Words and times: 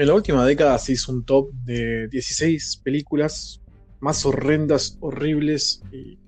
En 0.00 0.06
la 0.06 0.14
última 0.14 0.46
década 0.46 0.78
se 0.78 0.92
hizo 0.92 1.12
un 1.12 1.26
top 1.26 1.52
de 1.52 2.08
16 2.08 2.80
películas 2.82 3.60
más 4.00 4.24
horrendas, 4.24 4.96
horribles 5.02 5.82
y 5.92 6.18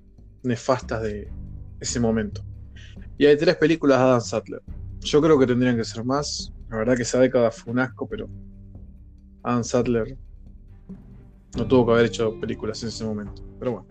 nefastas 0.43 1.03
de 1.03 1.33
ese 1.81 1.99
momento. 1.99 2.45
Y 3.17 3.25
hay 3.25 3.35
tres 3.39 3.57
películas 3.57 3.99
de 3.99 4.05
Adam 4.05 4.21
Sattler. 4.21 4.61
Yo 5.01 5.23
creo 5.23 5.39
que 5.39 5.47
tendrían 5.47 5.79
que 5.79 5.85
ser 5.85 6.05
más. 6.05 6.53
La 6.69 6.77
verdad 6.77 6.97
que 6.97 7.05
esa 7.05 7.19
década 7.19 7.51
fue 7.51 7.73
un 7.73 7.79
asco, 7.79 8.07
pero 8.07 8.29
Adam 9.43 9.65
Sattler 9.65 10.19
no 11.57 11.67
tuvo 11.67 11.87
que 11.87 11.93
haber 11.93 12.05
hecho 12.05 12.39
películas 12.39 12.83
en 12.83 12.91
ese 12.91 13.07
momento. 13.07 13.43
Pero 13.59 13.73
bueno. 13.73 13.87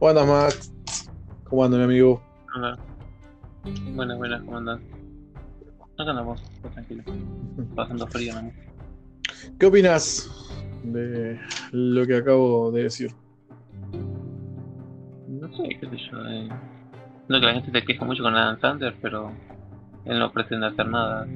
Buenas, 0.00 0.26
Max. 0.26 0.72
¿Cómo 1.44 1.62
anda, 1.62 1.76
mi 1.76 1.84
amigo? 1.84 2.22
Hola. 2.56 2.78
Buenas, 3.94 4.16
buenas, 4.16 4.40
¿cómo 4.40 4.56
andas? 4.56 4.80
Acá 5.98 6.10
andamos, 6.12 6.42
pues, 6.62 6.72
tranquilo. 6.72 7.04
Pasando 7.76 8.06
frío, 8.06 8.40
¿no? 8.40 8.65
¿Qué 9.58 9.66
opinas 9.66 10.30
de 10.82 11.38
lo 11.72 12.06
que 12.06 12.16
acabo 12.16 12.70
de 12.70 12.84
decir? 12.84 13.10
No 15.28 15.48
sé, 15.56 15.68
qué 15.80 15.88
sé 15.88 15.96
yo. 16.10 16.26
Eh. 16.28 16.48
No 17.28 17.40
que 17.40 17.46
la 17.46 17.54
gente 17.54 17.72
se 17.72 17.84
queja 17.84 18.04
mucho 18.04 18.22
con 18.22 18.34
Adam 18.34 18.60
Sandler, 18.60 18.94
pero 19.02 19.32
él 20.04 20.18
no 20.18 20.32
pretende 20.32 20.66
hacer 20.66 20.86
nada. 20.88 21.26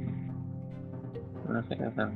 No 1.48 1.62
sé 1.68 1.76
qué 1.76 1.84
hacer. 1.84 2.08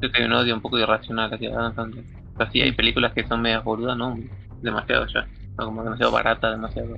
Creo 0.00 0.12
que 0.12 0.20
hay 0.20 0.26
un 0.26 0.32
odio 0.32 0.54
un 0.54 0.60
poco 0.60 0.78
irracional 0.78 1.32
hacia 1.32 1.58
Adam 1.58 1.74
Sandler. 1.74 2.04
O 2.34 2.36
sea, 2.36 2.50
sí 2.50 2.60
hay 2.60 2.72
películas 2.72 3.12
que 3.14 3.26
son 3.26 3.40
medias 3.40 3.64
boludas, 3.64 3.96
¿no? 3.96 4.18
Demasiado 4.60 5.06
ya. 5.06 5.26
¿no? 5.58 5.66
Como 5.66 5.82
demasiado 5.82 6.12
barata, 6.12 6.50
demasiado. 6.50 6.96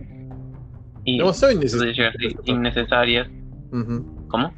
Y 1.05 1.19
Demasiado 1.19 1.61
ser 1.63 2.37
innecesarias. 2.47 3.29
Ujú. 3.71 4.27
¿Cómo? 4.29 4.53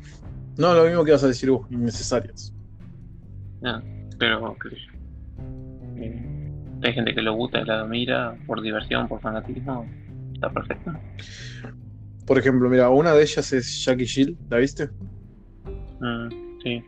No, 0.57 0.75
lo 0.75 0.85
mismo 0.85 1.05
que 1.05 1.13
vas 1.13 1.25
a 1.25 1.29
decir 1.29 1.51
vos, 1.51 1.67
innecesarias. 1.71 2.55
No, 3.61 3.83
pero. 4.19 4.57
Eh, 5.97 6.53
hay 6.83 6.93
gente 6.93 7.15
que 7.15 7.23
lo 7.23 7.35
gusta 7.35 7.61
y 7.61 7.65
la 7.65 7.85
mira 7.85 8.37
por 8.47 8.63
diversión, 8.63 9.09
por 9.09 9.21
fanatismo. 9.21 9.89
Está 10.35 10.51
perfecto. 10.51 10.93
Por 12.27 12.39
ejemplo, 12.39 12.69
mira, 12.69 12.91
una 12.91 13.13
de 13.15 13.23
ellas 13.23 13.53
es 13.53 13.85
Jackie 13.85 14.07
Jill, 14.07 14.39
¿la 14.49 14.59
viste? 14.59 14.89
Mm, 16.01 16.61
sí. 16.63 16.85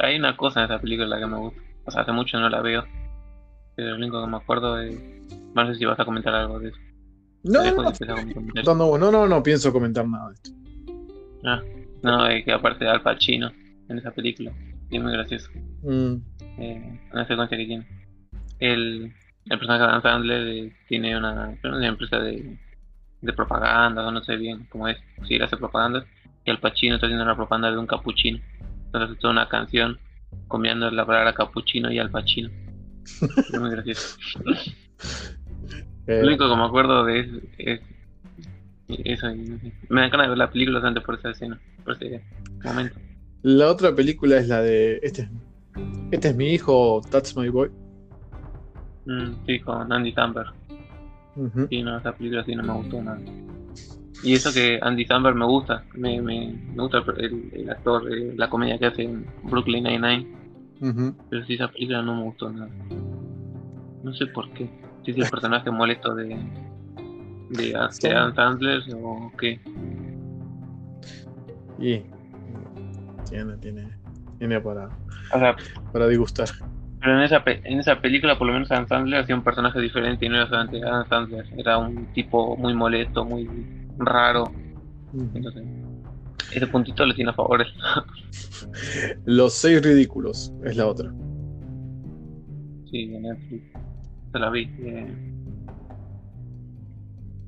Hay 0.00 0.16
una 0.16 0.36
cosa 0.36 0.60
en 0.60 0.66
esa 0.66 0.80
película 0.80 1.18
que 1.18 1.26
me 1.26 1.38
gusta. 1.38 1.60
O 1.86 1.90
sea, 1.90 2.02
hace 2.02 2.12
mucho 2.12 2.38
no 2.38 2.48
la 2.48 2.60
veo. 2.60 2.84
Pero 3.74 3.90
lo 3.90 3.96
único 3.96 4.22
que 4.22 4.30
me 4.30 4.36
acuerdo 4.36 4.80
es. 4.80 4.94
No 5.54 5.66
sé 5.66 5.74
si 5.76 5.84
vas 5.84 5.98
a 5.98 6.04
comentar 6.04 6.34
algo 6.34 6.58
de 6.58 6.68
eso. 6.68 6.78
No, 7.44 7.62
no, 7.64 7.72
no, 7.72 8.74
no, 8.74 8.98
no, 8.98 9.10
no, 9.10 9.26
no 9.26 9.42
pienso 9.42 9.72
comentar 9.72 10.06
nada 10.06 10.28
de 10.28 10.34
esto. 10.34 10.50
Ah, 11.44 11.60
no, 12.02 12.26
es 12.28 12.44
que 12.44 12.52
aparte 12.52 12.84
de 12.84 12.90
Al 12.90 13.02
Pacino 13.02 13.50
en 13.88 13.98
esa 13.98 14.12
película. 14.12 14.52
Y 14.92 14.98
es 14.98 15.02
muy 15.02 15.12
gracioso. 15.12 15.50
Mm, 15.82 16.14
eh, 16.58 17.00
una 17.12 17.26
secuencia 17.26 17.56
que 17.56 17.64
tiene. 17.66 17.86
El, 18.58 19.12
el 19.46 19.58
personaje 19.58 19.82
de 19.82 19.88
Adam 19.88 20.02
Sandler 20.02 20.46
eh, 20.48 20.72
tiene 20.86 21.16
una, 21.16 21.56
una 21.64 21.86
empresa 21.88 22.18
de, 22.18 22.58
de 23.22 23.32
propaganda, 23.32 24.08
no 24.10 24.22
sé 24.22 24.36
bien 24.36 24.66
cómo 24.68 24.86
es, 24.88 24.98
si 25.26 25.36
él 25.36 25.42
hace 25.42 25.56
propaganda, 25.56 26.04
y 26.44 26.50
Al 26.50 26.60
Pacino 26.60 26.96
está 26.96 27.06
haciendo 27.06 27.24
una 27.24 27.34
propaganda 27.34 27.70
de 27.70 27.78
un 27.78 27.86
capuchino. 27.86 28.38
Entonces 28.86 29.18
toda 29.18 29.32
una 29.32 29.48
canción 29.48 29.98
combinando 30.46 30.90
la 30.90 31.06
palabra 31.06 31.32
capuchino 31.32 31.90
y 31.90 31.98
Al 31.98 32.10
Pacino. 32.10 32.50
Es 33.02 33.58
muy 33.58 33.70
gracioso. 33.70 34.18
eh, 36.06 36.20
Lo 36.20 36.28
único 36.28 36.48
que 36.50 36.56
me 36.56 36.64
acuerdo 36.64 37.04
de 37.06 37.20
es, 37.20 37.28
es 37.58 37.80
eso. 39.04 39.30
y 39.30 39.38
no 39.38 39.58
sé. 39.58 39.72
Me 39.88 40.02
dan 40.02 40.10
ganas 40.10 40.26
de 40.26 40.28
ver 40.30 40.38
la 40.38 40.50
película 40.50 40.80
solamente 40.80 41.00
por 41.00 41.14
esa 41.18 41.30
escena, 41.30 41.58
por 41.82 41.94
ese 41.94 42.22
momento. 42.62 42.98
La 43.42 43.70
otra 43.70 43.94
película 43.94 44.38
es 44.38 44.48
la 44.48 44.62
de 44.62 45.00
este, 45.02 45.28
este 46.10 46.28
es 46.28 46.36
mi 46.36 46.48
hijo, 46.50 47.00
That's 47.10 47.36
My 47.36 47.48
Boy. 47.48 47.70
Mm, 49.06 49.46
sí, 49.46 49.60
con 49.60 49.92
Andy 49.92 50.12
Samberg. 50.12 50.52
Ujú. 51.36 51.66
Sí, 51.68 51.82
no, 51.82 51.98
esa 51.98 52.12
película 52.12 52.44
sí 52.44 52.54
no 52.54 52.62
me 52.62 52.72
gustó 52.74 53.02
nada. 53.02 53.20
Y 54.22 54.34
eso 54.34 54.52
que 54.52 54.78
Andy 54.80 55.04
Samberg 55.04 55.34
me 55.34 55.46
gusta, 55.46 55.84
me, 55.94 56.22
me, 56.22 56.54
me 56.74 56.82
gusta 56.82 57.02
el, 57.16 57.68
actor, 57.70 58.12
eh, 58.12 58.34
la 58.36 58.48
comedia 58.48 58.78
que 58.78 58.86
hace 58.86 59.02
en 59.02 59.26
Brooklyn 59.42 59.82
Nine-Nine, 59.82 60.26
Ujú. 60.80 61.14
pero 61.28 61.44
sí 61.44 61.54
esa 61.54 61.68
película 61.68 62.02
no 62.02 62.14
me 62.14 62.22
gustó 62.22 62.50
nada. 62.50 62.70
No 64.04 64.14
sé 64.14 64.26
por 64.26 64.48
qué. 64.52 64.70
Si 65.04 65.10
es 65.10 65.16
el 65.16 65.30
personaje 65.30 65.70
molesto 65.72 66.14
de, 66.14 66.38
de, 67.50 67.76
de 68.00 68.10
Adam 68.14 68.34
Sandler 68.34 68.82
o 68.94 69.32
qué. 69.36 69.60
Y 71.80 72.11
tiene, 73.32 73.56
tiene, 73.58 73.90
tiene 74.38 74.60
para, 74.60 74.86
O 75.34 75.38
sea, 75.38 75.56
para 75.92 76.06
disgustar. 76.08 76.48
pero 77.00 77.16
en 77.18 77.22
esa, 77.24 77.42
pe- 77.42 77.60
en 77.64 77.80
esa 77.80 78.00
película 78.00 78.36
por 78.38 78.46
lo 78.46 78.52
menos 78.52 78.70
Adam 78.70 78.86
Sandler 78.86 79.20
hacía 79.20 79.34
un 79.34 79.42
personaje 79.42 79.80
diferente 79.80 80.26
y 80.26 80.28
no 80.28 80.36
era 80.36 80.46
solamente 80.48 80.82
Adam 80.84 81.08
Sandler, 81.08 81.46
era 81.56 81.78
un 81.78 82.06
tipo 82.12 82.56
muy 82.56 82.74
molesto, 82.74 83.24
muy 83.24 83.48
raro. 83.98 84.52
Entonces, 85.12 85.64
ese 86.54 86.66
puntito 86.66 87.04
le 87.06 87.14
tiene 87.14 87.30
a 87.30 87.34
favor. 87.34 87.64
Los 89.26 89.54
seis 89.54 89.82
ridículos 89.82 90.52
es 90.64 90.76
la 90.76 90.86
otra. 90.86 91.10
Sí, 92.90 93.08
de 93.08 93.20
Netflix. 93.20 93.62
Se 94.32 94.38
la 94.38 94.50
vi. 94.50 94.62
eh. 94.80 95.14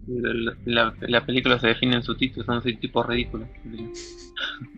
La, 0.06 0.54
la- 0.65 0.97
la 1.00 1.26
película 1.26 1.59
se 1.59 1.69
define 1.69 1.97
en 1.97 2.03
su 2.03 2.15
título, 2.16 2.44
son 2.44 2.62
seis 2.62 2.78
tipos 2.81 3.06
ridículos. 3.06 3.48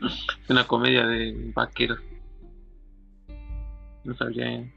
Es 0.04 0.50
una 0.50 0.66
comedia 0.66 1.06
de 1.06 1.50
vaqueros. 1.54 1.98
No 4.04 4.14
sabría. 4.16 4.70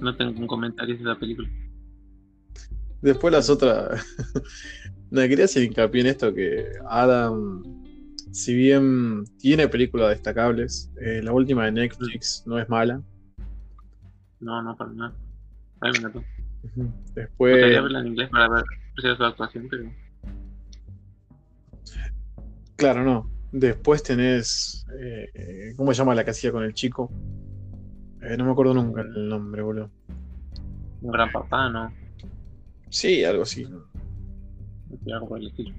No 0.00 0.16
tengo 0.16 0.38
un 0.40 0.46
comentario 0.46 0.94
de 0.96 1.02
esa 1.02 1.18
película. 1.18 1.48
Después 3.02 3.32
las 3.32 3.50
otras. 3.50 4.06
no, 5.10 5.20
quería 5.22 5.44
hacer 5.44 5.62
hincapié 5.64 6.00
en 6.00 6.06
esto 6.06 6.32
que 6.32 6.64
Adam, 6.88 7.62
si 8.32 8.54
bien 8.54 9.24
tiene 9.38 9.68
películas 9.68 10.10
destacables, 10.10 10.90
eh, 11.00 11.20
la 11.22 11.32
última 11.32 11.66
de 11.66 11.72
Netflix 11.72 12.42
no 12.46 12.58
es 12.58 12.68
mala. 12.68 13.02
No, 14.40 14.62
no, 14.62 14.76
para 14.76 14.92
nada. 14.92 15.14
Ay, 15.80 15.92
me 16.02 16.10
Después, 17.14 17.54
gustaría 17.54 17.80
verla 17.80 18.00
en 18.00 18.06
inglés 18.08 18.28
para 18.30 18.48
ver 18.48 18.64
su 19.16 19.24
actuación, 19.24 19.68
pero. 19.70 19.90
claro, 22.76 23.04
no. 23.04 23.30
Después 23.52 24.02
tenés. 24.02 24.86
eh, 24.98 25.72
¿Cómo 25.76 25.92
se 25.92 25.98
llama 25.98 26.14
la 26.14 26.24
casilla 26.24 26.52
con 26.52 26.64
el 26.64 26.74
chico? 26.74 27.10
Eh, 28.22 28.36
no 28.36 28.44
me 28.44 28.52
acuerdo 28.52 28.74
nunca 28.74 29.02
el 29.02 29.28
nombre, 29.28 29.62
boludo. 29.62 29.90
Un 31.00 31.12
gran 31.12 31.30
papá, 31.30 31.68
¿no? 31.68 31.92
Sí, 32.88 33.24
algo 33.24 33.42
así. 33.42 33.64
Algo 35.12 35.28
por 35.28 35.38
el 35.38 35.48
estilo. 35.48 35.74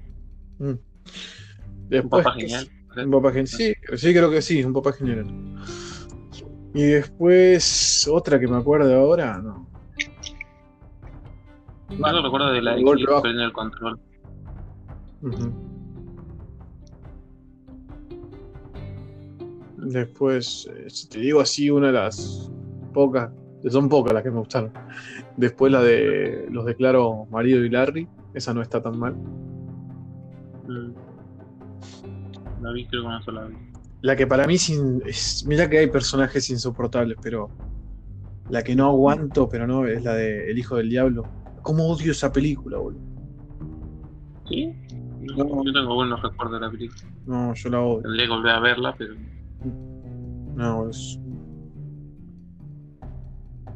Mm. 0.58 0.74
Un 1.90 2.08
papá 2.08 2.34
¿qué 2.34 2.42
genial. 2.42 2.70
Un 2.96 3.10
papá 3.10 3.28
genial. 3.30 3.48
Sí, 3.48 3.74
sí, 3.96 4.12
creo 4.12 4.30
que 4.30 4.42
sí, 4.42 4.64
un 4.64 4.72
papá 4.72 4.92
genial. 4.92 5.26
Y 6.74 6.82
después, 6.82 8.08
otra 8.10 8.38
que 8.38 8.46
me 8.46 8.56
acuerdo 8.56 8.94
ahora, 8.94 9.38
no. 9.38 9.68
Yo 11.90 11.96
no 11.98 12.22
recuerdo 12.22 12.52
de 12.52 12.62
la 12.62 12.74
El 12.74 12.84
golpe 12.84 13.04
perdiendo 13.22 13.44
el 13.44 13.52
control. 13.52 13.98
Después, 19.76 20.68
eh, 20.74 20.90
si 20.90 21.08
te 21.08 21.20
digo 21.20 21.40
así, 21.40 21.70
una 21.70 21.86
de 21.88 21.92
las 21.94 22.50
pocas, 22.92 23.30
son 23.70 23.88
pocas 23.88 24.12
las 24.12 24.22
que 24.22 24.30
me 24.30 24.38
gustaron. 24.38 24.72
Después 25.36 25.70
la 25.72 25.82
de 25.82 26.46
Los 26.50 26.64
declaro 26.66 27.26
marido 27.30 27.64
y 27.64 27.70
Larry, 27.70 28.08
esa 28.34 28.52
no 28.52 28.60
está 28.62 28.82
tan 28.82 28.98
mal. 28.98 29.14
Mm. 30.66 30.92
La 32.62 32.72
vi 32.72 32.86
creo 32.86 33.02
que 33.02 33.06
una 33.08 33.22
sola 33.22 33.44
vez. 33.44 33.56
La 34.02 34.16
que 34.16 34.26
para 34.26 34.46
mí 34.46 34.54
es, 34.54 34.68
in- 34.70 35.02
es- 35.06 35.44
mira 35.46 35.68
que 35.70 35.78
hay 35.78 35.86
personajes 35.88 36.50
insoportables, 36.50 37.16
pero 37.22 37.48
la 38.48 38.62
que 38.62 38.74
no 38.74 38.86
aguanto, 38.86 39.48
pero 39.48 39.66
no, 39.66 39.86
es 39.86 40.02
la 40.02 40.14
de 40.14 40.50
El 40.50 40.58
hijo 40.58 40.76
del 40.76 40.88
diablo. 40.90 41.24
¿Cómo 41.68 41.86
odio 41.86 42.12
esa 42.12 42.32
película, 42.32 42.78
boludo? 42.78 43.02
¿Sí? 44.48 44.72
No, 45.36 45.62
yo 45.62 45.70
tengo 45.74 45.96
buenos 45.96 46.22
recuerdos 46.22 46.58
de 46.58 46.66
la 46.66 46.72
película. 46.72 47.02
No, 47.26 47.52
yo 47.52 47.68
la 47.68 47.80
odio. 47.82 48.00
Tendría 48.04 48.24
que 48.24 48.32
volver 48.32 48.52
a 48.52 48.60
verla, 48.60 48.94
pero 48.96 49.14
No, 50.56 50.88
es. 50.88 51.18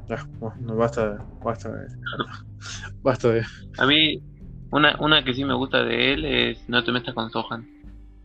Ya, 0.09 0.27
bueno, 0.41 0.57
no, 0.63 0.77
basta, 0.77 1.23
basta 1.45 1.71
de. 1.71 1.87
Basta 3.03 3.29
de. 3.29 3.45
a 3.77 3.87
mí 3.87 4.23
una, 4.71 4.97
una 4.99 5.23
que 5.23 5.35
sí 5.35 5.45
me 5.45 5.53
gusta 5.53 5.85
de 5.85 6.15
él 6.15 6.25
es 6.25 6.67
No 6.71 6.83
te 6.83 6.93
metas 6.93 7.15
con 7.15 7.31
Sohan. 7.31 7.69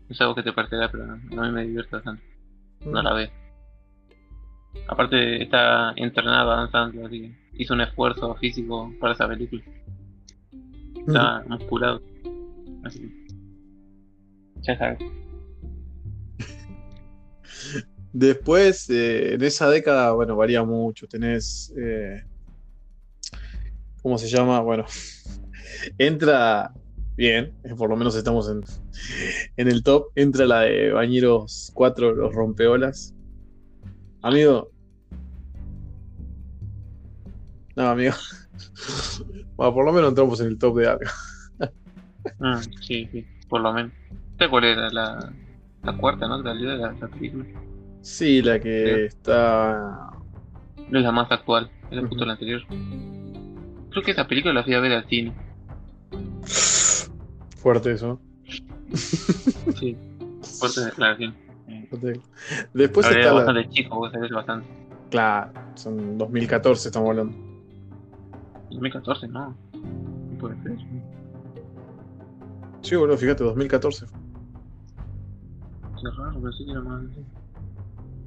Es 0.08 0.22
algo 0.22 0.34
que 0.34 0.44
te 0.44 0.54
parecerá, 0.54 0.90
pero 0.90 1.12
a 1.12 1.18
mí 1.18 1.52
me 1.52 1.66
divierte 1.66 1.98
bastante. 1.98 2.24
No 2.86 3.04
la 3.04 3.14
ve. 3.14 3.30
Aparte 4.88 5.44
está 5.44 5.92
entrenado 5.98 6.52
Adam 6.52 6.72
Sandler, 6.72 7.08
así 7.08 7.22
que 7.24 7.47
hizo 7.58 7.74
un 7.74 7.82
esfuerzo 7.82 8.36
físico 8.36 8.94
para 9.00 9.14
esa 9.14 9.28
película. 9.28 9.64
Está 11.08 11.44
musculado. 11.48 12.02
Así 12.84 13.00
que 13.00 13.28
ya 14.62 14.78
sabes. 14.78 15.00
Después, 18.14 18.90
eh, 18.90 19.36
en 19.36 19.44
esa 19.44 19.70
década, 19.70 20.12
bueno, 20.12 20.36
varía 20.36 20.64
mucho. 20.64 21.08
Tenés. 21.08 21.74
eh, 21.78 22.24
¿Cómo 24.02 24.18
se 24.18 24.28
llama? 24.28 24.62
Bueno, 24.62 24.86
entra 25.98 26.74
bien, 27.16 27.54
eh, 27.64 27.76
por 27.76 27.90
lo 27.90 27.96
menos 27.96 28.16
estamos 28.16 28.50
en, 28.50 28.62
en 29.58 29.68
el 29.68 29.84
top. 29.84 30.08
Entra 30.16 30.46
la 30.46 30.62
de 30.62 30.92
Bañeros 30.92 31.72
4, 31.74 32.14
los 32.16 32.34
rompeolas. 32.34 33.14
Amigo. 34.22 34.72
No, 37.78 37.90
amigo. 37.90 38.16
Bueno, 39.56 39.74
por 39.74 39.86
lo 39.86 39.94
menos 39.94 40.10
entramos 40.10 40.40
en 40.42 40.48
el 40.48 40.58
top 40.58 40.78
de 40.80 40.88
algo. 40.88 41.06
Mm, 42.40 42.60
sí, 42.82 43.08
sí, 43.12 43.26
por 43.48 43.62
lo 43.62 43.72
menos. 43.72 43.92
¿Sabes 44.38 44.50
cuál 44.50 44.64
era 44.66 44.90
la, 44.90 45.34
la 45.84 45.98
cuarta, 45.98 46.28
no? 46.28 46.42
Salió 46.42 46.72
de 46.72 46.78
la, 46.78 46.92
la 46.92 47.08
película. 47.08 47.46
Sí, 48.02 48.42
la 48.42 48.60
que 48.60 49.06
está. 49.06 50.10
No 50.90 50.98
es 51.00 51.04
la 51.04 51.12
más 51.12 51.32
actual, 51.32 51.70
era 51.92 52.02
justo 52.02 52.16
Ujú. 52.18 52.26
la 52.26 52.34
anterior. 52.34 52.62
Creo 53.92 54.04
que 54.04 54.12
esa 54.12 54.28
película 54.28 54.54
la 54.54 54.64
fui 54.64 54.74
a 54.74 54.80
ver 54.80 54.94
al 54.94 55.08
cine. 55.08 55.34
Fuerte 57.58 57.92
eso. 57.92 58.20
Sí, 59.80 59.96
fuerte 60.60 60.82
declaración. 60.82 61.36
Fuerte. 61.90 62.22
Después 62.74 63.06
está 63.08 63.20
era 63.20 63.34
la. 63.34 63.46
bastante 63.46 63.70
chico, 63.70 63.96
vos 63.98 64.12
sabés 64.12 64.32
bastante. 64.32 64.68
Claro, 65.10 65.52
son 65.76 66.18
2014, 66.18 66.90
estamos 66.90 67.10
hablando. 67.10 67.47
2014, 68.78 69.28
no. 69.28 69.58
No 69.74 70.38
puede 70.38 70.62
ser. 70.62 70.78
Sí, 72.82 72.96
boludo, 72.96 73.18
fíjate, 73.18 73.44
2014. 73.44 74.06
Qué 74.06 74.12
raro, 76.16 76.42
pensé 76.42 76.66
que 76.66 76.72
era 76.72 76.82
más. 76.82 77.04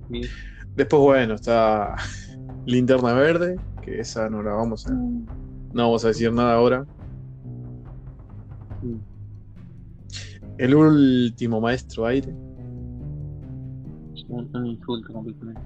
Bien. 0.08 0.28
Después, 0.74 1.02
bueno, 1.02 1.34
está 1.34 1.94
Linterna 2.66 3.12
Verde, 3.12 3.56
que 3.82 4.00
esa 4.00 4.28
no 4.28 4.42
la 4.42 4.52
vamos 4.52 4.86
a. 4.86 4.92
No 4.92 5.26
vamos 5.72 6.04
a 6.04 6.08
decir 6.08 6.32
nada 6.32 6.54
ahora. 6.54 6.84
Mm. 8.82 8.98
El 10.58 10.74
último 10.74 11.60
maestro 11.60 12.06
aire. 12.06 12.34
Un, 14.28 14.50
un 14.54 14.66
insulto 14.66 15.12
completamente. 15.12 15.62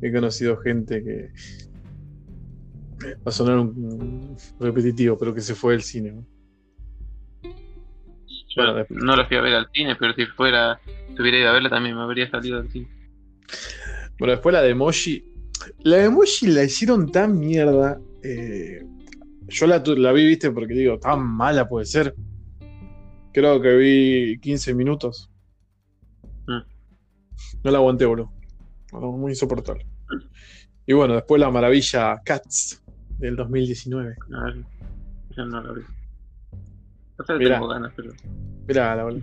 He 0.00 0.12
conocido 0.12 0.56
gente 0.56 1.04
que. 1.04 1.30
Va 3.04 3.16
a 3.26 3.30
sonar 3.30 3.58
un, 3.58 3.68
un 3.76 4.36
repetitivo, 4.60 5.16
pero 5.16 5.32
que 5.34 5.40
se 5.40 5.54
fue 5.54 5.72
del 5.74 5.82
cine. 5.82 6.12
¿no? 6.12 6.26
Yo 7.42 8.62
Bueno, 8.62 8.86
no 8.90 9.16
la 9.16 9.26
fui 9.26 9.36
a 9.36 9.40
ver 9.40 9.54
al 9.54 9.68
cine, 9.72 9.94
pero 9.96 10.14
si 10.14 10.26
fuera, 10.26 10.80
si 11.14 11.20
hubiera 11.20 11.38
ido 11.38 11.48
a 11.50 11.52
verla 11.52 11.70
también 11.70 11.94
me 11.96 12.02
habría 12.02 12.30
salido 12.30 12.60
del 12.60 12.70
cine. 12.70 12.88
Bueno, 14.18 14.32
después 14.32 14.52
la 14.52 14.62
de 14.62 14.70
Emoji. 14.70 15.24
La 15.80 15.96
de 15.98 16.04
Emoji 16.06 16.46
la 16.48 16.64
hicieron 16.64 17.10
tan 17.10 17.38
mierda. 17.38 18.00
eh, 18.22 18.82
yo 19.48 19.66
la, 19.66 19.78
vi, 20.12 20.26
viste, 20.26 20.50
porque 20.50 20.74
digo, 20.74 20.98
tan 20.98 21.24
mala 21.24 21.68
puede 21.68 21.86
ser. 21.86 22.14
Creo 23.32 23.60
que 23.62 23.76
vi 23.76 24.38
15 24.40 24.74
minutos. 24.74 25.30
Mm. 26.46 26.62
No 27.64 27.70
la 27.70 27.78
aguanté, 27.78 28.04
boludo. 28.04 28.30
Muy 28.92 29.32
insoportable. 29.32 29.86
Y 30.86 30.92
bueno, 30.92 31.14
después 31.14 31.40
la 31.40 31.50
maravilla 31.50 32.20
Cats 32.24 32.82
del 33.18 33.36
2019. 33.36 34.16
A 34.36 34.42
ver, 34.44 34.56
yo 35.36 35.44
no 35.46 35.62
la 35.62 35.72
vi. 35.72 35.82
No 37.18 37.24
sé, 37.24 37.34
Mirá. 37.34 37.54
tengo 37.56 37.68
ganas, 37.68 37.92
pero. 37.96 38.12
Mirá, 38.66 38.94
la 38.96 39.04
boludo. 39.04 39.22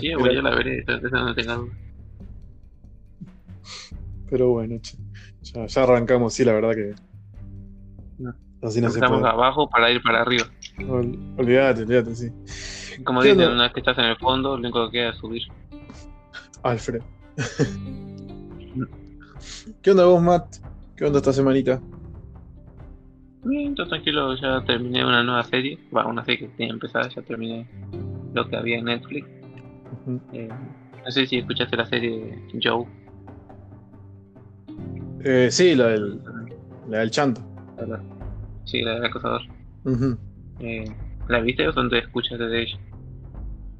Sí, 0.00 0.14
bueno, 0.18 0.32
ya 0.32 0.42
la 0.42 0.54
veré, 0.54 0.78
esa, 0.80 0.98
no 0.98 1.34
duda. 1.34 1.58
Pero 4.30 4.50
bueno, 4.50 4.80
ya, 5.42 5.66
ya 5.66 5.82
arrancamos, 5.82 6.32
sí, 6.34 6.44
la 6.44 6.52
verdad 6.52 6.74
que. 6.74 6.94
No. 8.18 8.34
Así 8.62 8.80
no 8.80 8.88
se 8.90 8.98
Estamos 8.98 9.20
puede. 9.20 9.32
abajo 9.32 9.68
para 9.68 9.90
ir 9.90 10.02
para 10.02 10.20
arriba. 10.22 10.44
Ol- 10.88 11.18
Olvídate, 11.38 11.82
olvídate, 11.82 12.14
sí. 12.14 12.30
Como 13.04 13.20
¿Qué 13.22 13.34
dicen, 13.34 13.50
una 13.52 13.64
vez 13.64 13.72
que 13.72 13.80
estás 13.80 13.96
en 13.98 14.04
el 14.04 14.16
fondo, 14.18 14.50
lo 14.56 14.60
único 14.62 14.86
que 14.90 14.98
queda 14.98 15.10
es 15.10 15.16
subir. 15.16 15.42
Alfred. 16.62 17.02
¿Qué 19.82 19.90
onda 19.90 20.04
vos, 20.04 20.22
Matt? 20.22 20.56
¿Qué 21.00 21.06
onda 21.06 21.18
esta 21.18 21.32
semanita? 21.32 21.80
Bien, 23.42 23.74
todo 23.74 23.88
tranquilo, 23.88 24.36
ya 24.36 24.62
terminé 24.66 25.02
una 25.02 25.22
nueva 25.22 25.42
serie. 25.44 25.78
Bueno, 25.90 26.10
una 26.10 26.22
serie 26.26 26.40
que 26.40 26.48
tenía 26.48 26.74
empezada, 26.74 27.08
ya 27.08 27.22
terminé 27.22 27.66
lo 28.34 28.46
que 28.46 28.54
había 28.54 28.76
en 28.76 28.84
Netflix. 28.84 29.26
Eh, 30.34 30.50
no 31.02 31.10
sé 31.10 31.26
si 31.26 31.38
escuchaste 31.38 31.74
la 31.78 31.86
serie 31.86 32.38
Joe. 32.62 32.84
Eh, 35.24 35.48
sí, 35.50 35.74
la 35.74 35.86
del, 35.86 36.20
la 36.90 36.98
del 36.98 37.10
chanto. 37.10 37.40
Sí, 38.64 38.82
la 38.82 38.96
del 38.96 39.06
acosador. 39.06 39.40
Eh, 40.58 40.84
¿La 41.28 41.40
viste 41.40 41.66
o 41.66 41.72
son 41.72 41.88
te 41.88 41.96
escuchas 42.00 42.38
de 42.38 42.60
ella? 42.60 42.78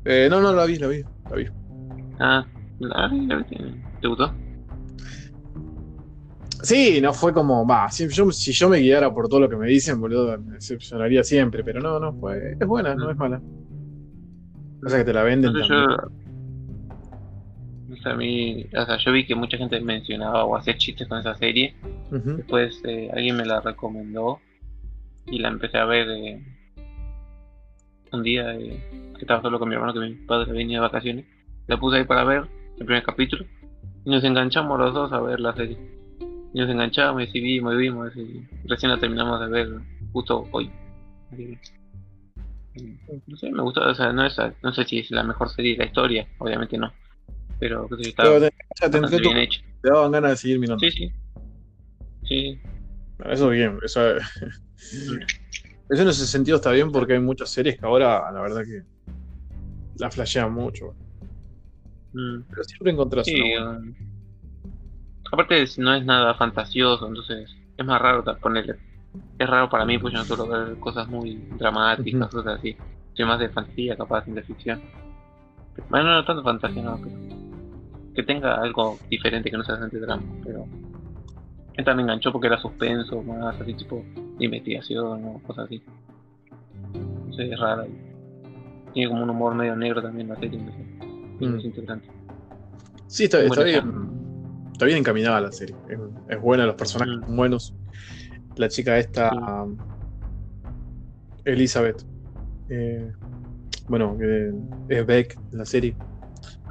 Eh, 0.07 0.29
no, 0.31 0.41
no, 0.41 0.55
la 0.55 0.65
vi, 0.65 0.77
la 0.77 0.87
vi, 0.87 1.03
la 1.29 1.37
vi. 1.37 1.47
Ah, 2.19 2.47
la, 2.79 3.09
la 3.09 3.37
viste. 3.37 3.59
¿Te 4.01 4.09
gustó? 4.09 4.33
Sí, 6.63 7.01
no 7.01 7.13
fue 7.13 7.33
como, 7.33 7.67
va, 7.67 7.91
si 7.91 8.09
yo, 8.09 8.31
si 8.31 8.53
yo 8.53 8.69
me 8.69 8.79
guiara 8.79 9.13
por 9.13 9.29
todo 9.29 9.41
lo 9.41 9.49
que 9.49 9.57
me 9.57 9.69
dicen, 9.69 10.01
boludo, 10.01 10.39
me 10.39 10.55
decepcionaría 10.55 11.25
siempre, 11.25 11.65
pero 11.65 11.81
no, 11.81 11.99
no, 11.99 12.13
fue, 12.13 12.53
es 12.59 12.67
buena, 12.67 12.95
no 12.95 13.11
es 13.11 13.17
mala. 13.17 13.41
O 14.85 14.89
sea 14.89 14.99
que 14.99 15.05
te 15.05 15.13
la 15.13 15.23
venden 15.23 15.53
también. 15.53 15.69
yo. 15.69 16.21
O 17.93 17.97
sea, 18.03 18.13
a 18.13 18.17
mí. 18.17 18.67
O 18.77 18.87
sea, 18.87 18.97
yo 18.99 19.13
vi 19.13 19.27
que 19.27 19.35
mucha 19.35 19.59
gente 19.59 19.81
mencionaba 19.81 20.45
o 20.45 20.57
hacía 20.57 20.77
chistes 20.77 21.09
con 21.09 21.19
esa 21.19 21.35
serie. 21.37 21.75
Después 22.11 22.81
eh, 22.85 23.11
alguien 23.13 23.37
me 23.37 23.45
la 23.45 23.61
recomendó 23.61 24.41
y 25.27 25.39
la 25.39 25.49
empecé 25.49 25.79
a 25.79 25.85
ver 25.85 26.09
eh, 26.11 26.43
un 28.13 28.23
día 28.23 28.55
eh, 28.55 29.13
que 29.15 29.21
estaba 29.21 29.43
solo 29.43 29.59
con 29.59 29.69
mi 29.69 29.75
hermano, 29.75 29.93
que 29.93 30.01
mi 30.01 30.15
padre 30.15 30.53
venía 30.53 30.79
de 30.79 30.83
vacaciones. 30.83 31.27
La 31.67 31.79
puse 31.79 31.99
ahí 31.99 32.05
para 32.05 32.25
ver 32.25 32.49
el 32.79 32.87
primer 32.87 33.03
capítulo 33.03 33.45
y 34.05 34.11
nos 34.11 34.25
enganchamos 34.25 34.79
los 34.79 34.95
dos 34.95 35.13
a 35.13 35.21
ver 35.21 35.41
la 35.41 35.55
serie. 35.55 36.00
Y 36.53 36.59
nos 36.61 36.71
enganchamos 36.71 37.29
y 37.33 37.41
vimos 37.41 37.75
y 37.75 37.77
vimos 37.77 38.17
y 38.17 38.49
recién 38.65 38.91
la 38.91 38.99
terminamos 38.99 39.41
de 39.41 39.49
ver 39.49 39.69
justo 40.13 40.49
hoy. 40.53 40.71
Que, 41.31 41.53
eh, 42.75 43.23
No 43.27 43.37
sé, 43.37 43.51
me 43.53 43.63
gustó, 43.63 43.89
o 43.89 43.95
sea, 43.95 44.13
no, 44.13 44.27
es, 44.27 44.37
no 44.63 44.73
sé 44.73 44.85
si 44.85 44.99
es 45.01 45.11
la 45.11 45.23
mejor 45.23 45.49
serie 45.51 45.73
de 45.73 45.79
la 45.79 45.85
historia, 45.87 46.29
obviamente 46.39 46.77
no. 46.79 46.93
Pero 47.59 47.89
sé 47.97 48.03
yo, 48.03 48.09
está 48.11 48.23
Pero 48.25 48.41
te, 48.41 49.21
bien 49.21 49.37
hecho. 49.39 49.61
te 49.83 49.91
daban 49.91 50.13
ganas 50.13 50.31
de 50.33 50.37
seguir 50.39 50.59
mirando. 50.59 50.81
Sí, 50.81 50.91
sí. 50.91 51.13
Sí, 52.25 52.61
Eso 53.27 53.49
bien, 53.51 53.79
eso, 53.85 54.17
eso 54.79 56.03
en 56.03 56.09
ese 56.09 56.27
sentido 56.27 56.57
está 56.57 56.71
bien 56.73 56.91
porque 56.93 57.15
hay 57.15 57.21
muchas 57.21 57.51
series 57.51 57.79
que 57.79 57.87
ahora, 57.87 58.31
la 58.33 58.41
verdad 58.41 58.63
que 58.65 58.83
la 59.97 60.11
flashean 60.11 60.53
mucho. 60.53 60.95
mm. 62.13 62.43
Pero 62.51 62.65
siempre 62.65 62.93
encontrás 62.93 63.27
Sí, 63.27 63.35
una 63.41 63.65
buena. 63.75 63.95
Aparte 65.31 65.65
no 65.79 65.95
es 65.95 66.05
nada 66.05 66.35
fantasioso, 66.35 67.07
entonces 67.09 67.51
es 67.77 67.87
más 67.87 68.01
raro 68.01 68.25
ponerle. 68.41 68.77
Es 69.39 69.49
raro 69.49 69.69
para 69.69 69.85
mí, 69.85 69.99
pues 69.99 70.13
yo 70.13 70.19
no 70.21 70.25
suelo 70.27 70.47
ver 70.47 70.79
cosas 70.79 71.09
muy 71.09 71.37
dramáticas, 71.59 72.29
Ujú. 72.29 72.37
cosas 72.39 72.59
así. 72.59 72.77
Soy 73.15 73.25
más 73.25 73.39
de 73.41 73.49
fantasía, 73.49 73.97
capaz, 73.97 74.25
de 74.27 74.43
ficción. 74.43 74.81
Bueno, 75.89 76.13
no 76.13 76.25
tanto 76.25 76.43
fantasía, 76.43 76.83
no, 76.83 76.99
pero 77.03 77.17
que 78.15 78.23
tenga 78.23 78.57
algo 78.61 79.01
diferente 79.09 79.51
que 79.51 79.57
no 79.57 79.65
sea 79.65 79.77
solamente 79.77 80.01
drama, 80.01 80.23
pero 80.45 80.67
esta 81.75 81.95
me 81.95 82.03
enganchó 82.03 82.33
porque 82.33 82.49
era 82.49 82.59
suspenso, 82.61 83.23
más 83.23 83.59
así 83.61 83.75
tipo 83.75 84.05
de 84.39 84.45
investigación 84.45 85.25
o 85.25 85.41
cosas 85.47 85.67
así. 85.67 85.83
No 87.27 87.33
sé, 87.35 87.51
es 87.51 87.59
rara. 87.59 87.87
y 87.87 88.93
Tiene 88.93 89.09
como 89.09 89.23
un 89.23 89.31
humor 89.31 89.55
medio 89.55 89.75
negro 89.77 90.03
también 90.03 90.29
la 90.29 90.37
serie, 90.37 90.59
entonces 90.59 90.87
Mm. 91.41 91.57
es 91.57 91.65
interesante. 91.65 92.09
Sí, 93.07 93.25
está, 93.25 93.41
está 93.41 93.65
bien. 93.65 94.20
Está 94.81 94.87
bien 94.87 95.01
encaminada 95.01 95.43
la 95.43 95.53
serie. 95.53 95.77
Es, 95.87 95.99
es 96.27 96.41
buena, 96.41 96.65
los 96.65 96.75
personajes 96.75 97.15
Mm. 97.19 97.25
son 97.27 97.37
buenos. 97.37 97.75
La 98.57 98.67
chica 98.71 98.99
esta, 98.99 99.31
um, 99.65 99.79
Elizabeth. 101.45 102.03
eh, 102.71 103.13
bueno, 103.89 104.17
que 104.19 104.55
es 104.89 105.07
Beck 105.07 105.39
en 105.53 105.59
la 105.59 105.67
serie. 105.67 105.95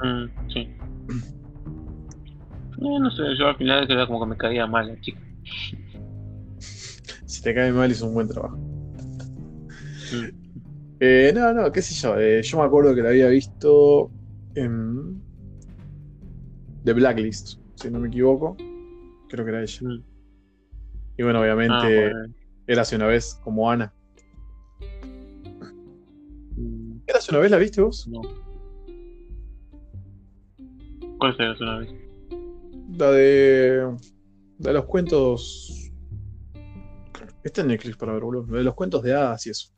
Mm, 0.01 0.25
sí. 0.51 0.68
No, 2.80 2.98
no 2.98 3.12
sé, 3.12 3.22
yo 3.38 3.46
al 3.50 3.58
final 3.58 3.86
era 3.92 4.08
como 4.08 4.22
que 4.22 4.25
me 4.32 4.38
caía 4.38 4.66
mal 4.66 4.88
la 4.88 5.00
chica. 5.01 5.20
Si 7.28 7.44
te 7.44 7.54
cae 7.54 7.72
mal, 7.72 7.92
hizo 7.92 8.08
un 8.08 8.16
buen 8.16 8.28
trabajo. 8.28 8.58
Mm. 10.12 10.30
Eh, 11.00 11.32
no, 11.36 11.54
no, 11.54 11.72
qué 11.72 11.84
sé 11.84 11.94
yo. 11.94 12.18
eh, 12.18 12.42
yo 12.42 12.58
me 12.58 12.63
acuerdo 12.63 12.96
que 12.96 13.04
la 13.04 13.10
había 13.10 13.28
visto 13.28 14.10
en 14.56 15.22
The 16.86 16.94
Blacklist, 16.94 17.60
si 17.80 17.90
no 17.92 18.00
me 18.00 18.08
equivoco. 18.08 18.56
Creo 19.30 19.46
que 19.46 19.52
era 19.52 19.62
ella. 19.62 19.80
Mm. 19.88 20.04
Y 21.18 21.24
bueno, 21.24 21.42
obviamente 21.42 22.08
Ah, 22.08 22.12
bueno. 22.14 22.34
era 22.68 22.82
hace 22.82 22.96
una 22.96 23.08
vez 23.08 23.40
como 23.44 23.70
Ana. 23.70 23.94
Mm, 26.56 27.00
¿Era 27.08 27.20
hace 27.20 27.32
una 27.32 27.40
vez 27.40 27.52
la 27.52 27.58
viste 27.58 27.82
vos? 27.82 28.08
no. 28.08 28.22
¿Cuál 31.18 31.36
fue 31.36 31.52
una 31.60 31.80
vez? 31.80 31.90
La 32.98 33.12
de. 33.12 33.98
De 34.58 34.74
los 34.74 34.86
cuentos. 34.86 35.92
Está 37.44 37.62
en 37.62 37.68
Netflix 37.68 37.98
para 37.98 38.14
ver, 38.14 38.24
boludo. 38.24 38.44
De 38.56 38.64
los 38.64 38.74
cuentos 38.76 39.04
de 39.04 39.14
hadas 39.14 39.46
y 39.48 39.50
eso. 39.50 39.70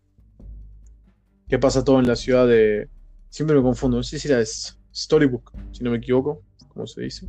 ¿Qué 1.47 1.57
pasa 1.59 1.83
todo 1.83 1.99
en 1.99 2.07
la 2.07 2.15
ciudad 2.15 2.47
de. 2.47 2.89
Siempre 3.29 3.55
me 3.55 3.61
confundo. 3.63 3.97
No 3.97 4.03
sé 4.03 4.19
si 4.19 4.27
era 4.27 4.39
es 4.39 4.79
Storybook, 4.93 5.51
si 5.71 5.83
no 5.83 5.91
me 5.91 5.97
equivoco. 5.97 6.43
¿Cómo 6.69 6.85
se 6.87 7.01
dice? 7.01 7.27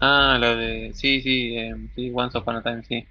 Ah, 0.00 0.36
la 0.40 0.54
de. 0.54 0.92
Sí, 0.94 1.20
sí, 1.20 1.56
eh, 1.56 1.74
sí, 1.94 2.12
Once 2.14 2.36
Upon 2.36 2.56
a 2.56 2.62
Time, 2.62 2.82
sí. 2.82 3.06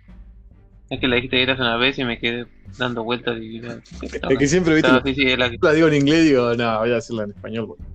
Es 0.89 1.00
que 1.00 1.08
la 1.08 1.15
dijiste 1.15 1.42
eras 1.42 1.60
una 1.60 1.77
vez 1.77 1.98
y 1.98 2.04
me 2.04 2.20
quedé 2.20 2.46
dando 2.77 3.04
vueltas 3.04 3.38
y. 3.42 3.58
Es 3.60 4.38
que 4.38 4.48
siempre 4.48 4.75
viste. 4.75 4.89
Claro, 4.89 5.04
sí, 5.06 5.15
sí, 5.15 5.36
la 5.36 5.50
que. 5.50 5.58
La 5.62 5.74
digo 5.74 5.88
en 5.88 5.96
inglés 5.96 6.25
y 6.25 6.30
digo, 6.30 6.54
no, 6.56 6.80
voy 6.80 6.92
a 6.92 6.96
decirla 6.96 7.24
en 7.24 7.32
español, 7.32 7.65
boludo. 7.65 7.86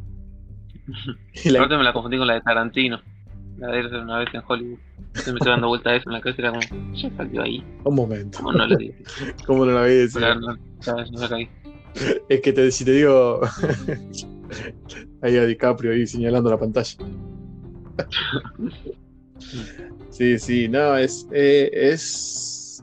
Y 1.44 1.50
la- 1.50 1.60
Aparte 1.60 1.76
me 1.76 1.84
la 1.84 1.92
confundí 1.92 2.18
con 2.18 2.26
la 2.26 2.34
de 2.34 2.40
Tarantino. 2.40 3.00
La 3.58 3.68
de 3.68 3.78
Eres 3.78 3.92
una 3.92 4.18
vez 4.18 4.28
en 4.32 4.42
Hollywood. 4.46 4.78
Entonces 4.98 5.32
me 5.32 5.38
estoy 5.38 5.52
dando 5.52 5.68
vueltas 5.68 5.92
a 5.92 5.96
eso 5.96 6.08
en 6.08 6.12
la 6.14 6.20
cabeza 6.20 6.42
y 6.42 6.44
era 6.44 6.50
como, 6.52 6.94
ya 6.94 7.10
salió 7.16 7.42
ahí. 7.42 7.64
Un 7.84 7.94
momento. 7.94 8.38
¿Cómo 8.38 8.52
no 8.52 8.66
lo 8.66 8.76
dije? 8.76 8.94
¿Cómo 9.46 9.66
no 9.66 9.72
la 9.72 9.84
vi 9.84 10.06
no. 10.14 10.56
No 10.86 11.18
se 11.18 11.28
caí. 11.28 11.48
Es 12.28 12.40
que 12.40 12.52
te, 12.52 12.70
si 12.70 12.84
te 12.84 12.92
digo. 12.92 13.40
ahí 15.22 15.36
a 15.36 15.44
DiCaprio 15.44 15.92
ahí 15.92 16.06
señalando 16.06 16.50
la 16.50 16.58
pantalla. 16.58 16.96
sí, 20.10 20.38
sí, 20.38 20.68
no, 20.68 20.96
es. 20.96 21.26
eh, 21.32 21.70
es. 21.72 22.82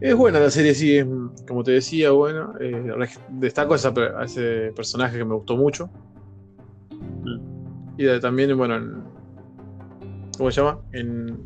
Es 0.00 0.14
buena 0.16 0.40
la 0.40 0.50
serie, 0.50 0.74
sí, 0.74 0.96
es, 0.96 1.06
como 1.46 1.62
te 1.62 1.72
decía, 1.72 2.10
bueno. 2.12 2.54
eh, 2.58 2.82
destaco 3.28 3.74
a, 3.74 3.76
esa 3.76 3.92
per- 3.92 4.14
a 4.16 4.24
ese 4.24 4.72
personaje 4.74 5.18
que 5.18 5.24
me 5.26 5.34
gustó 5.34 5.56
mucho. 5.56 5.90
Y 7.98 8.04
de- 8.04 8.18
también, 8.20 8.56
bueno, 8.56 8.76
en- 8.76 9.02
¿cómo 10.38 10.50
se 10.50 10.60
llama? 10.62 10.80
En. 10.92 11.38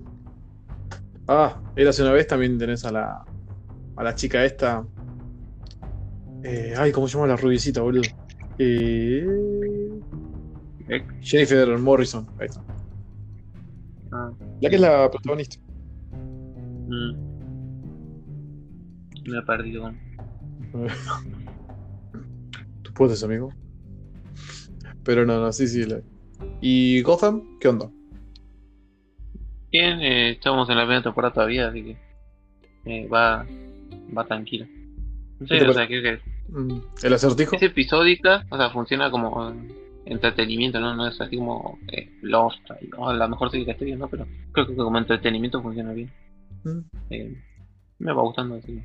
Ah, 1.26 1.58
Eras 1.74 1.98
una 1.98 2.12
vez 2.12 2.28
también 2.28 2.56
tenés 2.58 2.84
a 2.84 2.92
la. 2.92 3.24
A 3.96 4.04
la 4.04 4.14
chica 4.14 4.44
esta. 4.44 4.86
Eh, 6.44 6.74
ay, 6.76 6.92
¿cómo 6.92 7.08
se 7.08 7.14
llama 7.14 7.26
la 7.26 7.36
rubiecita, 7.36 7.80
boludo? 7.80 8.02
Eh, 8.58 9.26
Jennifer 11.22 11.76
Morrison. 11.78 12.28
Ahí 12.38 12.46
está. 12.46 12.60
La 14.64 14.70
que 14.70 14.76
es 14.76 14.80
la 14.82 15.10
protagonista. 15.10 15.56
mm. 16.88 17.34
Me 19.26 19.38
he 19.38 19.42
perdido. 19.42 19.92
Tú 22.82 22.92
puedes, 22.94 23.22
amigo. 23.22 23.52
Pero 25.04 25.24
no, 25.26 25.40
no, 25.40 25.52
sí, 25.52 25.66
sí. 25.68 25.84
la- 25.84 26.00
¿Y 26.60 27.02
Gotham? 27.02 27.58
¿Qué 27.60 27.68
onda? 27.68 27.90
Bien, 29.70 30.00
eh, 30.00 30.30
estamos 30.30 30.68
en 30.70 30.76
la 30.76 30.82
primera 30.84 31.02
temporada 31.02 31.34
todavía, 31.34 31.68
así 31.68 31.82
que 31.82 31.96
eh, 32.86 33.08
va, 33.08 33.44
va 34.16 34.24
tranquila. 34.26 34.66
No 35.40 35.46
sé, 35.46 35.58
¿Qué 35.58 35.64
o 35.68 35.72
sea, 35.72 35.86
creo 35.86 36.02
que 36.02 36.20
Mm, 36.48 36.78
¿El 37.02 37.12
acertijo? 37.14 37.56
es 37.56 37.62
episódica, 37.62 38.44
o 38.50 38.56
sea, 38.58 38.68
funciona 38.70 39.10
como 39.10 39.52
entretenimiento, 40.06 40.80
¿no? 40.80 40.94
No 40.94 41.06
es 41.06 41.20
así 41.20 41.36
como 41.36 41.78
eh, 41.88 42.10
Lost, 42.22 42.60
oh, 42.96 43.12
la 43.12 43.28
mejor 43.28 43.50
serie 43.50 43.64
que 43.64 43.72
estoy 43.72 43.88
viendo, 43.88 44.08
pero 44.08 44.26
creo 44.52 44.66
que 44.66 44.74
como 44.74 44.98
entretenimiento 44.98 45.62
funciona 45.62 45.92
bien. 45.92 46.10
Mm, 46.64 46.78
Eh, 47.10 47.42
me 47.98 48.12
va 48.12 48.22
gustando, 48.22 48.56
así. 48.56 48.82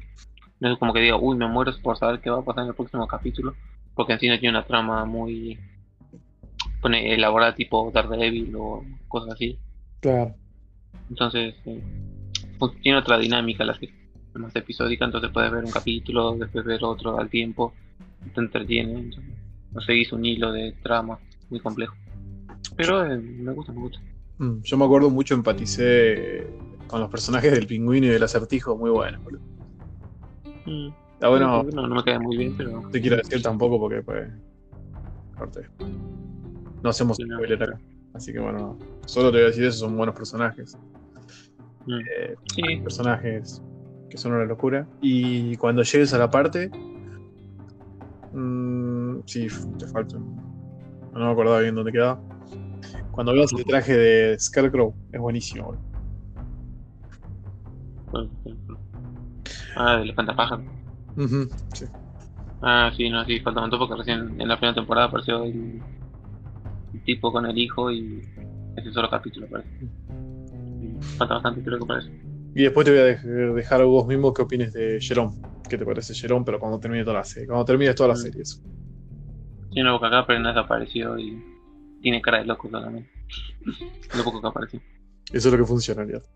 No 0.59 0.73
es 0.73 0.79
como 0.79 0.93
que 0.93 0.99
diga, 0.99 1.17
uy, 1.17 1.37
me 1.37 1.47
muero 1.47 1.71
por 1.81 1.97
saber 1.97 2.19
qué 2.19 2.29
va 2.29 2.39
a 2.39 2.43
pasar 2.45 2.63
en 2.63 2.69
el 2.69 2.75
próximo 2.75 3.07
capítulo, 3.07 3.55
porque 3.95 4.13
en 4.13 4.19
sí 4.19 4.27
no 4.27 4.39
tiene 4.39 4.57
una 4.57 4.65
trama 4.65 5.05
muy 5.05 5.57
pone 6.81 7.13
elaborada 7.13 7.55
tipo 7.55 7.91
Daredevil 7.91 8.55
o 8.55 8.83
cosas 9.07 9.33
así. 9.33 9.57
Claro. 9.99 10.35
Entonces, 11.09 11.55
eh, 11.65 11.81
pues, 12.57 12.79
tiene 12.81 12.97
otra 12.97 13.17
dinámica 13.17 13.63
la 13.63 13.73
serie, 13.73 13.95
más 14.35 14.55
episódica, 14.55 15.05
entonces 15.05 15.31
puedes 15.31 15.51
ver 15.51 15.65
un 15.65 15.71
capítulo, 15.71 16.37
después 16.37 16.63
ver 16.63 16.83
otro 16.83 17.19
al 17.19 17.29
tiempo, 17.29 17.73
te 18.33 18.39
entretiene, 18.39 18.93
entonces, 18.93 19.33
no 19.73 19.81
seguís 19.81 20.11
un 20.13 20.25
hilo 20.25 20.51
de 20.51 20.73
trama 20.83 21.19
muy 21.49 21.59
complejo. 21.59 21.95
Pero 22.75 23.05
eh, 23.05 23.17
me 23.17 23.53
gusta, 23.53 23.71
me 23.73 23.81
gusta. 23.81 23.99
Mm, 24.37 24.61
yo 24.61 24.77
me 24.77 24.85
acuerdo 24.85 25.09
mucho, 25.09 25.33
empaticé 25.33 26.47
con 26.87 27.01
los 27.01 27.09
personajes 27.09 27.51
del 27.51 27.67
pingüino 27.67 28.07
y 28.07 28.09
del 28.09 28.23
acertijo. 28.23 28.77
Muy 28.77 28.89
bueno, 28.89 29.19
boludo. 29.21 29.41
Mm, 30.65 30.89
Está 31.13 31.27
bueno, 31.27 31.63
no, 31.63 31.87
no 31.87 31.95
me 31.95 32.03
queda 32.03 32.19
muy 32.19 32.37
bien, 32.37 32.55
pero 32.57 32.81
no 32.81 32.89
te 32.89 33.01
quiero 33.01 33.17
decir 33.17 33.41
tampoco 33.41 33.77
porque, 33.79 34.01
pues. 34.01 34.29
Corte. 35.37 35.67
No 36.81 36.89
hacemos 36.89 37.17
Sí, 37.17 37.23
no. 37.25 37.37
acá. 37.37 37.79
Así 38.13 38.31
que 38.31 38.39
bueno, 38.39 38.77
solo 39.05 39.29
te 39.31 39.37
voy 39.37 39.43
a 39.43 39.47
decir 39.47 39.65
eso, 39.65 39.79
son 39.79 39.97
buenos 39.97 40.15
personajes. 40.15 40.77
mm, 41.85 41.99
Eh, 41.99 42.35
sí, 42.55 42.61
personajes 42.81 43.61
que 44.09 44.17
son 44.17 44.31
una 44.31 44.45
locura. 44.45 44.87
Y 45.01 45.55
cuando 45.57 45.83
llegues 45.83 46.13
a 46.13 46.17
la 46.17 46.29
parte. 46.31 46.71
Sí, 49.25 49.47
te 49.77 49.87
falta. 49.87 50.17
un- 50.17 50.39
No 51.13 51.25
me 51.25 51.31
acordaba 51.31 51.59
bien 51.61 51.75
dónde 51.75 51.91
quedaba. 51.91 52.21
Cuando 53.11 53.33
veas 53.33 53.51
el 53.53 53.65
traje 53.65 53.97
de 53.97 54.37
Scarecrow, 54.39 54.95
es 55.11 55.19
buenísimo. 55.19 55.75
ejemplo. 58.13 58.79
Ah, 59.75 59.97
del 59.97 60.09
espantapájaro. 60.09 60.63
Ujú, 61.15 61.49
sí. 61.73 61.85
Ah, 62.61 62.91
sí, 62.95 63.09
no, 63.09 63.23
sí, 63.25 63.39
falta 63.39 63.61
un 63.61 63.63
montón 63.69 63.79
porque 63.79 63.95
recién 63.95 64.39
en 64.39 64.47
la 64.47 64.57
primera 64.57 64.75
temporada 64.75 65.07
apareció 65.07 65.43
el, 65.43 65.81
el 66.93 67.01
tipo 67.03 67.31
con 67.31 67.45
el 67.45 67.57
hijo 67.57 67.91
y 67.91 68.21
ese 68.75 68.91
solo 68.91 69.09
capítulo 69.09 69.47
parece. 69.47 69.69
Falta 71.17 71.35
bastante, 71.35 71.61
creo 71.63 71.79
que 71.79 71.85
parece. 71.85 72.09
Y 72.55 72.63
después 72.63 72.85
te 72.85 72.91
voy 72.91 72.99
a 73.01 73.05
dej- 73.05 73.53
dejar 73.53 73.81
a 73.81 73.85
vos 73.85 74.07
mismo 74.07 74.33
qué 74.33 74.41
opines 74.41 74.73
de 74.73 74.99
Jerome. 75.01 75.33
¿Qué 75.67 75.77
te 75.77 75.85
parece 75.85 76.13
Jerome? 76.15 76.43
Pero 76.45 76.59
cuando 76.59 76.79
termine 76.79 77.03
toda 77.03 77.17
la 77.17 77.23
serie. 77.23 77.47
Cuando 77.47 77.65
termines 77.65 77.95
toda 77.95 78.09
la 78.09 78.15
Mm. 78.15 78.17
serie. 78.17 78.41
eso. 78.41 78.57
Tiene 79.71 79.89
una 79.89 79.93
boca 79.93 80.07
acá, 80.07 80.25
pero 80.25 80.39
no 80.39 80.49
desapareció 80.49 81.17
y 81.17 81.41
tiene 82.01 82.21
cara 82.21 82.39
de 82.39 82.45
loco 82.45 82.69
solamente. 82.69 83.09
Lo 84.15 84.23
poco 84.23 84.41
que 84.41 84.47
apareció. 84.47 84.81
Eso 85.31 85.47
es 85.47 85.53
lo 85.53 85.57
que 85.57 85.65
funciona, 85.65 86.01
en 86.01 86.09
realidad. 86.09 86.29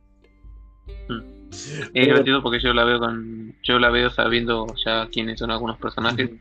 Es 1.93 2.07
gracioso 2.07 2.41
porque 2.41 2.59
yo 2.59 2.73
la 2.73 2.83
veo 2.83 2.99
con. 2.99 3.55
Yo 3.63 3.79
la 3.79 3.89
veo 3.89 4.09
sabiendo 4.09 4.67
ya 4.83 5.07
quiénes 5.07 5.39
son 5.39 5.51
algunos 5.51 5.77
personajes 5.77 6.31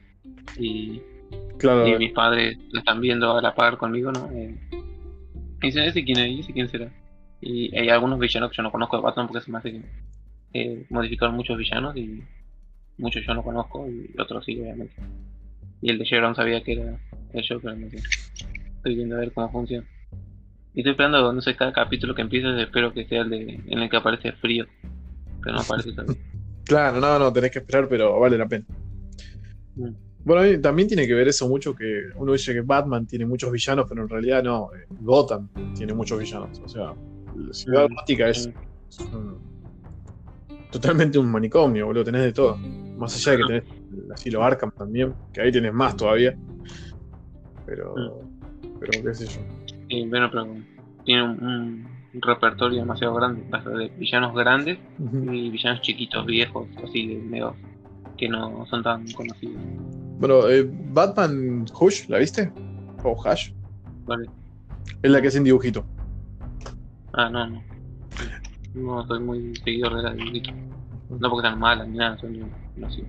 y, 0.59 1.01
Claro, 1.59 1.87
y 1.87 1.97
mis 1.97 2.13
padres 2.13 2.59
la 2.71 2.81
están 2.81 3.01
viendo 3.01 3.37
a 3.37 3.43
la 3.43 3.55
par 3.55 3.77
conmigo, 3.77 4.11
¿no? 4.11 4.31
Eh, 4.33 4.57
y 5.63 5.67
dicen, 5.67 5.85
¿ese 5.85 6.05
quién 6.05 6.19
es? 6.19 6.29
¿Y 6.29 6.41
ese 6.41 6.53
quién 6.53 6.69
será? 6.69 6.91
Y 7.41 7.77
hay 7.77 7.89
algunos 7.89 8.19
villanos 8.19 8.51
que 8.51 8.57
yo 8.57 8.63
no 8.63 8.73
conozco 8.73 8.97
de 8.97 9.03
Batman 9.03 9.29
porque 9.29 9.45
se 9.45 9.51
me 9.51 9.59
hace 9.59 9.73
que 9.73 9.83
eh, 10.55 10.87
modificaron 10.91 11.37
muchos 11.37 11.57
villanos 11.57 11.97
y 11.97 12.23
muchos 12.99 13.25
yo 13.27 13.35
no 13.35 13.43
conozco 13.43 13.89
y 13.89 14.11
otros 14.19 14.45
sí, 14.45 14.61
obviamente. 14.61 14.95
Y 15.83 15.91
el 15.91 15.99
de 15.99 16.05
Sharon 16.05 16.35
sabía 16.35 16.63
que 16.63 16.73
era 16.75 16.99
el 17.35 17.45
Joker, 17.49 17.77
no 17.77 17.91
sé. 17.91 17.97
Estoy 18.77 18.95
viendo 18.97 19.17
a 19.17 19.19
ver 19.21 19.33
cómo 19.33 19.51
funciona. 19.51 19.87
Y 20.75 20.81
estoy 20.81 20.93
esperando, 20.93 21.33
no 21.33 21.41
sé, 21.43 21.55
cada 21.55 21.73
capítulo 21.73 22.15
que 22.15 22.23
empiece 22.23 22.63
espero 22.63 22.95
que 22.95 23.05
sea 23.07 23.23
el 23.23 23.31
de, 23.31 23.61
en 23.67 23.79
el 23.79 23.91
que 23.91 23.97
aparece 23.97 24.33
frío. 24.33 24.67
Pero 25.43 25.57
no 25.57 25.61
aparece 25.61 25.93
todavía. 25.95 26.17
claro, 26.65 27.01
no, 27.01 27.19
no, 27.19 27.33
tenés 27.33 27.51
que 27.51 27.59
esperar, 27.59 27.89
pero 27.89 28.19
vale 28.19 28.39
la 28.39 28.47
pena. 28.47 28.65
Mm. 29.75 29.91
Bueno, 30.25 30.61
también 30.61 30.87
tiene 30.87 31.05
que 31.07 31.15
ver 31.15 31.27
eso 31.27 31.49
mucho 31.49 31.75
que 31.75 32.05
uno 32.15 32.33
dice 32.33 32.53
que 32.55 32.61
Batman 32.61 33.07
tiene 33.07 33.27
muchos 33.27 33.51
villanos, 33.51 33.87
pero 33.89 34.03
en 34.03 34.09
realidad 34.09 34.43
no. 34.45 34.71
eh, 34.73 34.87
Gotham 35.01 35.49
tiene 35.75 35.93
muchos 35.95 36.19
villanos. 36.21 36.61
O 36.65 36.69
sea, 36.69 36.95
la 37.37 37.53
ciudad 37.53 37.89
Mm. 37.91 37.95
gótica 37.97 38.29
es, 38.29 38.49
es 38.89 39.01
un- 39.01 39.41
totalmente 40.71 41.19
un 41.19 41.31
manicomio, 41.31 41.87
boludo. 41.87 42.05
Tenés 42.05 42.23
de 42.23 42.33
todo. 42.33 42.57
Más 42.57 43.15
allá 43.17 43.33
de 43.33 43.39
que 43.39 43.45
tenés 43.49 43.65
el 43.93 44.13
asilo 44.13 44.43
Arkham 44.43 44.71
también, 44.73 45.15
que 45.33 45.41
ahí 45.43 45.53
tenés 45.53 45.73
más 45.73 45.97
todavía. 45.97 46.37
Pero, 47.67 47.95
Mm. 47.97 48.79
pero 48.81 49.03
qué 49.03 49.15
sé 49.15 49.27
yo. 49.27 49.41
Y 49.89 50.09
bueno, 50.09 50.29
pero 50.31 50.47
tiene 51.05 51.23
un, 51.23 51.87
un 52.15 52.23
repertorio 52.23 52.81
demasiado 52.81 53.15
grande, 53.15 53.45
de 53.79 53.89
villanos 53.99 54.35
grandes 54.35 54.79
y 54.99 55.51
villanos 55.51 55.81
chiquitos, 55.83 56.27
viejos, 56.27 56.67
así 56.83 57.07
de 57.09 57.23
medio 57.23 57.55
que 58.17 58.29
no 58.29 58.67
son 58.67 58.83
tan 58.83 59.11
conocidos. 59.13 59.61
Bueno, 60.19 60.49
eh, 60.49 60.69
Batman 60.93 61.65
Hush, 61.79 62.09
¿la 62.09 62.19
viste? 62.19 62.53
O 63.03 63.13
Hush. 63.13 63.51
¿vale? 64.07 64.27
Es 65.03 65.11
la 65.11 65.21
que 65.21 65.29
hace 65.29 65.39
en 65.39 65.45
dibujito. 65.45 65.85
Ah, 67.13 67.29
no, 67.29 67.47
no. 67.49 67.63
No 68.75 69.07
soy 69.07 69.21
muy 69.21 69.55
seguidor 69.57 69.97
de 69.97 70.03
la 70.03 70.13
dibujito. 70.15 70.51
No 71.11 71.31
porque 71.31 71.47
sean 71.49 71.59
malas 71.59 71.89
ni 71.89 71.99
nada, 71.99 72.17
son 72.19 72.39
no 72.77 72.91
sé. 72.91 73.05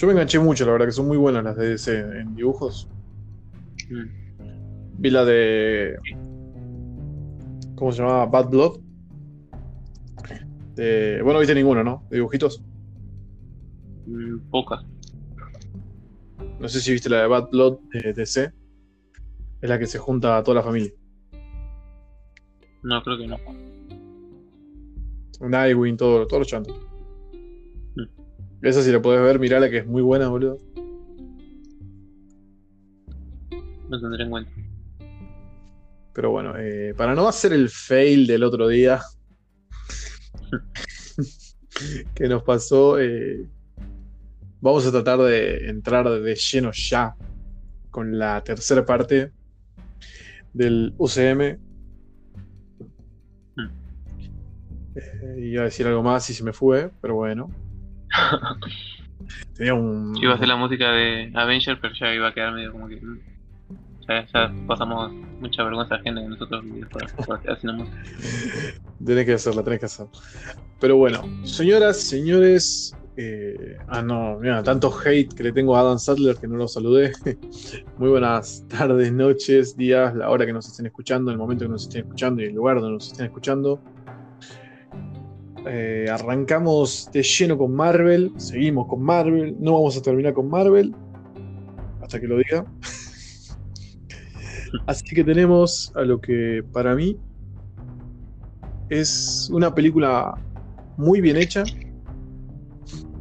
Yo 0.00 0.06
me 0.06 0.14
enganché 0.14 0.38
mucho, 0.38 0.64
la 0.64 0.72
verdad, 0.72 0.86
que 0.86 0.92
son 0.92 1.06
muy 1.06 1.18
buenas 1.18 1.44
las 1.44 1.58
de 1.58 1.68
DC 1.68 1.98
en 1.98 2.34
dibujos. 2.34 2.88
Mm. 3.90 4.04
Vi 4.96 5.10
la 5.10 5.26
de. 5.26 5.98
¿Cómo 7.74 7.92
se 7.92 7.98
llamaba? 7.98 8.24
Bad 8.24 8.48
Blood. 8.48 8.80
De, 10.74 11.20
bueno, 11.22 11.34
no 11.34 11.38
viste 11.40 11.54
ninguno, 11.54 11.84
¿no? 11.84 12.06
De 12.08 12.16
dibujitos. 12.16 12.62
Mm, 14.06 14.38
pocas. 14.48 14.82
No 16.58 16.66
sé 16.66 16.80
si 16.80 16.92
viste 16.92 17.10
la 17.10 17.20
de 17.20 17.26
Bad 17.26 17.50
Blood 17.50 17.80
de 17.92 18.14
DC. 18.14 18.50
Es 19.60 19.68
la 19.68 19.78
que 19.78 19.86
se 19.86 19.98
junta 19.98 20.38
a 20.38 20.42
toda 20.42 20.54
la 20.54 20.62
familia. 20.62 20.92
No, 22.82 23.02
creo 23.02 23.18
que 23.18 23.26
no. 23.26 23.36
Nightwing, 25.46 25.98
todo, 25.98 26.26
todos 26.26 26.40
los 26.40 26.48
chantos. 26.48 26.89
Esa 28.62 28.82
si 28.82 28.92
la 28.92 29.00
podés 29.00 29.22
ver, 29.22 29.38
mirala 29.38 29.70
que 29.70 29.78
es 29.78 29.86
muy 29.86 30.02
buena, 30.02 30.28
boludo. 30.28 30.58
Lo 33.88 34.00
tendré 34.00 34.24
en 34.24 34.30
cuenta. 34.30 34.50
Pero 36.12 36.30
bueno, 36.30 36.54
eh, 36.58 36.92
para 36.96 37.14
no 37.14 37.26
hacer 37.26 37.52
el 37.52 37.70
fail 37.70 38.26
del 38.26 38.42
otro 38.42 38.68
día 38.68 39.00
que 42.14 42.28
nos 42.28 42.42
pasó, 42.42 43.00
eh, 43.00 43.46
vamos 44.60 44.86
a 44.86 44.90
tratar 44.90 45.20
de 45.20 45.68
entrar 45.68 46.08
de 46.08 46.34
lleno 46.34 46.70
ya 46.72 47.14
con 47.90 48.18
la 48.18 48.42
tercera 48.44 48.84
parte 48.84 49.32
del 50.52 50.94
UCM. 50.98 51.58
Eh, 54.96 55.36
iba 55.38 55.62
a 55.62 55.64
decir 55.64 55.86
algo 55.86 56.02
más 56.02 56.28
y 56.28 56.34
se 56.34 56.44
me 56.44 56.52
fue, 56.52 56.90
pero 57.00 57.14
bueno. 57.14 57.50
Tenía 59.54 59.74
un. 59.74 60.16
Iba 60.16 60.32
a 60.32 60.36
hacer 60.36 60.48
la 60.48 60.56
música 60.56 60.90
de 60.92 61.30
Avenger, 61.34 61.78
pero 61.80 61.94
ya 61.98 62.14
iba 62.14 62.28
a 62.28 62.34
quedar 62.34 62.52
medio 62.54 62.72
como 62.72 62.88
que. 62.88 62.96
mm, 62.96 63.20
Ya, 64.08 64.26
ya 64.32 64.52
pasamos 64.66 65.12
mucha 65.40 65.62
vergüenza 65.64 65.96
ajena 65.96 66.22
en 66.22 66.30
nosotros 66.30 66.64
haciendo 67.48 67.84
música. 67.84 67.98
Tenés 69.04 69.26
que 69.26 69.32
hacerla, 69.34 69.62
tenés 69.62 69.80
que 69.80 69.86
hacerla. 69.86 70.12
Pero 70.80 70.96
bueno, 70.96 71.22
señoras, 71.44 72.00
señores. 72.00 72.96
eh, 73.16 73.76
ah, 73.88 74.02
no, 74.02 74.38
mira, 74.40 74.62
tanto 74.62 74.90
hate 75.04 75.32
que 75.34 75.42
le 75.44 75.52
tengo 75.52 75.76
a 75.76 75.80
Adam 75.80 75.98
Sadler 75.98 76.36
que 76.38 76.48
no 76.48 76.56
lo 76.56 76.66
saludé. 76.68 77.12
Muy 77.98 78.08
buenas 78.10 78.64
tardes, 78.68 79.12
noches, 79.12 79.76
días, 79.76 80.14
la 80.14 80.30
hora 80.30 80.46
que 80.46 80.52
nos 80.54 80.66
estén 80.68 80.86
escuchando, 80.86 81.30
el 81.30 81.36
momento 81.38 81.64
que 81.66 81.70
nos 81.70 81.82
estén 81.82 82.02
escuchando 82.02 82.42
y 82.42 82.46
el 82.46 82.54
lugar 82.54 82.76
donde 82.80 82.92
nos 82.94 83.08
estén 83.08 83.26
escuchando. 83.26 83.82
Eh, 85.66 86.06
arrancamos 86.10 87.10
de 87.12 87.22
lleno 87.22 87.58
con 87.58 87.74
Marvel, 87.74 88.32
seguimos 88.36 88.86
con 88.88 89.02
Marvel, 89.02 89.56
no 89.60 89.74
vamos 89.74 89.96
a 89.96 90.02
terminar 90.02 90.32
con 90.32 90.48
Marvel 90.48 90.94
hasta 92.00 92.18
que 92.18 92.26
lo 92.26 92.38
diga. 92.38 92.64
Así 94.86 95.04
que 95.14 95.24
tenemos 95.24 95.92
a 95.94 96.02
lo 96.02 96.20
que 96.20 96.62
para 96.72 96.94
mí 96.94 97.16
es 98.88 99.48
una 99.52 99.74
película 99.74 100.34
muy 100.96 101.20
bien 101.20 101.36
hecha 101.36 101.62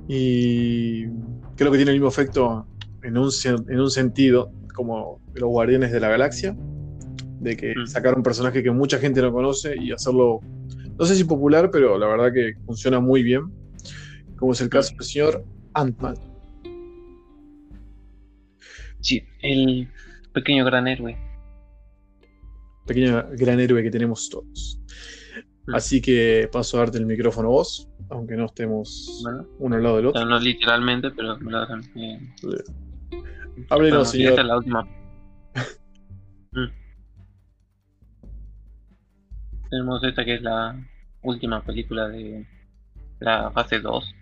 y 0.07 1.05
creo 1.55 1.71
que 1.71 1.77
tiene 1.77 1.91
el 1.91 1.97
mismo 1.97 2.07
efecto 2.07 2.65
en 3.03 3.17
un, 3.17 3.29
en 3.45 3.79
un 3.79 3.91
sentido 3.91 4.51
como 4.73 5.19
los 5.33 5.49
Guardianes 5.49 5.91
de 5.91 5.99
la 5.99 6.09
Galaxia, 6.09 6.55
de 7.39 7.55
que 7.55 7.73
Mm. 7.75 7.87
sacar 7.87 8.15
un 8.15 8.23
personaje 8.23 8.63
que 8.63 8.71
mucha 8.71 8.97
gente 8.97 9.21
no 9.21 9.31
conoce 9.31 9.75
y 9.77 9.91
hacerlo, 9.91 10.39
no 10.99 11.05
sé 11.05 11.15
si 11.15 11.23
popular, 11.23 11.69
pero 11.71 11.97
la 11.97 12.07
verdad 12.07 12.31
que 12.33 12.53
funciona 12.65 12.99
muy 12.99 13.23
bien, 13.23 13.43
como 14.37 14.51
es 14.51 14.61
el 14.61 14.69
caso 14.69 14.91
del 14.95 15.03
señor 15.05 15.43
Ant-Man. 15.73 16.15
Sí, 19.01 19.23
el 19.41 19.87
pequeño 20.33 20.65
gran 20.65 20.87
héroe. 20.87 21.17
pequeño 22.85 23.23
gran 23.37 23.59
héroe 23.59 23.81
que 23.83 23.91
tenemos 23.91 24.29
todos. 24.29 24.79
Mm. 25.67 25.75
Así 25.75 26.01
que 26.01 26.49
paso 26.51 26.77
a 26.77 26.81
darte 26.81 26.97
el 26.97 27.05
micrófono 27.05 27.47
a 27.49 27.51
vos, 27.51 27.87
aunque 28.09 28.35
no 28.35 28.45
estemos 28.45 29.21
Bueno, 29.23 29.47
uno 29.59 29.75
al 29.75 29.83
lado 29.83 29.95
del 29.97 30.05
otro. 30.07 30.25
no 30.25 30.39
literalmente, 30.39 31.11
pero 31.11 31.37
me 31.39 31.51
lo 31.51 31.59
hacen. 31.59 31.81
eh, 31.95 32.19
Háblenos, 33.69 33.69
bueno, 33.69 34.05
señor. 34.05 34.29
esta 34.31 34.41
es 34.41 34.47
la 34.47 34.57
última. 34.57 34.87
Mm. 36.51 36.65
Tenemos 39.69 40.03
esta 40.03 40.25
que 40.25 40.33
es 40.33 40.41
la 40.41 40.75
última 41.21 41.61
película 41.61 42.07
de 42.07 42.45
la 43.19 43.51
fase 43.51 43.79
2, 43.79 44.15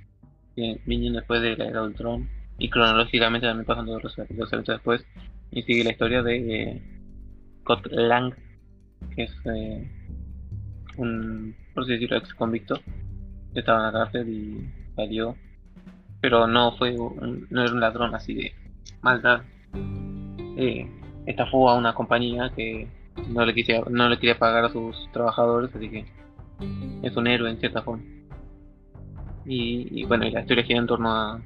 que 0.56 0.80
viniendo 0.86 1.20
después 1.20 1.42
de 1.42 1.56
la 1.56 1.66
era 1.66 1.82
de 1.82 1.88
Ultron, 1.88 2.30
y 2.58 2.70
cronológicamente 2.70 3.48
también 3.48 3.66
pasando 3.66 4.00
los 4.00 4.18
eventos 4.18 4.66
después, 4.66 5.06
y 5.52 5.62
sigue 5.64 5.84
la 5.84 5.92
historia 5.92 6.24
de 6.24 6.72
eh, 6.72 6.82
Lang, 7.92 8.34
que 9.16 9.24
es 9.24 9.32
eh, 9.46 9.92
un, 10.98 11.56
por 11.74 11.84
así 11.84 11.94
decirlo, 11.94 12.18
ex 12.18 12.34
convicto, 12.34 12.80
que 13.54 13.60
estaba 13.60 13.80
en 13.80 13.86
la 13.86 13.92
cárcel 14.06 14.30
y 14.30 14.94
salió, 14.96 15.36
pero 16.22 16.48
no 16.48 16.76
fue 16.78 16.98
un- 16.98 17.48
no 17.50 17.62
era 17.64 17.72
un 17.74 17.80
ladrón 17.80 18.16
así 18.16 18.34
de 18.34 18.54
maldad. 19.02 19.42
Eh, 20.58 20.90
estafó 21.28 21.70
a 21.70 21.78
una 21.78 21.94
compañía 21.94 22.52
que 22.56 22.88
no 23.30 23.46
le 23.46 23.54
quisiera, 23.54 23.84
no 23.90 24.10
le 24.10 24.18
quería 24.18 24.40
pagar 24.40 24.66
a 24.66 24.70
sus 24.70 25.10
trabajadores, 25.12 25.74
así 25.76 25.90
que 25.90 26.06
es 27.02 27.16
un 27.16 27.28
héroe 27.28 27.50
en 27.50 27.58
cierta 27.60 27.82
forma. 27.82 28.04
Y, 29.46 30.04
bueno, 30.06 30.26
y 30.26 30.32
la 30.32 30.42
historia 30.42 30.64
gira 30.66 30.80
en 30.80 30.88
torno 30.88 31.10
a, 31.10 31.42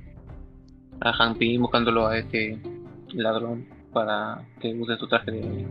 a 1.01 1.13
Hank 1.13 1.37
buscándolo 1.59 2.07
a 2.07 2.17
este 2.17 2.59
ladrón 3.13 3.67
para 3.93 4.43
que 4.59 4.73
use 4.73 4.97
su 4.97 5.07
traje 5.07 5.31
de 5.31 5.67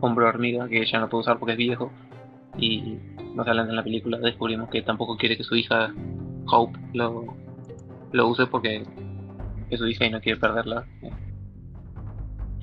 hombre 0.00 0.24
hormiga 0.24 0.68
que 0.68 0.84
ya 0.84 0.98
no 0.98 1.08
puede 1.08 1.20
usar 1.22 1.38
porque 1.38 1.52
es 1.52 1.58
viejo. 1.58 1.92
Y 2.58 2.98
más 3.34 3.46
adelante 3.46 3.70
en 3.70 3.76
la 3.76 3.84
película 3.84 4.18
descubrimos 4.18 4.68
que 4.70 4.82
tampoco 4.82 5.16
quiere 5.16 5.36
que 5.36 5.44
su 5.44 5.54
hija 5.54 5.94
Hope 6.46 6.76
lo, 6.94 7.26
lo 8.10 8.28
use 8.28 8.46
porque 8.46 8.82
es 9.70 9.78
su 9.78 9.86
hija 9.86 10.06
y 10.06 10.10
no 10.10 10.20
quiere 10.20 10.40
perderla. 10.40 10.84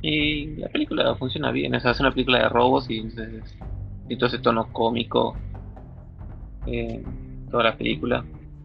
Y 0.01 0.57
la 0.57 0.67
película 0.69 1.15
funciona 1.15 1.51
bien, 1.51 1.73
o 1.73 1.79
sea, 1.79 1.91
es 1.91 1.99
una 1.99 2.11
película 2.11 2.39
de 2.39 2.49
robos 2.49 2.89
y, 2.89 2.99
entonces- 2.99 3.57
y 4.09 4.15
todo 4.17 4.27
ese 4.27 4.39
tono 4.39 4.71
cómico, 4.71 5.35
eh, 6.67 7.03
toda 7.49 7.63
la 7.63 7.77
película, 7.77 8.23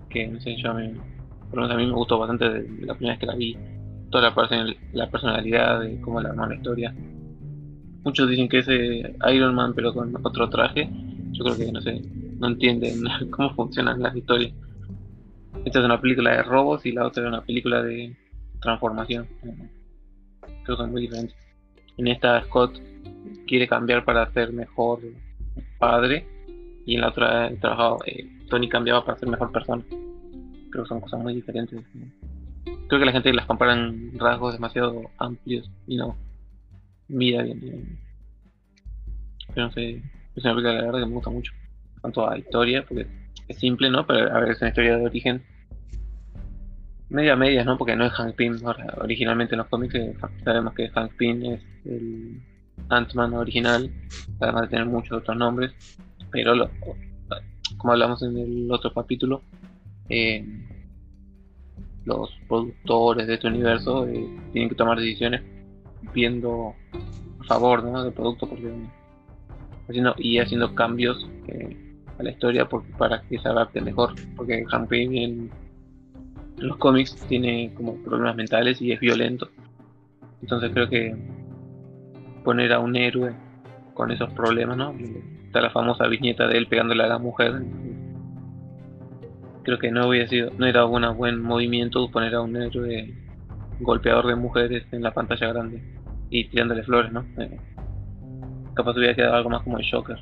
que 0.09 0.27
no 0.27 0.41
sé, 0.41 0.57
yo 0.57 0.73
por 0.73 1.61
lo 1.61 1.63
menos 1.63 1.71
a 1.71 1.77
mí 1.77 1.87
me 1.87 1.93
gustó 1.93 2.19
bastante 2.19 2.49
de, 2.49 2.87
la 2.87 2.95
primera 2.95 3.15
vez 3.15 3.19
que 3.19 3.27
la 3.27 3.35
vi, 3.35 3.57
toda 4.11 4.31
la, 4.31 4.77
la 4.93 5.11
personalidad 5.11 5.81
de 5.81 6.01
cómo 6.01 6.21
la 6.21 6.31
armó 6.31 6.47
la 6.47 6.55
historia. 6.55 6.95
Muchos 8.05 8.29
dicen 8.29 8.49
que 8.49 8.59
es 8.59 8.69
eh, 8.69 9.17
Iron 9.33 9.55
Man 9.55 9.75
pero 9.75 9.95
con 9.95 10.15
otro 10.25 10.49
traje, 10.49 10.91
yo 11.33 11.45
creo 11.45 11.57
que 11.57 11.73
no 11.73 11.81
sé, 11.81 12.03
no 12.39 12.49
entienden 12.49 13.03
cómo 13.31 13.55
funcionan 13.55 14.03
las 14.03 14.17
historias. 14.17 14.53
Esta 15.65 15.79
es 15.79 15.85
una 15.85 16.01
película 16.01 16.33
de 16.33 16.43
robos 16.43 16.85
y 16.87 16.93
la 16.93 17.07
otra 17.07 17.23
es 17.23 17.29
una 17.29 17.43
película 17.43 17.83
de 17.83 18.17
transformación. 18.61 19.29
Creo 20.65 20.77
que 20.77 20.83
son 20.83 20.91
muy 20.91 21.03
diferentes. 21.03 21.37
En 21.99 22.09
esta 22.09 22.43
Scott 22.45 22.81
quiere 23.47 23.69
cambiar 23.69 24.05
para 24.05 24.33
ser 24.33 24.53
mejor 24.53 25.01
padre 25.79 26.27
y 26.85 26.95
en 26.95 27.01
la 27.01 27.09
otra 27.09 27.49
he 27.49 27.57
trabajado, 27.57 27.99
eh, 28.07 28.29
Tony 28.49 28.69
cambiaba 28.69 29.05
para 29.05 29.19
ser 29.19 29.29
mejor 29.29 29.53
persona. 29.53 29.83
Creo 30.71 30.85
que 30.85 30.89
son 30.89 31.01
cosas 31.01 31.21
muy 31.21 31.35
diferentes. 31.35 31.81
Creo 32.89 33.01
que 33.01 33.07
la 33.07 33.13
gente 33.13 33.33
las 33.33 33.47
compara 33.47 33.75
en 33.75 34.19
rasgos 34.19 34.55
demasiado 34.55 35.11
amplios 35.19 35.71
y 35.87 35.97
no 35.97 36.17
mira 37.09 37.43
bien. 37.43 37.99
Pero 39.55 39.67
no 39.67 39.73
sé, 39.73 40.03
es 40.35 40.45
una 40.45 40.55
película 40.55 40.75
la 40.75 40.87
verdad 40.87 41.01
que 41.01 41.07
me 41.07 41.15
gusta 41.15 41.31
mucho. 41.31 41.53
Tanto 42.01 42.29
a 42.29 42.39
historia, 42.39 42.85
porque 42.87 43.07
es 43.49 43.59
simple, 43.59 43.91
¿no? 43.91 44.07
Pero 44.07 44.35
a 44.35 44.41
ver, 44.41 44.51
es 44.51 44.61
una 44.61 44.71
historia 44.71 44.97
de 44.97 45.05
origen 45.05 45.43
media 47.13 47.37
medias, 47.37 47.67
¿no? 47.67 47.77
Porque 47.77 47.95
no 47.95 48.07
es 48.07 48.13
Hank 48.13 48.35
Pym 48.35 48.59
originalmente 48.97 49.55
en 49.55 49.59
los 49.59 49.69
cómics 49.69 49.95
eh, 49.95 50.15
sabemos 50.45 50.75
que 50.75 50.89
Hank 50.89 51.13
Pym 51.17 51.45
es 51.45 51.61
el 51.85 52.41
Ant-Man 52.89 53.35
original, 53.35 53.91
además 54.41 54.63
de 54.63 54.69
tener 54.69 54.87
muchos 54.87 55.19
otros 55.19 55.37
nombres, 55.37 55.73
pero 56.33 56.55
lo- 56.55 56.71
como 57.77 57.93
hablamos 57.93 58.23
en 58.23 58.37
el 58.37 58.71
otro 58.73 58.93
capítulo, 58.93 59.43
eh, 60.09 60.45
los 62.05 62.31
productores 62.49 63.27
de 63.27 63.35
este 63.35 63.47
universo 63.47 64.07
eh, 64.09 64.27
tienen 64.53 64.69
que 64.69 64.75
tomar 64.75 64.99
decisiones 64.99 65.43
viendo 66.13 66.75
a 67.41 67.45
favor 67.45 67.85
¿no? 67.85 68.03
del 68.03 68.13
producto 68.13 68.49
porque 68.49 68.73
haciendo, 69.89 70.15
y 70.19 70.39
haciendo 70.39 70.75
cambios 70.75 71.29
eh, 71.49 71.77
a 72.19 72.23
la 72.23 72.31
historia 72.31 72.69
para 72.99 73.23
que 73.23 73.39
se 73.39 73.49
adapte 73.49 73.81
mejor, 73.81 74.15
porque 74.37 74.65
Hank 74.67 74.89
Pym 74.89 75.13
en 75.15 75.51
en 76.59 76.69
los 76.69 76.77
cómics 76.77 77.17
tiene 77.29 77.73
como 77.75 77.97
problemas 78.05 78.37
mentales 78.37 78.81
y 78.81 78.93
es 78.93 79.01
violento. 79.01 79.49
Entonces 80.43 80.71
creo 80.73 80.89
que 80.89 81.17
poner 82.45 82.73
a 82.73 82.79
un 82.79 82.95
héroe 82.95 83.33
con 83.95 84.13
esos 84.13 84.31
problemas, 84.33 84.77
¿no? 84.77 84.95
Está 85.53 85.61
la 85.61 85.71
famosa 85.71 86.07
viñeta 86.07 86.49
de 86.49 86.57
él 86.57 86.67
pegándole 86.67 87.05
a 87.05 87.09
la 87.09 87.19
mujer. 87.19 87.63
Creo 89.65 89.79
que 89.79 89.91
no 89.91 90.09
hubiera 90.09 90.27
sido, 90.27 90.51
no 90.57 90.65
era 90.65 90.87
un 90.87 91.15
buen 91.19 91.43
movimiento 91.43 92.11
poner 92.11 92.35
a 92.37 92.41
un 92.41 92.57
héroe 92.57 93.13
golpeador 93.79 94.29
de 94.29 94.35
mujeres 94.35 94.87
en 94.93 95.03
la 95.03 95.13
pantalla 95.13 95.49
grande 95.49 95.83
y 96.31 96.49
tirándole 96.49 96.83
flores, 96.85 97.13
¿no? 97.13 97.27
Eh, 97.37 97.61
capaz 98.73 98.97
hubiera 98.97 99.15
quedado 99.15 99.35
algo 99.35 99.51
más 99.51 99.61
como 99.61 99.77
el 99.77 99.85
Joker. 99.91 100.17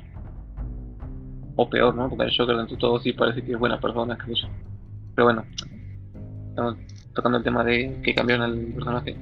O 1.55 1.69
peor, 1.69 1.95
¿no? 1.95 2.09
Porque 2.09 2.25
el 2.25 2.37
Joker 2.37 2.57
dentro 2.57 2.75
de 2.75 2.81
todo 2.81 2.99
sí 2.99 3.13
parece 3.13 3.41
que 3.41 3.53
es 3.53 3.57
buena 3.57 3.79
persona, 3.79 4.17
yo. 4.27 4.47
Pero 5.15 5.27
bueno, 5.27 5.45
estamos 6.49 6.75
tocando 7.15 7.37
el 7.37 7.43
tema 7.45 7.63
de 7.63 8.01
que 8.03 8.13
cambiaron 8.13 8.51
al 8.51 8.59
personaje. 8.73 9.15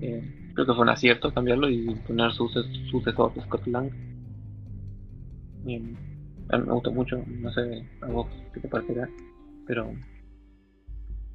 Eh, 0.00 0.52
creo 0.54 0.66
que 0.66 0.72
fue 0.72 0.82
un 0.82 0.88
acierto 0.90 1.34
cambiarlo 1.34 1.68
y 1.68 1.96
poner 2.06 2.30
su 2.30 2.48
suces- 2.48 2.90
sucesor, 2.92 3.32
Scott 3.42 3.66
Lang. 3.66 3.90
A 5.74 6.58
mí 6.58 6.64
me 6.66 6.72
gustó 6.72 6.92
mucho, 6.92 7.22
no 7.26 7.52
sé 7.52 7.84
a 8.02 8.06
vos 8.06 8.28
qué 8.54 8.60
te 8.60 8.68
parecerá, 8.68 9.08
pero 9.66 9.92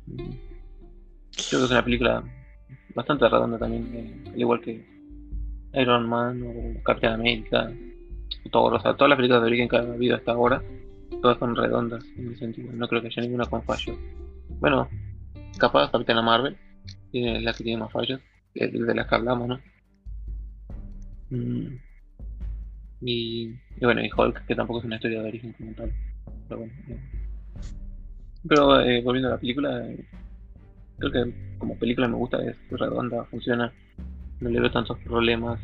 mm, 0.08 0.16
creo 0.16 1.60
que 1.60 1.66
es 1.66 1.72
una 1.72 1.84
película 1.84 2.24
bastante 2.96 3.28
redonda 3.28 3.58
también, 3.58 3.90
eh, 3.94 4.30
al 4.34 4.40
igual 4.40 4.62
que 4.62 4.86
Iron 5.74 6.08
Man 6.08 6.44
o 6.44 6.84
Captain 6.84 7.14
America, 7.14 7.72
o 8.46 8.50
todas 8.50 8.84
las 8.84 9.18
películas 9.18 9.42
de 9.42 9.48
origen 9.48 9.70
que 9.70 9.78
ha 9.78 9.82
habido 9.82 10.16
hasta 10.16 10.32
ahora, 10.32 10.62
todas 11.22 11.38
son 11.40 11.56
redondas 11.56 12.04
en 12.18 12.28
ese 12.28 12.40
sentido, 12.40 12.72
no 12.74 12.88
creo 12.88 13.02
que 13.02 13.08
haya 13.08 13.22
ninguna 13.22 13.46
con 13.46 13.64
fallos. 13.64 13.98
Bueno, 14.60 14.88
capaz 15.58 15.92
Capitana 15.92 16.22
Marvel, 16.22 16.58
es 17.14 17.44
la 17.44 17.54
que 17.54 17.64
tiene 17.64 17.82
más 17.82 17.92
fallos, 17.92 18.22
de 18.54 18.96
las 18.96 19.08
que 19.08 19.16
hablamos, 19.16 19.48
¿no? 19.48 19.60
Mm. 21.30 21.91
Y, 23.02 23.56
bueno, 23.82 24.02
y 24.02 24.10
Hulk, 24.16 24.46
que 24.46 24.56
tampoco 24.56 24.80
es 24.80 24.86
una 24.86 24.96
historia 24.96 25.22
de 25.22 25.30
origen 25.30 25.54
como 25.54 25.74
tal. 25.74 25.92
Pero 26.48 26.60
bueno. 26.60 26.74
Eh. 26.90 27.00
Pero 28.48 28.82
eh, 28.82 29.02
volviendo 29.02 29.30
a 29.30 29.32
la 29.32 29.40
película, 29.40 29.88
eh, 29.88 30.06
creo 30.98 31.12
que 31.12 31.58
como 31.58 31.78
película 31.78 32.08
me 32.08 32.16
gusta, 32.16 32.44
es 32.44 32.58
redonda, 32.70 33.26
funciona, 33.26 33.72
no 34.40 34.50
le 34.50 34.60
veo 34.60 34.72
tantos 34.72 34.98
problemas. 35.00 35.60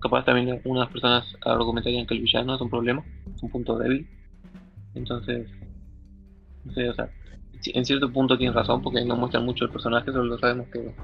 Capaz 0.00 0.24
también 0.24 0.60
unas 0.64 0.88
personas 0.88 1.24
argumentarían 1.42 2.06
que 2.06 2.14
el 2.14 2.22
villano 2.22 2.54
es 2.54 2.60
un 2.60 2.70
problema, 2.70 3.04
es 3.34 3.42
un 3.42 3.50
punto 3.50 3.78
débil. 3.78 4.06
Entonces, 4.94 5.48
no 6.64 6.72
sé, 6.72 6.88
o 6.88 6.94
sea, 6.94 7.08
en 7.66 7.84
cierto 7.84 8.12
punto 8.12 8.36
tiene 8.36 8.52
razón 8.52 8.82
porque 8.82 9.04
no 9.04 9.16
muestra 9.16 9.40
mucho 9.40 9.64
el 9.64 9.70
personaje, 9.70 10.12
solo 10.12 10.38
sabemos 10.38 10.68
que 10.68 10.94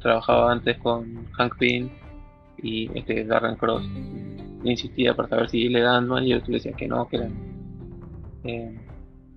trabajaba 0.00 0.52
antes 0.52 0.78
con 0.78 1.26
Hank 1.32 1.58
Pym 1.58 1.90
y 2.62 2.90
este 2.98 3.24
Darren 3.24 3.56
Cross 3.56 3.84
insistía 4.64 5.14
para 5.14 5.28
saber 5.28 5.48
si 5.48 5.68
le 5.68 5.80
dan 5.80 6.08
mal 6.08 6.24
y 6.26 6.30
yo 6.30 6.38
le 6.46 6.54
decía 6.54 6.72
que 6.72 6.88
no, 6.88 7.08
que 7.08 7.16
eran 7.16 7.32
eh, 8.44 8.78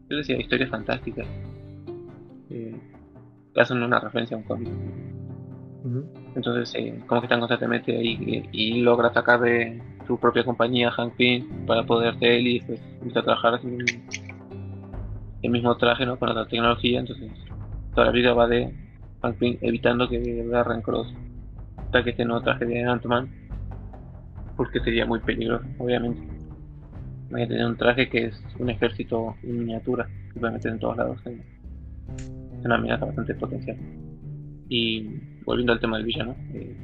yo 0.10 0.18
decía 0.18 0.38
historias 0.40 0.70
fantásticas. 0.70 1.28
Eh, 2.50 2.76
hacen 3.56 3.82
una 3.82 4.00
referencia 4.00 4.36
a 4.36 4.40
un 4.40 4.44
cómic. 4.44 4.70
Entonces 6.36 6.74
eh, 6.76 7.02
como 7.08 7.22
que 7.22 7.26
están 7.26 7.40
constantemente 7.40 7.96
ahí 7.96 8.48
y, 8.52 8.82
logra 8.82 9.12
sacar 9.14 9.42
de 9.42 9.82
su 10.06 10.20
propia 10.20 10.44
compañía 10.44 10.92
Hank 10.92 11.16
Pym 11.16 11.66
para 11.66 11.84
poder 11.84 12.18
ser 12.20 12.34
él 12.34 12.48
y 12.48 12.60
pues 12.62 12.80
empieza 13.00 13.22
a 13.22 13.24
trabajar 13.24 13.56
así 13.56 13.68
el 15.42 15.50
mismo 15.50 15.76
traje 15.78 16.06
¿no? 16.06 16.20
con 16.20 16.30
otra 16.30 16.48
tecnología. 16.48 17.00
Entonces 17.00 17.32
toda 17.96 18.08
la 18.08 18.12
vida 18.12 18.34
va 18.34 18.48
de 18.48 18.72
Hank 19.22 19.38
Pym 19.38 19.58
evitando 19.62 20.08
que 20.08 20.46
Darren 20.46 20.82
Cross 20.82 21.14
que 22.00 22.12
este 22.12 22.24
nuevo 22.24 22.42
traje 22.42 22.66
de 22.66 22.84
Ant-Man, 22.84 23.30
porque 24.56 24.80
sería 24.80 25.06
muy 25.06 25.20
peligroso, 25.20 25.66
obviamente. 25.78 26.22
Voy 27.30 27.44
a 27.44 27.48
tener 27.48 27.66
un 27.66 27.78
traje 27.78 28.10
que 28.10 28.26
es 28.26 28.44
un 28.60 28.70
ejército 28.70 29.36
en 29.44 29.60
miniatura, 29.60 30.08
que 30.34 30.40
puede 30.40 30.54
meter 30.54 30.72
en 30.72 30.80
todos 30.80 30.98
lados. 30.98 31.22
Es 31.26 32.66
una 32.66 32.76
amenaza 32.76 33.06
bastante 33.06 33.34
potencial. 33.36 33.78
Y 34.70 35.20
volviendo 35.46 35.74
al 35.74 35.80
tema 35.80 35.98
del 35.98 36.06
villano, 36.06 36.36
eh, 36.54 36.76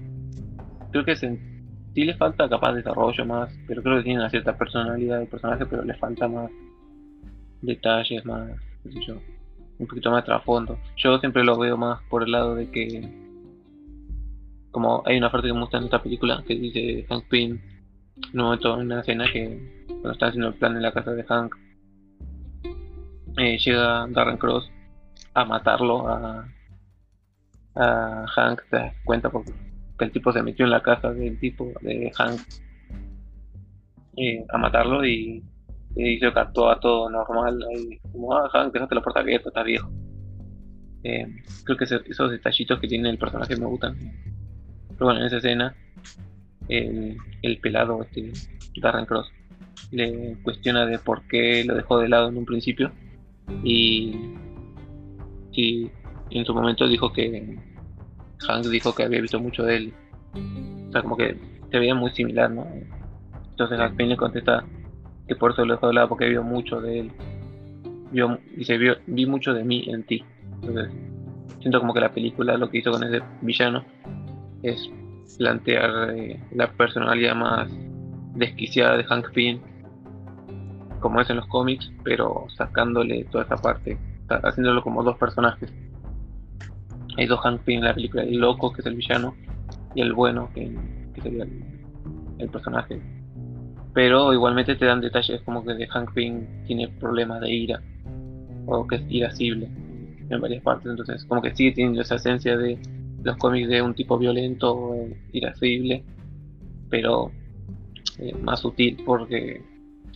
creo 0.91 1.05
que 1.05 1.15
sí 1.15 1.37
le 1.95 2.15
falta 2.15 2.47
capaz 2.47 2.71
de 2.71 2.77
desarrollo 2.77 3.25
más, 3.25 3.53
pero 3.67 3.81
creo 3.81 3.97
que 3.97 4.03
tiene 4.03 4.19
una 4.19 4.29
cierta 4.29 4.57
personalidad 4.57 5.19
del 5.19 5.27
personaje, 5.27 5.65
pero 5.65 5.83
le 5.83 5.93
falta 5.95 6.27
más 6.27 6.51
detalles, 7.61 8.23
más, 8.25 8.51
yo, 8.85 9.17
un 9.79 9.87
poquito 9.87 10.11
más 10.11 10.23
de 10.23 10.27
trasfondo. 10.27 10.77
Yo 10.97 11.17
siempre 11.19 11.43
lo 11.43 11.57
veo 11.57 11.75
más 11.77 12.01
por 12.09 12.23
el 12.23 12.31
lado 12.31 12.55
de 12.55 12.69
que 12.69 13.26
como 14.71 15.03
hay 15.05 15.17
una 15.17 15.31
parte 15.31 15.47
que 15.47 15.53
muestra 15.53 15.79
en 15.79 15.85
esta 15.85 16.01
película 16.01 16.43
que 16.47 16.55
dice 16.55 17.05
Hank 17.09 17.25
Pym 17.29 17.59
en 18.33 18.39
un 18.39 18.45
momento 18.45 18.73
en 18.75 18.87
una 18.87 19.01
escena 19.01 19.25
que 19.31 19.85
cuando 19.87 20.11
está 20.11 20.27
haciendo 20.27 20.49
el 20.49 20.55
plan 20.55 20.75
en 20.75 20.81
la 20.81 20.91
casa 20.91 21.11
de 21.11 21.23
Hank 21.23 21.55
eh, 23.37 23.57
llega 23.57 24.07
Darren 24.09 24.37
Cross 24.37 24.71
a 25.33 25.45
matarlo 25.45 26.07
a, 26.07 26.47
Hank 27.75 28.61
te 28.71 28.77
das 28.77 28.93
cuenta 29.05 29.29
porque 29.29 29.53
el 29.99 30.11
tipo 30.11 30.31
se 30.31 30.41
metió 30.41 30.65
en 30.65 30.71
la 30.71 30.81
casa 30.81 31.13
del 31.13 31.39
tipo 31.39 31.71
de 31.81 32.11
Hank 32.17 32.41
eh, 34.17 34.43
a 34.49 34.57
matarlo 34.57 35.05
y, 35.05 35.43
y 35.95 36.19
se 36.19 36.33
captó 36.33 36.71
a 36.71 36.79
todo 36.79 37.07
normal 37.09 37.63
ahí, 37.69 37.99
como 38.11 38.33
ah 38.35 38.49
Hank 38.51 38.73
dejaste 38.73 38.95
la 38.95 39.01
puerta 39.01 39.19
abierta 39.19 39.49
está 39.49 39.61
viejo 39.61 39.91
eh, 41.03 41.27
creo 41.63 41.77
que 41.77 41.83
esos 41.83 42.31
detallitos 42.31 42.79
que 42.79 42.87
tiene 42.87 43.09
el 43.11 43.19
personaje 43.19 43.55
me 43.55 43.67
gustan 43.67 43.95
pero 44.97 45.05
bueno, 45.05 45.19
en 45.21 45.27
esa 45.27 45.37
escena, 45.37 45.75
el, 46.67 47.17
el 47.43 47.57
pelado, 47.59 48.01
este, 48.03 48.33
Darren 48.81 49.05
Cross, 49.05 49.31
le 49.91 50.35
cuestiona 50.43 50.85
de 50.85 50.97
por 50.99 51.21
qué 51.27 51.63
lo 51.63 51.75
dejó 51.75 51.99
de 51.99 52.09
lado 52.09 52.29
en 52.29 52.37
un 52.37 52.45
principio. 52.45 52.91
Y, 53.63 54.33
y 55.51 55.91
en 56.31 56.45
su 56.45 56.53
momento 56.53 56.87
dijo 56.87 57.13
que 57.13 57.57
Hank 58.39 58.65
dijo 58.65 58.93
que 58.93 59.03
había 59.03 59.21
visto 59.21 59.39
mucho 59.39 59.63
de 59.63 59.77
él. 59.77 59.93
O 60.89 60.91
sea, 60.91 61.01
como 61.01 61.15
que 61.15 61.37
se 61.71 61.79
veía 61.79 61.95
muy 61.95 62.11
similar, 62.11 62.49
¿no? 62.51 62.67
Entonces 63.51 63.77
Hank 63.77 63.99
le 63.99 64.17
contesta 64.17 64.65
que 65.27 65.35
por 65.35 65.51
eso 65.51 65.65
lo 65.65 65.75
dejó 65.75 65.87
de 65.87 65.93
lado 65.93 66.09
porque 66.09 66.29
vio 66.29 66.43
mucho 66.43 66.81
de 66.81 66.99
él. 67.01 67.11
Vio, 68.11 68.39
dice, 68.55 68.77
vio, 68.77 68.95
vi 69.05 69.25
mucho 69.25 69.53
de 69.53 69.63
mí 69.63 69.85
en 69.87 70.03
ti. 70.03 70.23
Entonces, 70.61 70.91
siento 71.59 71.79
como 71.79 71.93
que 71.93 71.99
la 71.99 72.11
película 72.11 72.57
lo 72.57 72.69
que 72.69 72.79
hizo 72.79 72.91
con 72.91 73.03
ese 73.03 73.21
villano 73.41 73.83
es 74.69 74.89
plantear 75.37 76.15
eh, 76.15 76.39
la 76.51 76.71
personalidad 76.71 77.35
más 77.35 77.69
desquiciada 78.35 78.97
de 78.97 79.03
Hank 79.03 79.31
Pym, 79.33 79.59
como 80.99 81.21
es 81.21 81.29
en 81.29 81.37
los 81.37 81.47
cómics, 81.47 81.91
pero 82.03 82.45
sacándole 82.55 83.25
toda 83.25 83.43
esa 83.43 83.57
parte, 83.57 83.97
haciéndolo 84.29 84.81
como 84.81 85.03
dos 85.03 85.17
personajes. 85.17 85.73
Hay 87.17 87.25
dos 87.25 87.39
Hank 87.41 87.61
Pym 87.61 87.79
en 87.79 87.85
la 87.85 87.93
película, 87.93 88.23
el 88.23 88.37
loco, 88.37 88.71
que 88.71 88.81
es 88.81 88.87
el 88.87 88.95
villano, 88.95 89.35
y 89.95 90.01
el 90.01 90.13
bueno, 90.13 90.49
que, 90.53 90.71
sería 91.21 91.47
el, 92.37 92.49
personaje. 92.49 93.01
Pero 93.93 94.33
igualmente 94.33 94.75
te 94.75 94.85
dan 94.85 95.01
detalles 95.01 95.41
como 95.41 95.63
que 95.65 95.73
de 95.73 95.87
Hank 95.87 96.13
Pym 96.13 96.45
tiene 96.65 96.87
problemas 96.99 97.41
de 97.41 97.51
ira, 97.51 97.81
o 98.67 98.85
que 98.85 98.97
es 98.97 99.01
irascible 99.09 99.69
en 100.29 100.41
varias 100.41 100.61
partes, 100.61 100.91
entonces 100.91 101.23
como 101.25 101.41
que 101.41 101.55
sigue 101.55 101.71
teniendo 101.71 102.01
esa 102.01 102.15
esencia 102.15 102.57
de 102.57 102.77
los 103.27 103.37
cómics 103.37 103.67
de 103.67 103.81
un 103.81 103.93
tipo 103.93 104.17
violento, 104.17 104.95
irascible, 105.33 106.03
pero 106.89 107.29
eh, 108.19 108.33
más 108.41 108.61
sutil 108.61 108.97
porque 109.05 109.61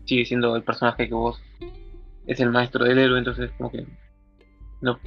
sigue 0.06 0.26
siendo 0.26 0.56
el 0.56 0.64
personaje 0.64 1.10
que 1.10 1.14
vos 1.14 1.42
es 2.26 2.40
el 2.40 2.52
maestro 2.52 2.86
del 2.86 2.98
héroe, 2.98 3.20
entonces 3.20 3.52
como 3.58 3.70
que 3.70 3.86
no, 4.80 4.98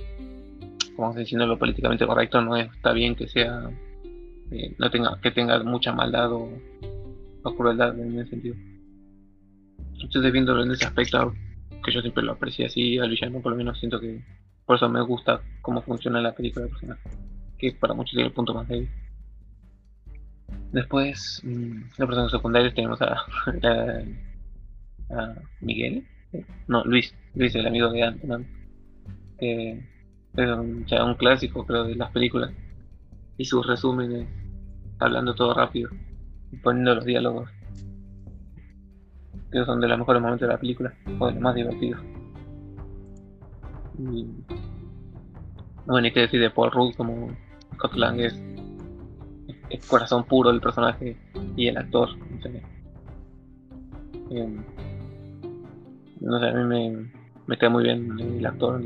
como 0.94 1.14
diciendo 1.14 1.46
lo 1.46 1.58
políticamente 1.58 2.06
correcto, 2.06 2.42
no 2.42 2.56
está 2.56 2.92
bien 2.92 3.16
que 3.16 3.26
sea, 3.26 3.70
eh, 4.50 4.74
no 4.78 4.90
tenga, 4.90 5.18
que 5.22 5.30
tenga 5.30 5.62
mucha 5.64 5.92
maldad 5.92 6.30
o, 6.32 6.50
crueldad 7.56 7.98
en 7.98 8.18
ese 8.18 8.30
sentido. 8.30 8.56
Entonces 10.00 10.30
viéndolo 10.30 10.62
en 10.62 10.72
ese 10.72 10.84
aspecto, 10.84 11.32
que 11.82 11.92
yo 11.92 12.00
siempre 12.02 12.22
lo 12.22 12.32
aprecié 12.32 12.66
así 12.66 12.98
al 12.98 13.10
villano, 13.10 13.40
por 13.40 13.52
lo 13.52 13.58
menos 13.58 13.78
siento 13.78 13.98
que 13.98 14.22
por 14.66 14.76
eso 14.76 14.88
me 14.90 15.00
gusta 15.00 15.40
cómo 15.62 15.80
funciona 15.82 16.20
la 16.20 16.34
película 16.34 16.66
de 16.66 16.70
personaje 16.70 17.33
que 17.72 17.78
para 17.78 17.94
muchos 17.94 18.12
tiene 18.12 18.28
el 18.28 18.34
punto 18.34 18.54
más 18.54 18.68
débil. 18.68 18.90
Después, 20.72 21.40
mm, 21.44 21.82
la 21.98 22.06
persona 22.06 22.28
secundaria 22.28 22.74
tenemos 22.74 23.00
a, 23.00 23.16
a, 25.10 25.34
Miguel, 25.60 26.06
no, 26.66 26.84
Luis, 26.84 27.14
Luis, 27.34 27.54
el 27.54 27.66
amigo 27.66 27.90
de 27.90 28.02
Ant-Man, 28.02 28.46
que 29.38 29.84
es 30.36 30.48
un, 30.48 30.84
un 30.90 31.14
clásico, 31.14 31.64
creo, 31.64 31.84
de 31.84 31.94
las 31.94 32.10
películas, 32.10 32.52
y 33.38 33.44
sus 33.44 33.66
resúmenes, 33.66 34.28
hablando 34.98 35.34
todo 35.34 35.54
rápido, 35.54 35.90
y 36.50 36.56
poniendo 36.56 36.96
los 36.96 37.04
diálogos, 37.04 37.48
que 39.52 39.64
son 39.64 39.80
de 39.80 39.88
los 39.88 39.98
mejores 39.98 40.20
momentos 40.20 40.48
de 40.48 40.54
la 40.54 40.60
película, 40.60 40.92
o 41.18 41.26
de 41.26 41.32
los 41.34 41.40
más 41.40 41.54
divertidos. 41.54 42.02
Y, 43.96 44.26
bueno, 45.86 46.04
hay 46.04 46.12
que 46.12 46.20
decir 46.20 46.40
de 46.40 46.50
Paul 46.50 46.72
Rudd 46.72 46.94
como 46.96 47.30
Scott 47.74 47.94
Lang 47.94 48.20
es, 48.20 48.34
el 49.70 49.80
corazón 49.88 50.24
puro 50.24 50.50
del 50.50 50.60
personaje 50.60 51.16
y 51.56 51.68
el 51.68 51.76
actor. 51.76 52.08
No 52.18 52.40
sé, 52.40 52.62
em, 54.30 54.62
a 56.26 56.52
mí 56.52 57.10
me, 57.46 57.56
queda 57.56 57.70
muy 57.70 57.84
bien 57.84 58.18
el 58.18 58.46
actor. 58.46 58.80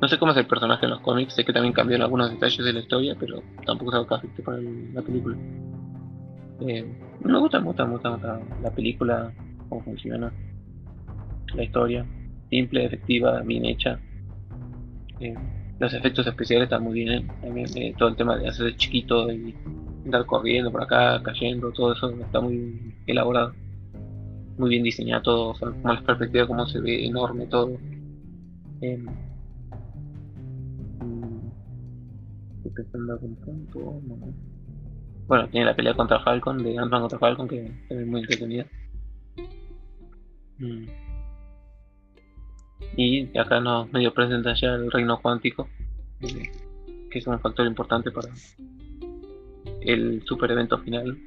No 0.00 0.08
sé 0.08 0.18
cómo 0.18 0.32
es 0.32 0.38
el 0.38 0.46
personaje 0.46 0.84
en 0.84 0.90
los 0.90 1.00
cómics, 1.00 1.34
sé 1.34 1.44
que 1.44 1.52
también 1.52 1.72
cambió 1.72 1.96
algunos 1.96 2.30
detalles 2.30 2.64
de 2.64 2.72
la 2.72 2.80
historia, 2.80 3.16
pero 3.18 3.42
tampoco 3.64 3.90
es 3.90 3.94
algo 3.94 4.08
que 4.08 4.14
afecte 4.14 4.42
para 4.42 4.58
la 4.60 5.02
película. 5.02 5.36
Eh, 6.60 6.84
me 7.20 7.38
gusta, 7.38 7.60
me 7.60 7.66
gusta, 7.66 7.86
me 7.86 7.98
la 8.62 8.70
película, 8.74 9.32
cómo 9.68 9.82
funciona, 9.82 10.32
la 11.54 11.62
historia, 11.62 12.06
simple, 12.50 12.84
efectiva, 12.84 13.40
bien 13.42 13.64
hecha. 13.64 13.98
Eh, 15.20 15.34
los 15.78 15.92
efectos 15.92 16.26
especiales 16.26 16.66
están 16.66 16.82
muy 16.82 16.94
bien. 16.94 17.28
También 17.40 17.66
eh, 17.76 17.94
todo 17.96 18.08
el 18.08 18.16
tema 18.16 18.36
de 18.36 18.48
hacer 18.48 18.76
chiquito 18.76 19.30
y 19.30 19.54
andar 20.04 20.24
corriendo 20.26 20.70
por 20.70 20.82
acá, 20.82 21.22
cayendo, 21.22 21.72
todo 21.72 21.92
eso 21.92 22.10
está 22.10 22.40
muy 22.40 22.94
elaborado. 23.06 23.52
muy 24.58 24.70
bien 24.70 24.82
diseñado 24.82 25.22
todo, 25.22 25.54
como 25.58 25.92
la 25.92 26.02
perspectiva, 26.02 26.46
cómo 26.46 26.66
se 26.66 26.80
ve 26.80 27.06
enorme 27.06 27.46
todo. 27.46 27.78
Punto. 33.44 34.00
No. 34.06 34.16
Bueno, 35.26 35.48
tiene 35.48 35.66
la 35.66 35.74
pelea 35.74 35.94
contra 35.94 36.20
Falcon, 36.20 36.62
de 36.62 36.78
Ant-Man 36.78 37.00
contra 37.00 37.18
Falcon, 37.18 37.48
que 37.48 37.70
es 37.88 38.06
muy 38.06 38.20
entretenida. 38.20 38.66
Mm. 40.58 41.05
Y 42.96 43.36
acá 43.38 43.60
nos 43.60 43.92
medio 43.92 44.12
presenta 44.12 44.54
ya 44.54 44.74
el 44.74 44.90
reino 44.90 45.20
cuántico, 45.20 45.68
que 46.20 47.18
es 47.18 47.26
un 47.26 47.38
factor 47.40 47.66
importante 47.66 48.10
para 48.10 48.28
el 49.80 50.22
super 50.24 50.50
evento 50.50 50.78
final. 50.78 51.18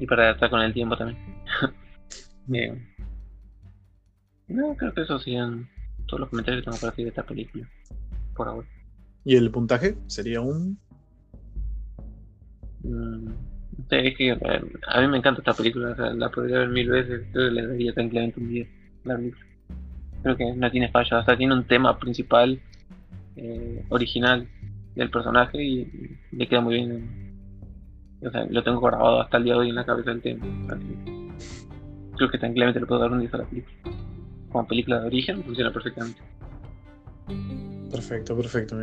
Y 0.00 0.06
para 0.06 0.30
estar 0.30 0.50
con 0.50 0.60
el 0.60 0.72
tiempo 0.72 0.96
también. 0.96 1.18
Bien. 2.46 2.88
No, 4.46 4.74
creo 4.76 4.94
que 4.94 5.02
esos 5.02 5.22
serían 5.22 5.68
todos 6.06 6.20
los 6.20 6.30
comentarios 6.30 6.62
que 6.62 6.70
tengo 6.70 6.80
para 6.80 6.90
decir 6.90 7.04
de 7.04 7.10
esta 7.10 7.24
película. 7.24 7.68
Por 8.34 8.48
ahora. 8.48 8.68
¿Y 9.24 9.36
el 9.36 9.50
puntaje? 9.50 9.96
¿Sería 10.06 10.40
un...? 10.40 10.78
Mm, 12.82 13.28
es 13.90 14.16
que 14.16 14.30
eh, 14.30 14.62
a 14.86 15.00
mí 15.00 15.08
me 15.08 15.18
encanta 15.18 15.40
esta 15.40 15.54
película, 15.54 15.90
o 15.90 15.96
sea, 15.96 16.12
la 16.14 16.30
podría 16.30 16.58
ver 16.60 16.68
mil 16.68 16.88
veces, 16.88 17.26
yo 17.34 17.40
le 17.40 17.66
daría 17.66 17.92
tranquilamente 17.92 18.40
un 18.40 18.48
10. 18.48 18.68
Creo 19.04 20.36
que 20.36 20.52
no 20.52 20.70
tiene 20.70 20.90
fallo, 20.90 21.18
o 21.18 21.24
sea, 21.24 21.36
tiene 21.36 21.54
un 21.54 21.64
tema 21.64 21.98
principal 21.98 22.60
eh, 23.36 23.84
original 23.88 24.48
del 24.94 25.10
personaje 25.10 25.62
y, 25.62 26.18
le 26.32 26.48
queda 26.48 26.60
muy 26.60 26.74
bien. 26.74 27.34
O 28.20 28.30
sea, 28.30 28.46
lo 28.50 28.62
tengo 28.64 28.80
grabado 28.80 29.20
hasta 29.20 29.36
el 29.36 29.44
día 29.44 29.52
de 29.54 29.58
hoy 29.60 29.68
en 29.68 29.76
la 29.76 29.86
cabeza 29.86 30.10
del 30.10 30.22
tema. 30.22 30.44
creo 32.16 32.30
que 32.30 32.38
tranquilamente 32.38 32.80
le 32.80 32.86
puedo 32.86 33.00
dar 33.00 33.12
un 33.12 33.20
10 33.20 33.34
a 33.34 33.38
la 33.38 33.44
película. 33.44 33.76
Como 34.50 34.66
película 34.66 35.00
de 35.00 35.06
origen 35.06 35.44
funciona 35.44 35.72
perfectamente. 35.72 36.20
Perfecto, 37.90 38.36
perfecto. 38.36 38.76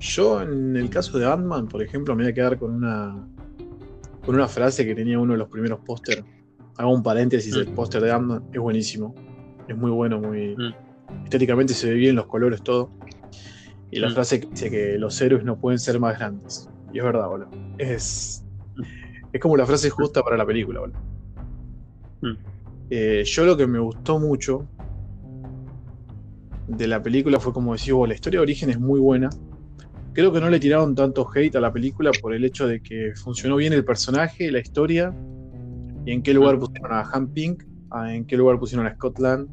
Yo 0.00 0.42
en 0.42 0.76
el 0.76 0.90
caso 0.90 1.18
de 1.18 1.26
Ant-Man, 1.26 1.68
por 1.68 1.82
ejemplo, 1.82 2.14
me 2.14 2.24
voy 2.24 2.32
a 2.32 2.34
quedar 2.34 2.58
con 2.58 2.72
una 2.72 3.16
con 4.28 4.34
una 4.34 4.46
frase 4.46 4.84
que 4.84 4.94
tenía 4.94 5.18
uno 5.18 5.32
de 5.32 5.38
los 5.38 5.48
primeros 5.48 5.80
pósteres. 5.80 6.22
Hago 6.78 6.92
un 6.92 7.02
paréntesis, 7.02 7.54
el 7.54 7.68
mm. 7.68 7.74
póster 7.74 8.00
de 8.00 8.12
Ant-Man 8.12 8.44
es 8.52 8.60
buenísimo. 8.60 9.14
Es 9.66 9.76
muy 9.76 9.90
bueno, 9.90 10.20
muy 10.20 10.56
mm. 10.56 11.24
estéticamente 11.24 11.74
se 11.74 11.90
ve 11.90 11.94
bien 11.96 12.14
los 12.14 12.26
colores, 12.26 12.62
todo. 12.62 12.90
Y 13.90 13.98
la 13.98 14.08
mm. 14.08 14.12
frase 14.14 14.40
que 14.40 14.46
dice 14.46 14.70
que 14.70 14.98
los 14.98 15.20
héroes 15.20 15.44
no 15.44 15.58
pueden 15.58 15.80
ser 15.80 15.98
más 15.98 16.16
grandes. 16.16 16.70
Y 16.92 16.98
es 16.98 17.04
verdad, 17.04 17.28
boludo. 17.28 17.50
Es, 17.78 18.44
es 19.32 19.40
como 19.40 19.56
la 19.56 19.66
frase 19.66 19.90
justa 19.90 20.22
para 20.22 20.36
la 20.36 20.46
película, 20.46 20.80
boludo. 20.80 20.98
Eh, 22.90 23.22
yo 23.24 23.44
lo 23.44 23.56
que 23.56 23.66
me 23.66 23.80
gustó 23.80 24.18
mucho 24.18 24.66
de 26.68 26.86
la 26.86 27.02
película 27.02 27.40
fue 27.40 27.52
como 27.52 27.72
decir, 27.72 27.94
la 28.06 28.14
historia 28.14 28.38
de 28.38 28.42
origen 28.42 28.70
es 28.70 28.78
muy 28.78 29.00
buena. 29.00 29.30
Creo 30.12 30.32
que 30.32 30.40
no 30.40 30.48
le 30.48 30.60
tiraron 30.60 30.94
tanto 30.94 31.28
hate 31.34 31.56
a 31.56 31.60
la 31.60 31.72
película 31.72 32.12
por 32.20 32.34
el 32.34 32.44
hecho 32.44 32.68
de 32.68 32.80
que 32.80 33.14
funcionó 33.16 33.56
bien 33.56 33.72
el 33.72 33.84
personaje, 33.84 34.50
la 34.50 34.60
historia, 34.60 35.14
y 36.08 36.12
en 36.12 36.22
qué 36.22 36.32
lugar 36.32 36.58
pusieron 36.58 36.90
a 36.90 37.02
Han 37.12 37.34
Pink, 37.34 37.64
en 38.06 38.24
qué 38.24 38.34
lugar 38.38 38.58
pusieron 38.58 38.86
a 38.86 38.94
Scotland, 38.94 39.46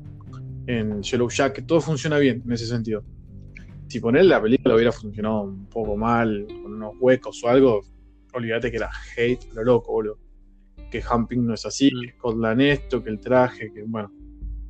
en 0.67 1.03
Yellow 1.03 1.29
Jack, 1.29 1.65
todo 1.65 1.81
funciona 1.81 2.17
bien 2.17 2.43
en 2.45 2.51
ese 2.53 2.65
sentido. 2.65 3.03
Si 3.87 3.99
poner 3.99 4.23
la 4.23 4.41
película 4.41 4.73
hubiera 4.73 4.93
funcionado 4.93 5.41
un 5.41 5.65
poco 5.65 5.97
mal, 5.97 6.47
con 6.47 6.75
unos 6.75 6.93
huecos 7.01 7.43
o 7.43 7.49
algo, 7.49 7.81
olvídate 8.33 8.71
que 8.71 8.77
era 8.77 8.89
hate, 9.17 9.53
lo 9.53 9.65
loco, 9.65 9.91
boludo. 9.91 10.17
Que 10.89 11.03
Han 11.09 11.27
Pink 11.27 11.41
no 11.41 11.55
es 11.55 11.65
así, 11.65 11.89
que 11.89 12.11
Scotland 12.11 12.61
esto, 12.61 13.03
que 13.03 13.09
el 13.09 13.19
traje, 13.19 13.73
que 13.73 13.83
bueno, 13.83 14.09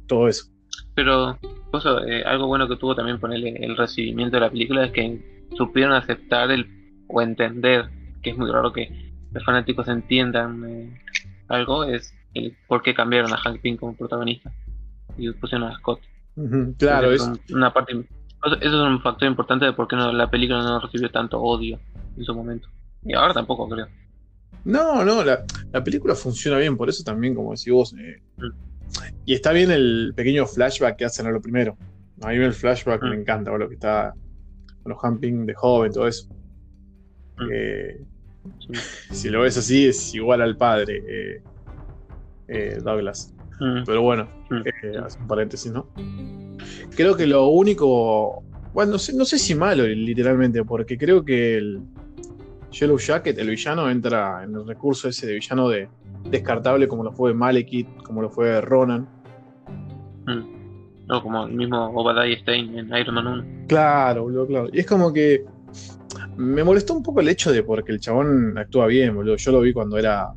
todo 0.08 0.28
eso. 0.28 0.48
Pero 0.96 1.38
eh, 2.08 2.24
algo 2.26 2.48
bueno 2.48 2.68
que 2.68 2.78
tuvo 2.78 2.96
también 2.96 3.20
ponerle 3.20 3.64
el 3.64 3.78
recibimiento 3.78 4.38
de 4.38 4.42
la 4.42 4.50
película 4.50 4.86
es 4.86 4.92
que 4.92 5.48
supieron 5.56 5.94
aceptar 5.94 6.50
el 6.50 6.66
o 7.10 7.22
entender, 7.22 7.92
que 8.24 8.32
es 8.32 8.38
muy 8.40 8.50
raro 8.50 8.74
que 8.74 9.14
los 9.32 9.46
fanáticos 9.46 9.88
entiendan 9.88 10.68
eh, 10.68 11.02
algo, 11.48 11.84
es 11.84 12.14
el 12.34 12.56
por 12.68 12.82
qué 12.82 12.94
cambiaron 12.94 13.34
a 13.34 13.38
Hank 13.38 13.62
Pym 13.62 13.78
como 13.78 13.96
protagonista 13.96 14.52
y 15.18 15.32
pusieron 15.32 15.70
a 15.70 15.78
Scott. 15.78 16.02
claro, 16.78 17.12
es 17.12 17.30
una 17.52 17.74
parte. 17.74 17.94
Eso 17.94 18.58
es 18.62 18.74
un 18.74 19.02
factor 19.02 19.28
importante 19.28 19.66
de 19.66 19.74
por 19.74 19.88
qué 19.88 19.96
no, 19.96 20.12
la 20.12 20.30
película 20.30 20.62
no 20.62 20.80
recibió 20.80 21.10
tanto 21.10 21.42
odio 21.42 21.80
en 22.16 22.24
su 22.24 22.36
momento. 22.36 22.68
Y 23.04 23.14
ahora 23.14 23.34
tampoco, 23.34 23.68
creo. 23.68 23.88
No, 24.66 25.04
no, 25.04 25.24
la, 25.24 25.46
la 25.72 25.84
película 25.84 26.16
funciona 26.16 26.58
bien, 26.58 26.76
por 26.76 26.90
eso 26.90 27.04
también, 27.04 27.36
como 27.36 27.52
decís 27.52 27.72
vos, 27.72 27.94
eh, 27.94 28.22
mm. 28.38 28.66
Y 29.26 29.34
está 29.34 29.52
bien 29.52 29.72
el 29.72 30.14
pequeño 30.16 30.46
flashback 30.46 30.98
que 30.98 31.06
hacen 31.06 31.26
a 31.28 31.32
lo 31.32 31.42
primero. 31.42 31.78
A 32.22 32.30
mí 32.30 32.36
el 32.36 32.54
flashback 32.54 33.02
me 33.04 33.18
mm. 33.18 33.20
encanta, 33.22 33.58
lo 33.58 33.68
que 33.68 33.76
está 33.76 34.14
con 34.84 34.92
los 34.92 35.02
camping 35.02 35.46
de 35.46 35.54
joven, 35.54 35.92
todo 35.92 36.08
eso. 36.08 36.28
Mm. 37.38 38.06
Si 39.12 39.30
lo 39.30 39.42
ves 39.42 39.58
así, 39.58 39.88
es 39.88 40.14
igual 40.16 40.42
al 40.42 40.58
padre, 40.58 41.04
eh, 41.08 41.42
eh, 42.48 42.78
Douglas. 42.84 43.34
Mm. 43.60 43.84
Pero 43.86 44.02
bueno, 44.02 44.28
eh, 44.52 44.98
hace 45.04 45.20
un 45.20 45.28
paréntesis, 45.28 45.72
¿no? 45.72 45.88
Creo 46.96 47.16
que 47.16 47.26
lo 47.26 47.48
único. 47.48 48.44
Bueno, 48.74 48.94
no 48.94 48.98
sé, 48.98 49.14
no 49.14 49.24
sé 49.24 49.40
si 49.40 49.56
malo, 49.56 49.88
literalmente, 49.88 50.64
porque 50.64 50.98
creo 50.98 51.24
que 51.24 51.58
el 51.58 51.82
Yellow 52.72 52.98
Jacket, 52.98 53.38
el 53.38 53.50
villano, 53.50 53.90
entra 53.90 54.44
en 54.44 54.54
el 54.54 54.68
recurso 54.68 55.08
ese 55.08 55.28
de 55.28 55.36
villano 55.36 55.70
de 55.70 55.88
descartable 56.30 56.88
como 56.88 57.04
lo 57.04 57.12
fue 57.12 57.34
Malekith, 57.34 57.88
como 58.04 58.22
lo 58.22 58.30
fue 58.30 58.60
Ronan. 58.62 59.08
Hmm. 60.26 60.56
No, 61.08 61.22
como 61.22 61.46
el 61.46 61.54
mismo 61.54 61.90
Obadiah 61.90 62.38
Stein 62.40 62.78
en 62.78 62.96
Iron 62.96 63.16
Man 63.16 63.28
1. 63.28 63.46
Claro, 63.68 64.24
boludo, 64.24 64.48
claro. 64.48 64.70
Y 64.74 64.80
es 64.80 64.88
como 64.88 65.14
que 65.14 65.46
me 66.38 66.64
molestó 66.64 66.94
un 66.94 67.04
poco 67.04 67.22
el 67.22 67.30
hecho 67.30 67.52
de 67.52 67.64
porque 67.64 67.92
el 67.92 68.00
chabón 68.00 68.58
actúa 68.58 68.88
bien, 68.88 69.16
boludo. 69.16 69.36
Yo 69.38 69.52
lo 69.52 69.62
vi 69.62 69.74
cuando 69.74 69.98
era 69.98 70.30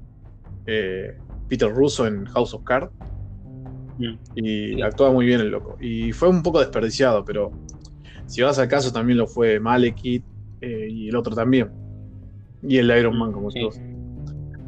eh, 0.67 1.17
Peter 1.49 1.71
Russo 1.71 2.07
en 2.07 2.27
House 2.27 2.55
of 2.55 2.65
Cards. 2.65 2.93
Hmm. 3.99 4.15
Y 4.37 4.81
actúa 4.83 5.11
muy 5.11 5.27
bien 5.27 5.41
el 5.41 5.51
loco. 5.51 5.77
Y 5.81 6.13
fue 6.13 6.29
un 6.29 6.43
poco 6.43 6.61
desperdiciado, 6.61 7.25
pero 7.25 7.51
si 8.27 8.43
vas 8.43 8.59
al 8.59 8.69
caso 8.69 8.93
también 8.93 9.19
lo 9.19 9.27
fue 9.27 9.59
Malekith 9.59 10.23
eh, 10.61 10.89
y 10.91 11.09
el 11.09 11.17
otro 11.17 11.35
también. 11.35 11.71
Y 12.63 12.79
el 12.79 12.91
Iron 12.97 13.19
Man, 13.19 13.33
como 13.33 13.51
sí. 13.51 13.61
todos. 13.61 13.81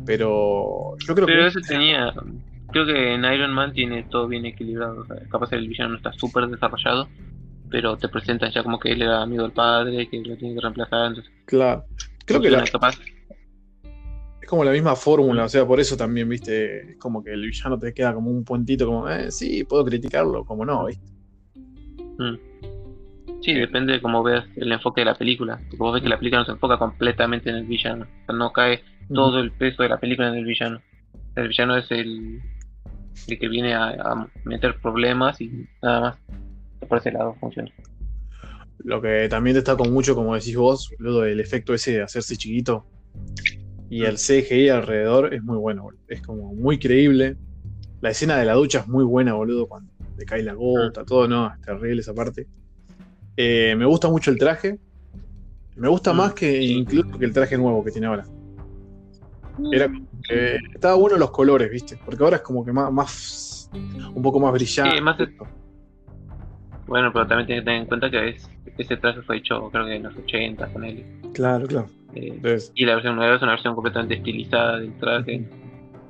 Pero 0.06 0.96
yo 0.98 1.14
creo 1.14 1.26
Pero 1.26 1.42
que. 1.42 1.46
ese 1.48 1.60
tenía. 1.60 2.12
Creo 2.72 2.86
que 2.86 3.14
en 3.14 3.24
Iron 3.24 3.52
Man 3.52 3.72
tiene 3.72 4.04
todo 4.04 4.26
bien 4.28 4.46
equilibrado. 4.46 5.02
O 5.02 5.06
sea, 5.06 5.16
capaz 5.28 5.52
el 5.52 5.68
villano 5.68 5.90
no 5.90 5.96
está 5.96 6.12
súper 6.12 6.46
desarrollado, 6.48 7.08
pero 7.70 7.96
te 7.96 8.08
presentan 8.08 8.50
ya 8.50 8.62
como 8.62 8.78
que 8.78 8.92
él 8.92 9.02
era 9.02 9.22
amigo 9.22 9.42
del 9.44 9.52
padre, 9.52 10.08
que 10.08 10.20
lo 10.20 10.36
tiene 10.36 10.54
que 10.54 10.60
reemplazar. 10.60 11.08
Entonces, 11.08 11.32
claro. 11.44 11.84
Creo 12.26 12.40
que 12.40 12.50
la, 12.50 12.62
es 12.62 14.48
como 14.48 14.64
la 14.64 14.72
misma 14.72 14.94
fórmula, 14.94 15.44
o 15.44 15.48
sea, 15.48 15.66
por 15.66 15.80
eso 15.80 15.96
también, 15.96 16.28
viste, 16.28 16.92
es 16.92 16.96
como 16.98 17.22
que 17.22 17.32
el 17.32 17.42
villano 17.42 17.78
te 17.78 17.92
queda 17.92 18.14
como 18.14 18.30
un 18.30 18.44
puentito, 18.44 18.86
como, 18.86 19.08
eh, 19.08 19.30
sí, 19.30 19.64
puedo 19.64 19.84
criticarlo, 19.84 20.44
como 20.44 20.64
no, 20.64 20.86
viste. 20.86 21.06
Mm. 22.18 22.50
Sí, 23.42 23.54
depende 23.54 23.94
de 23.94 24.02
cómo 24.02 24.22
veas 24.22 24.44
el 24.56 24.70
enfoque 24.70 25.00
de 25.00 25.06
la 25.06 25.14
película. 25.14 25.56
Porque 25.56 25.76
vos 25.76 25.94
ves 25.94 26.02
que 26.02 26.08
la 26.08 26.18
película 26.18 26.40
no 26.40 26.46
se 26.46 26.52
enfoca 26.52 26.78
completamente 26.78 27.48
en 27.48 27.56
el 27.56 27.64
villano. 27.64 28.04
O 28.04 28.26
sea, 28.26 28.34
no 28.34 28.52
cae 28.52 28.82
todo 29.12 29.40
el 29.40 29.50
peso 29.52 29.82
de 29.82 29.88
la 29.88 29.98
película 29.98 30.28
en 30.28 30.34
el 30.34 30.44
villano. 30.44 30.80
El 31.36 31.48
villano 31.48 31.76
es 31.76 31.90
el, 31.90 32.40
el 33.28 33.38
que 33.38 33.48
viene 33.48 33.74
a, 33.74 34.28
meter 34.44 34.78
problemas 34.80 35.40
y 35.40 35.66
nada 35.82 36.00
más. 36.00 36.18
Por 36.88 36.98
ese 36.98 37.12
lado 37.12 37.34
funciona. 37.40 37.70
Lo 38.78 39.00
que 39.00 39.28
también 39.28 39.54
destaco 39.54 39.84
mucho, 39.84 40.14
como 40.14 40.34
decís 40.34 40.56
vos, 40.56 40.94
lo 40.98 41.20
del 41.20 41.40
efecto 41.40 41.74
ese 41.74 41.92
de 41.92 42.02
hacerse 42.02 42.36
chiquito. 42.36 42.86
Y 43.90 44.04
el 44.04 44.16
CGI 44.16 44.68
alrededor 44.68 45.34
es 45.34 45.42
muy 45.42 45.58
bueno, 45.58 45.88
es 46.08 46.22
como 46.22 46.54
muy 46.54 46.78
creíble. 46.78 47.36
La 48.00 48.10
escena 48.10 48.38
de 48.38 48.46
la 48.46 48.54
ducha 48.54 48.80
es 48.80 48.88
muy 48.88 49.04
buena, 49.04 49.34
boludo, 49.34 49.66
cuando 49.66 49.92
le 50.16 50.24
cae 50.24 50.42
la 50.42 50.54
gota, 50.54 51.04
todo, 51.04 51.26
no, 51.28 51.52
es 51.52 51.60
terrible 51.60 52.00
esa 52.00 52.14
parte. 52.14 52.46
Eh, 53.36 53.74
me 53.76 53.84
gusta 53.84 54.08
mucho 54.08 54.30
el 54.30 54.38
traje. 54.38 54.78
Me 55.76 55.88
gusta 55.88 56.12
más 56.12 56.34
que 56.34 56.62
incluso 56.62 57.18
que 57.18 57.24
el 57.24 57.32
traje 57.32 57.56
nuevo 57.58 57.84
que 57.84 57.90
tiene 57.90 58.06
ahora. 58.06 58.24
Era 59.72 59.90
estaba 60.74 60.94
bueno 60.94 61.16
los 61.16 61.30
colores, 61.30 61.70
¿viste? 61.70 61.98
Porque 62.04 62.22
ahora 62.22 62.36
es 62.36 62.42
como 62.42 62.64
que 62.64 62.72
más, 62.72 62.92
más 62.92 63.70
un 64.14 64.22
poco 64.22 64.40
más 64.40 64.52
brillante. 64.52 65.00
Bueno, 66.90 67.12
pero 67.12 67.24
también 67.24 67.46
tienes 67.46 67.62
que 67.62 67.66
tener 67.66 67.82
en 67.82 67.86
cuenta 67.86 68.10
que 68.10 68.36
ese 68.76 68.96
traje 68.96 69.22
fue 69.22 69.36
hecho 69.36 69.70
creo 69.70 69.86
que 69.86 69.94
en 69.94 70.02
los 70.02 70.16
80 70.16 70.66
con 70.72 70.84
él. 70.84 71.04
Claro, 71.34 71.68
claro. 71.68 71.86
Eh, 72.16 72.58
y 72.74 72.84
la 72.84 72.94
versión 72.94 73.14
nueva 73.14 73.36
es 73.36 73.42
una 73.42 73.52
versión 73.52 73.76
completamente 73.76 74.16
estilizada 74.16 74.78
del 74.78 74.92
traje 74.98 75.48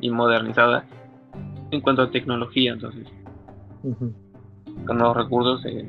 y 0.00 0.10
modernizada 0.10 0.86
en 1.70 1.82
cuanto 1.82 2.00
a 2.00 2.10
tecnología, 2.10 2.72
entonces. 2.72 3.06
Con 3.82 4.96
nuevos 4.96 5.18
recursos. 5.18 5.66
Eh, 5.66 5.84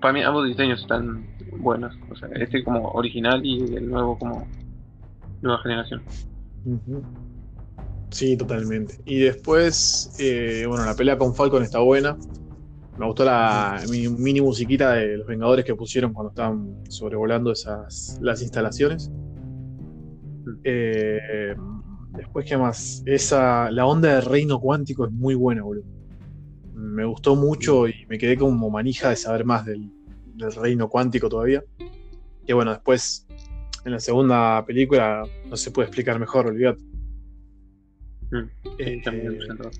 para 0.00 0.12
mí 0.12 0.22
ambos 0.22 0.48
diseños 0.48 0.80
están 0.80 1.24
buenos. 1.58 1.96
O 2.10 2.16
sea, 2.16 2.28
este 2.34 2.64
como 2.64 2.90
original 2.90 3.46
y 3.46 3.76
el 3.76 3.88
nuevo 3.88 4.18
como 4.18 4.48
nueva 5.42 5.62
generación. 5.62 6.02
Sí, 8.10 8.36
totalmente. 8.36 8.98
Y 9.04 9.20
después, 9.20 10.16
eh, 10.18 10.64
bueno, 10.66 10.84
la 10.84 10.96
pelea 10.96 11.16
con 11.16 11.36
Falcon 11.36 11.62
está 11.62 11.78
buena. 11.78 12.16
Me 12.96 13.06
gustó 13.06 13.24
la 13.24 13.82
mi- 13.90 14.08
mini 14.08 14.40
musiquita 14.40 14.92
de 14.94 15.16
los 15.18 15.26
Vengadores 15.26 15.64
que 15.64 15.74
pusieron 15.74 16.12
cuando 16.12 16.30
estaban 16.30 16.84
sobrevolando 16.88 17.50
esas 17.52 18.18
las 18.20 18.40
instalaciones. 18.42 19.10
Eh, 20.62 21.54
después, 22.16 22.46
¿qué 22.46 22.56
más? 22.56 23.02
Esa, 23.06 23.70
la 23.70 23.86
onda 23.86 24.14
del 24.14 24.24
reino 24.24 24.60
cuántico 24.60 25.06
es 25.06 25.12
muy 25.12 25.34
buena, 25.34 25.62
boludo. 25.62 25.84
Me 26.74 27.04
gustó 27.04 27.34
mucho 27.36 27.88
y 27.88 27.94
me 28.08 28.18
quedé 28.18 28.36
como 28.36 28.70
manija 28.70 29.10
de 29.10 29.16
saber 29.16 29.44
más 29.44 29.64
del, 29.64 29.90
del 30.36 30.52
reino 30.52 30.88
cuántico 30.88 31.28
todavía. 31.28 31.62
Que 32.46 32.52
bueno, 32.54 32.72
después 32.72 33.26
en 33.84 33.92
la 33.92 34.00
segunda 34.00 34.64
película 34.66 35.24
no 35.48 35.56
se 35.56 35.70
puede 35.70 35.88
explicar 35.88 36.18
mejor, 36.20 36.46
olvídate. 36.46 36.82
Mm, 38.30 38.48
Eh, 38.78 39.00
también 39.02 39.28
me 39.32 39.36
presentó. 39.38 39.70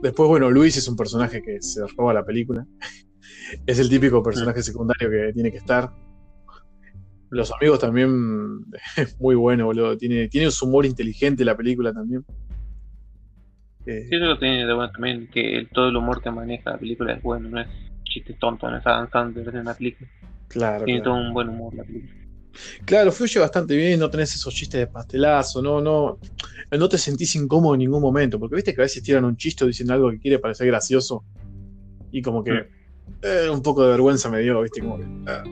Después, 0.00 0.28
bueno, 0.28 0.50
Luis 0.50 0.76
es 0.76 0.88
un 0.88 0.96
personaje 0.96 1.42
que 1.42 1.60
se 1.60 1.80
roba 1.96 2.14
la 2.14 2.24
película. 2.24 2.66
Es 3.66 3.78
el 3.78 3.88
típico 3.90 4.22
personaje 4.22 4.62
secundario 4.62 5.10
que 5.10 5.32
tiene 5.34 5.50
que 5.50 5.58
estar. 5.58 5.90
Los 7.30 7.52
amigos 7.52 7.78
también 7.80 8.60
es 8.96 9.16
muy 9.20 9.34
bueno, 9.34 9.66
boludo. 9.66 9.96
Tiene, 9.96 10.28
tiene 10.28 10.50
su 10.50 10.66
humor 10.66 10.86
inteligente 10.86 11.44
la 11.44 11.56
película 11.56 11.92
también. 11.92 12.24
Eh, 13.86 14.06
Sí, 14.08 14.14
eso 14.16 14.24
lo 14.24 14.38
tiene 14.38 14.64
de 14.66 14.72
bueno 14.74 14.90
también, 14.92 15.28
que 15.28 15.56
el- 15.58 15.68
todo 15.68 15.88
el 15.88 15.96
humor 15.96 16.22
que 16.22 16.30
maneja 16.30 16.70
la 16.70 16.78
película 16.78 17.12
es 17.14 17.22
bueno, 17.22 17.48
no 17.48 17.60
es 17.60 17.68
chiste 18.04 18.34
tonto, 18.40 18.70
no 18.70 18.76
es 18.78 18.86
Adam 18.86 19.08
Sandler 19.10 19.48
en 19.48 19.60
una 19.60 19.74
película. 19.74 20.08
claro, 20.48 20.84
Tiene 20.84 21.02
claro. 21.02 21.16
todo 21.16 21.26
un 21.26 21.34
buen 21.34 21.48
humor 21.50 21.74
la 21.74 21.84
película. 21.84 22.14
Claro, 22.84 23.12
fluye 23.12 23.40
bastante 23.40 23.76
bien, 23.76 23.98
no 23.98 24.10
tenés 24.10 24.34
esos 24.34 24.54
chistes 24.54 24.80
de 24.80 24.86
pastelazo, 24.86 25.62
no, 25.62 25.80
no, 25.80 26.18
no 26.70 26.88
te 26.88 26.98
sentís 26.98 27.34
incómodo 27.36 27.74
en 27.74 27.80
ningún 27.80 28.02
momento, 28.02 28.38
porque 28.38 28.56
viste 28.56 28.74
que 28.74 28.80
a 28.80 28.84
veces 28.84 29.02
tiran 29.02 29.24
un 29.24 29.36
chiste 29.36 29.64
o 29.64 29.66
dicen 29.66 29.90
algo 29.90 30.10
que 30.10 30.18
quiere 30.18 30.38
parecer 30.38 30.66
gracioso 30.66 31.24
y 32.10 32.20
como 32.20 32.44
que 32.44 32.68
eh, 33.22 33.48
un 33.50 33.62
poco 33.62 33.82
de 33.84 33.90
vergüenza 33.90 34.28
me 34.28 34.40
dio, 34.40 34.60
viste, 34.62 34.80
como 34.80 34.98
que 34.98 35.04
ah, 35.26 35.44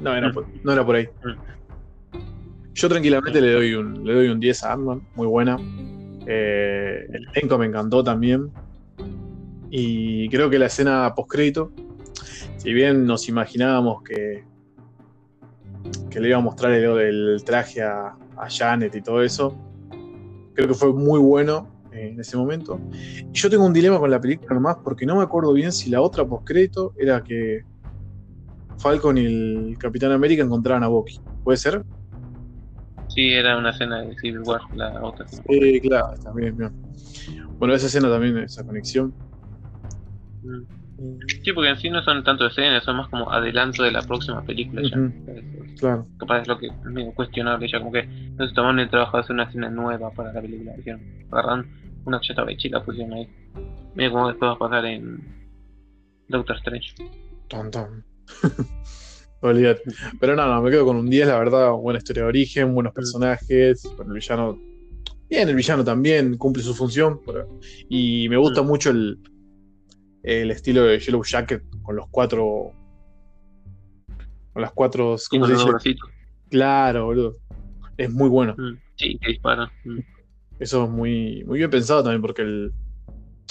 no, 0.00 0.16
era 0.16 0.32
por, 0.32 0.46
no 0.64 0.72
era 0.72 0.84
por 0.84 0.96
ahí. 0.96 1.08
Yo 2.74 2.88
tranquilamente 2.88 3.40
le 3.40 3.52
doy 3.52 3.74
un, 3.74 4.04
le 4.04 4.14
doy 4.14 4.28
un 4.28 4.40
10 4.40 4.64
a 4.64 4.72
Ant-Man, 4.72 5.02
muy 5.14 5.26
buena. 5.26 5.56
Eh, 6.26 7.06
el 7.12 7.28
elenco 7.34 7.58
me 7.58 7.66
encantó 7.66 8.02
también. 8.02 8.50
Y 9.70 10.28
creo 10.30 10.50
que 10.50 10.58
la 10.58 10.66
escena 10.66 11.12
post-crédito, 11.14 11.72
si 12.56 12.72
bien 12.72 13.06
nos 13.06 13.28
imaginábamos 13.28 14.02
que, 14.02 14.44
que 16.12 16.20
le 16.20 16.28
iba 16.28 16.38
a 16.38 16.40
mostrar 16.40 16.72
el, 16.72 16.84
el 16.84 17.44
traje 17.44 17.82
a, 17.82 18.14
a 18.36 18.48
Janet 18.48 18.94
y 18.94 19.02
todo 19.02 19.22
eso, 19.22 19.56
creo 20.54 20.68
que 20.68 20.74
fue 20.74 20.92
muy 20.92 21.18
bueno 21.18 21.68
eh, 21.92 22.10
en 22.12 22.20
ese 22.20 22.36
momento. 22.36 22.78
Y 22.92 23.32
yo 23.32 23.48
tengo 23.48 23.64
un 23.64 23.72
dilema 23.72 23.98
con 23.98 24.10
la 24.10 24.20
película 24.20 24.54
nomás, 24.54 24.76
porque 24.84 25.06
no 25.06 25.16
me 25.16 25.22
acuerdo 25.22 25.52
bien 25.52 25.72
si 25.72 25.90
la 25.90 26.00
otra 26.00 26.24
post-crédito 26.26 26.92
era 26.98 27.22
que 27.22 27.62
Falcon 28.78 29.16
y 29.16 29.24
el 29.24 29.76
Capitán 29.78 30.12
América 30.12 30.42
encontraran 30.42 30.82
a 30.84 30.88
Bucky. 30.88 31.20
¿Puede 31.42 31.56
ser? 31.56 31.82
Sí, 33.08 33.32
era 33.32 33.58
una 33.58 33.70
escena 33.70 34.02
de 34.02 34.16
Civil 34.16 34.40
War, 34.44 34.60
la 34.74 35.02
otra. 35.02 35.26
Sí, 35.28 35.80
claro, 35.80 36.14
también, 36.22 36.56
bien. 36.56 36.72
Bueno, 37.58 37.74
esa 37.74 37.86
escena 37.86 38.10
también, 38.10 38.38
esa 38.38 38.64
conexión. 38.64 39.14
Mm. 40.42 40.81
Sí, 41.44 41.52
porque 41.52 41.70
en 41.70 41.78
sí 41.78 41.90
no 41.90 42.02
son 42.02 42.22
tanto 42.24 42.46
escenas, 42.46 42.84
son 42.84 42.96
más 42.96 43.08
como 43.08 43.30
adelanto 43.30 43.82
de 43.82 43.90
la 43.92 44.02
próxima 44.02 44.44
película 44.44 44.82
ya. 44.82 44.96
Claro. 45.78 46.06
Capaz 46.18 46.42
es 46.42 46.48
lo 46.48 46.58
que 46.58 46.66
es 46.68 46.84
medio 46.84 47.12
cuestionable 47.14 47.68
ya, 47.68 47.78
como 47.78 47.92
que 47.92 48.06
no 48.06 48.46
se 48.48 48.54
tomaron 48.54 48.78
el 48.80 48.88
trabajo 48.90 49.16
de 49.16 49.22
hacer 49.22 49.34
una 49.34 49.44
escena 49.44 49.68
nueva 49.70 50.10
para 50.12 50.32
la 50.32 50.40
película. 50.40 50.72
Dijeron, 50.76 51.00
agarran 51.30 51.66
una 52.04 52.18
hecha 52.18 52.34
y 52.66 52.68
la 52.70 52.84
pusieron 52.84 53.12
ahí. 53.14 53.28
Mira 53.94 54.10
cómo 54.10 54.28
después 54.28 54.48
va 54.50 54.54
a 54.54 54.58
pasar 54.58 54.84
en 54.86 55.18
Doctor 56.28 56.56
Strange. 56.56 56.94
Ton, 57.48 57.70
ton. 57.70 58.04
Olvídate. 59.40 59.82
Pero 60.20 60.36
no, 60.36 60.46
no, 60.46 60.62
me 60.62 60.70
quedo 60.70 60.84
con 60.86 60.96
un 60.96 61.10
10, 61.10 61.26
la 61.28 61.38
verdad. 61.38 61.72
Buena 61.72 61.98
historia 61.98 62.22
de 62.22 62.28
origen, 62.28 62.74
buenos 62.74 62.92
personajes. 62.94 63.84
El 63.84 64.12
villano. 64.12 64.58
Bien, 65.28 65.48
el 65.48 65.54
villano 65.56 65.82
también 65.82 66.36
cumple 66.36 66.62
su 66.62 66.74
función. 66.74 67.20
pero- 67.26 67.48
y 67.88 68.28
me 68.28 68.36
gusta 68.36 68.62
Mm. 68.62 68.66
mucho 68.66 68.90
el, 68.90 69.18
el 70.22 70.50
estilo 70.50 70.84
de 70.84 70.98
Yellow 70.98 71.22
Jacket 71.24 71.62
con 71.82 71.96
los 71.96 72.06
cuatro. 72.10 72.72
Con 74.52 74.62
las 74.62 74.72
cuatro. 74.72 75.16
¿Cómo 75.30 75.46
se 75.46 75.52
los 75.52 75.82
dice? 75.82 75.98
Claro, 76.50 77.06
boludo. 77.06 77.36
Es 77.96 78.10
muy 78.10 78.28
bueno. 78.28 78.54
Mm, 78.56 78.78
Sí, 78.96 79.18
que 79.20 79.30
disparan. 79.30 79.68
Mm. 79.84 79.98
Eso 80.58 80.84
es 80.84 80.90
muy, 80.90 81.42
muy 81.44 81.58
bien 81.58 81.70
pensado 81.70 82.02
también, 82.02 82.22
porque 82.22 82.42
el. 82.42 82.72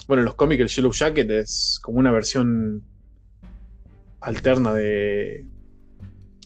Bueno, 0.07 0.21
en 0.21 0.25
los 0.25 0.35
cómics 0.35 0.61
el 0.61 0.67
Yellow 0.69 0.91
Jacket 0.91 1.29
es 1.29 1.79
como 1.81 1.99
una 1.99 2.11
versión 2.11 2.83
alterna 4.21 4.73
de. 4.73 5.45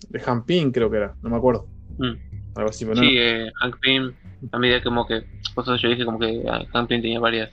de 0.10 0.22
Han 0.26 0.46
Ping, 0.46 0.72
creo 0.72 0.90
que 0.90 0.98
era, 0.98 1.16
no 1.22 1.30
me 1.30 1.38
acuerdo. 1.38 1.68
Mm. 1.98 2.14
Algo 2.56 2.70
así, 2.70 2.86
pero 2.86 2.96
no. 2.96 3.02
Sí, 3.02 3.18
eh, 3.18 3.52
Hank 3.62 3.80
Pym, 3.82 4.14
a 4.52 4.60
medida 4.60 4.82
como 4.82 5.06
que, 5.06 5.24
por 5.54 5.64
eso 5.64 5.76
yo 5.76 5.90
dije 5.90 6.06
como 6.06 6.20
que 6.20 6.42
ah, 6.50 6.64
Hank 6.72 6.88
Pym 6.88 7.02
tenía 7.02 7.20
varias 7.20 7.52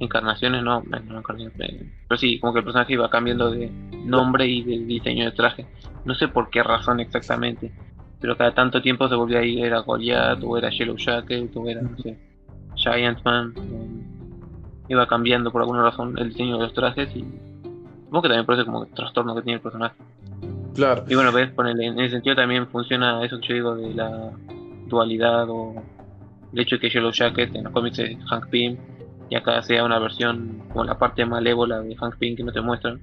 encarnaciones, 0.00 0.62
no, 0.62 0.82
no, 0.82 1.18
encarnaciones, 1.18 1.52
pero 2.08 2.18
sí, 2.18 2.38
como 2.38 2.52
que 2.52 2.60
el 2.60 2.64
personaje 2.64 2.92
iba 2.92 3.10
cambiando 3.10 3.50
de 3.50 3.70
nombre 4.04 4.46
y 4.46 4.62
de 4.62 4.78
diseño 4.84 5.24
de 5.24 5.32
traje. 5.32 5.66
No 6.04 6.14
sé 6.14 6.28
por 6.28 6.50
qué 6.50 6.62
razón 6.62 7.00
exactamente, 7.00 7.72
pero 8.20 8.36
cada 8.36 8.54
tanto 8.54 8.80
tiempo 8.80 9.08
se 9.08 9.14
volvía 9.14 9.40
ahí, 9.40 9.62
era 9.62 9.80
Goliath, 9.80 10.42
o 10.42 10.56
era 10.56 10.70
Yellow 10.70 10.96
Jacket, 10.96 11.50
o 11.56 11.68
era, 11.68 11.82
no 11.82 11.96
sé, 11.98 12.16
Giant 12.76 13.24
Man. 13.24 13.54
iba 14.88 15.06
cambiando 15.06 15.50
por 15.50 15.62
alguna 15.62 15.82
razón 15.82 16.16
el 16.18 16.28
diseño 16.28 16.56
de 16.56 16.64
los 16.64 16.74
trajes 16.74 17.14
y 17.14 17.24
supongo 18.04 18.22
que 18.22 18.28
también 18.28 18.46
por 18.46 18.54
eso 18.54 18.64
como 18.64 18.84
que 18.84 18.92
trastorno 18.92 19.34
que 19.34 19.42
tiene 19.42 19.56
el 19.56 19.62
personaje. 19.62 19.96
Claro, 20.74 21.04
Y 21.08 21.14
bueno, 21.16 21.32
ves, 21.32 21.50
ponele, 21.50 21.86
en 21.86 21.98
ese 21.98 22.12
sentido 22.12 22.36
también 22.36 22.68
funciona 22.68 23.24
eso 23.24 23.40
que 23.40 23.48
yo 23.48 23.54
digo 23.54 23.74
de 23.74 23.94
la 23.94 24.30
dualidad 24.86 25.50
o 25.50 25.74
el 26.52 26.60
hecho 26.60 26.76
de 26.76 26.80
que 26.80 26.90
Yellow 26.90 27.10
Jacket 27.10 27.54
en 27.54 27.64
los 27.64 27.72
cómics 27.72 27.98
es 27.98 28.16
Hank 28.30 28.46
Pym 28.48 28.76
y 29.28 29.36
acá 29.36 29.62
sea 29.62 29.84
una 29.84 29.98
versión 29.98 30.62
como 30.72 30.84
la 30.84 30.98
parte 30.98 31.24
malévola 31.24 31.80
de 31.80 31.94
Hank 31.96 32.16
Pym 32.18 32.36
que 32.36 32.44
no 32.44 32.52
te 32.52 32.60
muestran, 32.60 33.00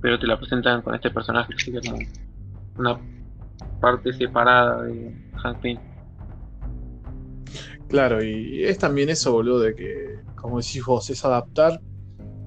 pero 0.00 0.18
te 0.18 0.26
la 0.26 0.38
presentan 0.38 0.82
con 0.82 0.94
este 0.94 1.10
personaje 1.10 1.52
que 1.54 1.64
sería 1.64 1.80
como 1.80 1.98
una 2.76 2.98
parte 3.80 4.12
separada 4.12 4.82
de 4.84 5.12
Hank 5.42 5.60
Pym. 5.60 5.78
claro, 7.88 8.22
y 8.22 8.64
es 8.64 8.78
también 8.78 9.08
eso, 9.08 9.32
boludo, 9.32 9.60
de 9.60 9.74
que, 9.74 10.20
como 10.34 10.60
decís 10.60 10.84
vos, 10.84 11.08
es 11.10 11.24
adaptar 11.24 11.80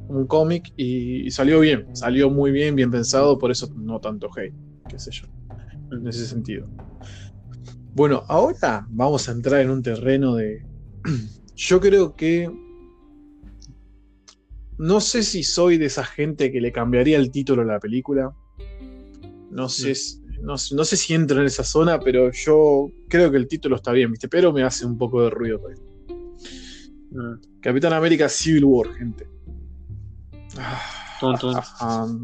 un 0.07 0.25
cómic 0.25 0.71
y, 0.77 1.27
y 1.27 1.31
salió 1.31 1.59
bien, 1.59 1.93
salió 1.95 2.29
muy 2.29 2.51
bien, 2.51 2.75
bien 2.75 2.91
pensado, 2.91 3.37
por 3.37 3.51
eso 3.51 3.67
no 3.75 3.99
tanto 3.99 4.29
hate, 4.35 4.53
qué 4.87 4.97
sé 4.97 5.11
yo, 5.11 5.27
en 5.91 6.07
ese 6.07 6.25
sentido. 6.25 6.67
Bueno, 7.97 8.23
ahora 8.27 8.85
vamos 8.91 9.27
a 9.27 9.31
entrar 9.31 9.59
en 9.61 9.71
un 9.71 9.81
terreno 9.81 10.35
de. 10.35 10.63
Yo 11.55 11.79
creo 11.79 12.15
que. 12.15 12.47
No 14.77 15.01
sé 15.01 15.23
si 15.23 15.43
soy 15.43 15.77
de 15.77 15.85
esa 15.87 16.03
gente 16.05 16.51
que 16.51 16.61
le 16.61 16.71
cambiaría 16.71 17.17
el 17.17 17.31
título 17.31 17.61
a 17.63 17.65
la 17.65 17.79
película. 17.79 18.31
No 19.49 19.69
sé, 19.69 19.95
si- 19.95 20.19
no, 20.41 20.57
sé- 20.57 20.75
no 20.75 20.83
sé 20.85 20.97
si 20.97 21.13
entro 21.15 21.39
en 21.39 21.47
esa 21.47 21.63
zona, 21.63 21.99
pero 21.99 22.31
yo 22.31 22.89
creo 23.09 23.31
que 23.31 23.37
el 23.37 23.47
título 23.47 23.75
está 23.77 23.91
bien, 23.91 24.11
¿viste? 24.11 24.27
Pero 24.27 24.53
me 24.53 24.63
hace 24.63 24.85
un 24.85 24.97
poco 24.97 25.23
de 25.23 25.29
ruido. 25.31 25.61
Mm, 27.11 27.59
Capitán 27.61 27.93
América 27.93 28.29
Civil 28.29 28.65
War, 28.65 28.93
gente. 28.93 29.27
Ah, 30.59 30.81
Tun, 31.19 31.37
tun. 31.39 31.55
ah, 31.55 32.05
no 32.07 32.17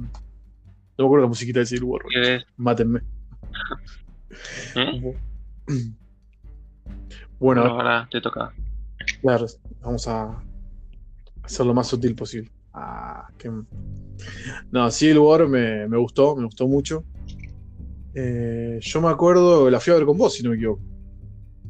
me 0.99 1.05
acuerdo 1.05 1.23
la 1.23 1.27
musiquita 1.29 1.59
de 1.59 1.65
Civil 1.65 1.83
War. 1.85 2.01
Mátenme. 2.57 3.01
¿Eh? 4.75 5.01
Bueno, 7.39 7.61
Bueno, 7.61 7.61
ahora 7.65 8.07
te 8.11 8.21
toca. 8.21 8.53
Claro, 9.21 9.45
vamos 9.81 10.07
a 10.07 10.41
hacer 11.43 11.65
lo 11.65 11.73
más 11.73 11.87
sutil 11.87 12.15
posible. 12.15 12.51
Ah, 12.73 13.27
qué- 13.37 13.51
No, 14.71 14.89
Civil 14.89 15.19
War 15.19 15.47
me, 15.47 15.87
me 15.87 15.97
gustó, 15.97 16.35
me 16.35 16.45
gustó 16.45 16.67
mucho. 16.67 17.03
Eh, 18.15 18.79
yo 18.81 19.01
me 19.01 19.09
acuerdo, 19.09 19.69
la 19.69 19.79
fui 19.79 19.91
a 19.91 19.95
ver 19.97 20.05
con 20.05 20.17
vos, 20.17 20.33
si 20.33 20.43
no 20.43 20.51
me 20.51 20.55
equivoco. 20.55 20.81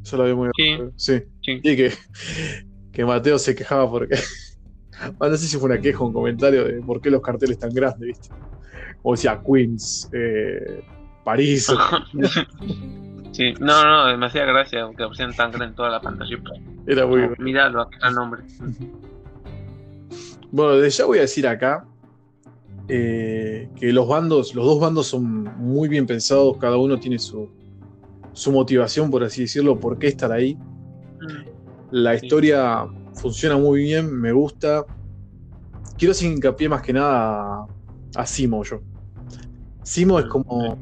Yo 0.03 0.17
la 0.17 0.25
vi 0.25 0.33
muy 0.33 0.49
Sí. 0.55 0.77
sí. 0.97 1.23
Sí. 1.41 1.51
Y 1.63 1.75
que, 1.75 1.93
que 2.91 3.05
Mateo 3.05 3.37
se 3.39 3.55
quejaba 3.55 3.89
porque. 3.89 4.15
No 5.19 5.35
sé 5.35 5.47
si 5.47 5.57
fue 5.57 5.65
una 5.69 5.81
queja 5.81 5.99
o 5.99 6.07
un 6.07 6.13
comentario 6.13 6.63
de 6.65 6.79
por 6.81 7.01
qué 7.01 7.09
los 7.09 7.19
carteles 7.21 7.57
tan 7.57 7.73
grandes, 7.73 7.99
¿viste? 8.07 8.29
Como 9.01 9.15
decía 9.15 9.41
Queens, 9.45 10.07
eh, 10.13 10.81
París. 11.25 11.65
sí, 13.33 13.53
no, 13.59 13.83
no, 13.83 14.17
me 14.17 14.25
hacía 14.27 14.45
gracia 14.45 14.87
que 14.95 15.03
aparecían 15.03 15.33
tan 15.33 15.49
grande 15.51 15.65
en 15.65 15.75
toda 15.75 15.89
la 15.89 15.99
pantalla. 15.99 16.37
Era 16.85 17.07
muy. 17.07 17.23
Está 17.23 18.07
el 18.07 18.15
nombre. 18.15 18.43
Bueno, 20.53 20.75
desde 20.75 20.99
ya 20.99 21.05
voy 21.05 21.17
a 21.17 21.21
decir 21.21 21.47
acá 21.47 21.83
eh, 22.87 23.67
que 23.75 23.91
los 23.91 24.07
bandos, 24.07 24.53
los 24.53 24.63
dos 24.63 24.79
bandos 24.79 25.07
son 25.07 25.45
muy 25.57 25.89
bien 25.89 26.05
pensados, 26.05 26.57
cada 26.57 26.77
uno 26.77 26.99
tiene 26.99 27.17
su, 27.17 27.49
su 28.33 28.51
motivación, 28.51 29.09
por 29.09 29.23
así 29.23 29.41
decirlo, 29.41 29.79
por 29.79 29.97
qué 29.97 30.09
estar 30.09 30.31
ahí. 30.31 30.53
Mm. 30.53 31.89
La 31.89 32.13
historia 32.13 32.85
funciona 33.15 33.57
muy 33.57 33.81
bien, 33.81 34.13
me 34.13 34.31
gusta. 34.31 34.85
Quiero 35.97 36.11
hacer 36.11 36.31
hincapié 36.31 36.69
más 36.69 36.83
que 36.83 36.93
nada 36.93 37.63
a, 37.63 37.67
a 38.15 38.25
Simo 38.27 38.63
yo. 38.63 38.79
Simo 39.81 40.19
es 40.19 40.25
como. 40.27 40.77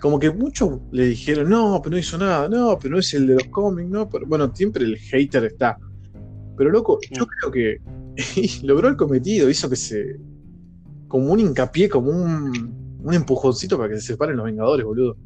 Como 0.00 0.18
que 0.18 0.30
muchos 0.30 0.78
le 0.92 1.08
dijeron, 1.08 1.50
no, 1.50 1.78
pero 1.82 1.90
no 1.90 1.98
hizo 1.98 2.16
nada, 2.16 2.48
no, 2.48 2.78
pero 2.78 2.94
no 2.94 3.00
es 3.00 3.12
el 3.12 3.26
de 3.26 3.34
los 3.34 3.48
cómics, 3.48 3.90
no, 3.90 4.08
pero 4.08 4.24
bueno, 4.26 4.50
siempre 4.54 4.86
el 4.86 4.96
hater 4.96 5.44
está. 5.44 5.76
Pero 6.58 6.70
loco, 6.70 6.98
yo 7.16 7.26
creo 7.26 7.50
que 7.52 7.80
logró 8.64 8.88
el 8.88 8.96
cometido, 8.96 9.48
hizo 9.48 9.70
que 9.70 9.76
se. 9.76 10.16
como 11.06 11.32
un 11.32 11.40
hincapié, 11.40 11.88
como 11.88 12.10
un, 12.10 12.98
un 13.02 13.14
empujoncito 13.14 13.78
para 13.78 13.88
que 13.90 13.96
se 13.96 14.08
separen 14.08 14.36
los 14.36 14.44
Vengadores, 14.46 14.84
boludo. 14.84 15.16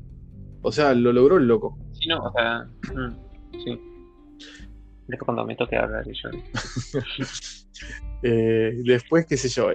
O 0.61 0.70
sea, 0.70 0.95
lo 0.95 1.12
logró 1.12 1.39
el 1.39 1.49
loco. 1.49 1.76
Sí, 1.93 2.07
no, 2.09 2.22
o 2.22 2.33
sea, 2.33 2.68
mm, 2.95 3.59
sí. 3.64 3.80
Es 5.09 5.18
que 5.18 5.24
cuando 5.24 5.45
me 5.45 5.57
toque 5.57 5.76
hablar 5.76 6.05
yo. 6.07 6.28
Eh, 8.24 8.80
después, 8.85 9.26
qué 9.26 9.37
sé 9.37 9.49
yo, 9.49 9.68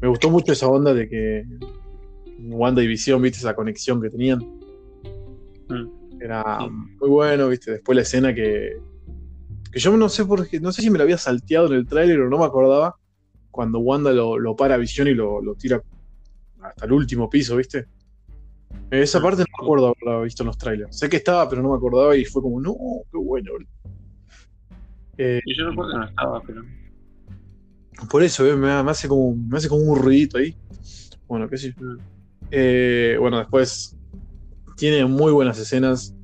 me 0.00 0.08
gustó 0.08 0.28
mucho 0.30 0.52
esa 0.52 0.66
onda 0.66 0.92
de 0.92 1.08
que 1.08 1.44
Wanda 2.40 2.82
y 2.82 2.88
Visión, 2.88 3.22
viste 3.22 3.38
esa 3.38 3.54
conexión 3.54 4.02
que 4.02 4.10
tenían. 4.10 4.40
Mm, 5.68 6.20
Era 6.20 6.58
Sí. 6.60 6.70
muy 7.00 7.08
bueno, 7.10 7.48
viste. 7.48 7.70
Después 7.72 7.94
la 7.94 8.02
escena 8.02 8.34
que, 8.34 8.78
que 9.76 9.80
yo 9.80 9.94
no 9.94 10.08
sé 10.08 10.24
por 10.24 10.48
qué, 10.48 10.58
no 10.58 10.72
sé 10.72 10.80
si 10.80 10.88
me 10.88 10.96
la 10.96 11.04
había 11.04 11.18
salteado 11.18 11.66
en 11.66 11.74
el 11.74 11.86
tráiler 11.86 12.18
o 12.22 12.30
no 12.30 12.38
me 12.38 12.46
acordaba, 12.46 12.96
cuando 13.50 13.78
Wanda 13.78 14.10
lo, 14.10 14.38
lo 14.38 14.56
para 14.56 14.76
a 14.76 14.78
Visión 14.78 15.06
y 15.06 15.12
lo, 15.12 15.42
lo 15.42 15.54
tira 15.54 15.82
hasta 16.62 16.86
el 16.86 16.92
último 16.92 17.28
piso, 17.28 17.56
viste. 17.56 17.84
Esa 18.90 19.20
Mm, 19.20 19.22
parte 19.22 19.42
no 19.42 19.46
me 19.60 19.66
acuerdo 19.66 19.94
haberla 19.94 20.24
visto 20.24 20.44
en 20.44 20.46
los 20.46 20.56
trailers. 20.56 20.96
Sé 20.98 21.10
que 21.10 21.18
estaba, 21.18 21.46
pero 21.46 21.60
no 21.62 21.72
me 21.72 21.76
acordaba 21.76 22.16
y 22.16 22.24
fue 22.24 22.40
como, 22.40 22.58
no, 22.58 22.74
qué 23.12 23.18
bueno. 23.18 23.52
boludo". 23.52 23.68
Eh, 25.18 25.42
Y 25.44 25.58
yo 25.58 25.68
recuerdo 25.68 25.92
que 25.92 25.98
no 25.98 26.04
estaba, 26.06 26.42
pero. 26.46 26.62
Por 28.10 28.22
eso, 28.22 28.44
¿ves? 28.44 28.56
me, 28.56 28.82
me 28.82 28.90
hace 28.90 29.08
como, 29.08 29.36
me 29.36 29.58
hace 29.58 29.68
como 29.68 29.82
un 29.82 29.98
ruidito 29.98 30.38
ahí. 30.38 30.56
Bueno, 31.28 31.50
qué 31.50 31.58
sé 31.58 31.74
yo. 31.78 31.84
Mm. 31.84 31.98
Eh, 32.50 33.16
bueno, 33.20 33.40
después 33.40 33.94
tiene 34.78 35.04
muy 35.04 35.32
buenas 35.32 35.58
escenas. 35.58 36.15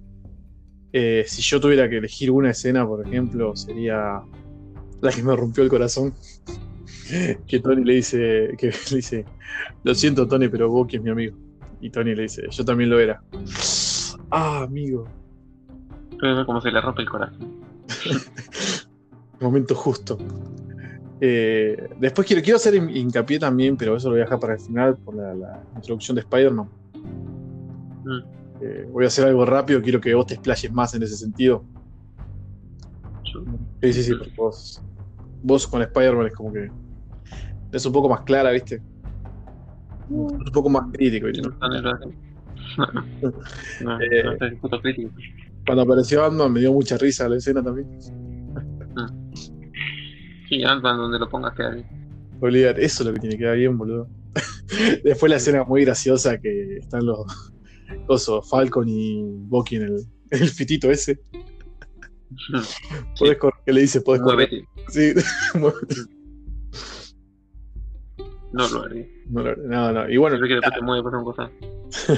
Eh, 0.92 1.24
si 1.26 1.40
yo 1.42 1.60
tuviera 1.60 1.88
que 1.88 1.98
elegir 1.98 2.30
una 2.30 2.50
escena, 2.50 2.86
por 2.86 3.06
ejemplo, 3.06 3.56
sería 3.56 4.20
la 5.00 5.10
que 5.10 5.22
me 5.22 5.34
rompió 5.34 5.62
el 5.64 5.70
corazón. 5.70 6.12
que 7.46 7.60
Tony 7.60 7.84
le 7.84 7.94
dice, 7.94 8.54
que 8.58 8.66
le 8.90 8.96
dice, 8.96 9.24
lo 9.84 9.94
siento 9.94 10.26
Tony, 10.28 10.48
pero 10.48 10.68
Bucky 10.70 10.96
es 10.96 11.02
mi 11.02 11.10
amigo. 11.10 11.36
Y 11.80 11.90
Tony 11.90 12.14
le 12.14 12.22
dice, 12.22 12.42
yo 12.50 12.64
también 12.64 12.90
lo 12.90 12.98
era. 13.00 13.22
Ah, 14.34 14.62
amigo. 14.62 15.04
Ver 16.22 16.46
cómo 16.46 16.58
se 16.62 16.70
le 16.70 16.80
rompe 16.80 17.02
el 17.02 17.08
corazón. 17.10 17.62
Momento 19.40 19.74
justo. 19.74 20.16
Eh, 21.20 21.90
después 22.00 22.26
quiero, 22.26 22.42
quiero 22.42 22.56
hacer 22.56 22.74
hin- 22.74 22.96
hincapié 22.96 23.38
también, 23.38 23.76
pero 23.76 23.94
eso 23.96 24.08
lo 24.08 24.14
voy 24.14 24.22
a 24.22 24.24
dejar 24.24 24.40
para 24.40 24.54
el 24.54 24.60
final, 24.60 24.96
por 24.96 25.14
la, 25.16 25.34
la 25.34 25.62
introducción 25.76 26.14
de 26.14 26.22
Spider-Man. 26.22 26.66
Mm, 28.04 28.20
Eh, 28.64 28.86
voy 28.92 29.04
a 29.04 29.08
hacer 29.08 29.26
algo 29.26 29.44
rápido, 29.44 29.82
quiero 29.82 30.00
que 30.00 30.14
vos 30.14 30.26
te 30.26 30.34
explayes 30.34 30.72
más 30.72 30.94
en 30.94 31.02
ese 31.02 31.16
sentido. 31.16 31.64
Sí, 33.82 33.92
sí, 33.92 34.02
sí, 34.04 34.14
porque 34.14 34.32
vos, 34.36 34.80
vos 35.42 35.66
con 35.66 35.82
Spider-Man 35.82 36.26
es 36.28 36.34
como 36.34 36.52
que 36.52 36.70
es 37.72 37.86
un 37.86 37.92
poco 37.92 38.08
más 38.08 38.20
clara, 38.20 38.50
¿viste? 38.52 38.80
Un 40.10 40.44
poco 40.52 40.68
más 40.68 40.92
crítico, 40.92 41.26
¿viste? 41.26 41.42
no. 41.42 41.52
No, 43.82 44.00
Eh. 44.00 44.22
no 44.24 44.32
es 44.46 44.80
crítico. 44.82 45.10
Cuando 45.66 45.82
apareció 45.82 46.24
Ant-Man 46.24 46.52
me 46.52 46.60
dio 46.60 46.72
mucha 46.72 46.96
risa 46.96 47.28
la 47.28 47.36
escena 47.36 47.62
también. 47.62 47.86
Sí, 50.48 50.62
Ant-Man 50.64 50.96
donde 50.98 51.18
lo 51.18 51.28
pongas 51.28 51.54
queda 51.54 51.70
bien. 51.70 51.86
Olvídate, 52.40 52.84
eso 52.84 53.02
es 53.02 53.06
lo 53.08 53.14
que 53.14 53.20
tiene 53.20 53.36
que 53.36 53.42
quedar 53.42 53.56
bien, 53.56 53.76
boludo. 53.76 54.08
Después 55.04 55.30
la 55.30 55.36
escena 55.36 55.64
muy 55.64 55.84
graciosa 55.84 56.38
que 56.38 56.76
están 56.78 57.06
los 57.06 57.52
cosos, 58.06 58.48
Falcon 58.48 58.88
y 58.88 59.22
Bucky 59.24 59.76
en 59.76 59.82
el, 59.82 60.06
el 60.30 60.48
fitito 60.48 60.90
ese. 60.90 61.20
Podés 63.18 63.38
correr, 63.38 63.60
que 63.66 63.72
le 63.72 63.80
dice, 63.82 64.00
podés 64.00 64.22
correr. 64.22 64.48
Sí. 64.88 65.12
No 68.52 68.68
lo 68.68 68.82
haría. 68.82 69.06
no, 69.30 69.42
no, 69.42 69.56
no, 69.56 69.92
no. 69.92 70.10
Y 70.10 70.18
bueno, 70.18 70.36
Yo 70.36 70.42
que 70.46 70.54
después 70.56 70.74
te 70.74 70.82
mueve 70.82 71.02
por 71.02 71.16
un 71.16 71.24
cosa. 71.24 71.50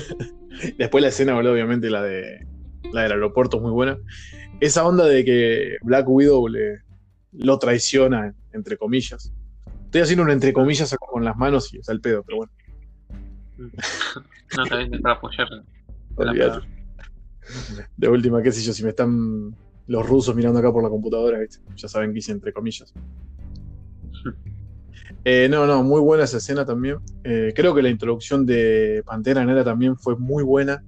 después 0.78 1.00
la 1.00 1.08
escena, 1.08 1.34
boludo, 1.34 1.52
obviamente 1.52 1.88
la 1.90 2.02
de 2.02 2.44
la 2.92 3.02
del 3.02 3.12
aeropuerto 3.12 3.58
es 3.58 3.62
muy 3.62 3.70
buena. 3.70 3.98
Esa 4.60 4.84
onda 4.84 5.06
de 5.06 5.24
que 5.24 5.76
Black 5.82 6.08
Widow 6.08 6.48
le, 6.48 6.80
lo 7.32 7.58
traiciona, 7.58 8.34
entre 8.52 8.76
comillas. 8.76 9.32
Estoy 9.84 10.00
haciendo 10.00 10.24
un 10.24 10.30
entre 10.30 10.52
comillas 10.52 10.94
con 10.98 11.24
las 11.24 11.36
manos 11.36 11.72
y 11.72 11.78
está 11.78 11.92
el 11.92 12.00
pedo, 12.00 12.22
pero 12.24 12.38
bueno. 12.38 12.52
No, 13.56 14.66
también 14.66 15.00
para 15.02 15.14
apoyar. 15.14 15.48
De 17.96 18.08
última, 18.08 18.42
qué 18.42 18.52
sé 18.52 18.62
yo, 18.62 18.72
si 18.72 18.82
me 18.82 18.90
están 18.90 19.54
los 19.86 20.06
rusos 20.08 20.34
mirando 20.34 20.58
acá 20.58 20.72
por 20.72 20.82
la 20.82 20.88
computadora, 20.88 21.38
¿viste? 21.38 21.58
ya 21.76 21.88
saben 21.88 22.12
que 22.12 22.18
hice 22.20 22.32
entre 22.32 22.52
comillas. 22.52 22.92
Eh, 25.26 25.48
no, 25.50 25.66
no, 25.66 25.82
muy 25.82 26.02
buena 26.02 26.24
esa 26.24 26.36
escena 26.36 26.66
también. 26.66 26.98
Eh, 27.24 27.54
creo 27.56 27.74
que 27.74 27.80
la 27.80 27.88
introducción 27.88 28.44
de 28.44 29.02
Pantera 29.06 29.42
Negra 29.42 29.64
también 29.64 29.96
fue 29.96 30.16
muy 30.16 30.42
buena, 30.42 30.84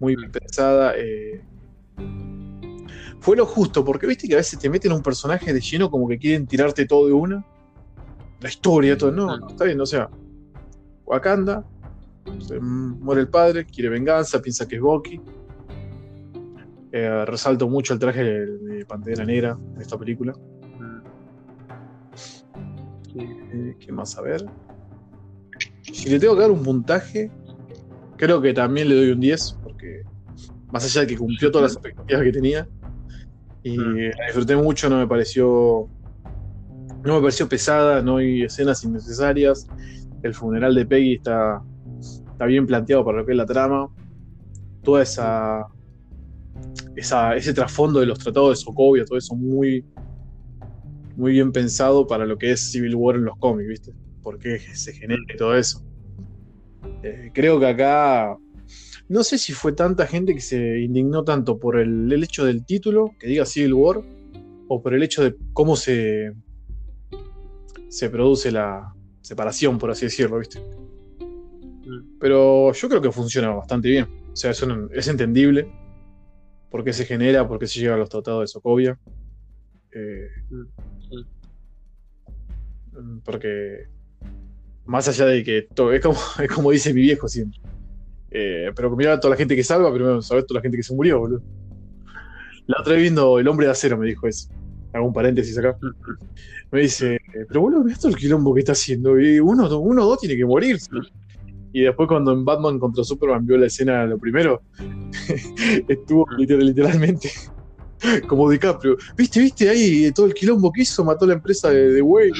muy 0.00 0.16
bien 0.16 0.32
pensada. 0.32 0.94
eh. 0.96 1.40
Fue 3.20 3.36
lo 3.36 3.46
justo, 3.46 3.84
porque 3.84 4.08
viste 4.08 4.26
que 4.26 4.34
a 4.34 4.38
veces 4.38 4.58
te 4.58 4.68
meten 4.68 4.90
un 4.90 5.02
personaje 5.02 5.52
de 5.52 5.60
lleno 5.60 5.88
como 5.88 6.08
que 6.08 6.18
quieren 6.18 6.48
tirarte 6.48 6.84
todo 6.84 7.06
de 7.06 7.12
una. 7.12 7.46
La 8.40 8.48
historia, 8.48 8.98
todo. 8.98 9.12
No, 9.12 9.36
no, 9.38 9.48
está 9.48 9.64
bien, 9.64 9.80
o 9.80 9.86
sea, 9.86 10.10
Wakanda, 11.06 11.64
se 12.40 12.58
muere 12.60 13.22
el 13.22 13.28
padre, 13.28 13.64
quiere 13.64 13.88
venganza, 13.88 14.40
piensa 14.40 14.66
que 14.66 14.76
es 14.76 14.82
Bucky. 14.82 15.20
Eh, 16.92 17.24
resalto 17.26 17.68
mucho 17.68 17.92
el 17.92 17.98
traje 17.98 18.22
de, 18.22 18.46
de 18.58 18.86
Pantera 18.86 19.24
Negra 19.24 19.58
en 19.74 19.80
esta 19.80 19.98
película. 19.98 20.32
Eh, 23.16 23.76
¿Qué 23.78 23.92
más? 23.92 24.16
A 24.18 24.22
ver. 24.22 24.44
Si 25.82 26.08
le 26.08 26.18
tengo 26.18 26.34
que 26.34 26.40
dar 26.42 26.50
un 26.50 26.62
puntaje, 26.62 27.30
creo 28.16 28.40
que 28.40 28.52
también 28.52 28.88
le 28.88 28.94
doy 28.96 29.10
un 29.10 29.20
10, 29.20 29.58
porque 29.62 30.02
más 30.72 30.84
allá 30.84 31.02
de 31.02 31.06
que 31.08 31.16
cumplió 31.16 31.50
todas 31.50 31.70
las 31.70 31.72
expectativas 31.74 32.22
que 32.22 32.32
tenía, 32.32 32.68
y 33.62 33.78
Mm. 33.78 33.96
la 34.18 34.24
disfruté 34.26 34.56
mucho, 34.56 34.88
no 34.90 34.98
me 34.98 35.06
pareció. 35.06 35.88
No 37.04 37.16
me 37.16 37.20
pareció 37.20 37.48
pesada, 37.48 38.02
no 38.02 38.16
hay 38.16 38.42
escenas 38.44 38.82
innecesarias. 38.84 39.66
El 40.22 40.34
funeral 40.34 40.74
de 40.74 40.86
Peggy 40.86 41.14
está, 41.14 41.62
está 42.34 42.46
bien 42.46 42.66
planteado 42.66 43.04
para 43.04 43.18
lo 43.18 43.26
que 43.26 43.32
es 43.32 43.38
la 43.38 43.46
trama. 43.46 43.88
Toda 44.82 45.02
esa, 45.02 45.66
ese 46.96 47.54
trasfondo 47.54 48.00
de 48.00 48.06
los 48.06 48.18
tratados 48.18 48.50
de 48.50 48.56
Sokovia, 48.56 49.04
todo 49.04 49.16
eso 49.16 49.34
muy, 49.36 49.84
muy 51.16 51.32
bien 51.32 51.52
pensado 51.52 52.06
para 52.06 52.26
lo 52.26 52.36
que 52.36 52.50
es 52.50 52.72
Civil 52.72 52.96
War 52.96 53.16
en 53.16 53.24
los 53.24 53.38
cómics, 53.38 53.68
¿viste? 53.68 53.92
Porque 54.22 54.58
se 54.58 54.92
genera 54.92 55.22
y 55.32 55.36
todo 55.36 55.56
eso. 55.56 55.82
Eh, 57.02 57.30
creo 57.32 57.58
que 57.58 57.66
acá. 57.66 58.36
No 59.06 59.22
sé 59.22 59.36
si 59.36 59.52
fue 59.52 59.72
tanta 59.72 60.06
gente 60.06 60.34
que 60.34 60.40
se 60.40 60.80
indignó 60.80 61.24
tanto 61.24 61.58
por 61.58 61.78
el, 61.78 62.10
el 62.10 62.24
hecho 62.24 62.44
del 62.44 62.64
título, 62.64 63.10
que 63.20 63.28
diga 63.28 63.44
Civil 63.44 63.74
War, 63.74 64.02
o 64.68 64.82
por 64.82 64.94
el 64.94 65.02
hecho 65.02 65.22
de 65.22 65.36
cómo 65.52 65.76
se, 65.76 66.32
se 67.88 68.08
produce 68.08 68.50
la 68.50 68.94
separación, 69.20 69.78
por 69.78 69.90
así 69.90 70.06
decirlo, 70.06 70.38
¿viste? 70.38 70.60
Pero 72.20 72.72
yo 72.72 72.88
creo 72.88 73.00
que 73.02 73.12
funciona 73.12 73.50
bastante 73.50 73.88
bien. 73.88 74.04
O 74.32 74.36
sea, 74.36 74.50
es, 74.50 74.62
un- 74.62 74.88
es 74.92 75.06
entendible 75.08 75.68
por 76.70 76.82
qué 76.84 76.92
se 76.92 77.04
genera, 77.04 77.46
por 77.46 77.58
qué 77.58 77.66
se 77.66 77.80
llega 77.80 77.94
a 77.94 77.98
los 77.98 78.08
tratados 78.08 78.40
de 78.42 78.46
Sokovia. 78.48 78.98
Eh. 79.92 80.28
Mm, 82.92 83.18
porque 83.24 83.86
más 84.86 85.08
allá 85.08 85.26
de 85.26 85.42
que 85.44 85.62
todo, 85.74 85.92
es 85.92 86.00
como, 86.02 86.18
es 86.42 86.50
como 86.50 86.70
dice 86.70 86.92
mi 86.94 87.00
viejo 87.02 87.28
siempre. 87.28 87.60
Eh, 88.30 88.72
pero 88.74 88.94
mira 88.96 89.12
a 89.14 89.20
toda 89.20 89.32
la 89.32 89.36
gente 89.36 89.54
que 89.54 89.62
salva, 89.62 89.92
primero 89.92 90.20
sabes 90.20 90.46
toda 90.46 90.58
la 90.58 90.62
gente 90.62 90.76
que 90.76 90.82
se 90.82 90.94
murió, 90.94 91.18
boludo. 91.20 91.42
La 92.66 92.80
otra 92.80 92.94
vez 92.94 93.02
viendo 93.02 93.38
El 93.38 93.46
hombre 93.46 93.66
de 93.66 93.72
acero 93.72 93.98
me 93.98 94.06
dijo 94.06 94.26
eso. 94.26 94.48
Hago 94.92 95.06
un 95.06 95.12
paréntesis 95.12 95.56
acá. 95.58 95.76
Me 96.70 96.80
dice, 96.80 97.16
eh, 97.16 97.44
pero 97.46 97.60
boludo, 97.60 97.84
mira 97.84 97.96
todo 97.98 98.08
el 98.08 98.16
quilombo 98.16 98.54
que 98.54 98.60
está 98.60 98.72
haciendo. 98.72 99.20
Y 99.20 99.38
uno, 99.38 99.78
uno 99.78 100.02
o 100.02 100.06
dos 100.06 100.18
tiene 100.20 100.36
que 100.36 100.44
morir. 100.44 100.78
Y 101.74 101.82
después 101.82 102.08
cuando 102.08 102.32
en 102.32 102.44
Batman 102.44 102.78
contra 102.78 103.02
Superman 103.02 103.44
vio 103.44 103.58
la 103.58 103.66
escena 103.66 104.06
lo 104.06 104.16
primero, 104.16 104.62
estuvo 105.88 106.24
literal- 106.38 106.66
literalmente 106.66 107.32
como 108.28 108.48
DiCaprio. 108.48 108.96
¿Viste, 109.16 109.40
viste 109.40 109.68
ahí 109.68 110.12
todo 110.12 110.26
el 110.26 110.34
quilombo 110.34 110.70
que 110.72 110.82
hizo? 110.82 111.04
Mató 111.04 111.26
la 111.26 111.34
empresa 111.34 111.70
de, 111.70 111.92
de 111.92 112.00
Wayne. 112.00 112.36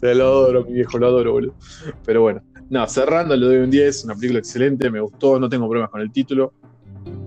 Se 0.00 0.14
lo 0.14 0.24
adoro, 0.24 0.64
mi 0.64 0.74
viejo, 0.74 0.96
lo 0.96 1.08
adoro, 1.08 1.32
boludo. 1.32 1.54
Pero 2.04 2.22
bueno, 2.22 2.40
no, 2.70 2.86
cerrando, 2.86 3.34
le 3.34 3.46
doy 3.46 3.56
un 3.56 3.70
10, 3.70 4.04
una 4.04 4.14
película 4.14 4.38
excelente, 4.38 4.88
me 4.88 5.00
gustó, 5.00 5.40
no 5.40 5.48
tengo 5.48 5.66
problemas 5.68 5.90
con 5.90 6.00
el 6.00 6.12
título. 6.12 6.52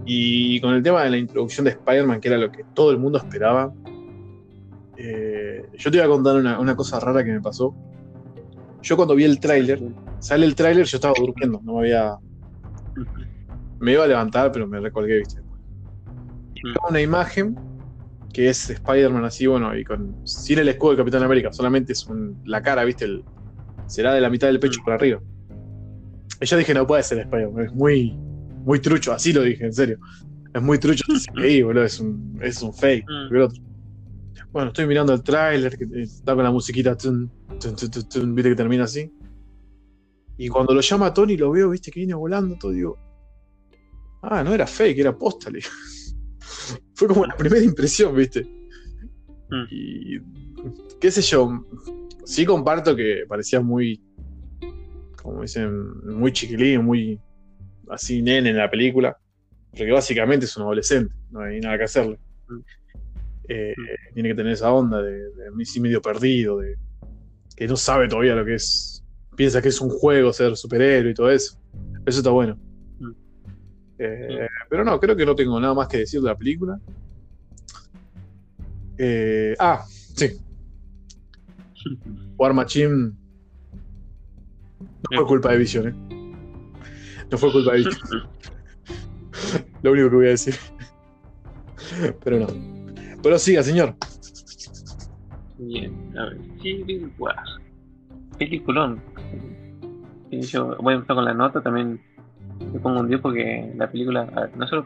Y 0.06 0.62
con 0.62 0.74
el 0.74 0.82
tema 0.82 1.04
de 1.04 1.10
la 1.10 1.18
introducción 1.18 1.66
de 1.66 1.72
Spider-Man, 1.72 2.22
que 2.22 2.30
era 2.30 2.38
lo 2.38 2.50
que 2.50 2.64
todo 2.74 2.92
el 2.92 2.98
mundo 2.98 3.18
esperaba, 3.18 3.74
eh, 4.96 5.66
yo 5.78 5.92
te 5.92 5.98
voy 5.98 6.06
a 6.06 6.10
contar 6.10 6.38
una, 6.38 6.60
una, 6.60 6.76
cosa 6.78 7.00
rara 7.00 7.26
que 7.26 7.32
me 7.32 7.42
pasó. 7.42 7.76
Yo 8.82 8.96
cuando 8.96 9.16
vi 9.16 9.26
el 9.26 9.40
tráiler, 9.40 9.82
sale 10.20 10.46
el 10.46 10.56
tráiler, 10.56 10.86
yo 10.86 10.98
estaba 10.98 11.14
durmiendo, 11.18 11.60
no 11.64 11.74
me 11.74 11.80
había... 11.80 12.16
Me 13.80 13.94
iba 13.94 14.04
a 14.04 14.08
levantar, 14.08 14.52
pero 14.52 14.68
me 14.68 14.80
recolgué, 14.80 15.20
viste. 15.20 15.42
Una 16.90 17.02
imagen 17.02 17.56
que 18.34 18.50
es 18.50 18.70
Spider-Man 18.70 19.26
así, 19.26 19.48
bueno, 19.48 19.76
y 19.76 19.84
con 19.84 20.16
sin 20.28 20.60
el 20.60 20.68
escudo 20.68 20.92
de 20.92 20.98
Capitán 20.98 21.24
América, 21.24 21.52
solamente 21.52 21.94
es 21.94 22.08
la 22.46 22.62
cara, 22.62 22.84
viste, 22.84 23.06
el, 23.06 23.24
será 23.88 24.14
de 24.14 24.22
la 24.22 24.30
mitad 24.30 24.48
del 24.48 24.60
pecho 24.60 24.82
para 24.84 24.96
arriba. 24.96 25.20
Y 26.42 26.46
yo 26.46 26.58
dije, 26.58 26.74
no 26.74 26.86
puede 26.86 27.04
ser 27.04 27.20
Spider-Man, 27.20 27.66
es 27.66 27.74
muy, 27.74 28.12
muy 28.64 28.80
trucho, 28.80 29.14
así 29.14 29.34
lo 29.34 29.42
dije, 29.42 29.66
en 29.66 29.74
serio. 29.74 29.98
Es 30.54 30.62
muy 30.62 30.78
trucho 30.80 31.06
boludo, 31.64 31.84
es 31.84 32.00
un, 32.00 32.40
es 32.42 32.62
un 32.62 32.74
fake, 32.74 33.06
otro. 33.44 33.64
Bueno, 34.52 34.70
estoy 34.70 34.88
mirando 34.88 35.14
el 35.14 35.22
tráiler, 35.22 35.78
que 35.78 35.86
está 36.02 36.34
con 36.34 36.44
la 36.44 36.52
musiquita, 36.52 36.98
viste 37.60 38.50
que 38.50 38.56
termina 38.56 38.86
así. 38.86 39.12
Y 40.38 40.48
cuando 40.48 40.74
lo 40.74 40.82
llama 40.82 41.14
Tony, 41.14 41.36
lo 41.36 41.52
veo, 41.52 41.70
viste, 41.70 41.92
que 41.92 42.00
viene 42.00 42.14
volando, 42.14 42.56
todo, 42.58 42.72
digo, 42.72 42.98
ah, 44.22 44.44
no 44.44 44.54
era 44.54 44.66
fake, 44.66 45.00
era 45.00 45.18
postal. 45.18 45.60
Fue 46.94 47.08
como 47.08 47.26
la 47.26 47.36
primera 47.36 47.64
impresión, 47.64 48.16
viste. 48.16 48.44
Mm. 49.50 49.66
Y, 49.70 50.20
qué 51.00 51.12
sé 51.12 51.22
yo, 51.22 51.66
sí 52.24 52.46
comparto 52.46 52.96
que 52.96 53.26
parecía 53.28 53.60
muy, 53.60 54.02
como 55.22 55.42
dicen, 55.42 55.72
muy 56.06 56.32
chiquilín, 56.32 56.86
muy 56.86 57.20
así 57.90 58.22
nene 58.22 58.52
en 58.52 58.58
la 58.58 58.70
película, 58.70 59.18
porque 59.72 59.92
básicamente 59.92 60.46
es 60.46 60.56
un 60.56 60.64
adolescente, 60.64 61.14
no 61.32 61.42
hay 61.42 61.60
nada 61.60 61.78
que 61.78 61.84
hacerle. 61.84 62.20
Mm. 62.48 62.60
Eh, 63.50 63.74
mm. 63.76 64.14
tiene 64.14 64.30
que 64.30 64.36
tener 64.36 64.54
esa 64.54 64.72
onda 64.72 65.02
de, 65.02 65.32
de, 65.32 65.80
medio 65.82 66.02
perdido, 66.02 66.60
de 66.60 66.78
que 67.60 67.68
no 67.68 67.76
sabe 67.76 68.08
todavía 68.08 68.36
lo 68.36 68.46
que 68.46 68.56
es, 68.56 69.04
piensa 69.36 69.62
que 69.62 69.68
es 69.68 69.82
un 69.82 69.90
juego 69.90 70.32
ser 70.32 70.56
superhéroe 70.56 71.12
y 71.12 71.14
todo 71.14 71.30
eso. 71.30 71.60
Eso 72.06 72.20
está 72.20 72.30
bueno. 72.30 72.58
Mm. 73.00 73.12
Eh, 74.00 74.48
pero 74.70 74.86
no, 74.86 74.98
creo 74.98 75.14
que 75.14 75.26
no 75.26 75.36
tengo 75.36 75.60
nada 75.60 75.74
más 75.74 75.90
que 75.90 75.98
decir 75.98 76.22
de 76.22 76.28
la 76.28 76.38
película. 76.38 76.80
Eh, 78.98 79.58
ah, 79.60 79.84
sí. 79.90 80.40
War 82.38 82.54
Machine 82.54 83.12
no 85.12 85.18
fue 85.18 85.26
culpa 85.28 85.52
de 85.52 85.58
Vision, 85.58 85.88
¿eh? 85.90 85.94
No 87.30 87.38
fue 87.38 87.52
culpa 87.52 87.74
de 87.74 87.80
Vision. 87.80 87.98
Lo 89.84 89.92
único 89.92 90.10
que 90.10 90.16
voy 90.16 90.28
a 90.28 90.30
decir. 90.30 90.56
Pero 92.24 92.40
no. 92.40 92.48
Pero 93.22 93.38
siga, 93.38 93.64
señor. 93.64 93.96
Bien, 95.60 95.94
a 96.18 96.24
ver. 96.24 96.38
Civil 96.62 97.12
War. 97.18 97.36
Peliculón. 98.38 99.02
Yo 100.32 100.78
voy 100.78 100.94
a 100.94 100.96
empezar 100.96 101.16
con 101.18 101.26
la 101.26 101.34
nota 101.34 101.62
también. 101.62 102.00
Me 102.74 102.80
pongo 102.80 103.02
un 103.02 103.08
10 103.08 103.22
porque 103.22 103.74
la 103.76 103.90
película, 103.92 104.50
no 104.56 104.68
solo 104.68 104.86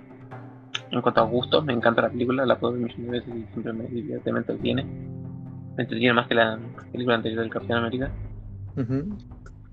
en 0.92 1.02
cuanto 1.02 1.22
a 1.22 1.26
gustos, 1.26 1.66
me 1.66 1.74
encanta 1.74 2.04
la 2.04 2.10
película, 2.10 2.46
la 2.46 2.58
puedo 2.60 2.74
ver 2.74 2.84
millones 2.84 3.06
de 3.06 3.12
veces 3.12 3.36
y 3.36 3.52
siempre 3.52 3.74
me, 3.74 3.86
divierte, 3.86 4.32
me 4.32 4.40
entretiene. 4.40 4.84
Me 5.76 5.84
entretiene 5.84 6.14
más 6.14 6.28
que 6.28 6.36
la 6.36 6.60
película 6.92 7.16
anterior 7.16 7.42
del 7.42 7.52
Capitán 7.52 7.78
América. 7.78 8.12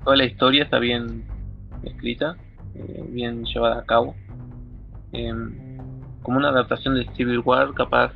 Toda 0.04 0.16
la 0.16 0.24
historia 0.24 0.64
está 0.64 0.78
bien 0.78 1.24
escrita, 1.82 2.36
eh, 2.74 3.06
bien 3.10 3.44
llevada 3.44 3.80
a 3.80 3.84
cabo. 3.84 4.14
Em, 5.12 5.78
como 6.22 6.38
una 6.38 6.48
adaptación 6.48 6.94
de 6.94 7.06
Civil 7.14 7.40
War, 7.40 7.72
capaz 7.74 8.12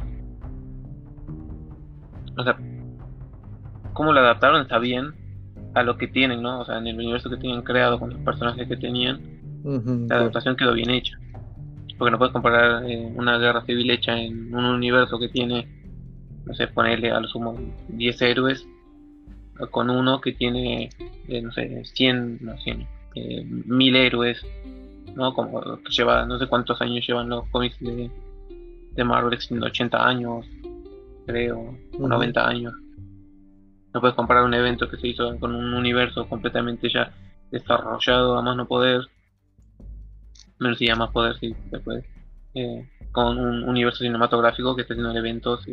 o 2.36 2.42
sea, 2.42 2.56
cómo 3.94 4.12
lo 4.12 4.20
adaptaron 4.20 4.60
está 4.60 4.78
bien 4.78 5.14
a 5.74 5.82
lo 5.82 5.96
que 5.96 6.08
tienen, 6.08 6.42
¿no? 6.42 6.60
O 6.60 6.64
sea, 6.64 6.78
en 6.78 6.86
el 6.86 6.96
universo 6.96 7.30
que 7.30 7.36
tenían 7.36 7.62
creado 7.62 7.98
con 7.98 8.10
los 8.10 8.20
personajes 8.20 8.68
que 8.68 8.76
tenían, 8.76 9.20
la 10.08 10.16
adaptación 10.16 10.56
quedó 10.56 10.74
bien 10.74 10.90
hecha. 10.90 11.18
Porque 11.96 12.10
no 12.10 12.18
puedes 12.18 12.32
comparar 12.32 12.84
eh, 12.84 13.12
una 13.14 13.38
guerra 13.38 13.64
civil 13.64 13.90
hecha 13.90 14.18
en 14.18 14.54
un 14.54 14.64
universo 14.64 15.18
que 15.18 15.28
tiene, 15.28 15.66
no 16.44 16.54
sé, 16.54 16.66
ponerle 16.66 17.10
a 17.10 17.20
lo 17.20 17.28
sumo 17.28 17.56
10 17.88 18.22
héroes 18.22 18.66
con 19.70 19.88
uno 19.88 20.20
que 20.20 20.32
tiene, 20.32 20.90
eh, 21.28 21.40
no 21.40 21.52
sé, 21.52 21.84
100, 21.84 22.38
no 22.42 22.58
100, 22.58 22.86
eh, 23.14 23.44
1000 23.44 23.96
héroes, 23.96 24.44
¿no? 25.14 25.32
Como 25.32 25.60
que 25.60 25.90
lleva, 25.90 26.26
no 26.26 26.38
sé 26.38 26.46
cuántos 26.48 26.80
años 26.80 27.06
llevan 27.06 27.28
los 27.28 27.48
cómics 27.50 27.78
de, 27.80 28.10
de 28.92 29.04
Marvel, 29.04 29.38
80 29.62 30.06
años, 30.06 30.46
creo, 31.26 31.76
90 31.98 32.48
años. 32.48 32.74
No 33.94 34.00
puedes 34.00 34.16
comparar 34.16 34.44
un 34.44 34.54
evento 34.54 34.90
que 34.90 34.96
se 34.96 35.08
hizo 35.08 35.38
con 35.38 35.54
un 35.54 35.72
universo 35.72 36.28
completamente 36.28 36.90
ya 36.90 37.14
desarrollado 37.52 38.36
a 38.36 38.42
más 38.42 38.56
no 38.56 38.66
poder, 38.66 39.02
menos 40.58 40.78
si 40.78 40.90
a 40.90 40.96
más 40.96 41.10
poder, 41.12 41.36
si 41.38 41.54
se 41.70 42.04
eh, 42.54 42.88
con 43.12 43.38
un 43.38 43.62
universo 43.62 44.02
cinematográfico 44.02 44.74
que 44.74 44.82
está 44.82 44.94
haciendo 44.94 45.16
eventos 45.16 45.64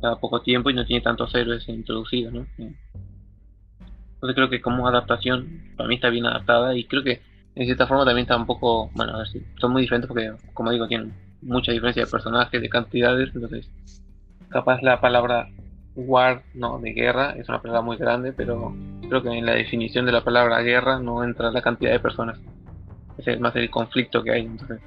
cada 0.00 0.16
poco 0.16 0.40
tiempo 0.40 0.70
y 0.70 0.74
no 0.74 0.86
tiene 0.86 1.02
tantos 1.02 1.34
héroes 1.34 1.68
introducidos, 1.68 2.32
¿no? 2.32 2.40
Eh, 2.56 2.74
entonces 4.14 4.34
creo 4.34 4.48
que 4.48 4.62
como 4.62 4.88
adaptación, 4.88 5.74
para 5.76 5.88
mí 5.88 5.96
está 5.96 6.08
bien 6.08 6.24
adaptada 6.24 6.74
y 6.74 6.84
creo 6.84 7.02
que 7.02 7.20
en 7.56 7.64
cierta 7.66 7.86
forma 7.86 8.06
también 8.06 8.24
está 8.24 8.36
un 8.36 8.46
poco, 8.46 8.90
bueno, 8.94 9.14
a 9.14 9.18
ver 9.18 9.28
si 9.28 9.42
son 9.60 9.72
muy 9.72 9.82
diferentes 9.82 10.08
porque, 10.08 10.32
como 10.54 10.70
digo, 10.70 10.88
tienen 10.88 11.12
mucha 11.42 11.72
diferencia 11.72 12.04
de 12.04 12.10
personajes, 12.10 12.60
de 12.60 12.68
cantidades, 12.70 13.30
entonces 13.34 13.68
capaz 14.48 14.82
la 14.82 15.00
palabra 15.00 15.48
war, 16.06 16.42
no, 16.54 16.78
de 16.78 16.92
guerra, 16.92 17.34
es 17.36 17.48
una 17.48 17.60
palabra 17.60 17.82
muy 17.82 17.96
grande, 17.96 18.32
pero 18.32 18.74
creo 19.08 19.22
que 19.22 19.30
en 19.30 19.46
la 19.46 19.52
definición 19.52 20.06
de 20.06 20.12
la 20.12 20.24
palabra 20.24 20.60
guerra 20.62 20.98
no 20.98 21.24
entra 21.24 21.50
la 21.50 21.62
cantidad 21.62 21.92
de 21.92 22.00
personas. 22.00 22.38
Es 23.18 23.40
más 23.40 23.54
el 23.56 23.70
conflicto 23.70 24.22
que 24.22 24.32
hay, 24.32 24.46
entonces. 24.46 24.80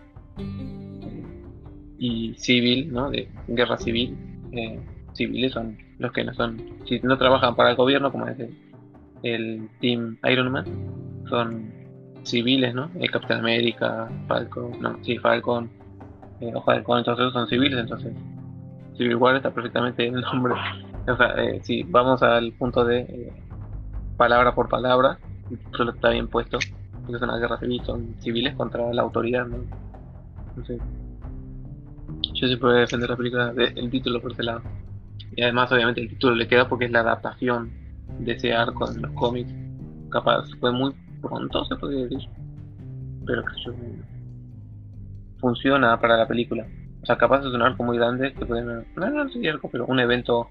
Y 1.97 2.33
civil, 2.35 2.91
¿no? 2.91 3.09
De 3.09 3.29
guerra 3.47 3.77
civil. 3.77 4.17
Eh, 4.51 4.79
civiles 5.13 5.51
son 5.51 5.77
los 5.99 6.11
que 6.11 6.23
no 6.23 6.33
son, 6.33 6.59
si 6.85 6.99
no 7.01 7.17
trabajan 7.17 7.55
para 7.55 7.71
el 7.71 7.75
gobierno, 7.75 8.11
como 8.11 8.27
es 8.27 8.37
el, 9.23 9.69
Team 9.79 10.17
Iron 10.29 10.51
Man, 10.51 10.65
son 11.29 11.71
civiles, 12.23 12.73
¿no? 12.73 12.89
El 12.99 13.09
Capitán 13.11 13.39
América, 13.39 14.09
Falcon, 14.27 14.71
no, 14.81 14.97
sí, 15.03 15.17
Falcon, 15.17 15.69
eh, 16.41 16.51
Ojo 16.53 16.71
de 16.71 16.77
entonces 16.77 17.31
son 17.31 17.47
civiles, 17.47 17.79
entonces 17.79 18.13
Civil 18.97 19.15
War 19.15 19.35
está 19.35 19.51
perfectamente 19.51 20.05
el 20.05 20.21
nombre. 20.21 20.55
O 21.07 21.17
sea, 21.17 21.35
eh, 21.37 21.59
si 21.63 21.83
vamos 21.83 22.23
al 22.23 22.53
punto 22.53 22.85
de 22.85 22.99
eh, 22.99 23.33
palabra 24.17 24.55
por 24.55 24.69
palabra, 24.69 25.19
solo 25.75 25.91
está 25.91 26.09
bien 26.09 26.27
puesto, 26.27 26.57
es 26.57 27.21
una 27.21 27.37
guerra 27.37 27.57
civil, 27.57 27.81
son 27.85 28.15
civiles 28.19 28.55
contra 28.55 28.93
la 28.93 29.01
autoridad, 29.01 29.45
¿no? 29.45 29.57
Yo 32.33 32.47
siempre 32.47 32.69
voy 32.69 32.77
a 32.77 32.81
defender 32.81 33.09
la 33.09 33.17
película 33.17 33.53
del 33.53 33.89
título 33.89 34.21
por 34.21 34.31
ese 34.31 34.43
lado. 34.43 34.61
Y 35.35 35.41
además, 35.41 35.71
obviamente, 35.71 36.01
el 36.01 36.09
título 36.09 36.35
le 36.35 36.47
queda 36.47 36.67
porque 36.69 36.85
es 36.85 36.91
la 36.91 36.99
adaptación 36.99 37.71
de 38.19 38.33
ese 38.33 38.53
arco 38.53 38.89
en 38.89 39.01
los 39.01 39.11
cómics. 39.11 39.53
Capaz 40.09 40.45
fue 40.59 40.71
muy 40.71 40.93
pronto, 41.21 41.65
se 41.65 41.75
podría 41.75 42.03
decir. 42.03 42.29
Pero 43.25 43.43
que 43.43 43.53
yo 43.65 43.73
funciona 45.39 45.99
para 45.99 46.17
la 46.17 46.27
película. 46.27 46.65
O 47.01 47.05
sea, 47.05 47.17
capaz 47.17 47.39
es 47.39 47.53
un 47.53 47.61
arco 47.61 47.83
muy 47.83 47.97
grande 47.97 48.33
que 48.33 48.45
pueden. 48.45 48.85
No, 48.95 49.09
no 49.09 49.29
sé 49.29 49.49
arco, 49.49 49.69
pero 49.69 49.85
un 49.85 49.99
evento. 49.99 50.49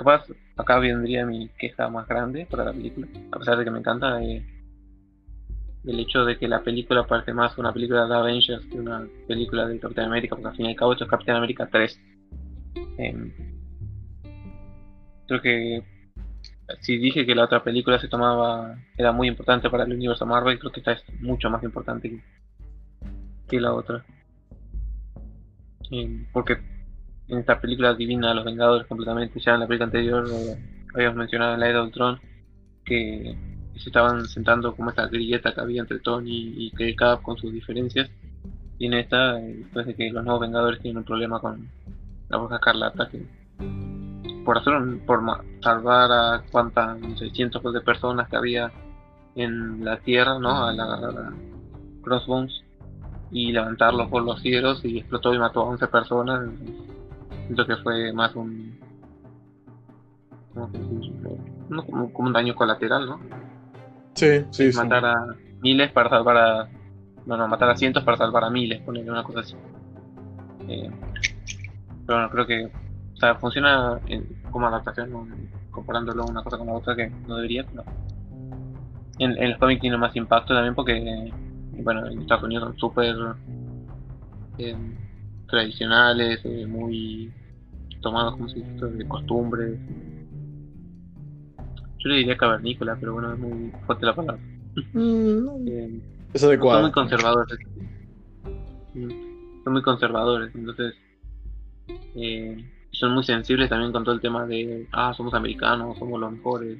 Capaz 0.00 0.24
acá 0.56 0.78
vendría 0.78 1.26
mi 1.26 1.50
queja 1.58 1.90
más 1.90 2.08
grande 2.08 2.46
para 2.50 2.64
la 2.64 2.72
película. 2.72 3.06
A 3.32 3.38
pesar 3.38 3.58
de 3.58 3.64
que 3.64 3.70
me 3.70 3.80
encanta. 3.80 4.18
El 4.18 6.00
hecho 6.00 6.24
de 6.24 6.38
que 6.38 6.48
la 6.48 6.62
película 6.62 7.06
parece 7.06 7.34
más 7.34 7.58
una 7.58 7.70
película 7.70 8.06
de 8.06 8.14
Avengers 8.14 8.64
que 8.64 8.80
una 8.80 9.06
película 9.28 9.66
de 9.66 9.78
Capitán 9.78 10.06
América, 10.06 10.36
porque 10.36 10.48
al 10.48 10.56
fin 10.56 10.64
y 10.64 10.68
al 10.70 10.76
cabo 10.76 10.92
esto 10.94 11.04
es 11.04 11.10
Capitán 11.10 11.36
América 11.36 11.68
3. 11.70 12.00
Em, 12.96 13.30
creo 15.26 15.42
que 15.42 15.82
si 16.80 16.96
dije 16.96 17.26
que 17.26 17.34
la 17.34 17.44
otra 17.44 17.62
película 17.62 17.98
se 17.98 18.08
tomaba 18.08 18.78
era 18.96 19.12
muy 19.12 19.28
importante 19.28 19.68
para 19.68 19.84
el 19.84 19.92
universo 19.92 20.24
Marvel, 20.24 20.58
creo 20.58 20.72
que 20.72 20.80
esta 20.80 20.92
es 20.92 21.04
mucho 21.20 21.50
más 21.50 21.62
importante 21.62 22.08
que, 22.08 22.22
que 23.48 23.60
la 23.60 23.74
otra. 23.74 24.02
porque 26.32 26.69
en 27.30 27.38
esta 27.38 27.60
película 27.60 27.94
divina 27.94 28.30
a 28.30 28.34
los 28.34 28.44
Vengadores 28.44 28.86
completamente. 28.86 29.40
Ya 29.40 29.54
en 29.54 29.60
la 29.60 29.66
película 29.66 29.86
anterior 29.86 30.26
eh, 30.30 30.58
habíamos 30.94 31.16
mencionado 31.16 31.54
en 31.54 31.60
la 31.60 31.68
era 31.68 31.78
de 31.78 31.84
Ultron 31.84 32.20
que 32.84 33.36
se 33.76 33.88
estaban 33.88 34.26
sentando 34.26 34.74
como 34.74 34.90
esta 34.90 35.06
grilleta 35.06 35.54
que 35.54 35.60
había 35.60 35.80
entre 35.80 36.00
Tony 36.00 36.70
y 36.76 36.94
Cap 36.94 37.22
con 37.22 37.36
sus 37.36 37.52
diferencias. 37.52 38.10
Y 38.78 38.86
en 38.86 38.94
esta, 38.94 39.38
eh, 39.38 39.56
después 39.58 39.86
de 39.86 39.94
que 39.94 40.10
los 40.10 40.24
nuevos 40.24 40.40
Vengadores 40.40 40.80
tienen 40.80 40.98
un 40.98 41.04
problema 41.04 41.40
con 41.40 41.68
la 42.28 42.38
Bruja 42.38 42.56
Escarlata, 42.56 43.08
que 43.08 43.26
por 44.44 44.58
hacer 44.58 44.74
por 45.06 45.20
salvar 45.62 46.10
a 46.10 46.42
cuántas, 46.50 46.98
no 46.98 47.16
sé, 47.16 47.30
cientos 47.30 47.62
de 47.72 47.80
personas 47.80 48.28
que 48.28 48.36
había 48.36 48.72
en 49.34 49.84
la 49.84 49.98
Tierra, 49.98 50.38
¿no? 50.38 50.64
A 50.64 50.72
la, 50.72 51.32
Crossbones 52.02 52.64
y 53.30 53.52
levantarlo 53.52 54.08
por 54.08 54.22
los 54.22 54.40
cielos 54.40 54.82
y 54.84 54.98
explotó 54.98 55.34
y 55.34 55.38
mató 55.38 55.60
a 55.60 55.64
11 55.64 55.86
personas. 55.88 56.48
Siento 57.50 57.66
que 57.66 57.82
fue 57.82 58.12
más 58.12 58.36
un. 58.36 58.78
como, 60.54 62.12
como, 62.12 62.28
un 62.28 62.32
daño 62.32 62.54
colateral, 62.54 63.06
¿no? 63.06 63.18
Sí, 64.14 64.44
sí, 64.50 64.70
Matar 64.76 65.04
a 65.04 65.36
miles 65.60 65.90
para 65.90 66.10
salvar 66.10 66.36
a. 66.36 66.68
Bueno, 67.26 67.48
matar 67.48 67.70
a 67.70 67.76
cientos 67.76 68.04
para 68.04 68.16
salvar 68.16 68.44
a 68.44 68.50
miles, 68.50 68.80
ponerle 68.82 69.10
una 69.10 69.24
cosa 69.24 69.40
así. 69.40 69.56
Eh, 70.68 70.88
pero 72.06 72.18
bueno, 72.18 72.30
creo 72.30 72.46
que. 72.46 72.66
O 73.14 73.16
sea, 73.16 73.34
funciona 73.34 73.98
como 74.52 74.68
adaptación, 74.68 75.10
comparándolo 75.72 76.26
una 76.26 76.44
cosa 76.44 76.56
con 76.56 76.68
la 76.68 76.74
otra 76.74 76.94
que 76.94 77.10
no 77.26 77.34
debería, 77.34 77.66
pero. 77.66 77.82
En, 79.18 79.36
en 79.42 79.50
los 79.50 79.58
cómics 79.58 79.80
tiene 79.80 79.96
más 79.96 80.14
impacto 80.14 80.54
también 80.54 80.76
porque 80.76 81.32
bueno, 81.82 82.06
en 82.06 82.20
Estados 82.20 82.44
Unidos 82.44 82.68
son 82.68 82.78
súper 82.78 83.16
eh, 84.58 84.76
tradicionales, 85.48 86.40
eh, 86.44 86.64
muy 86.64 87.32
tomados 88.00 88.34
como 88.34 88.48
si 88.48 88.60
de 88.60 89.08
costumbre. 89.08 89.78
Yo 91.98 92.08
le 92.08 92.16
diría 92.16 92.36
cavernícola, 92.36 92.96
pero 92.98 93.14
bueno, 93.14 93.32
es 93.32 93.38
muy 93.38 93.72
fuerte 93.86 94.06
la 94.06 94.14
palabra. 94.14 94.42
Mm, 94.92 95.68
eh, 95.68 96.00
es 96.32 96.44
adecuado. 96.44 96.78
Son 96.78 96.84
muy 96.84 96.92
conservadores. 96.92 97.58
Son 99.64 99.72
muy 99.72 99.82
conservadores, 99.82 100.54
entonces 100.54 100.94
son 102.92 103.14
muy 103.14 103.24
sensibles 103.24 103.68
también 103.68 103.92
con 103.92 104.04
todo 104.04 104.14
el 104.14 104.20
tema 104.20 104.46
de, 104.46 104.88
ah, 104.92 105.12
somos 105.16 105.34
americanos, 105.34 105.98
somos 105.98 106.18
los 106.18 106.32
mejores. 106.32 106.78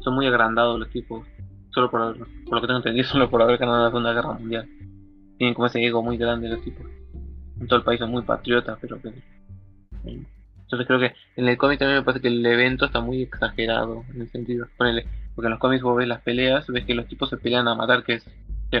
son 0.00 0.14
muy 0.14 0.26
agrandados 0.26 0.78
los 0.78 0.88
tipos 0.90 1.26
solo 1.74 1.90
por, 1.90 2.16
por 2.16 2.54
lo 2.54 2.60
que 2.60 2.66
tengo 2.66 2.78
entendido, 2.78 3.06
solo 3.08 3.28
por 3.28 3.42
haber 3.42 3.58
ganado 3.58 3.84
la 3.84 3.90
Segunda 3.90 4.12
Guerra 4.12 4.32
Mundial. 4.34 4.68
Tienen 5.36 5.54
como 5.54 5.66
ese 5.66 5.84
ego 5.84 6.02
muy 6.02 6.16
grande 6.16 6.48
los 6.48 6.62
tipos. 6.62 6.86
En 7.64 7.68
todo 7.68 7.78
el 7.78 7.84
país 7.84 7.98
son 7.98 8.10
muy 8.10 8.20
patriotas, 8.22 8.76
pero 8.78 9.00
que... 9.00 9.10
Entonces 10.04 10.86
creo 10.86 11.00
que 11.00 11.14
en 11.36 11.48
el 11.48 11.56
cómic 11.56 11.78
también 11.78 12.00
me 12.00 12.04
parece 12.04 12.20
que 12.20 12.28
el 12.28 12.44
evento 12.44 12.84
está 12.84 13.00
muy 13.00 13.22
exagerado 13.22 14.04
en 14.12 14.20
el 14.20 14.28
sentido. 14.28 14.66
Ponele, 14.76 15.06
porque 15.34 15.46
en 15.46 15.52
los 15.52 15.60
cómics 15.60 15.82
vos 15.82 15.96
ves 15.96 16.06
las 16.06 16.20
peleas, 16.20 16.66
ves 16.66 16.84
que 16.84 16.94
los 16.94 17.08
tipos 17.08 17.30
se 17.30 17.38
pelean 17.38 17.66
a 17.66 17.74
matar, 17.74 18.04
que 18.04 18.14
es 18.14 18.26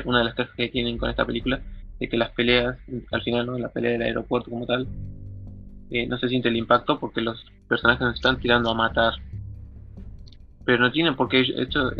una 0.04 0.18
de 0.18 0.24
las 0.24 0.34
cosas 0.34 0.52
que 0.54 0.68
tienen 0.68 0.98
con 0.98 1.08
esta 1.08 1.24
película, 1.24 1.62
de 1.98 2.08
que 2.10 2.18
las 2.18 2.28
peleas, 2.32 2.76
al 3.10 3.22
final, 3.22 3.46
¿no? 3.46 3.56
la 3.56 3.70
pelea 3.70 3.92
del 3.92 4.02
aeropuerto 4.02 4.50
como 4.50 4.66
tal, 4.66 4.86
eh, 5.90 6.06
no 6.06 6.18
se 6.18 6.28
siente 6.28 6.50
el 6.50 6.56
impacto 6.58 7.00
porque 7.00 7.22
los 7.22 7.42
personajes 7.70 8.02
nos 8.02 8.16
están 8.16 8.38
tirando 8.38 8.70
a 8.70 8.74
matar. 8.74 9.14
Pero 10.66 10.78
no 10.78 10.92
tienen 10.92 11.16
por 11.16 11.30
qué, 11.30 11.40
hecho, 11.40 11.90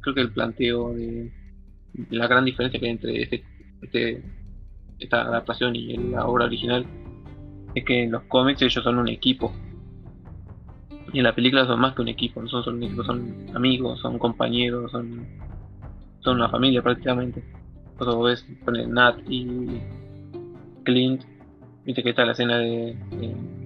creo 0.00 0.14
que 0.14 0.22
el 0.22 0.32
planteo 0.32 0.92
de, 0.92 1.30
la 2.10 2.26
gran 2.26 2.44
diferencia 2.44 2.80
que 2.80 2.86
hay 2.86 2.92
entre 2.92 3.22
este, 3.22 3.44
este, 3.82 4.24
esta 4.98 5.22
adaptación 5.22 5.76
y 5.76 5.96
la 5.96 6.26
obra 6.26 6.46
original 6.46 6.86
es 7.74 7.84
que 7.84 8.04
en 8.04 8.12
los 8.12 8.22
cómics 8.24 8.62
ellos 8.62 8.82
son 8.82 8.98
un 8.98 9.08
equipo 9.08 9.52
y 11.12 11.18
en 11.18 11.24
la 11.24 11.34
película 11.34 11.66
son 11.66 11.80
más 11.80 11.94
que 11.94 12.02
un 12.02 12.08
equipo, 12.08 12.42
no 12.42 12.48
son 12.48 12.64
solo 12.64 12.76
un 12.76 12.82
equipo, 12.82 13.04
son 13.04 13.46
amigos, 13.54 14.00
son 14.00 14.18
compañeros, 14.18 14.90
son, 14.90 15.26
son 16.20 16.36
una 16.36 16.48
familia 16.48 16.82
prácticamente. 16.82 17.42
Cuando 17.96 18.22
ves 18.22 18.46
con 18.64 18.92
Nat 18.92 19.18
y 19.28 19.80
Clint, 20.84 21.22
viste 21.84 22.02
que 22.02 22.10
está 22.10 22.24
la 22.24 22.32
escena 22.32 22.58
de, 22.58 22.96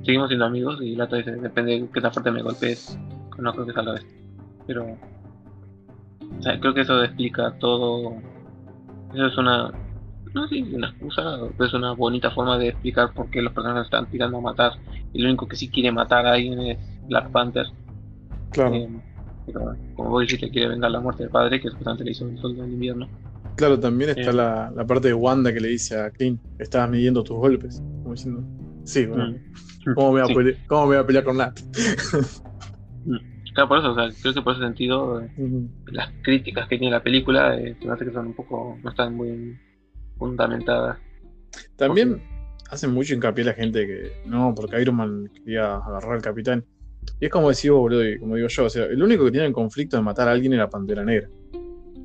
seguimos 0.05 0.29
siendo 0.29 0.45
amigos 0.45 0.81
y 0.83 0.95
la 0.95 1.05
otra 1.05 1.19
dice 1.19 1.33
depende 1.33 1.81
de 1.81 1.89
qué 1.93 2.01
tan 2.01 2.13
fuerte 2.13 2.31
me 2.31 2.43
golpees, 2.43 2.99
no 3.39 3.53
creo 3.53 3.67
que 3.67 3.73
salga 3.73 3.93
vez. 3.95 4.07
Pero 4.67 4.97
creo 6.61 6.75
que 6.75 6.83
eso 6.83 7.03
explica 7.03 7.59
todo. 7.59 8.15
Eso 9.15 9.27
es 9.27 9.39
una. 9.39 9.73
No 10.35 10.47
sé, 10.49 10.63
una 10.63 10.89
excusa, 10.89 11.41
es 11.59 11.75
una 11.75 11.93
bonita 11.93 12.31
forma 12.31 12.57
de 12.57 12.69
explicar 12.69 13.13
por 13.13 13.31
qué 13.31 13.43
los 13.43 13.53
personajes 13.53 13.87
están 13.87 14.09
tirando 14.11 14.39
a 14.39 14.41
matar. 14.41 14.73
Y 15.13 15.21
lo 15.21 15.29
único 15.29 15.49
que 15.49 15.57
sí 15.57 15.69
quiere 15.69 15.91
matar 15.91 16.27
a 16.27 16.35
alguien 16.35 16.61
es 16.61 16.79
Black 17.09 17.31
Panther. 17.31 17.67
Claro. 18.51 18.75
Eh, 18.75 18.89
pero 19.47 19.77
como 19.95 20.11
vos 20.11 20.23
dijiste, 20.23 20.51
quiere 20.51 20.69
vengar 20.69 20.91
la 20.91 21.01
muerte 21.01 21.25
del 21.25 21.33
padre, 21.33 21.61
que 21.61 21.69
es 21.69 21.75
bastante 21.75 22.05
le 22.05 22.13
hizo 22.13 22.29
el 22.29 22.39
sol 22.39 22.57
del 22.57 22.73
invierno. 22.73 23.09
Claro, 23.57 23.79
también 23.79 24.11
está 24.11 24.31
eh. 24.31 24.35
la, 24.35 24.73
la, 24.75 24.87
parte 24.87 25.09
de 25.09 25.15
Wanda 25.15 25.53
que 25.53 25.61
le 25.61 25.69
dice 25.69 25.99
a 25.99 26.11
Clint: 26.11 26.41
Estabas 26.59 26.91
midiendo 26.91 27.25
tus 27.25 27.37
golpes. 27.37 27.83
Como 28.03 28.15
diciendo: 28.15 28.45
Sí, 28.85 29.07
bueno, 29.07 29.33
mm. 29.33 29.95
¿cómo, 29.95 30.13
me 30.13 30.23
voy 30.23 30.31
a 30.31 30.35
pelear, 30.35 30.57
¿cómo 30.67 30.83
me 30.83 30.87
voy 30.89 30.97
a 30.99 31.07
pelear 31.07 31.25
con 31.25 31.37
Nat? 31.37 31.61
Mm. 33.05 33.17
Claro, 33.55 33.69
por 33.69 33.79
eso, 33.79 33.93
o 33.93 33.95
sea, 33.95 34.11
creo 34.21 34.35
que 34.35 34.43
por 34.43 34.53
ese 34.53 34.63
sentido, 34.63 35.23
las 35.87 36.11
críticas 36.23 36.69
que 36.69 36.77
tiene 36.77 36.93
la 36.93 37.03
película, 37.03 37.59
eh, 37.59 37.75
me 37.83 37.91
hace 37.91 38.05
que 38.05 38.13
son 38.13 38.29
un 38.29 38.35
poco, 38.35 38.79
no 38.83 38.91
están 38.91 39.15
muy 39.15 39.59
fundamentadas. 40.21 40.99
También 41.77 42.23
hace 42.71 42.87
mucho 42.87 43.15
hincapié 43.15 43.45
la 43.45 43.55
gente 43.55 43.87
que, 43.87 44.13
no, 44.27 44.55
porque 44.55 44.81
Iron 44.81 44.97
Man 44.97 45.31
quería 45.35 45.77
agarrar 45.77 46.13
al 46.13 46.23
capitán. 46.23 46.65
Y 47.19 47.25
es 47.25 47.31
como 47.31 47.49
decís 47.49 47.71
vos, 47.71 47.81
boludo, 47.81 48.07
y 48.07 48.19
como 48.19 48.37
digo 48.37 48.49
yo, 48.49 48.67
o 48.67 48.71
sea, 48.71 48.85
el 48.85 49.03
único 49.03 49.25
que 49.25 49.31
tiene 49.33 49.47
el 49.47 49.53
conflicto 49.53 49.97
de 49.97 50.03
matar 50.03 50.29
a 50.29 50.33
alguien 50.33 50.53
era 50.53 50.69
Pantera 50.69 51.03
Negra. 51.03 51.29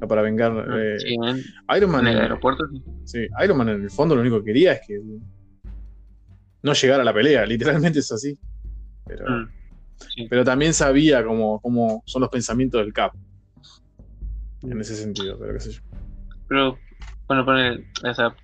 para 0.07 0.21
vengar. 0.21 0.51
Ah, 0.67 0.77
eh, 0.79 1.77
Iron 1.77 1.91
Man. 1.91 2.07
En 2.07 2.13
el 2.13 2.21
aeropuerto, 2.21 2.63
sí. 3.03 3.27
Iron 3.43 3.57
Man 3.57 3.69
en 3.69 3.83
el 3.83 3.91
fondo 3.91 4.15
lo 4.15 4.21
único 4.21 4.39
que 4.39 4.45
quería 4.45 4.73
es 4.73 4.81
que 4.87 4.99
no 6.63 6.73
llegara 6.73 7.01
a 7.01 7.05
la 7.05 7.13
pelea, 7.13 7.45
literalmente 7.45 7.99
es 7.99 8.11
así. 8.11 8.37
Pero. 9.05 9.29
Mm. 9.29 9.49
Pero 10.29 10.43
también 10.43 10.73
sabía 10.73 11.23
cómo, 11.23 11.59
cómo 11.61 12.03
son 12.05 12.21
los 12.21 12.29
pensamientos 12.29 12.81
del 12.81 12.93
Cap. 12.93 13.13
En 14.61 14.79
ese 14.81 14.95
sentido, 14.95 15.37
pero 15.39 15.53
qué 15.53 15.59
sé 15.59 15.71
yo. 15.71 15.81
Pero, 16.47 16.77
bueno, 17.27 17.43
pone, 17.43 17.85
o 18.03 18.13
sea, 18.13 18.35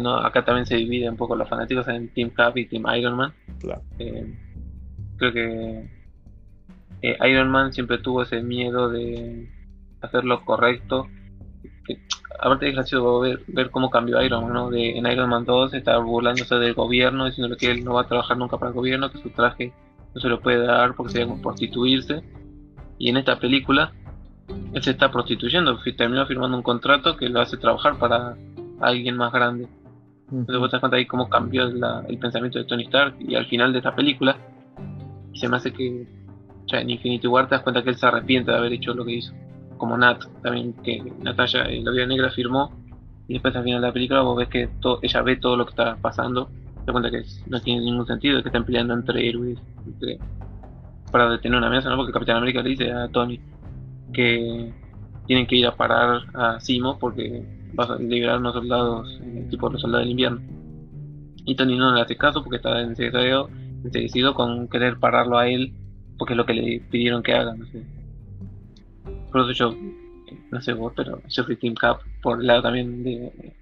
¿no? 0.00 0.16
acá 0.18 0.44
también 0.44 0.66
se 0.66 0.76
divide 0.76 1.10
un 1.10 1.16
poco 1.16 1.34
los 1.34 1.48
fanáticos 1.48 1.88
en 1.88 2.08
Team 2.10 2.30
Cap 2.30 2.56
y 2.56 2.66
Team 2.66 2.84
Iron 2.96 3.16
Man. 3.16 3.32
Claro. 3.58 3.82
Eh, 3.98 4.32
creo 5.16 5.32
que 5.32 5.90
eh, 7.02 7.16
Iron 7.28 7.50
Man 7.50 7.72
siempre 7.72 7.98
tuvo 7.98 8.22
ese 8.22 8.42
miedo 8.42 8.90
de 8.90 9.48
hacer 10.00 10.24
lo 10.24 10.44
correcto. 10.44 11.08
Que, 11.84 11.98
aparte 12.38 12.68
es 12.68 12.74
gracioso 12.74 13.20
ver, 13.20 13.42
ver 13.48 13.70
cómo 13.70 13.90
cambió 13.90 14.22
Iron 14.22 14.44
Man, 14.44 14.52
¿no? 14.52 14.70
De, 14.70 14.96
en 14.96 15.06
Iron 15.06 15.30
Man 15.30 15.44
2 15.44 15.74
estaba 15.74 15.98
burlándose 15.98 16.54
del 16.56 16.74
gobierno, 16.74 17.26
diciendo 17.26 17.56
que 17.56 17.70
él 17.72 17.84
no 17.84 17.94
va 17.94 18.02
a 18.02 18.08
trabajar 18.08 18.36
nunca 18.36 18.56
para 18.58 18.70
el 18.70 18.76
gobierno, 18.76 19.10
que 19.10 19.18
su 19.18 19.30
traje 19.30 19.72
no 20.14 20.20
se 20.20 20.28
lo 20.28 20.40
puede 20.40 20.64
dar 20.64 20.94
porque 20.94 21.12
sería 21.12 21.26
como 21.26 21.42
prostituirse. 21.42 22.22
Y 22.98 23.10
en 23.10 23.16
esta 23.16 23.38
película, 23.40 23.92
él 24.72 24.82
se 24.82 24.90
está 24.92 25.10
prostituyendo, 25.10 25.78
terminó 25.96 26.26
firmando 26.26 26.56
un 26.56 26.62
contrato 26.62 27.16
que 27.16 27.28
lo 27.28 27.40
hace 27.40 27.56
trabajar 27.56 27.98
para 27.98 28.36
alguien 28.80 29.16
más 29.16 29.32
grande. 29.32 29.68
Entonces 30.30 30.58
vos 30.58 30.70
te 30.70 30.76
das 30.76 30.80
cuenta 30.80 30.96
ahí 30.96 31.06
cómo 31.06 31.28
cambió 31.28 31.64
el 31.64 32.18
pensamiento 32.18 32.58
de 32.58 32.64
Tony 32.64 32.84
Stark 32.84 33.16
y 33.18 33.34
al 33.34 33.46
final 33.46 33.72
de 33.72 33.78
esta 33.78 33.94
película 33.94 34.36
se 35.34 35.48
me 35.48 35.56
hace 35.56 35.72
que 35.72 36.06
ya 36.66 36.80
en 36.80 36.90
Infinity 36.90 37.26
War 37.26 37.48
te 37.48 37.54
das 37.54 37.62
cuenta 37.62 37.82
que 37.82 37.90
él 37.90 37.96
se 37.96 38.06
arrepiente 38.06 38.50
de 38.50 38.58
haber 38.58 38.72
hecho 38.72 38.92
lo 38.94 39.04
que 39.04 39.12
hizo. 39.12 39.32
Como 39.78 39.96
Nat, 39.96 40.24
también 40.42 40.74
que 40.82 41.02
Natalia 41.22 41.64
en 41.68 41.84
la 41.84 41.92
vida 41.92 42.06
negra 42.06 42.30
firmó 42.30 42.72
y 43.26 43.34
después 43.34 43.54
al 43.56 43.64
final 43.64 43.80
de 43.80 43.86
la 43.86 43.92
película 43.92 44.20
vos 44.20 44.36
ves 44.36 44.48
que 44.48 44.68
ella 45.02 45.22
ve 45.22 45.36
todo 45.36 45.56
lo 45.56 45.64
que 45.64 45.70
está 45.70 45.96
pasando 45.96 46.50
te 46.88 46.92
cuenta 46.92 47.10
que 47.10 47.22
no 47.46 47.60
tiene 47.60 47.82
ningún 47.82 48.06
sentido 48.06 48.42
que 48.42 48.48
estén 48.48 48.64
peleando 48.64 48.94
entre 48.94 49.28
héroes 49.28 49.58
para 51.12 51.28
detener 51.28 51.58
una 51.58 51.66
amenaza, 51.66 51.90
¿no? 51.90 51.96
Porque 51.96 52.12
Capitán 52.12 52.38
América 52.38 52.62
le 52.62 52.70
dice 52.70 52.90
a 52.90 53.08
Tony 53.08 53.38
que 54.12 54.72
tienen 55.26 55.46
que 55.46 55.56
ir 55.56 55.66
a 55.66 55.76
parar 55.76 56.22
a 56.34 56.60
Simo 56.60 56.98
porque 56.98 57.44
vas 57.74 57.90
a 57.90 57.96
liberar 57.96 58.38
unos 58.38 58.54
soldados, 58.54 59.20
eh, 59.22 59.46
tipo 59.50 59.68
los 59.68 59.80
soldados 59.80 60.04
del 60.04 60.12
invierno. 60.12 60.40
Y 61.44 61.54
Tony 61.54 61.76
no 61.76 61.94
le 61.94 62.00
hace 62.00 62.16
caso 62.16 62.42
porque 62.42 62.56
está 62.56 62.80
enseguecido 62.80 64.34
con 64.34 64.68
querer 64.68 64.98
pararlo 64.98 65.38
a 65.38 65.48
él 65.48 65.72
porque 66.18 66.34
es 66.34 66.36
lo 66.36 66.46
que 66.46 66.54
le 66.54 66.80
pidieron 66.90 67.22
que 67.22 67.32
haga, 67.32 67.54
no 67.54 67.66
sé. 67.66 67.84
Por 69.30 69.42
eso 69.42 69.52
yo, 69.52 69.76
no 70.50 70.60
sé 70.60 70.72
vos, 70.72 70.92
pero 70.96 71.22
yo 71.28 71.44
fui 71.44 71.56
Team 71.56 71.74
Cap 71.74 72.00
por 72.22 72.40
el 72.40 72.46
lado 72.46 72.62
también 72.62 73.02
de 73.02 73.54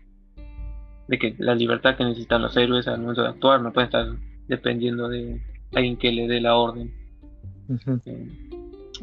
de 1.08 1.18
que 1.18 1.34
la 1.38 1.54
libertad 1.54 1.96
que 1.96 2.04
necesitan 2.04 2.42
los 2.42 2.56
héroes 2.56 2.88
al 2.88 3.00
momento 3.00 3.22
de 3.22 3.28
actuar 3.28 3.62
no 3.62 3.72
puede 3.72 3.86
estar 3.86 4.06
dependiendo 4.48 5.08
de 5.08 5.40
alguien 5.74 5.96
que 5.96 6.12
le 6.12 6.26
dé 6.26 6.40
la 6.40 6.56
orden. 6.56 6.92
Eh, 8.06 8.28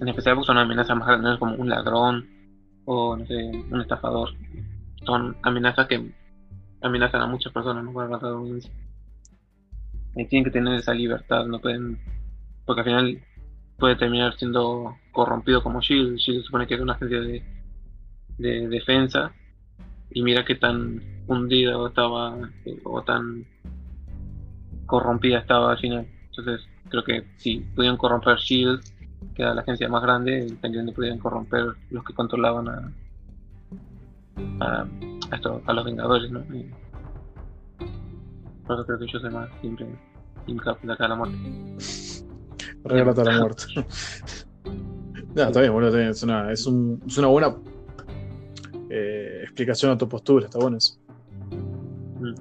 en 0.03 0.09
especial 0.09 0.35
porque 0.35 0.47
son 0.47 0.57
amenazas 0.57 0.97
más 0.97 1.07
grandes 1.07 1.39
como 1.39 1.55
un 1.55 1.69
ladrón 1.69 2.29
o 2.85 3.15
no 3.15 3.25
sé, 3.25 3.51
un 3.71 3.81
estafador. 3.81 4.29
Son 5.05 5.35
amenazas 5.41 5.87
que 5.87 6.11
amenazan 6.81 7.21
a 7.21 7.27
muchas 7.27 7.53
personas, 7.53 7.83
no 7.83 7.93
pueden 7.93 8.11
tienen 10.29 10.43
que 10.43 10.51
tener 10.51 10.75
esa 10.75 10.93
libertad, 10.93 11.45
no 11.45 11.59
pueden. 11.59 11.99
Porque 12.65 12.81
al 12.81 12.85
final 12.85 13.23
puede 13.77 13.95
terminar 13.95 14.35
siendo 14.35 14.95
corrompido 15.11 15.63
como 15.63 15.81
Shield. 15.81 16.17
Shield 16.17 16.41
se 16.41 16.45
supone 16.45 16.67
que 16.67 16.75
es 16.75 16.81
una 16.81 16.93
agencia 16.93 17.21
de, 17.21 17.43
de 18.37 18.67
defensa. 18.67 19.33
Y 20.11 20.21
mira 20.21 20.45
qué 20.45 20.55
tan 20.55 21.01
hundida 21.27 21.75
estaba 21.87 22.37
o 22.83 23.01
tan 23.03 23.45
corrompida 24.85 25.39
estaba 25.39 25.71
al 25.71 25.79
final. 25.79 26.07
Entonces 26.25 26.67
creo 26.89 27.03
que 27.03 27.23
si 27.37 27.61
pudieron 27.75 27.97
corromper 27.97 28.37
Shield, 28.37 28.83
que 29.36 29.41
era 29.41 29.53
la 29.53 29.61
agencia 29.61 29.89
más 29.89 30.01
grande, 30.01 30.55
también 30.61 30.91
podían 30.93 31.19
corromper 31.19 31.74
los 31.89 32.03
que 32.03 32.13
controlaban 32.13 32.67
a, 32.69 32.91
a, 34.59 34.88
a, 35.32 35.36
esto, 35.36 35.61
a 35.65 35.74
los 35.74 35.86
Vengadores, 35.86 36.32
¿no? 36.32 36.39
Y 36.55 36.69
por 38.65 38.78
eso 38.78 38.86
creo 38.86 38.99
que 38.99 39.07
yo 39.07 39.19
soy 39.19 39.30
más 39.32 39.49
siempre 39.61 39.86
Team 40.45 40.57
Cap 40.57 40.82
de 40.82 40.93
acá 40.93 41.05
a 41.05 41.09
la 41.09 41.15
muerte. 41.15 41.38
Regálate 42.84 43.21
a 43.21 43.24
la 43.24 43.39
muerte. 43.39 43.63
no, 45.36 45.43
está 45.43 45.59
bien, 45.59 45.74
boludo, 45.74 45.89
está 45.89 45.99
bien. 45.99 46.09
Es, 46.11 46.24
una, 46.24 46.51
es, 46.51 46.65
un, 46.65 47.01
es 47.05 47.17
una 47.17 47.28
buena 47.28 47.55
eh, 48.89 49.41
explicación 49.43 49.91
a 49.91 49.97
tu 49.97 50.07
postura, 50.07 50.45
está 50.45 50.59
bueno 50.59 50.78
eso. 50.78 50.97
Mm. 52.19 52.34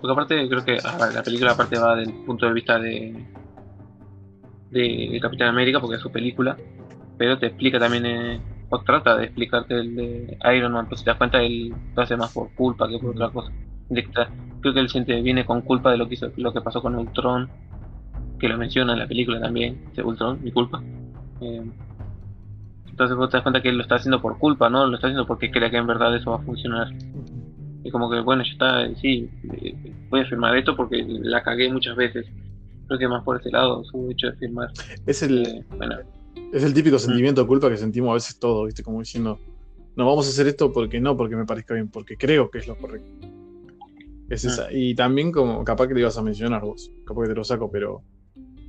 Porque 0.00 0.12
aparte 0.12 0.48
creo 0.48 0.64
que 0.64 0.78
la 1.14 1.22
película 1.22 1.52
aparte 1.52 1.78
va 1.78 1.94
del 1.94 2.12
punto 2.24 2.46
de 2.46 2.52
vista 2.52 2.78
de 2.78 3.24
de 4.72 5.18
Capitán 5.20 5.48
América 5.48 5.80
porque 5.80 5.96
es 5.96 6.02
su 6.02 6.10
película, 6.10 6.56
pero 7.18 7.38
te 7.38 7.46
explica 7.46 7.78
también 7.78 8.06
eh, 8.06 8.40
o 8.70 8.80
trata 8.80 9.16
de 9.16 9.24
explicarte 9.24 9.74
el 9.74 9.94
de 9.94 10.38
Iron 10.56 10.72
Man, 10.72 10.86
pues 10.88 11.00
si 11.00 11.04
te 11.04 11.10
das 11.10 11.18
cuenta 11.18 11.42
él 11.42 11.74
lo 11.94 12.02
hace 12.02 12.16
más 12.16 12.32
por 12.32 12.54
culpa 12.54 12.88
que 12.88 12.98
por 12.98 13.10
otra 13.10 13.30
cosa. 13.30 13.52
Creo 14.60 14.72
que 14.72 14.80
él 14.80 14.88
siente 14.88 15.20
viene 15.20 15.44
con 15.44 15.60
culpa 15.60 15.90
de 15.90 15.98
lo 15.98 16.08
que 16.08 16.14
hizo, 16.14 16.30
lo 16.36 16.52
que 16.52 16.62
pasó 16.62 16.80
con 16.80 16.94
Ultron, 16.94 17.50
que 18.38 18.48
lo 18.48 18.56
menciona 18.56 18.94
en 18.94 19.00
la 19.00 19.06
película 19.06 19.40
también, 19.40 19.92
de 19.94 20.02
Ultron, 20.02 20.42
mi 20.42 20.52
culpa. 20.52 20.82
Eh, 21.40 21.62
entonces 22.88 23.16
vos 23.16 23.28
te 23.28 23.36
das 23.36 23.42
cuenta 23.42 23.60
que 23.60 23.68
él 23.68 23.76
lo 23.76 23.82
está 23.82 23.96
haciendo 23.96 24.22
por 24.22 24.38
culpa, 24.38 24.70
¿no? 24.70 24.86
Lo 24.86 24.94
está 24.94 25.08
haciendo 25.08 25.26
porque 25.26 25.50
cree 25.50 25.70
que 25.70 25.76
en 25.76 25.86
verdad 25.86 26.14
eso 26.16 26.30
va 26.30 26.36
a 26.36 26.42
funcionar. 26.42 26.88
Y 27.84 27.90
como 27.90 28.10
que, 28.10 28.20
bueno, 28.20 28.42
ya 28.44 28.52
está, 28.52 28.94
sí, 29.00 29.28
eh, 29.52 29.74
voy 30.08 30.20
a 30.20 30.24
firmar 30.24 30.56
esto 30.56 30.76
porque 30.76 31.04
la 31.06 31.42
cagué 31.42 31.70
muchas 31.70 31.96
veces. 31.96 32.26
Creo 32.92 32.98
que 32.98 33.08
más 33.08 33.24
por 33.24 33.40
ese 33.40 33.50
lado, 33.50 33.82
su 33.84 34.10
hecho 34.10 34.26
de 34.26 34.32
firmar. 34.34 34.68
Es 35.06 35.22
el, 35.22 35.46
Eh, 35.46 35.64
bueno, 35.78 35.96
es 36.52 36.62
el 36.62 36.74
típico 36.74 36.98
sentimiento 36.98 37.40
de 37.40 37.46
culpa 37.46 37.70
que 37.70 37.78
sentimos 37.78 38.10
a 38.10 38.14
veces 38.14 38.38
todos, 38.38 38.66
¿viste? 38.66 38.82
Como 38.82 38.98
diciendo, 38.98 39.38
no 39.96 40.04
vamos 40.06 40.26
a 40.26 40.28
hacer 40.28 40.46
esto 40.46 40.70
porque 40.70 41.00
no, 41.00 41.16
porque 41.16 41.34
me 41.34 41.46
parezca 41.46 41.72
bien, 41.72 41.88
porque 41.88 42.18
creo 42.18 42.50
que 42.50 42.58
es 42.58 42.68
lo 42.68 42.76
correcto. 42.76 43.08
Es 44.28 44.44
Mm. 44.44 44.48
esa. 44.48 44.68
Y 44.70 44.94
también, 44.94 45.32
como 45.32 45.64
capaz 45.64 45.88
que 45.88 45.94
te 45.94 46.00
ibas 46.00 46.18
a 46.18 46.22
mencionar 46.22 46.60
vos, 46.60 46.92
capaz 47.06 47.22
que 47.22 47.28
te 47.30 47.34
lo 47.34 47.44
saco, 47.44 47.70
pero 47.70 48.02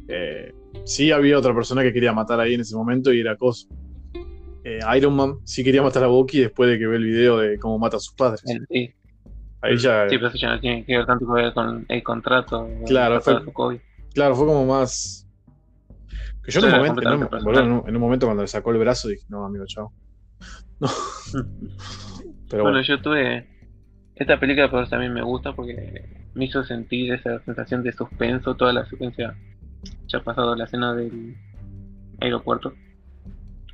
eh, 0.07 0.53
sí 0.85 1.11
había 1.11 1.37
otra 1.37 1.53
persona 1.53 1.83
que 1.83 1.91
quería 1.91 2.13
matar 2.13 2.39
ahí 2.39 2.53
en 2.53 2.61
ese 2.61 2.77
momento 2.77 3.11
y 3.11 3.19
era 3.19 3.35
Cos. 3.35 3.67
Eh, 4.63 4.79
Iron 4.95 5.17
Man 5.17 5.39
sí 5.43 5.65
quería 5.65 5.81
matar 5.81 6.05
a 6.05 6.07
Bucky 6.07 6.39
después 6.39 6.69
de 6.69 6.79
que 6.79 6.87
ve 6.87 6.95
el 6.95 7.03
video 7.03 7.39
de 7.39 7.59
cómo 7.59 7.77
mata 7.77 7.97
a 7.97 7.99
sus 7.99 8.13
padres. 8.13 8.41
sí, 8.69 8.93
Ahí 9.61 9.77
ya, 9.77 10.09
sí, 10.09 10.17
pero 10.17 10.27
eso 10.27 10.37
ya 10.37 10.55
no 10.55 10.59
tiene 10.59 10.85
que 10.85 10.97
ver 10.97 11.05
tanto 11.05 11.25
que 11.25 11.41
ver 11.41 11.53
con 11.53 11.85
el 11.87 12.03
contrato. 12.03 12.67
Claro, 12.85 13.15
el 13.15 13.21
contrato 13.21 13.51
fue-. 13.53 13.81
Claro, 14.13 14.35
fue 14.35 14.45
como 14.45 14.65
más. 14.65 15.27
Que 16.43 16.51
yo 16.51 16.59
en 16.59 16.65
un, 16.65 16.71
momento, 16.71 17.01
en, 17.01 17.07
un, 17.07 17.19
completamente 17.21 17.45
boludo, 17.45 17.63
en 17.63 17.71
un- 17.71 17.89
en 17.89 17.95
un 17.95 18.01
momento 18.01 18.25
cuando 18.27 18.43
le 18.43 18.47
sacó 18.47 18.71
el 18.71 18.77
brazo 18.77 19.07
dije, 19.07 19.23
no, 19.29 19.45
amigo, 19.45 19.65
chao. 19.65 19.91
Pero 22.49 22.63
bueno, 22.63 22.63
bueno, 22.63 22.81
yo 22.81 23.01
tuve. 23.01 23.47
Esta 24.15 24.39
película 24.39 24.69
por 24.69 24.81
eso 24.81 24.91
también 24.91 25.13
me 25.13 25.23
gusta 25.23 25.53
porque 25.53 26.27
me 26.35 26.45
hizo 26.45 26.63
sentir 26.63 27.13
esa 27.13 27.39
sensación 27.43 27.81
de 27.81 27.91
suspenso, 27.93 28.55
toda 28.55 28.71
la 28.73 28.85
secuencia. 28.85 29.35
Ya 30.07 30.19
ha 30.19 30.23
pasado 30.23 30.55
la 30.55 30.65
escena 30.65 30.93
del 30.93 31.35
aeropuerto. 32.21 32.73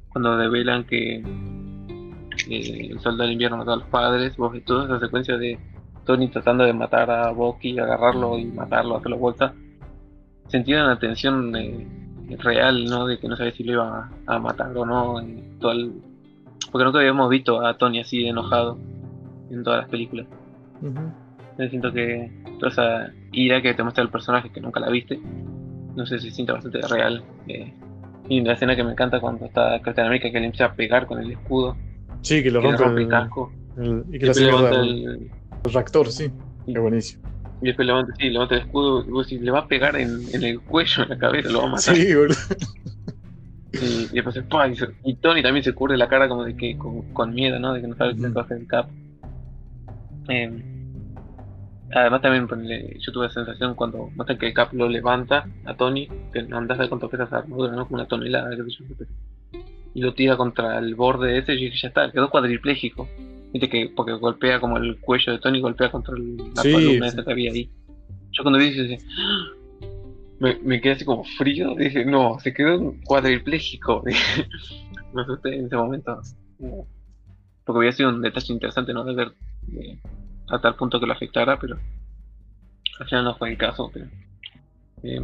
Cuando 0.09 0.37
develan 0.37 0.85
que 0.85 1.17
eh, 1.17 2.87
el 2.91 2.99
soldado 2.99 3.23
del 3.23 3.33
invierno 3.33 3.57
mató 3.57 3.73
a 3.73 3.77
los 3.77 3.87
padres, 3.87 4.37
vos 4.37 4.51
ves 4.53 4.63
toda 4.63 4.85
esa 4.85 4.99
secuencia 4.99 5.37
de 5.37 5.59
Tony 6.05 6.29
tratando 6.29 6.63
de 6.63 6.73
matar 6.73 7.11
a 7.11 7.31
Bucky, 7.31 7.77
agarrarlo 7.77 8.37
y 8.37 8.45
matarlo, 8.45 8.95
hacerlo 8.97 9.17
vuelta. 9.17 9.53
Sentía 10.49 10.83
una 10.83 10.99
tensión 10.99 11.55
eh, 11.55 11.87
real, 12.39 12.85
¿no? 12.85 13.05
De 13.07 13.17
que 13.19 13.27
no 13.27 13.35
sabía 13.37 13.51
si 13.53 13.63
lo 13.63 13.73
iba 13.73 14.11
a, 14.27 14.35
a 14.35 14.39
matar 14.39 14.75
o 14.77 14.85
no. 14.85 15.21
y 15.21 15.41
todo 15.59 15.71
el- 15.71 15.93
Porque 16.71 16.85
nunca 16.85 16.99
habíamos 16.99 17.29
visto 17.29 17.65
a 17.65 17.77
Tony 17.77 17.99
así 18.01 18.25
enojado 18.27 18.77
en 19.49 19.63
todas 19.63 19.81
las 19.81 19.89
películas. 19.89 20.27
siento 21.69 21.91
que 21.91 22.31
toda 22.59 22.71
esa 22.71 23.13
ira 23.31 23.61
que 23.61 23.73
te 23.73 23.83
muestra 23.83 24.03
el 24.03 24.09
personaje 24.09 24.49
que 24.49 24.61
nunca 24.61 24.79
la 24.79 24.89
viste, 24.89 25.19
no 25.95 26.05
sé 26.05 26.19
si 26.19 26.29
se 26.29 26.35
siente 26.35 26.53
bastante 26.53 26.81
real. 26.87 27.23
eh. 27.47 27.73
Y 28.27 28.41
la 28.41 28.53
escena 28.53 28.75
que 28.75 28.83
me 28.83 28.91
encanta 28.91 29.19
cuando 29.19 29.45
está 29.45 29.79
Capitán 29.81 30.05
América 30.05 30.31
que 30.31 30.39
le 30.39 30.45
empieza 30.45 30.65
a 30.65 30.73
pegar 30.73 31.07
con 31.07 31.19
el 31.19 31.31
escudo, 31.31 31.75
sí, 32.21 32.43
que 32.43 32.51
lo 32.51 32.61
que 32.61 32.71
rompe, 32.77 33.01
el 33.01 33.05
el, 33.05 33.09
casco, 33.09 33.51
el- 33.77 34.03
y 34.09 34.19
que 34.19 34.25
le 34.25 34.31
hace 34.31 34.43
el, 34.43 35.05
el, 35.07 35.29
reactor. 35.73 36.07
Sí. 36.11 36.31
Qué 36.67 36.77
buenísimo. 36.77 37.23
Y 37.61 37.65
después 37.65 37.85
levanta, 37.85 38.13
sí, 38.17 38.29
levanta 38.29 38.55
el 38.55 38.61
escudo, 38.61 39.05
y 39.05 39.09
vos 39.09 39.27
decís, 39.27 39.43
le 39.43 39.51
va 39.51 39.59
a 39.59 39.67
pegar 39.67 39.95
en, 39.97 40.21
en 40.33 40.43
el 40.43 40.59
cuello, 40.61 41.03
en 41.03 41.09
la 41.09 41.17
cabeza, 41.17 41.49
lo 41.49 41.59
va 41.59 41.65
a 41.65 41.71
matar. 41.71 41.95
Sí, 41.95 42.15
boludo. 42.15 42.35
Y, 43.73 44.09
y 44.11 44.21
después 44.21 44.41
¡pah! 44.49 44.67
y, 45.03 45.13
Tony 45.15 45.43
también 45.43 45.63
se 45.63 45.73
cubre 45.73 45.95
la 45.95 46.07
cara 46.07 46.27
como 46.27 46.43
de 46.43 46.55
que 46.55 46.77
con, 46.77 47.13
con 47.13 47.33
miedo, 47.33 47.59
¿no? 47.59 47.73
De 47.73 47.81
que 47.81 47.87
no 47.87 47.95
sabe 47.95 48.15
qué 48.15 48.27
va 48.29 48.41
a 48.41 48.43
hacer 48.43 48.57
el 48.57 48.67
Cap. 48.67 48.89
Eh, 50.27 50.63
además 51.91 52.21
también 52.21 52.47
yo 52.99 53.11
tuve 53.11 53.27
la 53.27 53.31
sensación 53.31 53.75
cuando 53.75 54.09
muestran 54.15 54.39
que 54.39 54.47
el 54.47 54.53
Cap 54.53 54.73
lo 54.73 54.89
levanta 54.89 55.47
a 55.65 55.75
Tony, 55.75 56.07
que 56.33 56.43
no 56.43 56.57
andas 56.57 56.79
a 56.79 56.87
cuánto 56.87 57.09
pesa 57.09 57.25
esa 57.25 57.37
armadura, 57.39 57.73
¿no? 57.73 57.85
Como 57.87 57.99
una 57.99 58.07
tonelada, 58.07 58.49
qué 58.55 58.63
sé 58.63 58.71
yo. 58.71 59.59
Y 59.93 60.01
lo 60.01 60.13
tira 60.13 60.35
contra 60.35 60.77
el 60.79 60.95
borde 60.95 61.37
ese 61.37 61.53
y 61.53 61.69
ya 61.71 61.89
está, 61.89 62.11
quedó 62.11 62.29
cuadripléjico. 62.29 63.07
Viste 63.51 63.69
que 63.69 63.91
porque 63.95 64.13
golpea 64.13 64.59
como 64.59 64.77
el 64.77 64.99
cuello 64.99 65.33
de 65.33 65.39
Tony, 65.39 65.59
golpea 65.61 65.91
contra 65.91 66.15
el- 66.15 66.37
la 66.55 66.61
Sí, 66.63 66.71
columna 66.71 67.09
sí. 67.09 67.17
que 67.23 67.31
había 67.31 67.51
ahí. 67.51 67.69
Yo 68.31 68.43
cuando 68.43 68.59
vi 68.59 68.67
eso 68.67 68.83
dije, 68.83 68.99
me, 70.39 70.57
me 70.63 70.79
quedé 70.79 70.93
así 70.93 71.05
como 71.05 71.23
frío, 71.23 71.75
dije, 71.75 72.05
no, 72.05 72.39
se 72.39 72.53
quedó 72.53 72.93
cuadripléjico. 73.05 74.03
dije. 74.05 74.47
me 75.13 75.21
asusté 75.23 75.55
en 75.55 75.65
ese 75.65 75.75
momento. 75.75 76.21
Porque 77.65 77.79
había 77.79 77.91
sido 77.91 78.09
un 78.09 78.21
detalle 78.21 78.53
interesante, 78.53 78.93
¿no? 78.93 79.03
De 79.03 79.13
ver 79.15 79.31
eh, 79.73 79.99
a 80.49 80.59
tal 80.61 80.75
punto 80.75 80.99
que 80.99 81.05
lo 81.05 81.13
afectara, 81.13 81.57
pero 81.59 81.77
al 82.99 83.05
final 83.07 83.23
no 83.25 83.35
fue 83.35 83.49
el 83.51 83.57
caso. 83.57 83.89
Pero, 83.93 84.05
eh, 85.03 85.21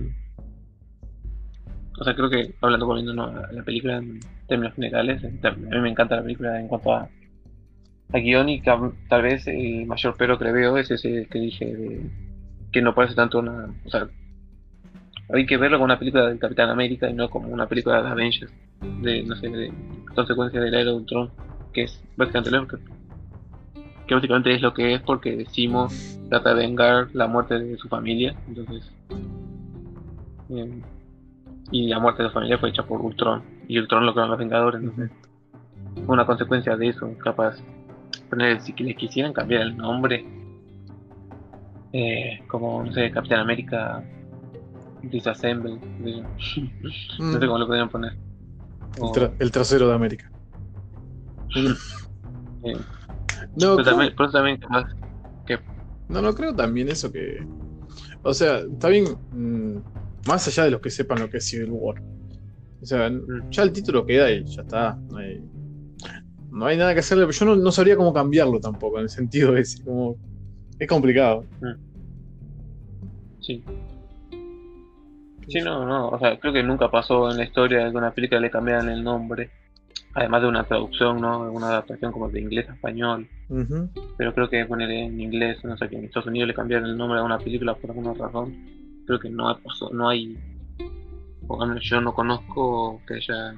o 1.99 2.03
sea, 2.03 2.15
creo 2.15 2.29
que 2.29 2.53
hablando 2.61 2.85
volviendo 2.85 3.23
a 3.23 3.51
la 3.51 3.63
película 3.63 3.97
en 3.97 4.19
términos 4.47 4.75
generales, 4.75 5.23
a 5.23 5.51
mí 5.51 5.79
me 5.79 5.89
encanta 5.89 6.17
la 6.17 6.23
película 6.23 6.59
en 6.59 6.67
cuanto 6.67 6.93
a, 6.93 7.09
a 8.13 8.17
cam- 8.17 8.93
tal 9.09 9.21
vez 9.23 9.47
el 9.47 9.85
mayor 9.85 10.15
pero 10.17 10.37
que 10.37 10.45
le 10.45 10.51
veo 10.51 10.77
es 10.77 10.91
ese 10.91 11.27
que 11.29 11.39
dije 11.39 11.65
de 11.65 12.01
que 12.71 12.81
no 12.81 12.93
parece 12.93 13.15
tanto 13.15 13.39
una. 13.39 13.73
O 13.85 13.89
sea, 13.89 14.07
hay 15.33 15.45
que 15.45 15.57
verlo 15.57 15.77
como 15.77 15.85
una 15.85 15.99
película 15.99 16.27
del 16.27 16.39
Capitán 16.39 16.69
América 16.69 17.09
y 17.09 17.13
no 17.13 17.29
como 17.29 17.47
una 17.47 17.67
película 17.67 18.01
de 18.01 18.09
Avengers, 18.09 18.53
de, 19.01 19.23
no 19.23 19.35
sé, 19.35 19.49
de 19.49 19.73
consecuencias 20.13 20.63
del 20.63 20.75
Aero 20.75 20.95
Ultron, 20.95 21.31
que 21.73 21.83
es 21.83 22.03
básicamente 22.15 22.51
lo 22.51 22.67
que, 22.67 22.77
que 24.07 24.15
básicamente 24.15 24.53
es 24.53 24.61
lo 24.61 24.73
que 24.73 24.93
es 24.93 25.01
porque 25.01 25.35
decimos 25.35 26.19
trata 26.29 26.53
de 26.53 26.67
vengar 26.67 27.07
la 27.13 27.27
muerte 27.27 27.59
de 27.59 27.77
su 27.77 27.87
familia, 27.87 28.35
entonces. 28.47 28.91
eh, 30.49 30.81
y 31.71 31.87
la 31.87 31.99
muerte 31.99 32.21
de 32.23 32.29
su 32.29 32.33
familia 32.33 32.57
fue 32.59 32.69
hecha 32.69 32.83
por 32.83 33.01
Ultron, 33.01 33.41
y 33.67 33.79
Ultron 33.79 34.05
lo 34.05 34.13
crearon 34.13 34.31
los 34.31 34.39
Vengadores, 34.39 34.81
entonces. 34.81 35.11
Una 36.07 36.25
consecuencia 36.25 36.75
de 36.75 36.89
eso, 36.89 37.09
capaz. 37.23 37.55
Poner, 38.29 38.59
si 38.61 38.73
que 38.73 38.83
le 38.83 38.95
quisieran 38.95 39.33
cambiar 39.33 39.61
el 39.61 39.77
nombre, 39.77 40.25
eh, 41.93 42.41
como, 42.47 42.83
no 42.83 42.91
sé, 42.91 43.11
Capitán 43.11 43.39
América 43.39 44.03
Disassemble, 45.01 45.77
no 47.19 47.39
sé 47.39 47.45
cómo 47.47 47.57
lo 47.59 47.67
podrían 47.67 47.89
poner. 47.89 48.13
El, 48.97 49.03
O- 49.03 49.13
tra- 49.13 49.33
el 49.39 49.51
trasero 49.51 49.87
de 49.87 49.93
América. 49.95 50.31
eh, 51.55 52.75
No, 53.55 53.75
pero 53.75 53.75
creo- 53.75 53.83
también, 53.83 54.15
por 54.15 54.25
eso 54.25 54.33
también 54.33 54.57
capaz 54.57 54.85
no, 56.07 56.21
no 56.21 56.35
creo 56.35 56.55
también 56.55 56.87
eso 56.89 57.11
que. 57.11 57.39
O 58.21 58.33
sea, 58.33 58.59
está 58.59 58.89
bien. 58.89 59.05
mm, 59.31 59.79
más 60.27 60.47
allá 60.47 60.65
de 60.65 60.71
los 60.71 60.81
que 60.81 60.89
sepan 60.91 61.19
lo 61.19 61.29
que 61.29 61.37
es 61.37 61.45
Civil 61.47 61.69
War. 61.71 61.95
O 62.81 62.85
sea, 62.85 63.09
Mm. 63.09 63.49
ya 63.49 63.63
el 63.63 63.73
título 63.73 64.05
queda 64.05 64.31
y 64.31 64.43
ya 64.45 64.61
está. 64.61 64.99
No 65.09 65.17
hay, 65.17 65.41
no 66.55 66.65
hay 66.65 66.77
nada 66.77 66.93
que 66.93 67.01
hacerle. 67.01 67.27
Yo 67.29 67.45
no, 67.45 67.55
no 67.55 67.71
sabría 67.71 67.97
cómo 67.97 68.13
cambiarlo 68.13 68.59
tampoco, 68.59 68.97
en 68.97 69.03
el 69.03 69.09
sentido 69.09 69.55
ese. 69.57 69.83
Como, 69.83 70.15
es 70.79 70.87
complicado. 70.87 71.45
Sí. 73.41 73.63
Sí, 75.47 75.61
no, 75.61 75.85
no, 75.85 76.09
o 76.09 76.17
sea, 76.17 76.39
creo 76.39 76.53
que 76.53 76.63
nunca 76.63 76.89
pasó 76.89 77.29
en 77.29 77.37
la 77.37 77.43
historia 77.43 77.85
de 77.85 77.91
que 77.91 77.97
una 77.97 78.11
película 78.11 78.41
le 78.41 78.49
cambiaran 78.49 78.89
el 78.89 79.03
nombre, 79.03 79.51
además 80.15 80.41
de 80.41 80.47
una 80.47 80.63
traducción, 80.63 81.21
¿no? 81.21 81.51
Una 81.51 81.67
adaptación 81.67 82.11
como 82.11 82.29
de 82.29 82.41
inglés 82.41 82.67
a 82.67 82.73
español, 82.73 83.27
pero 84.17 84.33
creo 84.33 84.49
que 84.49 84.65
poner 84.65 84.89
en 84.89 85.19
inglés, 85.21 85.63
no 85.63 85.77
sé, 85.77 85.87
que 85.87 85.97
en 85.97 86.05
Estados 86.05 86.27
Unidos 86.27 86.47
le 86.47 86.55
cambiaran 86.55 86.89
el 86.89 86.97
nombre 86.97 87.19
a 87.19 87.23
una 87.23 87.37
película 87.37 87.75
por 87.75 87.91
alguna 87.91 88.15
razón, 88.15 88.55
creo 89.05 89.19
que 89.19 89.29
no 89.29 89.55
no 89.91 90.09
hay, 90.09 90.35
o 91.47 91.61
al 91.61 91.69
menos 91.69 91.83
yo 91.83 92.01
no 92.01 92.15
conozco 92.15 92.99
que 93.07 93.15
haya, 93.15 93.53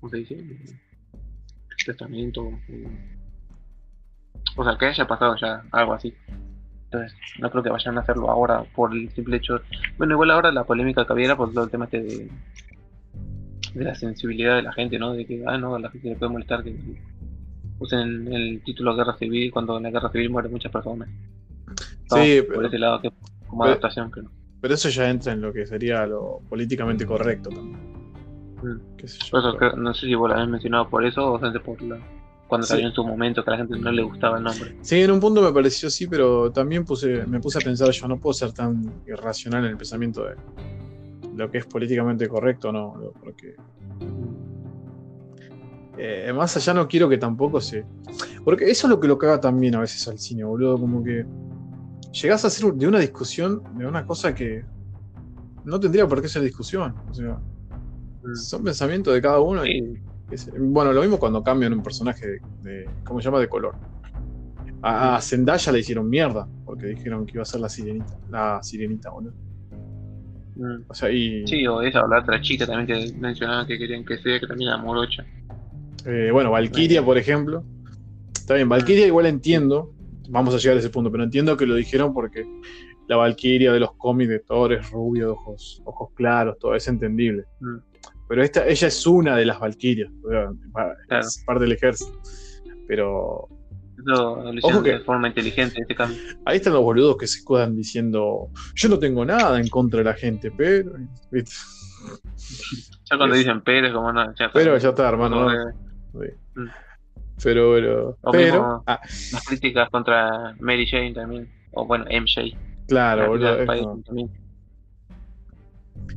¿cómo 0.00 0.10
se 0.10 0.18
dice? 0.18 0.44
Testamento, 1.84 2.50
eh, 2.68 2.88
o 4.56 4.64
sea, 4.64 4.76
que 4.78 4.86
haya 4.86 5.06
pasado 5.06 5.36
ya 5.36 5.62
algo 5.72 5.94
así. 5.94 6.14
Entonces, 6.84 7.14
no 7.38 7.50
creo 7.50 7.62
que 7.62 7.70
vayan 7.70 7.98
a 7.98 8.00
hacerlo 8.00 8.30
ahora 8.30 8.64
por 8.74 8.94
el 8.94 9.10
simple 9.10 9.36
hecho. 9.36 9.60
Bueno, 9.98 10.14
igual 10.14 10.30
ahora 10.30 10.50
la 10.52 10.64
polémica 10.64 11.06
que 11.06 11.12
había 11.12 11.36
por 11.36 11.52
todo 11.52 11.64
el 11.64 11.70
tema 11.70 11.84
este 11.84 12.02
de, 12.02 12.30
de 13.74 13.84
la 13.84 13.94
sensibilidad 13.94 14.56
de 14.56 14.62
la 14.62 14.72
gente, 14.72 14.98
¿no? 14.98 15.12
De 15.12 15.26
que, 15.26 15.44
ah, 15.46 15.58
no, 15.58 15.74
a 15.74 15.78
la 15.78 15.90
gente 15.90 16.08
le 16.08 16.16
puede 16.16 16.32
molestar 16.32 16.64
que, 16.64 16.74
usen 17.78 18.32
el 18.32 18.62
título 18.64 18.96
Guerra 18.96 19.16
Civil 19.16 19.52
cuando 19.52 19.76
en 19.76 19.84
la 19.84 19.90
Guerra 19.90 20.10
Civil 20.10 20.30
mueren 20.30 20.50
muchas 20.50 20.72
personas. 20.72 21.08
Sí, 22.10 22.42
por 22.42 22.56
pero, 22.56 22.66
ese 22.66 22.78
lado 22.78 23.00
que 23.00 23.12
como 23.46 23.62
pero- 23.62 23.72
adaptación, 23.72 24.10
pero 24.12 24.30
pero 24.60 24.74
eso 24.74 24.88
ya 24.88 25.08
entra 25.08 25.32
en 25.32 25.40
lo 25.40 25.52
que 25.52 25.66
sería 25.66 26.04
lo 26.04 26.40
políticamente 26.48 27.06
correcto 27.06 27.48
también. 27.48 27.87
Mm. 28.62 28.96
Qué 28.96 29.08
sé 29.08 29.18
yo, 29.24 29.30
Por 29.30 29.40
eso 29.40 29.56
pero- 29.58 29.72
creo- 29.72 29.82
no 29.82 29.94
sé 29.94 30.06
si 30.06 30.14
vos 30.14 30.28
lo 30.28 30.34
habías 30.34 30.48
mencionado 30.50 30.88
por 30.88 31.04
eso 31.04 31.32
o 31.32 31.36
solamente 31.38 31.60
por 31.64 31.80
la 31.82 31.98
cuando 32.48 32.66
Sí. 32.66 32.70
salió 32.72 32.86
en 32.88 32.94
su 32.94 33.04
momento 33.04 33.44
que 33.44 33.50
a 33.50 33.52
la 33.52 33.56
gente 33.58 33.78
no 33.78 33.92
le 33.92 34.02
gustaba 34.02 34.38
el 34.38 34.44
nombre. 34.44 34.74
Sí, 34.80 35.02
en 35.02 35.10
un 35.10 35.20
punto 35.20 35.42
me 35.42 35.52
pareció 35.52 35.90
sí, 35.90 36.06
pero 36.06 36.50
también 36.50 36.82
puse, 36.82 37.26
me 37.26 37.40
puse 37.40 37.58
a 37.58 37.60
pensar, 37.60 37.90
yo 37.90 38.08
no 38.08 38.18
puedo 38.18 38.32
ser 38.32 38.52
tan 38.52 38.90
irracional 39.06 39.64
en 39.66 39.72
el 39.72 39.76
pensamiento 39.76 40.24
de 40.24 40.34
lo 41.36 41.50
que 41.50 41.58
es 41.58 41.66
políticamente 41.66 42.26
correcto, 42.26 42.72
no, 42.72 42.96
no, 42.96 43.10
porque 43.22 43.54
eh, 45.98 46.32
más 46.34 46.56
allá 46.56 46.74
no 46.74 46.86
quiero 46.88 47.08
que 47.08 47.18
tampoco 47.18 47.60
se... 47.60 47.84
Porque 48.44 48.70
eso 48.70 48.86
es 48.86 48.90
lo 48.90 49.00
que 49.00 49.08
lo 49.08 49.18
caga 49.18 49.40
también 49.40 49.74
a 49.74 49.80
veces 49.80 50.06
al 50.08 50.18
cine, 50.18 50.44
boludo, 50.44 50.78
como 50.78 51.02
que 51.02 51.26
llegás 52.12 52.44
a 52.44 52.48
hacer 52.48 52.72
de 52.72 52.86
una 52.86 52.98
discusión, 53.00 53.62
de 53.76 53.86
una 53.86 54.06
cosa 54.06 54.34
que 54.34 54.64
no 55.64 55.78
tendría 55.80 56.06
por 56.06 56.22
qué 56.22 56.28
ser 56.28 56.42
discusión, 56.42 56.94
o 57.10 57.14
sea, 57.14 57.38
son 58.34 58.64
pensamientos 58.64 59.14
de 59.14 59.20
cada 59.22 59.40
uno 59.40 59.64
y 59.66 59.98
es- 60.30 60.50
Bueno, 60.58 60.92
lo 60.92 61.00
mismo 61.00 61.18
cuando 61.18 61.42
cambian 61.42 61.72
un 61.72 61.82
personaje 61.82 62.26
de, 62.26 62.40
de- 62.62 62.90
¿cómo 63.04 63.20
se 63.20 63.24
llama? 63.26 63.40
De 63.40 63.48
color. 63.48 63.74
A, 64.82 65.16
a 65.16 65.20
Zendaya 65.20 65.72
le 65.72 65.80
hicieron 65.80 66.08
mierda, 66.08 66.46
porque 66.64 66.86
dijeron 66.86 67.26
que 67.26 67.32
iba 67.34 67.42
a 67.42 67.46
ser 67.46 67.60
la 67.60 67.68
sirenita. 67.68 68.16
La 68.30 68.60
sirenita, 68.62 69.10
boludo. 69.10 69.32
mm. 70.56 70.84
O 70.88 70.94
sea, 70.94 71.10
y. 71.10 71.46
Sí, 71.46 71.66
o 71.66 71.82
esa, 71.82 72.04
o 72.04 72.08
la 72.08 72.20
otra 72.20 72.40
chica 72.40 72.66
también 72.66 72.86
que 72.86 73.12
mencionaban 73.18 73.66
que 73.66 73.76
querían 73.78 74.04
que 74.04 74.18
sea, 74.18 74.38
que 74.38 74.46
también 74.46 74.68
era 74.70 74.78
morocha. 74.78 75.24
eh, 76.04 76.30
bueno, 76.32 76.50
Valkyria, 76.52 77.04
por 77.04 77.18
ejemplo. 77.18 77.64
Está 78.34 78.54
bien, 78.54 78.68
Valkyria 78.68 79.06
igual 79.06 79.26
entiendo. 79.26 79.92
Vamos 80.30 80.54
a 80.54 80.58
llegar 80.58 80.76
a 80.76 80.80
ese 80.80 80.90
punto, 80.90 81.10
pero 81.10 81.24
entiendo 81.24 81.56
que 81.56 81.66
lo 81.66 81.74
dijeron 81.74 82.12
porque 82.14 82.46
la 83.08 83.16
Valkyria 83.16 83.72
de 83.72 83.80
los 83.80 83.92
cómics 83.94 84.28
de 84.30 84.38
Thor 84.40 84.74
es 84.74 84.86
ojos, 84.92 85.82
ojos 85.84 86.10
claros, 86.14 86.56
todo 86.58 86.74
es 86.74 86.86
entendible. 86.86 87.44
Mm. 87.60 87.76
Pero 88.28 88.42
esta, 88.42 88.66
ella 88.66 88.88
es 88.88 89.06
una 89.06 89.36
de 89.36 89.44
las 89.46 89.58
Valkyrias, 89.58 90.10
Claro. 90.22 90.54
es 91.20 91.42
parte 91.46 91.64
del 91.64 91.72
ejército. 91.72 92.20
Pero 92.86 93.48
Eso 93.98 94.42
lo 94.42 94.52
hicieron 94.54 94.84
que- 94.84 94.92
de 94.92 95.00
forma 95.00 95.28
inteligente 95.28 95.80
ese 95.82 95.94
cambio. 95.94 96.18
Ahí 96.44 96.58
están 96.58 96.74
los 96.74 96.82
boludos 96.82 97.16
que 97.16 97.26
se 97.26 97.38
escudan 97.38 97.74
diciendo, 97.76 98.48
yo 98.74 98.88
no 98.88 98.98
tengo 98.98 99.24
nada 99.24 99.58
en 99.60 99.68
contra 99.68 99.98
de 99.98 100.04
la 100.04 100.14
gente, 100.14 100.50
pero... 100.50 100.92
¿viste? 101.30 101.50
Ya 103.10 103.16
cuando 103.16 103.34
Es- 103.34 103.40
dicen 103.44 103.60
Pérez, 103.62 103.92
como 103.92 104.12
no, 104.12 104.34
ya. 104.34 104.50
Pero 104.52 104.76
ya 104.78 104.90
está, 104.90 105.08
hermano. 105.08 105.48
Mm. 106.12 106.66
Pero, 107.42 107.72
pero... 107.74 108.18
O 108.22 108.30
pero 108.32 108.82
ah, 108.86 109.00
Las 109.32 109.44
críticas 109.46 109.88
contra 109.90 110.54
Mary 110.60 110.86
Jane 110.86 111.14
también. 111.14 111.48
O 111.72 111.86
bueno, 111.86 112.04
MJ. 112.06 112.56
claro, 112.88 113.36
la 113.36 113.64
boludo. 113.64 114.00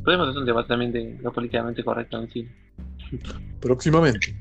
Podemos 0.04 0.30
hacer 0.30 0.40
un 0.40 0.46
debate 0.46 0.68
también 0.70 0.92
de 0.92 1.20
lo 1.22 1.32
políticamente 1.32 1.84
correcto 1.84 2.20
en 2.22 2.30
sí. 2.30 2.48
próximamente. 3.60 4.36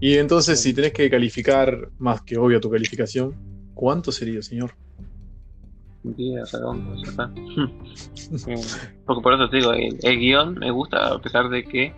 Y 0.00 0.16
entonces, 0.16 0.60
si 0.60 0.74
tenés 0.74 0.92
que 0.92 1.08
calificar, 1.08 1.90
más 1.98 2.22
que 2.22 2.36
obvio 2.36 2.60
tu 2.60 2.70
calificación, 2.70 3.34
¿cuánto 3.74 4.10
sería, 4.10 4.42
señor? 4.42 4.72
Días 6.02 6.52
redondos, 6.52 7.02
ya 7.04 7.10
está. 7.10 7.32
Eh, 8.48 8.56
Porque 9.04 9.22
por 9.22 9.34
eso 9.34 9.48
te 9.48 9.58
digo, 9.58 9.72
el, 9.72 9.98
el 10.02 10.18
guion 10.18 10.54
me 10.54 10.70
gusta, 10.70 11.12
a 11.12 11.20
pesar 11.20 11.48
de 11.48 11.64
que 11.64 11.92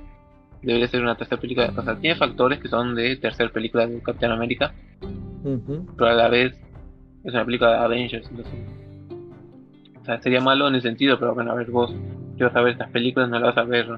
debería 0.63 0.89
ser 0.89 1.03
una 1.03 1.17
tercera 1.17 1.41
película. 1.41 1.73
O 1.77 1.83
sea, 1.83 1.97
tiene 1.99 2.17
factores 2.17 2.59
que 2.59 2.69
son 2.69 2.95
de 2.95 3.17
tercera 3.17 3.51
película 3.51 3.87
de 3.87 4.01
Capitán 4.03 4.33
América, 4.33 4.75
pero 5.97 6.11
a 6.11 6.15
la 6.15 6.29
vez 6.29 6.55
es 7.25 7.33
una 7.33 7.45
película 7.45 7.71
de 7.73 7.77
Avengers. 7.79 8.29
Entonces, 8.31 8.55
o 10.05 10.07
sea, 10.07 10.21
sería 10.21 10.43
malo 10.43 10.69
en 10.69 10.75
el 10.75 10.83
sentido, 10.83 11.19
pero 11.19 11.33
bueno, 11.35 11.53
a 11.53 11.55
ver, 11.55 11.71
vos 11.71 11.91
que 12.37 12.45
vas 12.45 12.55
a 12.55 12.61
ver 12.61 12.73
estas 12.73 12.91
películas, 12.91 13.31
no 13.31 13.39
las 13.39 13.55
vas 13.55 13.65
a 13.65 13.67
ver. 13.67 13.89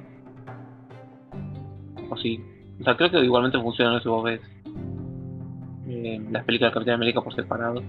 O 2.08 2.16
sí. 2.16 2.40
O 2.80 2.84
sea, 2.84 2.96
creo 2.96 3.10
que 3.10 3.24
igualmente 3.24 3.58
funciona 3.58 4.00
si 4.00 4.08
vos 4.08 4.22
ves 4.22 4.40
eh, 5.88 6.24
las 6.30 6.44
películas 6.44 6.70
de 6.70 6.74
Capitán 6.74 6.94
América 6.94 7.20
por 7.20 7.34
separado. 7.34 7.82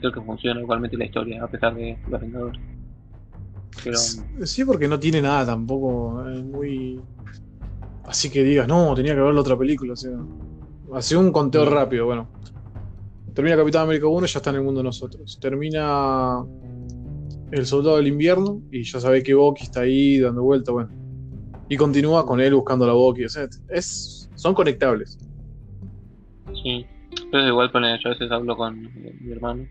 Creo 0.00 0.12
que 0.12 0.20
funciona 0.20 0.60
igualmente 0.60 0.98
la 0.98 1.06
historia, 1.06 1.42
a 1.42 1.46
pesar 1.46 1.74
de 1.74 1.96
los 2.10 2.20
Vengadores. 2.20 2.60
Pero. 3.82 3.96
Sí, 3.96 4.62
porque 4.66 4.86
no 4.86 5.00
tiene 5.00 5.22
nada 5.22 5.46
tampoco 5.46 6.28
eh, 6.28 6.42
muy... 6.42 7.00
Así 8.04 8.28
que 8.28 8.44
digas, 8.44 8.68
no, 8.68 8.94
tenía 8.94 9.14
que 9.14 9.22
ver 9.22 9.32
la 9.32 9.40
otra 9.40 9.56
película, 9.56 9.94
o 9.94 9.96
sea... 9.96 10.12
Hace 10.92 11.16
un 11.16 11.32
conteo 11.32 11.64
rápido, 11.64 12.04
bueno. 12.04 12.28
Termina 13.32 13.56
Capitán 13.56 13.84
América 13.84 14.08
1 14.08 14.26
y 14.26 14.28
ya 14.28 14.38
está 14.40 14.50
en 14.50 14.56
el 14.56 14.62
mundo 14.62 14.80
de 14.80 14.84
nosotros. 14.84 15.38
Termina 15.40 16.44
El 17.52 17.66
Soldado 17.66 17.96
del 17.96 18.08
Invierno 18.08 18.60
y 18.72 18.82
ya 18.82 18.98
sabe 18.98 19.22
que 19.22 19.34
Bucky 19.34 19.64
está 19.64 19.82
ahí 19.82 20.18
dando 20.18 20.42
vuelta, 20.42 20.72
bueno. 20.72 20.90
Y 21.68 21.76
continúa 21.76 22.26
con 22.26 22.40
él 22.40 22.54
buscando 22.54 22.84
a 22.84 22.88
la 22.88 22.94
Bucky, 22.94 23.24
o 23.24 23.28
sea, 23.28 23.46
es, 23.68 24.28
son 24.34 24.54
conectables. 24.54 25.18
Sí, 26.62 26.86
pero 27.30 27.46
igual 27.46 27.70
pone, 27.70 27.98
yo 28.02 28.08
a 28.08 28.12
veces 28.12 28.30
hablo 28.30 28.56
con 28.56 28.86
eh, 28.86 29.14
mi 29.20 29.32
hermano 29.32 29.66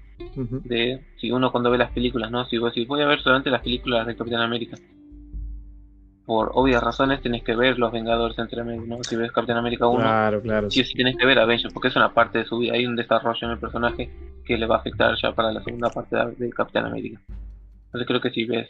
de 0.63 1.01
si 1.19 1.32
uno 1.32 1.51
cuando 1.51 1.71
ve 1.71 1.77
las 1.77 1.91
películas, 1.91 2.32
¿no? 2.32 2.45
Si 2.45 2.57
vos 2.57 2.73
decís, 2.73 2.88
voy 2.88 3.01
a 3.01 3.07
ver 3.07 3.19
solamente 3.21 3.49
las 3.49 3.61
películas 3.61 4.05
de 4.07 4.15
Capitán 4.15 4.41
América. 4.41 4.77
Por 6.25 6.51
obvias 6.53 6.84
razones 6.84 7.21
tenés 7.21 7.43
que 7.43 7.55
ver 7.55 7.77
Los 7.79 7.91
Vengadores 7.91 8.38
entre 8.38 8.63
medio, 8.63 8.86
¿no? 8.86 9.03
Si 9.03 9.15
ves 9.15 9.32
Capitán 9.32 9.57
América 9.57 9.88
1, 9.88 9.99
Claro, 9.99 10.41
claro. 10.41 10.71
sí 10.71 10.84
sí 10.84 10.93
tenés 10.93 11.17
que 11.17 11.25
ver 11.25 11.39
Avengers, 11.39 11.73
porque 11.73 11.89
es 11.89 11.95
una 11.95 12.13
parte 12.13 12.38
de 12.39 12.45
su 12.45 12.59
vida, 12.59 12.73
hay 12.73 12.86
un 12.86 12.95
desarrollo 12.95 13.39
en 13.41 13.51
el 13.51 13.59
personaje 13.59 14.09
que 14.45 14.57
le 14.57 14.67
va 14.67 14.75
a 14.75 14.79
afectar 14.79 15.15
ya 15.21 15.34
para 15.34 15.51
la 15.51 15.63
segunda 15.63 15.89
parte 15.89 16.15
de, 16.15 16.32
de 16.36 16.49
Capitán 16.51 16.86
América. 16.86 17.19
Entonces 17.92 18.08
creo 18.08 18.22
que 18.22 18.30
si 18.32 18.46
ves, 18.46 18.70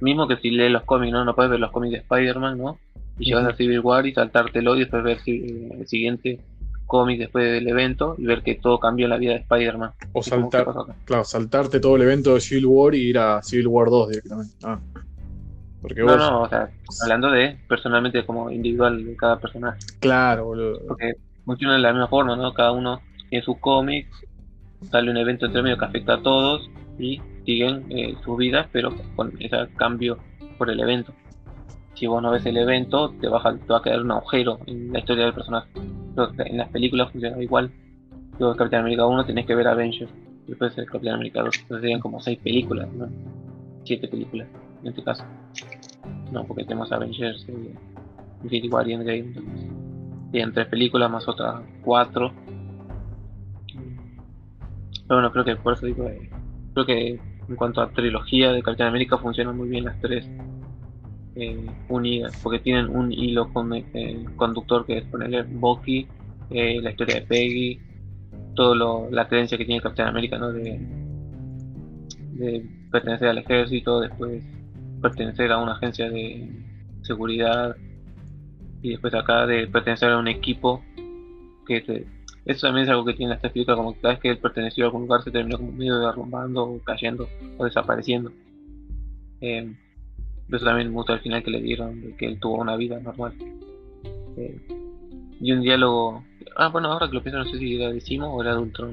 mismo 0.00 0.26
que 0.26 0.36
si 0.38 0.50
lees 0.50 0.72
los 0.72 0.82
cómics, 0.82 1.12
¿no? 1.12 1.24
No 1.24 1.34
puedes 1.34 1.50
ver 1.50 1.60
los 1.60 1.70
cómics 1.70 1.92
de 1.92 1.98
Spider-Man, 1.98 2.58
¿no? 2.58 2.78
Y 3.18 3.26
llegas 3.26 3.46
a 3.46 3.56
Civil 3.56 3.80
War 3.80 4.06
y 4.06 4.12
saltártelo 4.12 4.74
y 4.76 4.80
después 4.80 5.02
ver 5.04 5.20
si- 5.20 5.68
el 5.70 5.86
siguiente 5.86 6.40
cómic 6.84 7.18
después 7.18 7.44
del 7.50 7.66
evento 7.68 8.14
y 8.18 8.26
ver 8.26 8.42
que 8.42 8.56
todo 8.56 8.78
cambió 8.78 9.06
en 9.06 9.10
la 9.10 9.16
vida 9.18 9.32
de 9.32 9.38
Spider-Man. 9.38 9.92
O 10.12 10.20
Y 10.24 10.30
como, 10.30 10.50
¿qué 10.50 10.58
saltar, 10.58 10.94
claro, 11.04 11.24
saltarte 11.24 11.80
todo 11.80 11.96
el 11.96 12.02
evento 12.02 12.34
de 12.34 12.40
Civil 12.40 12.66
War 12.66 12.94
y 12.94 12.98
ir 13.08 13.18
a 13.18 13.42
Civil 13.42 13.68
War 13.68 13.88
2 13.88 14.08
directamente. 14.10 14.54
Ah. 14.64 14.78
Porque 15.80 16.00
No, 16.02 16.06
vos, 16.12 16.18
no, 16.18 16.42
o 16.42 16.48
sea, 16.48 16.68
hablando 17.02 17.30
de 17.30 17.58
personalmente 17.68 18.24
como 18.26 18.50
individual 18.50 19.04
de 19.04 19.16
cada 19.16 19.38
personaje. 19.38 19.78
claro, 20.00 20.46
boludo. 20.46 20.80
Porque 20.88 21.14
funciona 21.44 21.74
de 21.74 21.80
la 21.80 21.92
misma 21.92 22.08
forma, 22.08 22.34
¿no? 22.36 22.52
Cada 22.52 22.72
uno 22.72 23.00
tiene 23.30 23.44
sus 23.44 23.58
cómics, 23.58 24.10
sale 24.90 25.10
un 25.10 25.16
evento 25.16 25.46
entre 25.46 25.62
medio 25.62 25.78
que 25.78 25.84
afecta 25.84 26.14
a 26.14 26.22
todos 26.22 26.68
y 26.98 27.20
siguen 27.46 27.86
eh, 27.90 28.14
sus 28.24 28.36
vidas, 28.36 28.66
pero 28.72 28.92
con 29.14 29.32
ese 29.40 29.56
cambio 29.76 30.18
por 30.58 30.68
el 30.68 30.80
evento. 30.80 31.14
Si 31.94 32.06
vos 32.06 32.22
no 32.22 32.30
ves 32.30 32.44
el 32.44 32.58
evento, 32.58 33.14
te 33.20 33.28
va, 33.28 33.40
a, 33.42 33.56
te 33.56 33.72
va 33.72 33.78
a 33.78 33.82
quedar 33.82 34.02
un 34.02 34.10
agujero 34.10 34.58
en 34.66 34.92
la 34.92 34.98
historia 34.98 35.24
del 35.24 35.34
personaje. 35.34 35.68
En 35.76 36.58
las 36.58 36.68
películas 36.68 37.10
funciona 37.10 37.42
igual. 37.42 37.70
Ves 38.38 38.56
Capitán 38.56 38.80
América 38.80 39.06
1, 39.06 39.24
tenés 39.24 39.46
que 39.46 39.54
ver 39.54 39.68
Avengers. 39.68 40.12
Después 40.46 40.76
el 40.76 40.86
Capitán 40.86 41.14
América 41.14 41.40
2. 41.40 41.54
Entonces 41.62 41.80
serían 41.80 42.00
como 42.00 42.20
seis 42.20 42.38
películas, 42.38 42.92
¿no? 42.92 43.08
Siete 43.84 44.08
películas, 44.08 44.48
en 44.82 44.88
este 44.88 45.02
caso. 45.02 45.24
No, 46.32 46.44
porque 46.44 46.64
tenemos 46.64 46.92
Avengers, 46.92 47.46
eh, 47.48 47.74
Infinity 48.42 48.68
War 48.68 48.86
y 48.88 48.92
Endgame. 48.92 49.18
Entonces, 49.18 49.70
tienen 50.32 50.52
tres 50.52 50.66
películas 50.66 51.10
más 51.10 51.26
otras 51.28 51.62
cuatro. 51.82 52.32
Pero 55.08 55.20
bueno, 55.20 55.32
creo 55.32 55.44
que 55.44 55.56
por 55.56 55.74
eso 55.74 55.86
digo, 55.86 56.04
eh, 56.08 56.28
creo 56.74 56.84
que 56.84 57.20
en 57.48 57.56
cuanto 57.56 57.80
a 57.80 57.90
trilogía 57.90 58.52
de 58.52 58.62
Capitán 58.62 58.88
América 58.88 59.18
funcionan 59.18 59.56
muy 59.56 59.68
bien 59.68 59.84
las 59.84 60.00
tres 60.00 60.28
eh, 61.36 61.58
unidas, 61.88 62.38
porque 62.42 62.58
tienen 62.60 62.88
un 62.88 63.12
hilo 63.12 63.52
con, 63.52 63.70
conductor 64.36 64.86
que 64.86 64.98
es 64.98 65.04
ponerle 65.04 65.42
Bucky, 65.42 66.08
eh, 66.50 66.80
la 66.80 66.90
historia 66.90 67.16
de 67.16 67.22
Peggy, 67.22 67.80
todo 68.54 68.74
lo, 68.74 69.10
la 69.10 69.28
creencia 69.28 69.58
que 69.58 69.64
tiene 69.64 69.80
Capitán 69.80 70.08
América, 70.08 70.38
¿no? 70.38 70.52
De, 70.52 70.78
de 72.34 72.64
pertenecer 72.90 73.28
al 73.28 73.38
ejército, 73.38 74.00
después 74.00 74.42
pertenecer 75.02 75.52
a 75.52 75.58
una 75.58 75.72
agencia 75.72 76.08
de 76.10 76.48
seguridad 77.02 77.76
y 78.82 78.90
después 78.90 79.14
acá 79.14 79.46
de 79.46 79.66
pertenecer 79.66 80.10
a 80.10 80.18
un 80.18 80.28
equipo 80.28 80.82
que 81.66 81.80
te- 81.80 82.15
eso 82.46 82.66
también 82.66 82.84
es 82.84 82.90
algo 82.90 83.04
que 83.04 83.12
tiene 83.14 83.34
esta 83.34 83.50
película 83.50 83.76
como 83.76 83.92
que 83.94 84.00
cada 84.00 84.14
vez 84.14 84.20
que 84.22 84.30
él 84.30 84.38
perteneció 84.38 84.84
a 84.84 84.86
algún 84.86 85.02
lugar 85.02 85.22
se 85.22 85.30
terminó 85.30 85.58
como 85.58 85.72
medio 85.72 85.98
derrumbando 85.98 86.64
o 86.64 86.78
cayendo 86.80 87.28
o 87.58 87.64
desapareciendo 87.64 88.32
eh, 89.40 89.70
eso 90.50 90.64
también 90.64 90.88
me 90.88 90.94
gusta 90.94 91.14
al 91.14 91.20
final 91.20 91.42
que 91.42 91.50
le 91.50 91.60
dieron 91.60 92.00
de 92.00 92.16
que 92.16 92.26
él 92.26 92.38
tuvo 92.40 92.56
una 92.60 92.76
vida 92.76 92.98
normal 93.00 93.34
Eh, 94.38 94.56
y 95.40 95.52
un 95.52 95.60
diálogo 95.62 96.24
ah 96.56 96.68
bueno 96.68 96.92
ahora 96.92 97.08
que 97.08 97.14
lo 97.14 97.22
pienso 97.22 97.38
no 97.38 97.46
sé 97.46 97.58
si 97.58 97.76
era 97.80 97.90
de 97.90 98.00
Simo 98.00 98.34
o 98.34 98.42
era 98.42 98.54
de 98.54 98.60
Ultron 98.60 98.92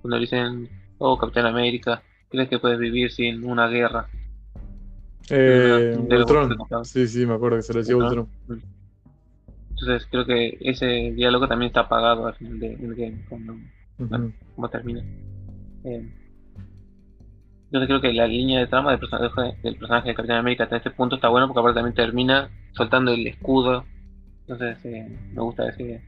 cuando 0.00 0.16
le 0.16 0.20
dicen 0.22 0.68
oh 0.98 1.16
Capitán 1.18 1.46
América 1.46 2.02
crees 2.30 2.48
que 2.48 2.58
puedes 2.58 2.78
vivir 2.78 3.10
sin 3.12 3.44
una 3.44 3.68
guerra 3.68 4.08
Eh, 5.30 5.96
Ultron. 6.10 6.54
Sí, 6.84 7.06
sí, 7.06 7.24
me 7.24 7.34
acuerdo 7.34 7.56
que 7.58 7.62
se 7.62 7.72
lo 7.72 7.78
decía 7.80 7.96
Ultron. 7.96 8.28
Ultron. 8.48 8.73
Entonces 9.80 10.06
creo 10.10 10.24
que 10.24 10.56
ese 10.60 11.12
diálogo 11.12 11.48
también 11.48 11.68
está 11.68 11.80
apagado 11.80 12.26
al 12.26 12.34
final 12.34 12.60
del 12.60 12.94
game, 12.94 13.24
cuando, 13.28 13.54
Ujú. 13.98 14.68
termina. 14.70 15.00
Eh, 15.84 16.08
entonces 17.66 17.88
creo 17.88 18.00
que 18.00 18.12
la 18.12 18.28
línea 18.28 18.60
de 18.60 18.68
trama 18.68 18.92
del 18.92 19.00
personaje, 19.00 19.56
del 19.62 19.76
personaje 19.76 20.08
de 20.08 20.14
Capitán 20.14 20.38
América 20.38 20.64
hasta 20.64 20.76
este 20.76 20.92
punto 20.92 21.16
está 21.16 21.28
bueno 21.28 21.48
porque 21.48 21.58
aparte 21.58 21.80
también 21.80 21.94
termina 21.94 22.48
soltando 22.72 23.12
el 23.12 23.26
escudo. 23.26 23.84
Entonces 24.42 24.78
eh, 24.84 25.08
me 25.32 25.42
gusta 25.42 25.68
ese 25.68 26.00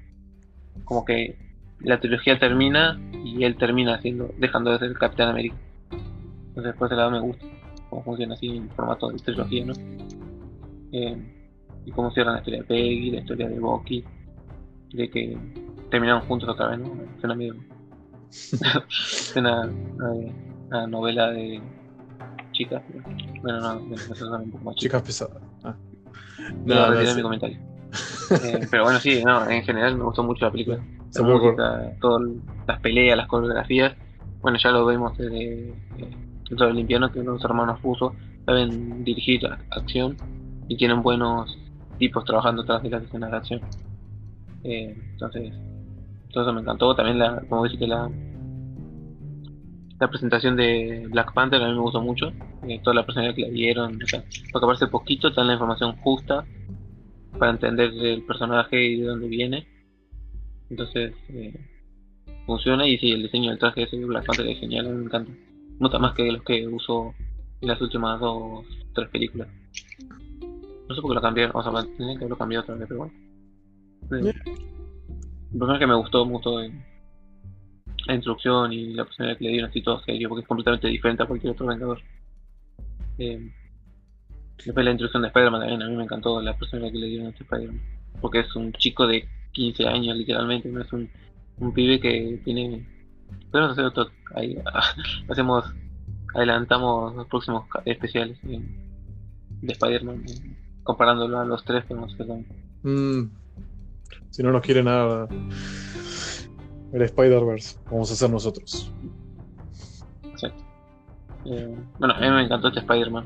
como 0.85 1.05
que 1.05 1.37
la 1.81 1.99
trilogía 1.99 2.39
termina 2.39 3.01
y 3.25 3.43
él 3.43 3.57
termina 3.57 4.01
siendo, 4.01 4.33
dejando 4.39 4.71
de 4.71 4.79
ser 4.79 4.89
el 4.91 4.99
Capitán 4.99 5.31
América. 5.31 5.57
Entonces 6.49 6.75
por 6.77 6.87
ese 6.87 6.95
lado 6.95 7.11
me 7.11 7.21
gusta 7.21 7.45
cómo 7.91 8.05
funciona 8.05 8.35
así 8.35 8.57
en 8.57 8.71
formato 8.71 9.09
de 9.09 9.19
trilogía, 9.19 9.65
¿no? 9.65 9.73
Eh, 10.93 11.17
y 11.87 11.93
cómo 11.93 12.11
cierran 12.11 12.35
la 12.35 12.41
historia 12.41 12.61
de 12.61 12.67
Peggy, 12.67 13.11
la 13.13 13.21
historia 13.21 13.49
de 13.49 13.59
Bucky, 13.59 14.05
de 14.93 15.09
que 15.11 15.39
terminaron 15.91 16.23
juntos 16.23 16.49
otra 16.49 16.69
vez, 16.69 16.81
¿no? 16.81 16.93
Suena 17.21 17.35
medio. 17.35 17.55
Suena 18.89 19.63
a, 20.73 20.79
a 20.79 20.87
novela 20.87 21.31
de 21.31 21.61
chicas. 22.53 22.83
pero- 22.89 23.05
Bueno, 23.43 23.61
no, 23.61 23.95
eso 23.95 24.15
suena 24.15 24.37
un 24.39 24.51
poco 24.51 24.65
más. 24.65 24.77
Chicas 24.77 25.03
pesadas. 25.03 25.43
Ah. 25.65 25.75
No, 26.65 26.75
No, 26.75 26.91
no, 26.95 27.07
sí. 27.07 27.17
mi 27.17 27.23
comentario. 27.23 27.59
Eh, 28.43 28.67
pero 28.73 28.83
bueno, 28.83 28.99
sí, 28.99 29.23
no, 29.25 29.49
en 29.49 29.63
general 29.63 29.97
me 29.97 30.03
gustó 30.03 30.25
mucho 30.25 30.47
la 30.47 30.51
película. 30.51 30.79
La 31.15 31.23
música, 31.23 31.93
todas 32.01 32.29
las 32.67 32.81
peleas, 32.81 33.17
las 33.17 33.29
coreografías. 33.29 33.95
Bueno, 34.43 34.59
ya 34.59 34.73
lo 34.73 34.85
vemos 34.85 35.17
desde 35.17 35.69
eh, 35.69 35.75
dentro 36.49 36.67
del 36.67 36.87
que 37.13 37.23
los 37.23 37.45
hermanos 37.45 37.81
rusos 37.83 38.13
saben 38.45 39.05
dirigir 39.05 39.47
acción 39.71 40.17
y 40.69 40.77
tienen 40.77 41.03
buenos 41.03 41.57
tipos 41.99 42.25
trabajando 42.25 42.63
atrás 42.63 42.83
de 42.83 42.91
las 42.91 43.03
escenas 43.03 43.31
de 43.31 43.37
acción. 43.37 43.61
Eh, 44.65 44.97
entonces, 45.13 45.53
todo 46.33 46.53
me 46.53 46.61
encantó. 46.61 46.95
También, 46.95 47.19
la, 47.19 47.41
como 47.49 47.65
dijiste, 47.65 47.87
la, 47.87 48.11
la 49.99 50.09
presentación 50.09 50.57
de 50.57 51.07
Black 51.11 51.33
Panther 51.33 51.63
a 51.63 51.69
mí 51.69 51.75
me 51.75 51.81
gustó 51.81 52.01
mucho. 52.01 52.33
Eh, 52.69 52.81
toda 52.83 52.95
la 52.95 53.07
personalidad 53.07 53.35
que 53.35 53.43
le 53.43 53.51
dieron, 53.51 54.03
o 54.03 54.07
sea, 54.07 54.25
porque 54.53 54.65
aparece 54.65 54.87
poquito, 54.89 55.33
te 55.33 55.43
la 55.45 55.53
información 55.53 55.97
justa 55.99 56.45
para 57.39 57.53
entender 57.53 57.93
el 57.93 58.23
personaje 58.25 58.85
y 58.85 59.01
de 59.01 59.07
dónde 59.07 59.29
viene. 59.29 59.67
Entonces, 60.71 61.15
eh, 61.31 61.55
funciona 62.45 62.87
y 62.87 62.99
sí, 62.99 63.13
el 63.13 63.23
diseño 63.23 63.51
del 63.51 63.59
traje 63.59 63.87
de 63.87 64.05
Black 64.05 64.27
Panther 64.27 64.49
es 64.49 64.59
genial, 64.59 64.89
me 64.89 65.05
encanta. 65.05 65.33
Mucho 65.79 65.99
más 65.99 66.15
que 66.15 66.33
los 66.33 66.43
que 66.43 66.67
usó 66.67 67.15
en 67.61 67.69
las 67.69 67.81
últimas 67.81 68.19
dos, 68.21 68.65
tres 68.95 69.09
películas. 69.11 69.49
No 70.89 70.95
sé 70.95 71.01
por 71.01 71.11
qué 71.11 71.15
lo 71.15 71.23
cambiaron, 71.23 71.57
o 71.57 71.63
sea, 71.63 71.73
tenían 71.97 72.17
que 72.17 72.25
haberlo 72.25 72.39
cambiado 72.39 72.63
otra 72.63 72.75
vez, 72.77 72.87
pero 72.89 73.01
bueno. 73.01 73.15
El 74.11 75.59
personaje 75.59 75.81
que 75.81 75.87
me 75.87 75.95
gustó, 75.95 76.25
me 76.25 76.33
gustó 76.33 76.63
en 76.63 76.85
la 78.07 78.15
introducción 78.15 78.73
y 78.73 78.95
la 78.95 79.05
personalidad 79.05 79.39
que 79.39 79.45
le 79.45 79.51
dieron 79.51 79.71
así 79.71 79.83
todo 79.83 80.01
serio, 80.01 80.29
porque 80.29 80.43
es 80.43 80.49
completamente 80.49 80.89
diferente 80.89 81.23
a 81.23 81.27
cualquier 81.27 81.53
otro 81.53 81.67
Vengador. 81.67 82.01
Eh, 83.19 83.53
después 84.65 84.85
la 84.85 84.93
introducción 84.93 85.23
de 85.23 85.29
Spider-Man 85.29 85.61
también, 85.61 85.83
a 85.83 85.89
mí 85.89 85.97
me 85.97 86.05
encantó 86.05 86.41
la 86.41 86.57
personalidad 86.57 86.93
que 86.93 86.99
le 86.99 87.07
dieron 87.07 87.27
a 87.27 87.31
este 87.31 87.45
Spider-Man, 87.45 87.83
porque 88.21 88.41
es 88.41 88.57
un 88.57 88.73
chico 88.75 89.07
de 89.07 89.29
15 89.53 89.87
años 89.87 90.17
literalmente, 90.17 90.69
no 90.69 90.81
es 90.81 90.93
un, 90.93 91.11
un 91.59 91.73
pibe 91.73 92.01
que 92.01 92.41
tiene... 92.45 92.87
Podemos 93.51 93.73
hacer 93.73 93.87
otro, 93.87 94.09
ahí, 94.35 94.57
hacemos, 95.29 95.65
adelantamos 96.35 97.15
los 97.17 97.27
próximos 97.27 97.65
especiales 97.85 98.39
de 98.43 99.73
Spider-Man, 99.73 100.25
comparándolo 100.87 101.39
a 101.39 101.45
los 101.45 101.65
tres, 101.65 101.85
podemos 101.85 102.15
hacer 102.15 102.27
también. 102.27 102.47
Mm. 102.83 103.31
Si 104.31 104.43
no 104.43 104.53
nos 104.53 104.63
quiere 104.63 104.83
nada 104.83 105.29
el 106.93 107.03
Spider-Verse, 107.03 107.79
vamos 107.91 108.11
a 108.11 108.15
hacer 108.15 108.31
nosotros. 108.31 108.93
Exacto. 110.25 110.65
Eh, 111.45 111.75
bueno, 111.99 112.15
a 112.15 112.21
mí 112.21 112.31
me 112.31 112.45
encantó 112.45 112.69
este 112.69 112.81
Spider-Man. 112.81 113.25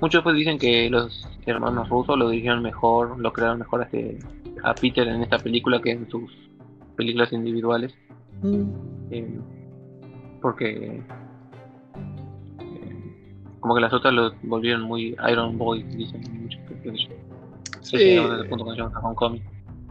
Muchos 0.00 0.22
pues 0.22 0.36
dicen 0.36 0.58
que 0.58 0.88
los 0.90 1.28
hermanos 1.46 1.88
rusos 1.88 2.18
lo 2.18 2.28
dirigieron 2.28 2.62
mejor, 2.62 3.18
lo 3.18 3.32
crearon 3.32 3.58
mejor 3.58 3.82
a, 3.82 3.84
este, 3.84 4.18
a 4.62 4.74
Peter 4.74 5.06
en 5.06 5.22
esta 5.22 5.38
película 5.38 5.80
que 5.80 5.92
en 5.92 6.08
sus 6.10 6.30
películas 6.96 7.32
individuales. 7.32 7.94
eh, 9.10 9.38
porque 10.42 11.02
eh, 12.58 13.04
como 13.60 13.74
que 13.74 13.80
las 13.80 13.94
otras 13.94 14.12
lo 14.12 14.34
volvieron 14.42 14.82
muy 14.82 15.16
Iron 15.30 15.56
Boy, 15.56 15.82
dicen 15.84 16.20
muchos. 16.42 16.60
Sí. 16.92 17.96
Que 17.96 18.04
llegaron 18.04 18.30
desde 18.30 18.42
el 18.44 18.48
punto 18.48 18.64
cuando 18.64 18.82
llegan 18.84 18.96
a 18.96 19.00
Homecoming. 19.06 19.42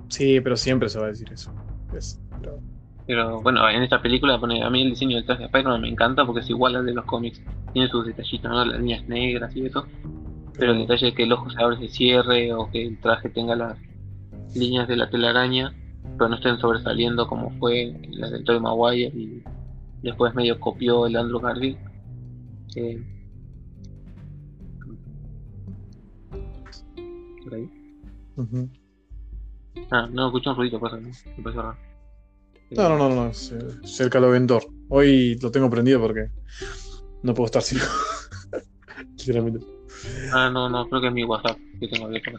Sí, 0.09 0.39
pero 0.41 0.55
siempre 0.57 0.89
se 0.89 0.99
va 0.99 1.05
a 1.05 1.09
decir 1.09 1.31
eso. 1.31 1.51
Es- 1.95 2.19
pero- 2.41 2.59
Pero 3.05 3.41
bueno, 3.41 3.67
en 3.69 3.83
esta 3.83 4.01
película 4.01 4.39
pone, 4.39 4.63
a 4.63 4.69
mí 4.69 4.81
el 4.81 4.91
diseño 4.91 5.17
del 5.17 5.25
traje 5.25 5.39
de 5.41 5.45
Spider-Man 5.47 5.81
me 5.81 5.89
encanta 5.89 6.25
porque 6.25 6.39
es 6.39 6.49
igual 6.49 6.75
al 6.77 6.85
de 6.85 6.93
los 6.93 7.03
cómics. 7.05 7.41
Tiene 7.73 7.89
sus 7.89 8.05
detallitos, 8.05 8.49
¿no? 8.49 8.63
Las 8.63 8.79
líneas 8.79 9.07
negras 9.09 9.53
y 9.55 9.65
eso. 9.65 9.85
Pero 10.57 10.71
el 10.71 10.79
detalle 10.79 11.07
de 11.07 11.13
que 11.13 11.23
el 11.23 11.33
ojo 11.33 11.49
se 11.49 11.61
abre 11.61 11.77
y 11.83 11.87
se 11.87 11.93
cierre 11.93 12.53
o 12.53 12.69
que 12.71 12.85
el 12.87 12.97
traje 13.01 13.29
tenga 13.29 13.55
las 13.57 13.77
líneas 14.55 14.87
de 14.87 14.95
la 14.95 15.09
telaraña, 15.09 15.73
pero 16.17 16.29
no 16.29 16.35
estén 16.35 16.57
sobresaliendo 16.59 17.27
como 17.27 17.49
fue 17.59 17.93
las 18.11 18.31
del 18.31 18.43
Tobey 18.45 18.61
Maguire 18.61 19.11
y 19.13 19.43
después 20.03 20.33
medio 20.35 20.59
copió 20.59 21.05
el 21.07 21.15
Andrew 21.17 21.39
Garfield. 21.41 21.77
Eh, 22.75 23.03
Ah, 29.91 30.07
no, 30.11 30.27
escuché 30.27 30.49
un 30.49 30.55
ruido, 30.55 30.79
pasa, 30.79 30.97
¿no? 30.97 31.09
Me 31.09 31.43
pareció 31.43 31.61
raro. 31.61 31.77
No, 32.71 32.89
no, 32.89 32.97
no, 32.97 33.09
no, 33.09 33.27
es, 33.27 33.51
es 33.83 33.99
el 33.99 34.09
caloventor. 34.09 34.63
Hoy 34.89 35.37
lo 35.39 35.51
tengo 35.51 35.69
prendido 35.69 35.99
porque 35.99 36.27
no 37.21 37.33
puedo 37.33 37.45
estar 37.45 37.61
sin. 37.61 37.79
Literalmente. 39.17 39.65
Ah, 40.33 40.49
no, 40.51 40.69
no, 40.69 40.87
creo 40.89 41.01
que 41.01 41.07
es 41.07 41.13
mi 41.13 41.23
WhatsApp 41.23 41.57
que 41.79 41.87
tengo 41.87 42.07
abierto. 42.07 42.31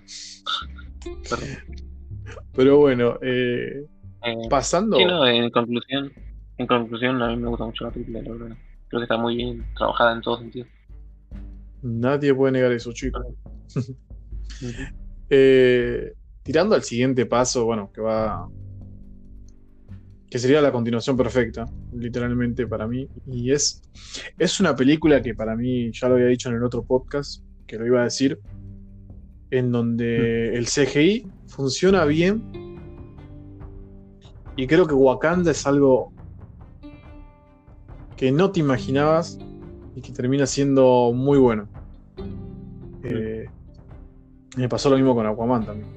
Pero 2.55 2.79
bueno, 2.79 3.19
eh, 3.23 3.87
Eh, 4.25 4.49
pasando. 4.49 4.97
Sí, 4.97 5.05
no, 5.05 5.27
en 5.27 5.51
conclusión, 5.51 6.13
en 6.59 6.67
conclusión 6.67 7.23
a 7.23 7.29
mí 7.29 7.37
me 7.37 7.49
gusta 7.49 7.65
mucho 7.65 7.85
la 7.85 7.91
película, 7.91 8.23
la 8.23 8.33
verdad. 8.33 8.57
Creo 8.89 9.01
que 9.01 9.05
está 9.05 9.17
muy 9.17 9.37
bien 9.37 9.65
trabajada 9.77 10.13
en 10.15 10.21
todo 10.23 10.39
sentido. 10.39 10.67
Nadie 11.83 12.35
puede 12.35 12.53
negar 12.53 12.73
eso, 12.73 12.93
chicos. 12.93 13.25
Eh, 15.31 16.15
tirando 16.43 16.75
al 16.75 16.83
siguiente 16.83 17.27
paso, 17.27 17.65
bueno, 17.65 17.91
que 17.93 18.01
va. 18.01 18.49
que 20.29 20.39
sería 20.39 20.61
la 20.61 20.73
continuación 20.73 21.17
perfecta, 21.17 21.67
literalmente 21.93 22.67
para 22.67 22.87
mí. 22.87 23.09
Y 23.27 23.53
es. 23.53 23.83
Es 24.39 24.61
una 24.61 24.75
película 24.75 25.23
que 25.23 25.35
para 25.35 25.57
mí, 25.57 25.91
ya 25.93 26.09
lo 26.09 26.15
había 26.15 26.27
dicho 26.27 26.49
en 26.49 26.57
el 26.57 26.65
otro 26.65 26.83
podcast, 26.85 27.43
que 27.67 27.79
lo 27.79 27.87
iba 27.87 28.01
a 28.01 28.05
decir, 28.05 28.39
en 29.51 29.73
donde 29.73 30.55
el 30.55 30.67
CGI 30.67 31.27
funciona 31.47 32.05
bien. 32.05 32.43
Y 34.57 34.67
creo 34.67 34.87
que 34.87 34.95
Wakanda 34.95 35.51
es 35.51 35.67
algo 35.67 36.13
que 38.17 38.31
no 38.31 38.53
te 38.53 38.61
imaginabas 38.61 39.39
y 39.97 40.01
que 40.01 40.13
termina 40.13 40.47
siendo 40.47 41.13
muy 41.13 41.39
bueno. 41.39 41.69
Me 44.57 44.69
pasó 44.69 44.91
lo 44.91 44.97
mismo 44.97 45.15
con 45.15 45.27
Aquaman 45.27 45.65
también. 45.67 45.89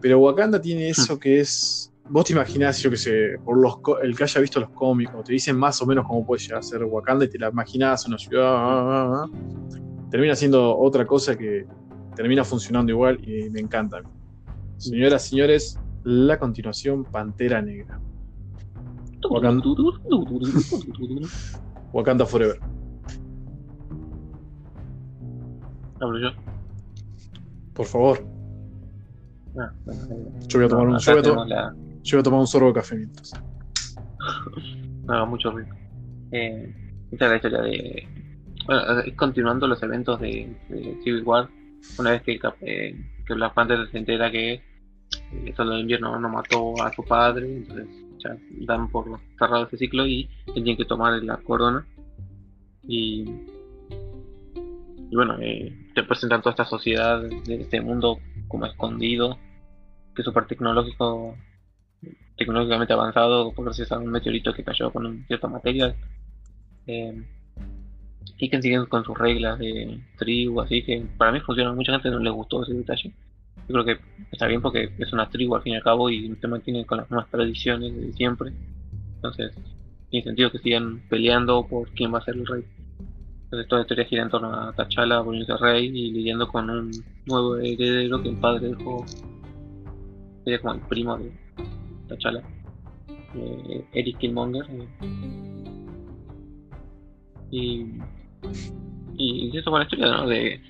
Pero 0.00 0.18
Wakanda 0.20 0.60
tiene 0.60 0.88
eso 0.88 1.18
que 1.18 1.40
es. 1.40 1.92
Vos 2.10 2.24
te 2.24 2.32
imaginás, 2.32 2.80
yo 2.80 2.88
que 2.90 2.96
sé, 2.96 3.36
por 3.44 3.58
los 3.58 3.76
el 4.02 4.16
que 4.16 4.24
haya 4.24 4.40
visto 4.40 4.60
los 4.60 4.70
cómics, 4.70 5.12
o 5.14 5.22
te 5.22 5.32
dicen 5.32 5.58
más 5.58 5.82
o 5.82 5.86
menos 5.86 6.06
cómo 6.06 6.24
puede 6.24 6.40
llegar 6.40 6.60
a 6.60 6.62
ser 6.62 6.82
Wakanda 6.84 7.26
y 7.26 7.28
te 7.28 7.38
la 7.38 7.50
imaginás, 7.50 8.06
una 8.06 8.16
ciudad. 8.16 8.46
ah, 8.46 8.86
ah, 8.88 9.24
ah. 9.24 9.28
Termina 10.10 10.34
siendo 10.34 10.78
otra 10.78 11.06
cosa 11.06 11.36
que 11.36 11.66
termina 12.16 12.44
funcionando 12.44 12.92
igual 12.92 13.20
y 13.28 13.50
me 13.50 13.60
encanta. 13.60 14.00
Señoras 14.78 15.26
y 15.26 15.30
señores, 15.30 15.78
la 16.04 16.38
continuación 16.38 17.04
Pantera 17.04 17.60
Negra. 17.60 18.00
Wakanda, 19.28 19.62
Wakanda 21.92 22.24
Forever. 22.24 22.58
Hablo 26.00 26.18
yo. 26.20 26.57
Por 27.78 27.86
favor, 27.86 28.18
Ah, 29.58 29.72
yo 30.48 30.58
voy 30.58 30.66
a 30.66 30.68
tomar 30.68 30.86
un, 30.88 30.98
yo 30.98 31.12
acá 31.12 31.12
voy 31.12 31.18
a 31.20 31.22
to- 31.22 31.30
tenemos 31.30 31.48
la- 31.48 31.74
yo 32.02 32.16
voy 32.16 32.20
a 32.20 32.22
tomar 32.22 32.40
un 32.40 32.46
sorbo 32.46 32.66
de 32.68 32.74
café 32.74 32.96
mientras. 32.96 33.32
no 35.06 35.26
mucho 35.26 35.50
ruido. 35.52 35.74
Eh, 36.32 36.74
esta 37.12 37.24
es 37.24 37.30
la 37.30 37.36
historia 37.36 37.60
de. 37.62 38.08
Bueno, 38.66 39.00
es 39.00 39.14
continuando 39.14 39.66
los 39.66 39.82
eventos 39.82 40.20
de, 40.20 40.54
de 40.68 40.98
Civil 41.02 41.22
War. 41.24 41.48
Una 41.98 42.10
vez 42.10 42.22
que, 42.22 42.32
el 42.32 42.40
eh, 42.62 42.94
que 43.26 43.34
Black 43.34 43.54
Panther 43.54 43.88
se 43.90 43.98
entera 43.98 44.30
que 44.30 44.54
eh, 44.54 44.62
el 45.46 45.54
Soldado 45.56 45.76
de 45.76 45.82
Invierno 45.82 46.18
no 46.20 46.28
mató 46.28 46.80
a 46.82 46.92
su 46.92 47.02
padre, 47.04 47.46
entonces 47.58 47.86
ya 48.18 48.36
dan 48.66 48.90
por 48.90 49.06
cerrado 49.38 49.66
ese 49.66 49.78
ciclo 49.78 50.04
y 50.06 50.28
él 50.48 50.54
tiene 50.64 50.76
que 50.76 50.84
tomar 50.84 51.22
la 51.22 51.36
corona. 51.38 51.86
Y, 52.86 53.24
y 55.10 55.14
bueno, 55.16 55.36
eh, 55.40 55.72
te 55.98 56.06
presentan 56.06 56.40
toda 56.40 56.52
esta 56.52 56.64
sociedad 56.64 57.20
de 57.20 57.62
este 57.62 57.80
mundo 57.80 58.20
como 58.46 58.66
escondido, 58.66 59.36
que 60.14 60.22
es 60.22 60.24
súper 60.24 60.46
tecnológico, 60.46 61.36
tecnológicamente 62.36 62.92
avanzado, 62.92 63.50
gracias 63.50 63.90
a 63.90 63.98
un 63.98 64.12
meteorito 64.12 64.54
que 64.54 64.62
cayó 64.62 64.92
con 64.92 65.06
un 65.06 65.26
cierto 65.26 65.48
material. 65.48 65.96
Eh, 66.86 67.20
y 68.38 68.48
que 68.48 68.62
siguen 68.62 68.86
con 68.86 69.04
sus 69.04 69.18
reglas 69.18 69.58
de 69.58 69.98
tribu, 70.16 70.60
así 70.60 70.84
que 70.84 71.04
para 71.16 71.32
mí 71.32 71.40
funciona. 71.40 71.72
Mucha 71.72 71.92
gente 71.92 72.10
no 72.10 72.20
le 72.20 72.30
gustó 72.30 72.62
ese 72.62 72.74
detalle. 72.74 73.12
Yo 73.68 73.74
creo 73.74 73.84
que 73.84 73.98
está 74.30 74.46
bien 74.46 74.62
porque 74.62 74.92
es 74.98 75.12
una 75.12 75.28
tribu 75.28 75.56
al 75.56 75.62
fin 75.62 75.72
y 75.72 75.76
al 75.76 75.82
cabo 75.82 76.08
y 76.10 76.32
se 76.36 76.46
mantiene 76.46 76.86
con 76.86 76.98
las 76.98 77.10
mismas 77.10 77.28
tradiciones 77.28 77.92
de 77.96 78.12
siempre. 78.12 78.52
Entonces, 79.16 79.52
tiene 80.10 80.24
sentido 80.24 80.52
que 80.52 80.58
sigan 80.58 81.02
peleando 81.08 81.66
por 81.66 81.90
quién 81.90 82.14
va 82.14 82.18
a 82.18 82.24
ser 82.24 82.36
el 82.36 82.46
rey. 82.46 82.64
Entonces 83.48 83.68
toda 83.68 83.78
la 83.78 83.84
historia 83.84 84.04
gira 84.04 84.22
en 84.24 84.28
torno 84.28 84.52
a 84.52 84.74
T'Challa 84.74 85.20
volviéndose 85.20 85.56
rey 85.56 85.86
y 85.86 86.10
lidiando 86.12 86.46
con 86.48 86.68
un 86.68 86.90
nuevo 87.24 87.56
heredero 87.56 88.22
que 88.22 88.28
el 88.28 88.36
padre 88.36 88.68
dejó. 88.68 89.06
Sería 90.44 90.60
como 90.60 90.74
el 90.74 90.80
primo 90.80 91.16
de 91.16 91.32
T'Challa. 92.08 92.42
Eh, 93.34 93.84
Eric 93.94 94.18
Killmonger. 94.18 94.66
Eh. 94.70 94.88
Y, 97.50 97.86
y 99.16 99.56
eso 99.56 99.70
fue 99.70 99.78
la 99.78 99.84
historia 99.84 100.08
¿no? 100.08 100.28
de, 100.28 100.60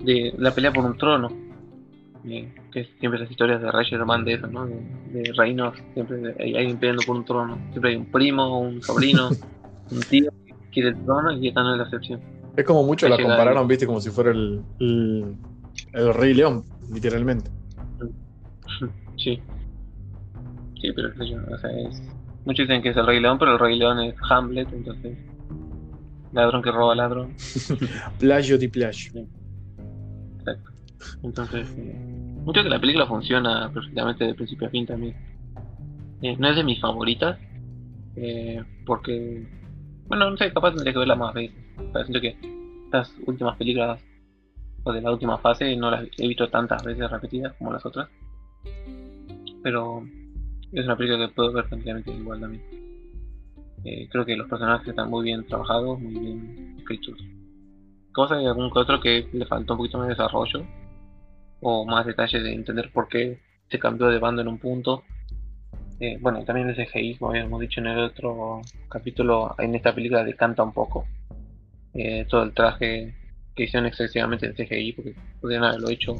de 0.00 0.34
la 0.36 0.52
pelea 0.52 0.72
por 0.72 0.84
un 0.84 0.98
trono. 0.98 1.28
Eh, 2.24 2.52
que 2.72 2.88
siempre 2.98 3.20
las 3.20 3.30
historias 3.30 3.62
de 3.62 3.70
Rey 3.70 3.86
Man 4.04 4.24
de 4.24 4.32
eso, 4.32 4.48
¿no? 4.48 4.66
De, 4.66 5.32
reinos, 5.36 5.78
siempre 5.94 6.34
hay 6.40 6.56
alguien 6.56 6.76
peleando 6.76 7.04
por 7.06 7.14
un 7.14 7.24
trono. 7.24 7.56
Siempre 7.70 7.90
hay 7.90 7.96
un 7.98 8.06
primo, 8.06 8.58
un 8.58 8.82
sobrino, 8.82 9.28
un 9.92 10.00
tío 10.00 10.32
trono 10.82 11.32
y 11.32 11.48
esta 11.48 11.62
no 11.62 11.72
es 11.72 11.78
la 11.78 11.84
excepción. 11.84 12.20
Es 12.56 12.64
como 12.64 12.84
mucho 12.84 13.08
la 13.08 13.16
compararon, 13.16 13.68
viste, 13.68 13.86
como 13.86 14.00
si 14.00 14.10
fuera 14.10 14.30
el, 14.30 14.62
el, 14.78 16.14
Rey 16.14 16.34
León, 16.34 16.64
literalmente. 16.92 17.50
Sí. 19.16 19.40
Sí, 20.80 20.92
pero 20.94 21.10
yo, 21.24 21.38
o 21.50 21.58
sea, 21.58 21.70
es... 21.70 22.02
Muchos 22.44 22.68
dicen 22.68 22.82
que 22.82 22.90
es 22.90 22.96
el 22.96 23.06
Rey 23.06 23.18
León, 23.18 23.38
pero 23.38 23.54
el 23.54 23.58
Rey 23.58 23.78
León 23.78 23.98
es 24.00 24.14
Hamlet, 24.28 24.70
entonces. 24.72 25.16
Ladrón 26.32 26.62
que 26.62 26.70
roba 26.70 26.94
ladrón. 26.94 27.34
plagio 28.18 28.58
di 28.58 28.68
plagio. 28.68 29.26
Exacto. 30.38 30.70
Entonces, 31.22 31.66
eh, 31.78 31.96
mucho 32.44 32.62
que 32.62 32.68
la 32.68 32.78
película 32.78 33.06
funciona 33.06 33.70
perfectamente 33.72 34.24
de 34.24 34.34
principio 34.34 34.68
a 34.68 34.70
fin 34.70 34.86
también. 34.86 35.16
Eh, 36.22 36.36
no 36.38 36.48
es 36.48 36.56
de 36.56 36.62
mis 36.62 36.80
favoritas, 36.80 37.38
eh, 38.16 38.62
porque 38.84 39.48
bueno, 40.08 40.30
no 40.30 40.36
sé, 40.36 40.52
capaz 40.52 40.72
tendría 40.72 40.92
que 40.92 40.98
verla 40.98 41.16
más 41.16 41.34
veces. 41.34 41.56
Siento 42.04 42.20
que 42.20 42.36
estas 42.84 43.12
últimas 43.26 43.56
películas, 43.56 44.02
o 44.84 44.92
de 44.92 45.00
la 45.00 45.10
última 45.10 45.38
fase, 45.38 45.76
no 45.76 45.90
las 45.90 46.06
he 46.18 46.28
visto 46.28 46.48
tantas 46.48 46.82
veces 46.84 47.10
repetidas 47.10 47.54
como 47.54 47.72
las 47.72 47.84
otras. 47.84 48.08
Pero 49.62 50.04
es 50.72 50.84
una 50.84 50.96
película 50.96 51.26
que 51.26 51.34
puedo 51.34 51.52
ver 51.52 51.68
tranquilamente 51.68 52.12
igual 52.12 52.40
también. 52.40 52.62
Eh, 53.84 54.08
creo 54.10 54.24
que 54.24 54.36
los 54.36 54.48
personajes 54.48 54.88
están 54.88 55.10
muy 55.10 55.24
bien 55.24 55.46
trabajados, 55.46 56.00
muy 56.00 56.18
bien 56.18 56.76
escritos. 56.78 57.18
Cosa 58.12 58.36
de 58.36 58.46
algún 58.46 58.70
que 58.70 58.78
otro 58.78 59.00
que 59.00 59.28
le 59.32 59.46
faltó 59.46 59.74
un 59.74 59.78
poquito 59.78 59.98
más 59.98 60.08
de 60.08 60.14
desarrollo 60.14 60.64
o 61.60 61.84
más 61.84 62.06
detalles 62.06 62.42
de 62.42 62.52
entender 62.52 62.90
por 62.92 63.08
qué 63.08 63.40
se 63.68 63.78
cambió 63.78 64.08
de 64.08 64.18
bando 64.18 64.42
en 64.42 64.48
un 64.48 64.58
punto 64.58 65.02
eh, 65.98 66.18
bueno, 66.20 66.44
también 66.44 66.68
el 66.68 66.76
CGI, 66.76 67.16
como 67.16 67.30
habíamos 67.30 67.60
dicho 67.60 67.80
en 67.80 67.86
el 67.86 67.98
otro 67.98 68.60
capítulo, 68.88 69.54
en 69.58 69.74
esta 69.74 69.94
película 69.94 70.24
decanta 70.24 70.62
un 70.62 70.72
poco 70.72 71.06
eh, 71.94 72.26
todo 72.28 72.42
el 72.42 72.52
traje 72.52 73.14
que 73.54 73.64
hicieron 73.64 73.86
excesivamente 73.86 74.46
en 74.46 74.52
CGI, 74.52 74.92
porque 74.92 75.14
podrían 75.40 75.64
haberlo 75.64 75.88
hecho 75.88 76.16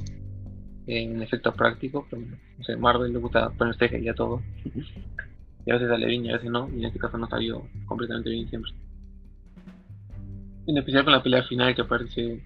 en 0.86 1.20
efectos 1.20 1.54
prácticos, 1.54 2.06
pero 2.08 2.22
no 2.22 2.64
sé, 2.64 2.76
Marvel 2.76 3.12
le 3.12 3.18
gusta 3.18 3.50
poner 3.50 3.76
CGI 3.76 4.08
a 4.08 4.14
todo. 4.14 4.40
y 5.66 5.70
a 5.70 5.74
veces 5.74 5.88
sale 5.88 6.06
bien 6.06 6.24
y 6.24 6.30
a 6.30 6.34
veces 6.34 6.50
no, 6.50 6.70
y 6.70 6.78
en 6.78 6.84
este 6.86 6.98
caso 6.98 7.18
no 7.18 7.28
salió 7.28 7.62
completamente 7.84 8.30
bien 8.30 8.48
siempre. 8.48 8.72
En 10.66 10.78
especial 10.78 11.04
con 11.04 11.12
la 11.12 11.22
pelea 11.22 11.42
final 11.42 11.74
que 11.74 11.82
aparece 11.82 12.40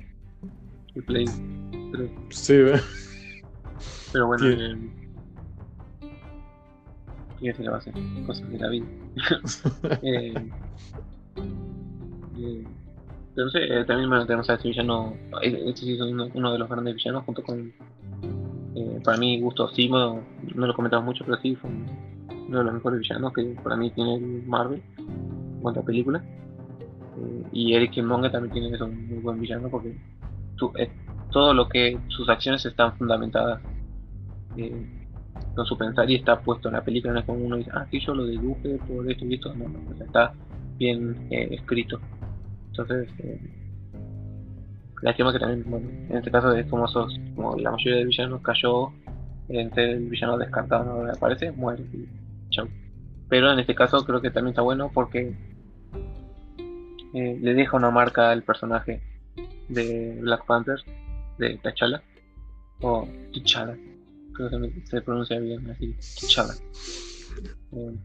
el 0.95 1.03
Play 1.05 1.27
Sí, 2.31 2.55
Pero 4.13 4.27
bueno, 4.27 4.49
eh, 4.49 4.77
¿Qué 7.41 7.55
se 7.55 7.63
le 7.63 7.71
va 7.71 7.77
a 7.77 7.79
hacer? 7.79 7.95
Cosas 8.27 8.51
de 8.51 8.59
la 8.59 8.69
vida. 8.69 8.87
eh, 10.03 10.35
eh, 12.39 12.65
pero 13.35 13.47
no 13.47 13.51
sé, 13.51 13.65
eh, 13.65 13.85
también 13.85 14.09
bueno, 14.09 14.27
tenemos 14.27 14.51
a 14.51 14.55
este 14.55 14.69
villano. 14.69 15.15
Este 15.43 15.77
sí 15.77 15.95
es 15.95 16.01
uno, 16.01 16.29
uno, 16.35 16.53
de 16.53 16.59
los 16.59 16.69
grandes 16.69 16.95
villanos, 16.97 17.25
junto 17.25 17.43
con. 17.43 17.73
Eh, 18.75 19.01
para 19.05 19.19
mí, 19.19 19.41
Gusto 19.41 19.69
Simo, 19.69 20.21
no 20.55 20.67
lo 20.67 20.75
comentamos 20.75 21.07
mucho, 21.07 21.25
pero 21.25 21.39
sí 21.41 21.55
fue 21.57 21.71
uno 21.71 22.59
de 22.59 22.65
los 22.65 22.75
mejores 22.75 23.01
villanos 23.01 23.33
que 23.33 23.45
para 23.63 23.77
mí 23.77 23.91
tiene 23.91 24.17
el 24.17 24.43
Marvel 24.47 24.83
en 24.99 25.61
cuanto 25.61 25.81
a 25.81 25.85
película. 25.85 26.23
Eh, 27.19 27.45
y 27.53 27.75
Eric 27.75 27.93
Killmonger 27.93 28.33
también 28.33 28.53
tiene 28.53 28.75
eso, 28.75 28.87
un 28.87 29.09
muy 29.09 29.19
buen 29.19 29.41
villano 29.41 29.69
porque 29.69 29.97
tu, 30.57 30.73
todo 31.31 31.55
lo 31.55 31.69
que 31.69 31.99
sus 32.09 32.29
acciones 32.29 32.65
están 32.65 32.97
fundamentadas 32.97 33.61
eh, 34.57 35.00
con 35.55 35.67
su 35.67 35.77
pensar 35.77 36.09
y 36.11 36.17
está 36.17 36.41
puesto 36.41 36.69
en 36.69 36.75
la 36.75 36.85
película, 36.85 37.13
no 37.13 37.21
es 37.21 37.27
como 37.27 37.45
uno 37.45 37.57
dice, 37.57 37.71
ah, 37.75 37.87
sí, 37.91 38.01
yo 38.01 38.15
lo 38.15 38.25
deduje 38.25 38.79
por 38.89 39.11
esto 39.11 39.25
y 39.25 39.35
esto, 39.35 39.55
no, 39.55 39.69
no 39.69 40.05
está 40.05 40.33
bien 40.79 41.27
eh, 41.31 41.49
escrito. 41.53 42.01
Entonces, 42.69 43.09
eh, 43.19 43.41
lástima 45.03 45.33
que 45.33 45.39
también, 45.39 45.65
bueno, 45.69 45.89
en 46.09 46.17
este 46.17 46.31
caso 46.31 46.55
es 46.55 46.67
como 46.67 46.87
esos, 46.87 47.19
como 47.35 47.57
la 47.57 47.71
mayoría 47.73 47.99
de 47.99 48.05
villanos 48.05 48.41
cayó 48.43 48.93
entre 49.49 49.93
el 49.93 50.09
villano 50.09 50.39
descartado, 50.39 51.05
no 51.05 51.13
aparece, 51.13 51.51
muere 51.53 51.83
y 51.93 52.09
chau. 52.51 52.69
Pero 53.29 53.53
en 53.53 53.59
este 53.59 53.75
caso 53.75 54.05
creo 54.05 54.21
que 54.21 54.31
también 54.31 54.53
está 54.53 54.63
bueno 54.63 54.91
porque 54.93 55.35
eh, 57.15 57.39
le 57.41 57.55
deja 57.55 57.77
una 57.77 57.91
marca 57.91 58.31
al 58.31 58.43
personaje 58.43 59.01
de 59.69 60.19
Black 60.21 60.45
Panther, 60.47 60.81
de 61.39 61.59
T'Challa, 61.59 62.03
o 62.81 63.07
T'Challa, 63.33 63.77
se 64.85 65.01
pronuncia 65.03 65.39
bien 65.39 65.71
así, 65.71 65.95
Chala. 66.29 66.55
Eh, 67.73 67.97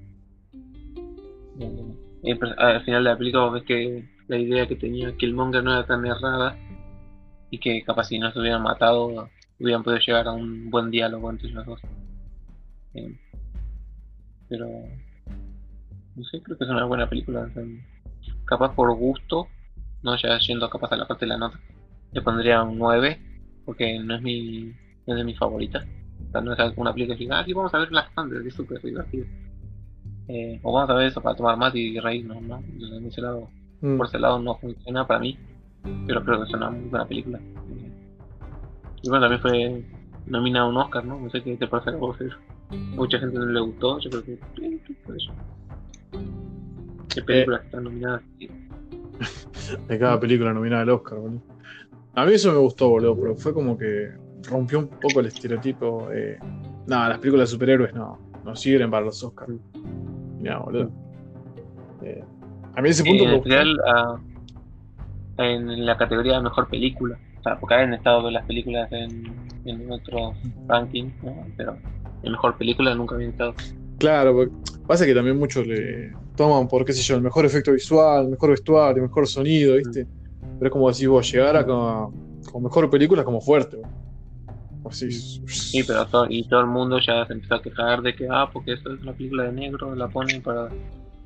eh, 2.23 2.39
al 2.57 2.83
final 2.83 3.03
de 3.03 3.09
la 3.09 3.17
película 3.17 3.49
ves 3.49 3.63
que 3.63 4.07
la 4.27 4.37
idea 4.37 4.67
que 4.67 4.75
tenía 4.75 5.15
Killmonger 5.15 5.63
no 5.63 5.73
era 5.73 5.85
tan 5.85 6.05
errada 6.05 6.57
y 7.51 7.59
que 7.59 7.83
capaz 7.83 8.05
si 8.05 8.19
no 8.19 8.31
se 8.31 8.39
hubieran 8.39 8.63
matado 8.63 9.29
hubieran 9.59 9.83
podido 9.83 9.99
llegar 9.99 10.27
a 10.27 10.31
un 10.31 10.69
buen 10.69 10.91
diálogo 10.91 11.29
entre 11.29 11.49
los 11.49 11.65
dos. 11.65 11.81
Pero 14.49 14.67
no 16.15 16.23
sé, 16.23 16.41
creo 16.41 16.57
que 16.57 16.63
es 16.63 16.69
una 16.69 16.85
buena 16.85 17.09
película. 17.09 17.49
capaz 18.45 18.73
por 18.75 18.95
gusto, 18.95 19.47
no 20.03 20.17
ya 20.17 20.37
yendo 20.39 20.69
capaz 20.69 20.91
a 20.91 20.97
la 20.97 21.07
parte 21.07 21.25
de 21.25 21.29
la 21.29 21.37
nota, 21.37 21.59
le 22.11 22.21
pondría 22.21 22.63
un 22.63 22.77
9 22.77 23.19
porque 23.65 23.99
no 23.99 24.15
es 24.15 24.21
mi 24.21 24.73
no 25.07 25.13
es 25.13 25.17
de 25.17 25.23
mis 25.23 25.37
favoritas 25.37 25.85
no 26.41 26.53
es 26.53 26.77
una 26.77 26.93
película 26.93 27.17
que 27.17 27.27
ah, 27.31 27.45
vamos 27.55 27.73
a 27.73 27.79
ver 27.79 27.89
Black 27.89 28.13
Panther, 28.13 28.45
es 28.45 28.53
súper 28.53 28.81
divertido. 28.81 29.25
Eh, 30.27 30.59
o 30.63 30.73
vamos 30.73 30.89
a 30.89 30.93
ver 30.93 31.07
eso 31.07 31.21
para 31.21 31.35
tomar 31.35 31.57
mate 31.57 31.77
y 31.77 31.99
reírnos, 31.99 32.41
¿no? 32.41 32.63
ese 33.07 33.21
lado, 33.21 33.47
mm. 33.81 33.97
Por 33.97 34.07
ese 34.07 34.19
lado 34.19 34.39
no 34.39 34.55
funciona 34.55 35.05
para 35.05 35.19
mí, 35.19 35.37
pero 36.07 36.23
creo 36.23 36.39
que 36.39 36.47
es 36.47 36.53
una 36.53 36.71
muy 36.71 36.89
buena 36.89 37.05
película. 37.05 37.39
Y 39.03 39.09
bueno, 39.09 39.29
también 39.29 39.41
fue 39.41 39.85
nominado 40.25 40.65
a 40.65 40.69
un 40.69 40.77
Oscar, 40.77 41.05
¿no? 41.05 41.19
No 41.19 41.29
sé 41.29 41.43
qué 41.43 41.55
te 41.57 41.67
parece 41.67 41.91
a 41.91 41.95
vos 41.97 42.17
Mucha 42.71 43.19
gente 43.19 43.37
no 43.37 43.45
le 43.45 43.59
gustó, 43.59 43.99
yo 43.99 44.09
creo 44.09 44.23
que 44.23 44.39
por 45.05 45.15
eso. 45.15 45.31
¿Qué 47.09 47.21
películas 47.21 47.61
eh. 47.61 47.65
están 47.65 47.83
nominadas? 47.83 48.23
de 49.87 49.99
cada 49.99 50.19
película 50.19 50.53
nominada 50.53 50.81
al 50.81 50.89
Oscar, 50.89 51.19
boludo. 51.19 51.41
A 52.15 52.25
mí 52.25 52.33
eso 52.33 52.51
me 52.51 52.57
gustó, 52.57 52.89
boludo, 52.89 53.15
pero 53.15 53.35
fue 53.35 53.53
como 53.53 53.77
que 53.77 54.24
rompió 54.49 54.79
un 54.79 54.87
poco 54.87 55.19
el 55.19 55.27
estereotipo. 55.27 56.09
Eh, 56.11 56.37
nada, 56.87 57.09
las 57.09 57.19
películas 57.19 57.49
de 57.49 57.53
superhéroes 57.53 57.93
no, 57.93 58.17
no 58.43 58.55
sirven 58.55 58.89
para 58.91 59.05
los 59.05 59.23
Oscars. 59.23 59.53
Mira, 60.39 60.59
boludo. 60.59 60.91
Eh, 62.01 62.23
a 62.75 62.81
mí 62.81 62.89
ese 62.89 63.03
punto. 63.03 63.23
en, 63.23 63.43
general, 63.43 63.79
ah, 63.87 64.19
en 65.37 65.85
la 65.85 65.97
categoría 65.97 66.37
de 66.37 66.41
mejor 66.41 66.67
película, 66.69 67.17
o 67.39 67.43
sea, 67.43 67.59
porque 67.59 67.75
han 67.75 67.93
estado 67.93 68.29
las 68.29 68.45
películas 68.45 68.91
en, 68.91 69.33
en 69.65 69.91
otros 69.91 70.35
rankings, 70.67 71.13
pero 71.57 71.77
en 72.23 72.31
mejor 72.31 72.57
película 72.57 72.93
nunca 72.95 73.15
habían 73.15 73.31
estado. 73.31 73.53
Claro, 73.97 74.49
pasa 74.87 75.05
que 75.05 75.13
también 75.13 75.37
muchos 75.37 75.65
le 75.65 76.11
toman 76.35 76.67
por, 76.67 76.83
qué 76.83 76.93
sé 76.93 77.01
yo, 77.01 77.15
el 77.15 77.21
mejor 77.21 77.45
efecto 77.45 77.71
visual, 77.71 78.25
el 78.25 78.31
mejor 78.31 78.49
vestuario, 78.51 79.03
el 79.03 79.09
mejor 79.09 79.27
sonido, 79.27 79.75
¿viste? 79.75 80.03
Mm. 80.03 80.57
Pero 80.59 80.67
es 80.67 80.71
como 80.71 80.91
decís 80.91 81.07
vos, 81.07 81.31
llegar 81.31 81.55
a 81.55 81.65
como, 81.65 82.11
mejor 82.61 82.89
película 82.89 83.23
como 83.23 83.41
fuerte. 83.41 83.77
Sí, 84.91 85.83
pero 85.83 86.05
todo, 86.07 86.27
y 86.29 86.47
todo 86.47 86.61
el 86.61 86.67
mundo 86.67 86.99
ya 86.99 87.25
se 87.25 87.33
empezó 87.33 87.55
a 87.55 87.61
quejar 87.61 88.01
de 88.01 88.15
que, 88.15 88.27
ah, 88.29 88.49
porque 88.51 88.73
esto 88.73 88.93
es 88.93 89.01
una 89.01 89.13
película 89.13 89.43
de 89.43 89.51
negro, 89.51 89.95
la 89.95 90.07
ponen 90.07 90.41
para 90.41 90.69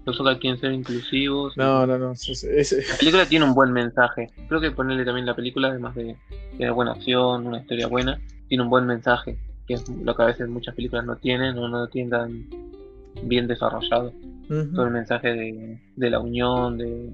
los 0.06 0.19
otros 0.19 0.40
quieren 0.40 0.60
ser 0.60 0.72
inclusivos. 0.72 1.56
No, 1.57 1.86
no, 1.86 1.98
no. 1.98 2.14
La 2.14 2.98
película 2.98 3.26
tiene 3.27 3.45
un 3.45 3.53
buen 3.53 3.72
mensaje. 3.72 4.31
Creo 4.48 4.60
que 4.60 4.72
ponerle 4.72 5.06
también 5.06 5.26
la 5.26 5.36
película, 5.36 5.68
además 5.68 5.94
de 5.95 6.15
tener 6.57 6.72
buena 6.72 6.94
acción, 6.94 7.45
una 7.45 7.60
historia 7.60 7.88
buena, 7.88 8.19
tiene 8.48 8.64
un 8.64 8.69
buen 8.69 8.86
mensaje 8.86 9.38
que 9.69 9.76
es 9.76 9.88
lo 9.88 10.15
que 10.15 10.23
a 10.23 10.26
veces 10.26 10.49
muchas 10.49 10.73
películas 10.73 11.06
no 11.06 11.15
tienen 11.18 11.56
o 11.60 11.68
no 11.69 11.81
lo 11.81 11.88
tienen 11.90 12.10
tan 12.10 12.49
bien 13.27 13.48
desarrollado. 13.48 14.11
Todo 14.48 14.86
el 14.88 14.91
mensaje 14.91 15.27
de, 15.31 15.80
de 15.95 16.10
la 16.10 16.19
unión, 16.19 16.80
de, 16.80 17.14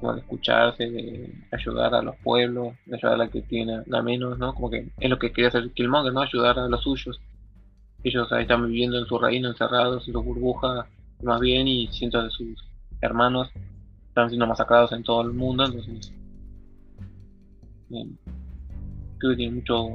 como 0.00 0.14
de 0.14 0.20
escucharse, 0.20 0.88
de 0.90 1.32
ayudar 1.50 1.94
a 1.94 2.02
los 2.02 2.16
pueblos, 2.16 2.74
de 2.86 2.96
ayudar 2.96 3.14
a 3.14 3.18
la 3.18 3.28
que 3.28 3.42
tiene 3.42 3.82
la 3.86 4.02
menos, 4.02 4.38
¿no? 4.38 4.54
Como 4.54 4.70
que 4.70 4.88
es 4.98 5.10
lo 5.10 5.18
que 5.18 5.32
quería 5.32 5.48
hacer 5.48 5.70
Killmonger, 5.72 6.12
¿no? 6.12 6.20
Ayudar 6.20 6.58
a 6.58 6.68
los 6.68 6.82
suyos. 6.82 7.20
Ellos 8.04 8.30
ahí 8.32 8.42
están 8.42 8.66
viviendo 8.66 8.98
en 8.98 9.06
su 9.06 9.18
reino, 9.18 9.48
encerrados 9.48 10.06
en 10.06 10.12
su 10.12 10.22
burbuja, 10.22 10.86
más 11.22 11.40
bien, 11.40 11.66
y 11.66 11.88
cientos 11.88 12.24
de 12.24 12.30
sus 12.30 12.64
hermanos 13.00 13.50
están 14.08 14.28
siendo 14.28 14.46
masacrados 14.46 14.92
en 14.92 15.02
todo 15.02 15.22
el 15.22 15.32
mundo, 15.32 15.64
entonces 15.64 16.12
creo 17.88 19.30
que 19.30 19.36
tiene 19.36 19.56
mucho 19.56 19.88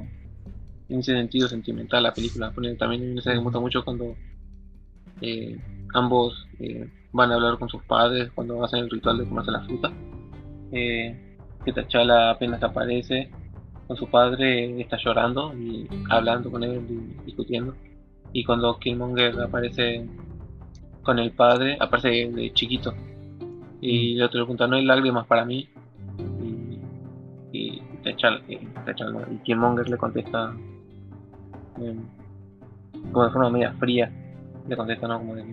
en 0.90 1.00
ese 1.00 1.14
sentido 1.14 1.48
sentimental 1.48 2.04
la 2.04 2.14
película. 2.14 2.54
También 2.78 3.16
me 3.16 3.38
gusta 3.38 3.60
mucho 3.60 3.84
cuando 3.84 4.16
eh, 5.22 5.58
ambos 5.94 6.48
eh, 6.60 6.90
van 7.14 7.32
a 7.32 7.36
hablar 7.36 7.58
con 7.58 7.70
sus 7.70 7.82
padres 7.84 8.32
cuando 8.34 8.64
hacen 8.64 8.80
el 8.80 8.90
ritual 8.90 9.20
de 9.20 9.26
comerse 9.26 9.52
la 9.52 9.62
fruta. 9.62 9.92
Eh, 10.72 11.38
que 11.64 11.72
T'Challa 11.72 12.32
apenas 12.32 12.62
aparece 12.62 13.30
con 13.88 13.96
su 13.96 14.08
padre, 14.08 14.82
está 14.82 14.98
llorando 14.98 15.54
y 15.54 15.88
hablando 16.10 16.52
con 16.52 16.64
él 16.64 16.82
y 16.90 17.26
discutiendo. 17.26 17.76
Y 18.34 18.44
cuando 18.44 18.78
Killmonger 18.80 19.40
aparece 19.40 20.08
con 21.04 21.20
el 21.20 21.32
padre, 21.32 21.78
aparece 21.80 22.32
de 22.32 22.52
chiquito. 22.54 22.94
Y 23.80 24.20
otro 24.22 24.40
le 24.40 24.46
pregunta, 24.46 24.68
¿no 24.68 24.76
hay 24.76 24.86
lágrimas 24.86 25.28
para 25.28 25.46
mí? 25.46 25.70
Y, 26.42 26.80
y 27.52 27.82
T'Challa, 28.04 28.42
eh, 28.50 28.68
y 29.32 29.38
Killmonger 29.44 29.88
le 29.88 29.98
contesta 29.98 30.54
eh, 31.80 31.96
como 33.12 33.26
de 33.26 33.32
forma 33.32 33.50
media 33.52 33.74
fría. 33.74 34.12
Le 34.68 34.76
contesta, 34.76 35.08
¿no? 35.08 35.20
Como 35.20 35.36
de, 35.36 35.44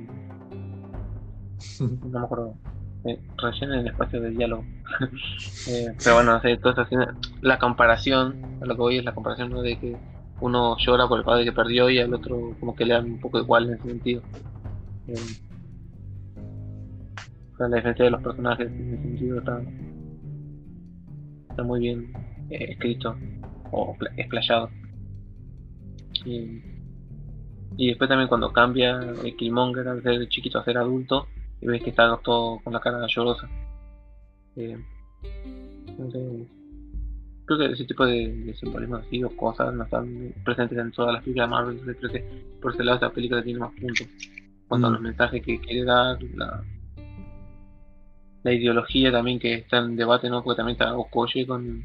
no 1.81 2.19
me 2.19 2.25
acuerdo. 2.25 2.55
Eh, 3.05 3.19
rellena 3.39 3.81
el 3.81 3.87
espacio 3.87 4.21
de 4.21 4.31
diálogo. 4.31 4.65
eh, 5.69 5.95
pero 6.03 6.17
bueno, 6.17 6.37
esa 6.37 7.17
la 7.41 7.59
comparación, 7.59 8.59
a 8.61 8.67
lo 8.67 8.75
que 8.75 8.81
voy 8.81 8.99
es 8.99 9.05
la 9.05 9.15
comparación 9.15 9.51
de 9.63 9.79
que 9.79 9.97
uno 10.41 10.77
llora 10.79 11.07
por 11.07 11.19
el 11.19 11.25
padre 11.25 11.45
que 11.45 11.53
perdió 11.53 11.91
y 11.91 11.99
al 11.99 12.13
otro 12.15 12.55
como 12.59 12.75
que 12.75 12.85
le 12.85 12.95
dan 12.95 13.07
un 13.07 13.21
poco 13.21 13.39
igual 13.39 13.69
en 13.69 13.75
ese 13.75 13.89
sentido. 13.89 14.23
Eh, 15.09 15.15
la 17.59 17.77
diferencia 17.77 18.05
de 18.07 18.11
los 18.11 18.23
personajes 18.23 18.69
en 18.69 18.95
ese 18.95 19.03
sentido 19.03 19.39
está, 19.39 19.63
está 21.51 21.63
muy 21.63 21.81
bien 21.81 22.13
eh, 22.49 22.73
escrito 22.73 23.17
o 23.71 23.97
explayado. 24.17 24.71
Y, 26.25 26.63
y 27.77 27.89
después 27.89 28.09
también 28.09 28.29
cuando 28.29 28.53
cambia 28.53 28.99
el 29.25 29.37
Killmonger 29.37 29.89
al 29.89 30.03
ser 30.03 30.29
chiquito 30.29 30.59
a 30.59 30.65
ser 30.65 30.79
adulto, 30.79 31.27
y 31.61 31.67
ves 31.67 31.83
que 31.83 31.91
está 31.91 32.17
todo 32.23 32.61
con 32.61 32.73
la 32.73 32.81
cara 32.81 33.07
llorosa. 33.07 33.49
Eh, 34.57 34.79
creo 37.45 37.59
que 37.59 37.67
ese 37.67 37.85
tipo 37.85 38.07
de, 38.07 38.33
de 38.33 38.55
simbolismos 38.55 39.03
así 39.07 39.23
o 39.23 39.37
cosas 39.37 39.75
no 39.75 39.85
están 39.85 40.35
presentes 40.45 40.79
en 40.79 40.93
todas 40.93 41.15
las 41.15 41.23
películas 41.23 41.49
de 41.49 41.51
Marvel. 41.51 41.97
Creo 41.99 42.13
que 42.13 42.25
por 42.61 42.73
ese 42.73 42.85
lado 42.85 42.97
esta 42.97 43.11
película 43.11 43.43
tiene 43.43 43.61
más 43.61 43.73
puntos. 43.73 44.07
Cuando 44.69 44.89
mm. 44.89 44.93
los 44.93 45.01
mensajes 45.03 45.43
que 45.43 45.61
quiere 45.61 45.85
dar, 45.85 46.23
la, 46.35 46.63
la 48.43 48.53
ideología 48.53 49.13
también 49.13 49.39
que 49.39 49.55
está 49.55 49.79
en 49.79 49.97
debate, 49.97 50.31
¿no? 50.31 50.43
Porque 50.43 50.59
también 50.59 50.77
está 50.77 50.97
Okoye 50.97 51.47
con 51.47 51.85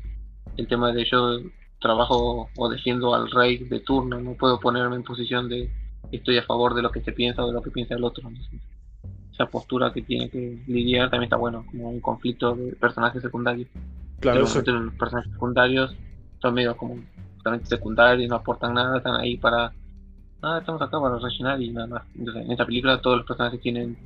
el 0.58 0.68
tema 0.68 0.92
de 0.92 1.06
yo 1.06 1.40
trabajo 1.80 2.50
o 2.56 2.70
defiendo 2.70 3.14
al 3.14 3.30
rey 3.30 3.58
de 3.58 3.80
turno, 3.82 4.20
no 4.20 4.34
puedo 4.34 4.60
ponerme 4.60 4.96
en 4.96 5.04
posición 5.04 5.50
de 5.50 5.70
estoy 6.12 6.38
a 6.38 6.44
favor 6.44 6.74
de 6.74 6.82
lo 6.82 6.92
que 6.92 7.02
se 7.02 7.12
piensa 7.12 7.44
o 7.44 7.48
de 7.48 7.54
lo 7.54 7.62
que 7.62 7.72
piensa 7.72 7.96
el 7.96 8.04
otro. 8.04 8.30
¿no? 8.30 8.38
Esa 9.36 9.46
postura 9.48 9.92
que 9.92 10.02
tiene 10.02 10.30
que 10.30 10.64
lidiar 10.66 11.10
también 11.10 11.26
está 11.26 11.36
bueno, 11.36 11.66
como 11.70 11.90
un 11.90 12.00
conflicto 12.00 12.56
de 12.56 12.74
personajes 12.76 13.22
secundarios. 13.22 13.68
Claro, 14.22 14.40
los 14.40 14.54
personajes 14.98 15.32
secundarios 15.32 15.96
son 16.42 16.54
medio 16.54 16.76
como 16.78 16.98
totalmente 17.38 17.68
secundarios, 17.68 18.30
no 18.30 18.38
aportan 18.38 18.74
nada, 18.74 18.98
están 18.98 19.20
ahí 19.20 19.38
para. 19.38 19.74
Ah, 20.42 20.58
estamos 20.60 20.82
acá 20.82 21.00
para 21.00 21.20
rellenar 21.20 21.62
y 21.62 21.70
nada 21.72 21.88
más. 21.88 22.04
Entonces, 22.16 22.46
en 22.46 22.52
esta 22.52 22.66
película 22.66 23.02
todos 23.02 23.18
los 23.18 23.28
personajes 23.28 23.60
tienen 23.60 23.98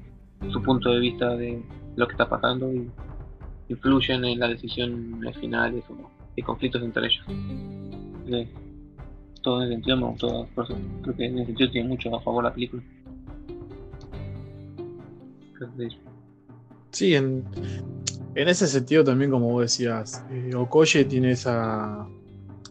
su 0.51 0.61
punto 0.63 0.89
de 0.89 0.99
vista 0.99 1.35
de 1.35 1.61
lo 1.95 2.07
que 2.07 2.13
está 2.13 2.27
pasando 2.27 2.71
y 2.73 2.89
influyen 3.67 4.25
en 4.25 4.39
las 4.39 4.49
decisiones 4.49 5.37
finales 5.37 5.83
o 5.89 6.09
de 6.35 6.43
conflictos 6.43 6.81
entre 6.81 7.05
ellos. 7.05 7.25
Entonces, 7.27 8.49
todo 9.43 9.61
en 9.61 9.67
ese 9.67 9.73
sentido 9.75 9.97
me 9.97 10.07
gustó, 10.07 10.47
creo 11.03 11.15
que 11.15 11.25
en 11.25 11.37
ese 11.37 11.45
sentido 11.47 11.71
tiene 11.71 11.89
mucho 11.89 12.15
a 12.15 12.21
favor 12.21 12.43
la 12.43 12.53
película. 12.53 12.81
Sí, 16.91 17.15
en, 17.15 17.43
en 18.35 18.47
ese 18.47 18.67
sentido 18.67 19.03
también, 19.03 19.31
como 19.31 19.49
vos 19.49 19.63
decías, 19.63 20.23
eh, 20.31 20.55
Okoye 20.55 21.05
tiene 21.05 21.31
esa. 21.31 22.07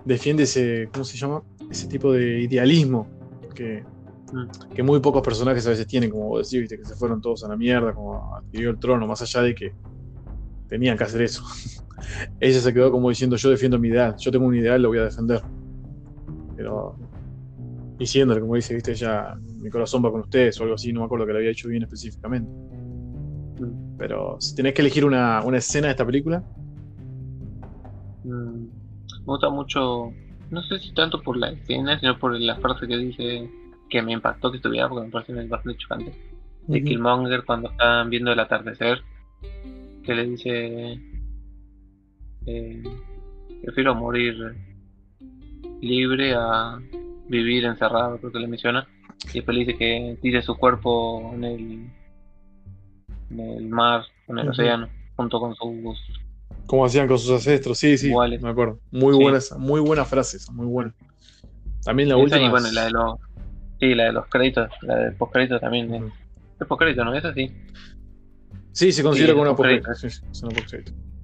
defiende 0.04 0.44
ese. 0.44 0.88
¿cómo 0.92 1.04
se 1.04 1.16
llama? 1.16 1.42
Ese 1.70 1.86
tipo 1.86 2.12
de 2.12 2.40
idealismo 2.40 3.06
que, 3.54 3.84
mm. 4.32 4.74
que 4.74 4.82
muy 4.82 5.00
pocos 5.00 5.22
personajes 5.22 5.66
a 5.66 5.70
veces 5.70 5.86
tienen, 5.86 6.10
como 6.10 6.28
vos 6.28 6.48
decís, 6.48 6.60
¿viste? 6.60 6.78
que 6.78 6.84
se 6.84 6.94
fueron 6.94 7.20
todos 7.20 7.44
a 7.44 7.48
la 7.48 7.56
mierda, 7.56 7.92
como 7.92 8.36
adquirió 8.36 8.70
el 8.70 8.78
trono, 8.78 9.06
más 9.06 9.20
allá 9.22 9.42
de 9.42 9.54
que 9.54 9.72
tenían 10.68 10.96
que 10.96 11.04
hacer 11.04 11.22
eso. 11.22 11.42
Ella 12.40 12.60
se 12.60 12.72
quedó 12.72 12.90
como 12.90 13.08
diciendo, 13.10 13.36
yo 13.36 13.50
defiendo 13.50 13.78
mi 13.78 13.88
ideal, 13.88 14.16
yo 14.18 14.30
tengo 14.30 14.46
un 14.46 14.54
ideal, 14.54 14.80
lo 14.80 14.88
voy 14.88 14.98
a 14.98 15.04
defender. 15.04 15.42
Pero 16.56 16.96
diciéndole, 17.98 18.40
como 18.40 18.54
dice, 18.54 18.74
viste, 18.74 18.94
ya 18.94 19.36
mi 19.60 19.70
corazón 19.70 20.04
va 20.04 20.10
con 20.10 20.20
ustedes 20.20 20.58
o 20.60 20.62
algo 20.62 20.76
así, 20.76 20.92
no 20.92 21.00
me 21.00 21.06
acuerdo 21.06 21.26
que 21.26 21.32
lo 21.32 21.38
había 21.38 21.50
hecho 21.50 21.68
bien 21.68 21.82
específicamente. 21.82 22.50
Pero 23.96 24.36
si 24.40 24.54
tenés 24.54 24.74
que 24.74 24.82
elegir 24.82 25.04
una, 25.04 25.42
escena 25.54 25.88
de 25.88 25.92
esta 25.92 26.06
película. 26.06 26.42
Mm, 28.24 28.64
me 28.64 29.24
gusta 29.24 29.48
mucho, 29.50 30.12
no 30.50 30.62
sé 30.62 30.78
si 30.78 30.92
tanto 30.94 31.20
por 31.20 31.36
la 31.36 31.50
escena, 31.50 31.98
sino 31.98 32.18
por 32.18 32.38
la 32.38 32.56
frase 32.56 32.86
que 32.86 32.96
dice 32.96 33.50
que 33.88 34.02
me 34.02 34.12
impactó 34.12 34.50
que 34.50 34.58
estuviera, 34.58 34.88
porque 34.88 35.06
me 35.06 35.12
parece 35.12 35.32
bastante 35.46 35.78
chocante. 35.78 36.12
De 36.66 36.84
Killmonger 36.84 37.44
cuando 37.44 37.70
están 37.70 38.10
viendo 38.10 38.30
el 38.32 38.40
atardecer, 38.40 39.02
que 40.02 40.14
le 40.14 40.26
dice: 40.26 41.00
eh, 42.46 42.82
Prefiero 43.62 43.94
morir 43.94 44.54
libre 45.80 46.34
a 46.34 46.78
vivir 47.28 47.64
encerrado, 47.64 48.18
creo 48.18 48.32
que 48.32 48.38
le 48.38 48.48
menciona. 48.48 48.86
Y 49.30 49.34
después 49.34 49.56
le 49.56 49.64
dice 49.64 49.78
que 49.78 50.18
tire 50.22 50.42
su 50.42 50.56
cuerpo 50.56 51.32
en 51.34 51.44
el 51.44 51.90
en 53.30 53.40
el 53.40 53.68
mar, 53.68 54.02
en 54.28 54.38
el 54.38 54.48
océano, 54.48 54.88
junto 55.16 55.40
con 55.40 55.54
sus. 55.54 55.98
Como 56.66 56.84
hacían 56.84 57.08
con 57.08 57.18
sus 57.18 57.30
ancestros, 57.30 57.78
sí, 57.78 57.96
sí, 57.96 58.12
me 58.12 58.48
acuerdo. 58.48 58.78
Muy 58.90 59.14
buena 59.14 59.38
muy 59.58 59.80
buena 59.80 60.04
frase 60.04 60.38
muy 60.52 60.66
buena. 60.66 60.94
También 61.84 62.08
la 62.08 62.16
última. 62.16 62.42
Y 62.42 62.48
bueno, 62.48 62.70
la 62.72 62.84
de 62.84 62.90
los. 62.90 63.18
Sí, 63.80 63.94
la 63.94 64.04
de 64.04 64.12
los 64.12 64.26
créditos, 64.26 64.68
la 64.82 64.96
de 64.96 65.12
postcréditos 65.12 65.60
también. 65.60 65.94
Es, 65.94 66.02
es 66.60 66.66
postcrédito, 66.66 67.04
¿no? 67.04 67.14
Es 67.14 67.24
así. 67.24 67.50
Sí, 68.72 68.92
se 68.92 69.02
considera 69.02 69.32
como 69.32 69.42
una 69.42 69.56
postcrédito. 69.56 69.94
Sí, 69.94 70.08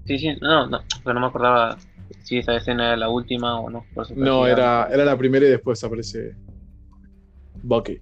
sí, 0.06 0.18
sí, 0.18 0.36
no, 0.40 0.66
no, 0.68 0.80
pero 1.02 1.14
no 1.14 1.20
me 1.20 1.26
acordaba 1.26 1.76
si 2.22 2.38
esa 2.38 2.56
escena 2.56 2.88
era 2.88 2.96
la 2.96 3.08
última 3.08 3.60
o 3.60 3.70
no. 3.70 3.84
no, 4.16 4.46
era, 4.46 4.88
era 4.90 5.04
la 5.04 5.16
primera 5.16 5.46
y 5.46 5.50
después 5.50 5.82
aparece 5.84 6.34
Bucky. 7.62 8.00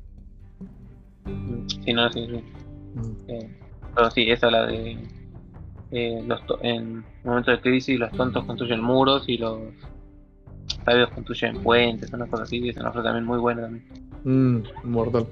Sí, 1.85 1.93
no, 1.93 2.13
sí, 2.13 2.27
sí. 2.27 2.45
Mm. 2.95 3.31
Eh, 3.31 3.62
pero 3.95 4.11
sí, 4.11 4.31
esa 4.31 4.47
es 4.47 4.53
la 4.53 4.67
de. 4.67 4.99
Eh, 5.95 6.25
los 6.27 6.41
en 6.63 7.05
momentos 7.23 7.55
de 7.55 7.61
crisis, 7.61 7.99
los 7.99 8.11
tontos 8.13 8.45
construyen 8.45 8.83
muros 8.83 9.29
y 9.29 9.37
los 9.37 9.59
sabios 10.85 11.11
construyen 11.11 11.63
puentes, 11.63 12.13
una 12.13 12.27
cosa 12.27 12.45
así. 12.45 12.69
Es 12.69 12.77
una 12.77 12.93
frase 12.93 13.05
también 13.05 13.25
muy 13.25 13.39
buena 13.39 13.63
también. 13.63 13.85
Mm, 14.25 14.63
mortal. 14.85 15.27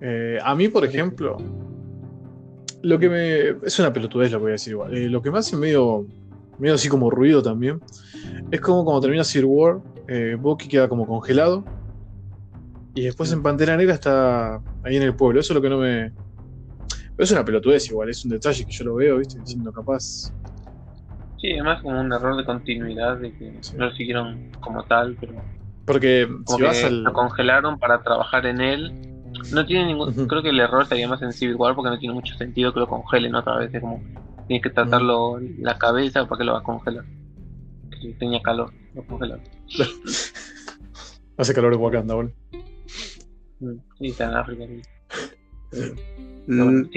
Eh, 0.00 0.38
a 0.42 0.54
mí, 0.54 0.68
por 0.68 0.84
ejemplo, 0.84 1.36
lo 2.82 2.98
que 2.98 3.08
me. 3.08 3.66
Es 3.66 3.78
una 3.78 3.92
pelotudez, 3.92 4.32
lo 4.32 4.40
voy 4.40 4.50
a 4.50 4.52
decir 4.52 4.72
igual. 4.72 4.96
Eh, 4.96 5.08
lo 5.08 5.22
que 5.22 5.30
me 5.30 5.38
hace 5.38 5.56
medio. 5.56 6.06
medio 6.58 6.74
así 6.74 6.88
como 6.88 7.10
ruido 7.10 7.42
también. 7.42 7.80
Es 8.50 8.60
como 8.60 8.84
cuando 8.84 9.00
termina 9.00 9.24
Civil 9.24 9.46
War, 9.46 9.80
eh, 10.08 10.36
Bucky 10.38 10.68
queda 10.68 10.88
como 10.88 11.06
congelado. 11.06 11.64
Y 12.94 13.02
después 13.02 13.32
en 13.32 13.42
Pantera 13.42 13.76
Negra 13.76 13.94
está 13.94 14.56
ahí 14.82 14.96
en 14.96 15.02
el 15.02 15.14
pueblo. 15.14 15.40
Eso 15.40 15.52
es 15.52 15.54
lo 15.54 15.62
que 15.62 15.70
no 15.70 15.78
me 15.78 16.12
es 17.22 17.30
una 17.32 17.44
pelotudez 17.44 17.88
igual, 17.90 18.08
es 18.10 18.24
un 18.24 18.30
detalle 18.30 18.64
que 18.64 18.72
yo 18.72 18.84
lo 18.84 18.94
veo, 18.96 19.18
¿viste? 19.18 19.38
Diciendo 19.40 19.72
capaz. 19.72 20.32
Sí, 21.40 21.52
además 21.52 21.82
como 21.82 22.00
un 22.00 22.12
error 22.12 22.36
de 22.36 22.44
continuidad 22.44 23.16
de 23.18 23.32
que 23.32 23.52
no 23.76 23.86
lo 23.86 23.92
siguieron 23.92 24.50
como 24.60 24.84
tal, 24.84 25.16
pero. 25.20 25.34
Porque 25.86 26.28
si 26.46 26.62
vas 26.62 26.84
al... 26.84 27.02
lo 27.04 27.12
congelaron 27.12 27.78
para 27.78 28.02
trabajar 28.02 28.46
en 28.46 28.60
él. 28.60 28.92
No 29.52 29.64
tiene 29.64 29.86
ningún. 29.86 30.12
Creo 30.28 30.42
que 30.42 30.50
el 30.50 30.60
error 30.60 30.82
estaría 30.82 31.08
más 31.08 31.22
en 31.22 31.32
Civil 31.32 31.56
War 31.56 31.74
porque 31.74 31.90
no 31.90 31.98
tiene 31.98 32.14
mucho 32.14 32.34
sentido 32.36 32.72
que 32.74 32.80
lo 32.80 32.88
congelen 32.88 33.34
otra 33.34 33.56
vez. 33.56 33.72
Es 33.72 33.80
como. 33.80 34.02
Tienes 34.46 34.62
que 34.64 34.70
tratarlo 34.70 35.38
la 35.58 35.78
cabeza 35.78 36.26
para 36.26 36.38
que 36.38 36.44
lo 36.44 36.52
va 36.54 36.58
a 36.58 36.62
congelar. 36.62 37.04
Que 38.02 38.12
tenía 38.14 38.40
calor, 38.42 38.72
lo 38.94 39.02
congelaron. 39.04 39.44
Hace 41.38 41.54
calor 41.54 41.72
en 41.72 41.80
Wakanda, 41.80 42.14
boludo. 42.14 42.34
Mm, 43.60 43.76
Sí, 43.98 44.06
está 44.08 44.24
en 44.24 44.34
África. 44.34 44.64
sí. 44.66 44.82
Bueno, 45.72 46.84
sí. 46.84 46.90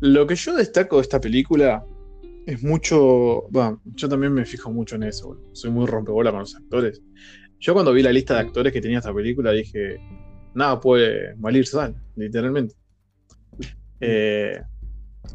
Lo 0.00 0.26
que 0.26 0.34
yo 0.34 0.54
destaco 0.56 0.96
de 0.96 1.02
esta 1.02 1.20
película 1.20 1.84
es 2.46 2.62
mucho. 2.62 3.48
Va, 3.50 3.78
yo 3.94 4.08
también 4.08 4.32
me 4.32 4.44
fijo 4.44 4.70
mucho 4.72 4.96
en 4.96 5.02
eso. 5.04 5.38
Soy 5.52 5.70
muy 5.70 5.86
rompebola 5.86 6.30
con 6.30 6.40
los 6.40 6.54
actores. 6.56 7.02
Yo 7.58 7.74
cuando 7.74 7.92
vi 7.92 8.02
la 8.02 8.12
lista 8.12 8.34
de 8.34 8.40
actores 8.40 8.72
que 8.72 8.80
tenía 8.80 8.98
esta 8.98 9.12
película 9.14 9.52
dije. 9.52 9.98
Nada 10.54 10.80
puede 10.80 11.36
malir 11.36 11.64
sal, 11.66 11.94
literalmente. 12.16 12.74
Eh, 14.00 14.60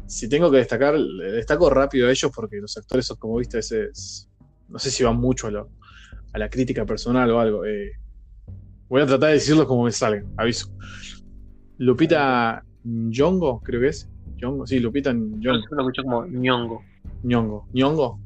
si 0.06 0.28
tengo 0.28 0.50
que 0.50 0.58
destacar, 0.58 0.98
destaco 0.98 1.70
rápido 1.70 2.08
a 2.08 2.10
ellos 2.10 2.30
porque 2.34 2.56
los 2.58 2.76
actores 2.76 3.06
son, 3.06 3.16
como 3.16 3.36
viste, 3.38 3.56
a 3.56 3.60
veces. 3.60 4.28
No 4.68 4.78
sé 4.78 4.90
si 4.90 5.04
van 5.04 5.16
mucho 5.16 5.46
a, 5.46 5.50
lo- 5.52 5.70
a 6.32 6.38
la 6.38 6.50
crítica 6.50 6.84
personal 6.84 7.30
o 7.30 7.40
algo. 7.40 7.64
eh. 7.64 7.92
voy 8.88 9.00
a 9.02 9.06
tratar 9.06 9.28
de 9.28 9.34
decirlo 9.36 9.66
como 9.66 9.84
me 9.84 9.92
salga, 9.92 10.22
aviso. 10.36 10.68
Lupita 11.78 12.64
Nyong'o, 12.84 13.60
creo 13.62 13.80
que 13.80 13.88
es. 13.88 14.08
Nyong'o, 14.40 14.66
sí, 14.66 14.78
Lupita 14.80 15.10
Yo 15.12 15.18
Nyong'o. 15.18 15.58
siempre 15.58 15.76
lo 15.76 15.82
escucho 15.82 16.02
como 16.02 16.26
ñongo. 16.26 16.82
Nyong'o. 17.22 17.66
Nyong'o. 17.72 18.20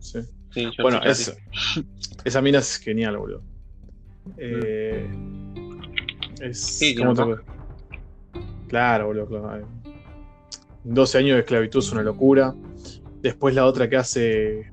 Sí. 0.00 0.20
Sí, 0.50 0.64
yo 0.76 0.82
Bueno, 0.82 1.00
es, 1.04 1.36
esa 2.24 2.40
mina 2.42 2.58
es 2.58 2.76
genial, 2.78 3.16
boludo. 3.18 3.42
Eh, 4.38 5.08
es. 6.40 6.58
Sí, 6.60 6.94
¿cómo 6.94 7.14
te 7.14 7.22
Claro, 8.68 9.06
boludo. 9.06 9.26
claro. 9.26 9.68
12 10.84 11.18
años 11.18 11.34
de 11.34 11.40
esclavitud 11.40 11.80
es 11.80 11.92
una 11.92 12.02
locura. 12.02 12.54
Después 13.22 13.54
la 13.54 13.66
otra 13.66 13.88
que 13.88 13.96
hace. 13.96 14.70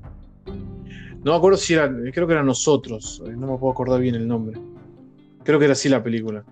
No 1.23 1.31
me 1.31 1.37
acuerdo 1.37 1.57
si 1.57 1.73
era. 1.73 1.89
Creo 2.13 2.27
que 2.27 2.33
era 2.33 2.43
nosotros. 2.43 3.21
eh, 3.25 3.31
No 3.35 3.51
me 3.51 3.57
puedo 3.57 3.71
acordar 3.71 3.99
bien 3.99 4.15
el 4.15 4.27
nombre. 4.27 4.59
Creo 5.43 5.57
que 5.59 5.65
era 5.65 5.73
así 5.73 5.89
la 5.89 6.03
película. 6.03 6.43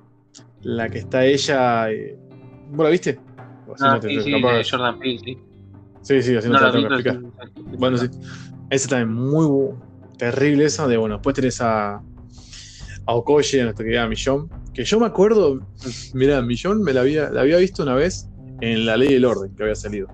La 0.64 0.90
que 0.90 1.00
está 1.00 1.26
ella. 1.26 1.92
eh, 1.92 2.18
¿Vos 2.68 2.84
la 2.86 2.90
viste? 2.90 3.20
Ah, 3.80 4.00
sí, 4.02 4.20
sí, 4.22 4.32
de 4.32 4.66
Jordan 4.70 5.00
Peele, 5.00 5.20
sí. 5.20 5.38
Sí, 6.02 6.22
sí, 6.22 6.36
así 6.36 6.50
no, 6.50 6.60
la 6.60 6.72
sí, 7.02 7.10
Bueno, 7.78 7.98
sí. 7.98 8.08
Esa 8.70 8.88
también 8.90 9.14
muy 9.14 9.76
terrible 10.18 10.66
esa 10.66 10.88
de 10.88 10.98
bueno, 10.98 11.16
después 11.16 11.36
tenés 11.36 11.62
a, 11.62 11.96
a 11.96 13.14
Okoye, 13.14 13.64
nuestra 13.64 13.84
querida 13.84 14.08
Millón, 14.08 14.52
que 14.74 14.84
yo 14.84 15.00
me 15.00 15.06
acuerdo, 15.08 15.62
mira, 16.14 16.42
Millón 16.42 16.82
me 16.82 16.94
la 16.94 17.02
había, 17.02 17.30
la 17.30 17.42
había 17.42 17.58
visto 17.58 17.84
una 17.84 17.96
vez 17.96 18.30
en 18.60 18.86
La 18.86 18.98
Ley 18.98 19.14
del 19.14 19.26
Orden, 19.26 19.54
que 19.56 19.64
había 19.64 19.76
salido. 19.76 20.10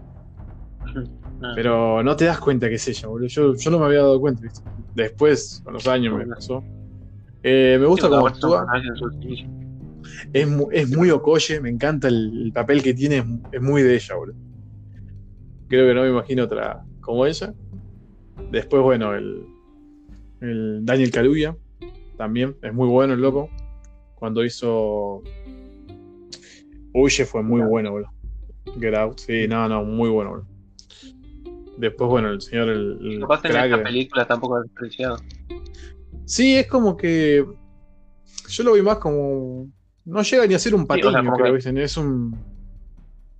Ah, 1.41 1.53
Pero 1.55 2.01
no 2.03 2.15
te 2.15 2.25
das 2.25 2.39
cuenta 2.39 2.67
que 2.67 2.75
es 2.75 2.87
ella, 2.87 3.07
boludo. 3.07 3.27
Yo, 3.27 3.55
yo 3.55 3.71
no 3.71 3.79
me 3.79 3.85
había 3.85 3.99
dado 3.99 4.19
cuenta, 4.19 4.41
¿viste? 4.41 4.61
Después, 4.95 5.61
con 5.63 5.73
los 5.73 5.85
años 5.87 6.17
me 6.17 6.25
pasó. 6.25 6.63
Eh, 7.43 7.77
me 7.79 7.85
gusta 7.85 8.09
cómo 8.09 8.27
actúa. 8.27 8.65
Es, 10.33 10.47
es 10.71 10.95
muy 10.95 11.11
Okoye, 11.11 11.59
me 11.61 11.69
encanta 11.69 12.07
el, 12.07 12.45
el 12.45 12.51
papel 12.53 12.81
que 12.81 12.93
tiene, 12.93 13.17
es, 13.17 13.25
es 13.51 13.61
muy 13.61 13.81
de 13.81 13.95
ella, 13.95 14.15
boludo. 14.15 14.37
Creo 15.67 15.87
que 15.87 15.93
no 15.93 16.03
me 16.03 16.09
imagino 16.09 16.43
otra 16.43 16.83
como 17.01 17.25
ella. 17.25 17.53
Después, 18.51 18.81
bueno, 18.83 19.13
el, 19.13 19.45
el 20.41 20.85
Daniel 20.85 21.11
Kaluuya, 21.11 21.55
también, 22.17 22.55
es 22.61 22.73
muy 22.73 22.87
bueno 22.87 23.13
el 23.13 23.21
loco. 23.21 23.49
Cuando 24.15 24.43
hizo 24.43 25.21
Huye 26.93 27.25
fue 27.25 27.43
muy 27.43 27.61
bueno, 27.61 27.91
boludo. 27.91 28.11
Get 28.79 28.95
Out, 28.95 29.19
sí, 29.19 29.47
no, 29.47 29.67
no, 29.67 29.83
muy 29.83 30.09
bueno, 30.09 30.31
boludo. 30.31 30.47
Después, 31.77 32.09
bueno, 32.09 32.31
el 32.31 32.41
señor, 32.41 32.69
el, 32.69 32.97
el 33.01 33.19
Capaz 33.21 33.45
en 33.45 33.51
crack 33.51 33.71
esta 33.71 33.83
película 33.83 34.27
tampoco 34.27 34.57
es 34.57 34.63
despreciado. 34.63 35.17
Sí, 36.25 36.55
es 36.55 36.67
como 36.67 36.97
que. 36.97 37.45
Yo 38.49 38.63
lo 38.63 38.73
vi 38.73 38.81
más 38.81 38.97
como. 38.97 39.69
No 40.07 40.21
llega 40.21 40.47
ni 40.47 40.53
a 40.53 40.59
ser 40.59 40.73
un 40.73 40.83
o 40.83 40.85
sea, 40.93 41.19
como 41.19 41.33
creo, 41.33 41.45
que- 41.47 41.51
¿viste? 41.57 41.83
Es 41.83 41.97
un. 41.97 42.29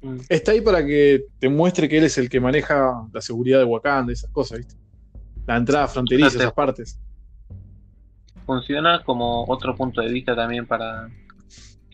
Mm. 0.02 0.18
Está 0.28 0.52
ahí 0.52 0.60
para 0.62 0.86
que 0.86 1.24
te 1.40 1.48
muestre 1.50 1.88
que 1.88 1.98
él 1.98 2.04
es 2.04 2.18
el 2.18 2.30
que 2.30 2.40
maneja 2.42 3.08
la 3.14 3.22
seguridad 3.22 3.60
de 3.60 3.66
Wakanda, 3.66 4.12
esas 4.12 4.30
cosas, 4.32 4.58
¿viste? 4.60 4.76
La 5.46 5.56
entrada 5.56 5.88
fronteriza, 5.88 6.28
O 6.28 6.30
sea, 6.32 6.38
te- 6.40 6.44
esas 6.44 6.54
partes. 6.54 7.00
Funciona 8.46 9.04
como 9.04 9.46
otro 9.48 9.76
punto 9.76 10.02
de 10.02 10.10
vista 10.12 10.36
también 10.36 10.66
para. 10.68 11.10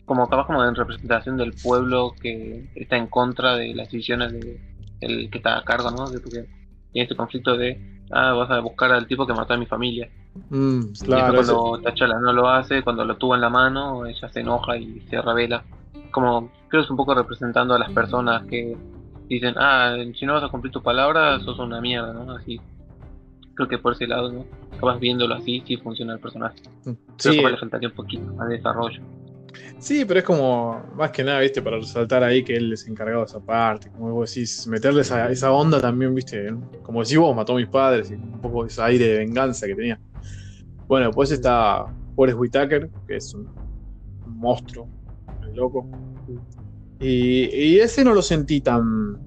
Como 0.04 0.28
capaz 0.28 0.46
como 0.46 0.62
en 0.64 0.74
representación 0.74 1.36
del 1.36 1.52
pueblo 1.54 2.14
que 2.20 2.68
está 2.74 2.96
en 2.96 3.06
contra 3.06 3.56
de 3.56 3.74
las 3.74 3.88
decisiones 3.88 4.32
de 4.32 4.60
el 5.00 5.30
que 5.30 5.38
está 5.38 5.58
a 5.58 5.64
cargo, 5.64 5.90
¿no? 5.90 6.10
De 6.10 6.18
porque 6.20 6.46
tiene 6.94 7.04
este 7.04 7.16
conflicto 7.16 7.56
de 7.58 7.78
ah, 8.12 8.32
vas 8.32 8.50
a 8.50 8.60
buscar 8.60 8.92
al 8.92 9.06
tipo 9.06 9.26
que 9.26 9.34
mató 9.34 9.52
a 9.54 9.58
mi 9.58 9.66
familia. 9.66 10.08
Mm, 10.48 10.80
y 10.92 11.04
claro, 11.04 11.40
ese- 11.40 11.52
cuando 11.52 11.80
T'Challa 11.82 12.18
no 12.20 12.32
lo 12.32 12.48
hace, 12.48 12.82
cuando 12.82 13.04
lo 13.04 13.16
tuvo 13.16 13.34
en 13.34 13.40
la 13.40 13.50
mano, 13.50 14.06
ella 14.06 14.28
se 14.28 14.40
enoja 14.40 14.76
y 14.76 15.00
se 15.10 15.20
revela. 15.20 15.64
Como 16.12 16.48
creo 16.68 16.82
que 16.82 16.84
es 16.86 16.90
un 16.90 16.96
poco 16.96 17.14
representando 17.14 17.74
a 17.74 17.78
las 17.78 17.90
personas 17.90 18.44
que 18.46 18.76
dicen, 19.28 19.54
ah, 19.58 19.96
si 20.18 20.24
no 20.26 20.34
vas 20.34 20.44
a 20.44 20.48
cumplir 20.48 20.72
tu 20.72 20.82
palabra, 20.82 21.40
sos 21.40 21.58
una 21.58 21.80
mierda, 21.80 22.12
¿no? 22.12 22.32
Así. 22.36 22.60
Creo 23.54 23.68
que 23.68 23.78
por 23.78 23.92
ese 23.94 24.06
lado, 24.06 24.30
¿no? 24.32 24.44
Capaz 24.78 24.98
viéndolo 24.98 25.34
así, 25.34 25.62
sí 25.66 25.76
funciona 25.76 26.12
el 26.14 26.20
personaje. 26.20 26.56
Sí, 27.16 27.36
capaz 27.38 27.50
le 27.50 27.56
faltaría 27.58 27.88
un 27.88 27.94
poquito 27.94 28.32
más 28.34 28.48
de 28.48 28.56
desarrollo. 28.56 29.00
Sí, 29.78 30.04
pero 30.04 30.20
es 30.20 30.26
como. 30.26 30.82
Más 30.96 31.10
que 31.10 31.24
nada, 31.24 31.40
¿viste? 31.40 31.62
Para 31.62 31.78
resaltar 31.78 32.22
ahí 32.22 32.44
que 32.44 32.56
él 32.56 32.72
es 32.72 32.86
encargado 32.86 33.20
de 33.20 33.26
esa 33.26 33.40
parte. 33.40 33.90
Como 33.90 34.12
vos 34.12 34.34
decís, 34.34 34.66
meterle 34.66 35.02
esa, 35.02 35.52
onda 35.52 35.80
también, 35.80 36.14
¿viste? 36.14 36.52
Como 36.82 37.02
decís 37.02 37.18
vos, 37.18 37.34
mató 37.34 37.52
a 37.52 37.56
mis 37.56 37.68
padres 37.68 38.10
y 38.10 38.14
un 38.14 38.40
poco 38.40 38.66
ese 38.66 38.82
aire 38.82 39.06
de 39.06 39.18
venganza 39.18 39.66
que 39.66 39.74
tenía. 39.74 39.98
Bueno, 40.86 41.06
después 41.06 41.30
está 41.30 41.86
Forrest 42.14 42.38
Whitaker, 42.38 42.90
que 43.06 43.16
es 43.16 43.34
un 43.34 43.48
monstruo, 44.26 44.88
el 45.42 45.54
loco. 45.54 45.88
Y, 47.00 47.78
ese 47.78 48.04
no 48.04 48.14
lo 48.14 48.22
sentí 48.22 48.60
tan 48.60 49.18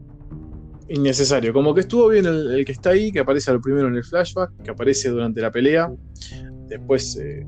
innecesario. 0.90 1.54
Como 1.54 1.74
que 1.74 1.82
estuvo 1.82 2.08
bien 2.10 2.26
el, 2.26 2.52
el 2.52 2.66
que 2.66 2.72
está 2.72 2.92
ahí, 2.92 3.12
que 3.12 3.20
aparece 3.20 3.52
al 3.52 3.62
primero 3.62 3.88
en 3.88 3.96
el 3.96 4.04
flashback, 4.04 4.52
que 4.64 4.72
aparece 4.72 5.10
durante 5.10 5.42
la 5.42 5.52
pelea. 5.52 5.92
Después 6.68 7.18
eh, 7.18 7.46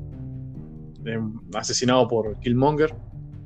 em, 1.04 1.32
asesinado 1.54 2.06
por 2.08 2.38
Killmonger. 2.40 2.94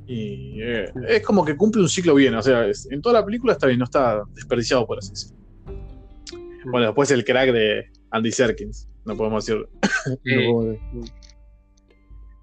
Y 0.07 0.61
eh, 0.61 0.85
es 1.07 1.21
como 1.23 1.43
que 1.43 1.55
cumple 1.57 1.81
un 1.81 1.89
ciclo 1.89 2.13
bien. 2.15 2.35
O 2.35 2.41
sea, 2.41 2.67
es- 2.67 2.87
en 2.91 3.01
toda 3.01 3.19
la 3.21 3.25
película 3.25 3.53
está 3.53 3.67
bien, 3.67 3.79
no 3.79 3.85
está 3.85 4.21
desperdiciado 4.35 4.85
por 4.85 4.99
así 4.99 5.09
decirlo. 5.11 5.37
Bueno, 6.71 6.87
después 6.87 7.09
el 7.11 7.23
crack 7.25 7.51
de 7.51 7.85
Andy 8.11 8.31
Serkins. 8.31 8.87
No 9.05 9.15
podemos 9.15 9.45
decir. 9.45 9.67
no 10.07 10.17
podemos 10.23 10.65
decir. 10.65 11.13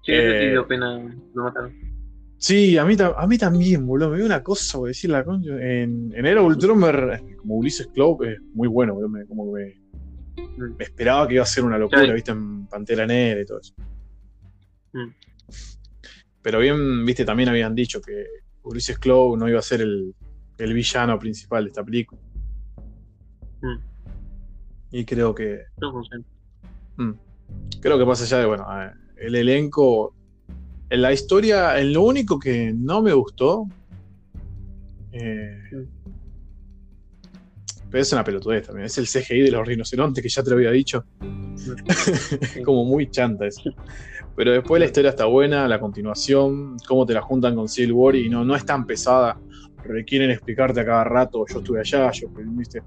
Sí, 0.05 0.11
Eh, 0.11 0.49
dio 0.51 0.67
pena, 0.67 0.97
lo 1.33 1.43
mataron. 1.43 1.73
Sí, 2.37 2.77
a 2.77 2.83
mí, 2.83 2.95
a 2.99 3.27
mí 3.27 3.37
también, 3.37 3.85
boludo. 3.87 4.09
Me 4.09 4.17
dio 4.17 4.25
una 4.25 4.43
cosa, 4.43 4.77
por 4.77 4.89
decir 4.89 5.09
la 5.09 5.23
concha. 5.23 5.51
En, 5.61 6.11
en 6.13 6.25
Era 6.25 6.41
Ultron, 6.41 6.77
me- 6.77 7.35
como 7.37 7.55
Ulises 7.55 7.87
Clow, 7.93 8.21
es 8.23 8.37
muy 8.53 8.67
bueno, 8.67 8.93
boludo. 8.95 9.09
Me, 9.09 9.25
como 9.25 9.53
que 9.53 9.61
me, 9.61 9.83
Mm. 10.57 10.75
me 10.77 10.83
esperaba 10.83 11.25
que 11.27 11.35
iba 11.35 11.43
a 11.43 11.45
ser 11.45 11.63
una 11.63 11.77
locura, 11.77 12.11
viste, 12.13 12.31
en 12.31 12.65
Pantera 12.67 13.05
Negra 13.05 13.41
y 13.41 13.45
todo 13.45 13.59
eso. 13.61 13.73
Mm. 14.93 15.09
Pero 16.41 16.59
bien, 16.59 17.05
viste, 17.05 17.25
también 17.25 17.49
habían 17.49 17.75
dicho 17.75 18.01
que 18.01 18.25
Ulises 18.63 18.99
Clow 18.99 19.35
no 19.37 19.47
iba 19.47 19.59
a 19.59 19.63
ser 19.63 19.81
el, 19.81 20.13
el 20.57 20.73
villano 20.73 21.17
principal 21.19 21.63
de 21.63 21.69
esta 21.69 21.83
película. 21.83 22.21
Mm. 23.61 23.77
Y 24.91 25.05
creo 25.05 25.33
que. 25.33 25.61
Mm. 26.97 27.11
Creo 27.81 27.97
que 27.97 28.05
más 28.05 28.21
allá 28.21 28.39
de, 28.39 28.45
bueno, 28.45 28.65
eh, 28.81 28.91
el 29.17 29.35
elenco. 29.35 30.15
En 30.89 31.01
la 31.01 31.11
historia, 31.11 31.79
en 31.79 31.91
lo 31.91 32.03
único 32.03 32.37
que 32.37 32.71
no 32.71 33.01
me 33.01 33.13
gustó. 33.13 33.67
eh, 35.11 35.59
pero 37.89 38.01
es 38.01 38.11
una 38.11 38.23
pelotudez 38.23 38.65
también. 38.65 38.87
Es 38.87 38.97
el 38.97 39.07
CGI 39.07 39.41
de 39.41 39.51
los 39.51 39.67
rinocerontes 39.67 40.23
que 40.23 40.27
ya 40.29 40.41
te 40.43 40.49
lo 40.49 40.55
había 40.55 40.71
dicho. 40.71 41.05
Como 42.65 42.85
muy 42.85 43.09
chanta 43.11 43.45
eso. 43.45 43.71
Pero 44.35 44.51
después 44.51 44.79
la 44.79 44.85
historia 44.85 45.09
está 45.09 45.25
buena, 45.25 45.67
la 45.67 45.79
continuación, 45.79 46.77
cómo 46.87 47.05
te 47.05 47.13
la 47.13 47.21
juntan 47.21 47.55
con 47.55 47.67
Civil 47.67 47.91
War 47.93 48.15
y 48.15 48.29
no, 48.29 48.43
no 48.43 48.55
es 48.55 48.65
tan 48.65 48.85
pesada. 48.85 49.39
Requieren 49.83 50.31
explicarte 50.31 50.79
a 50.79 50.85
cada 50.85 51.03
rato, 51.03 51.45
yo 51.47 51.59
estuve 51.59 51.79
allá, 51.79 52.09
yo 52.11 52.27
viste. 52.29 52.81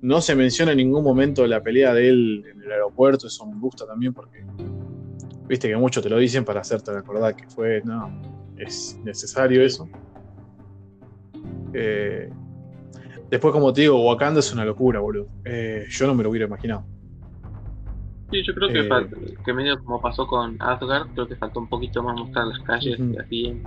No 0.00 0.20
se 0.20 0.34
menciona 0.34 0.72
en 0.72 0.78
ningún 0.78 1.02
momento 1.02 1.46
la 1.46 1.62
pelea 1.62 1.92
de 1.92 2.08
él 2.08 2.44
en 2.50 2.62
el 2.62 2.72
aeropuerto, 2.72 3.26
eso 3.26 3.44
me 3.46 3.58
gusta 3.58 3.86
también 3.86 4.14
porque 4.14 4.44
viste 5.48 5.68
que 5.68 5.76
muchos 5.76 6.02
te 6.02 6.08
lo 6.08 6.18
dicen 6.18 6.44
para 6.44 6.60
hacerte 6.60 6.92
recordar 6.92 7.34
que 7.36 7.48
fue, 7.48 7.82
no, 7.84 8.10
es 8.56 8.98
necesario 9.04 9.62
eso. 9.62 9.88
Eh, 11.72 12.30
después, 13.30 13.52
como 13.52 13.72
te 13.72 13.82
digo, 13.82 14.02
Wakanda 14.06 14.40
es 14.40 14.52
una 14.52 14.64
locura, 14.64 15.00
boludo. 15.00 15.28
Eh, 15.44 15.86
yo 15.88 16.06
no 16.06 16.14
me 16.14 16.22
lo 16.22 16.30
hubiera 16.30 16.46
imaginado. 16.46 16.84
Sí, 18.30 18.42
yo 18.44 18.54
creo 18.54 18.68
que, 18.68 18.80
Eh, 18.80 19.34
que 19.44 19.52
medio 19.52 19.82
como 19.82 20.00
pasó 20.00 20.26
con 20.26 20.56
Asgard, 20.58 21.08
creo 21.14 21.28
que 21.28 21.36
faltó 21.36 21.60
un 21.60 21.68
poquito 21.68 22.02
más 22.02 22.18
mostrar 22.18 22.46
las 22.46 22.58
calles 22.60 22.98
Ujú. 22.98 23.14
y 23.14 23.16
así 23.18 23.62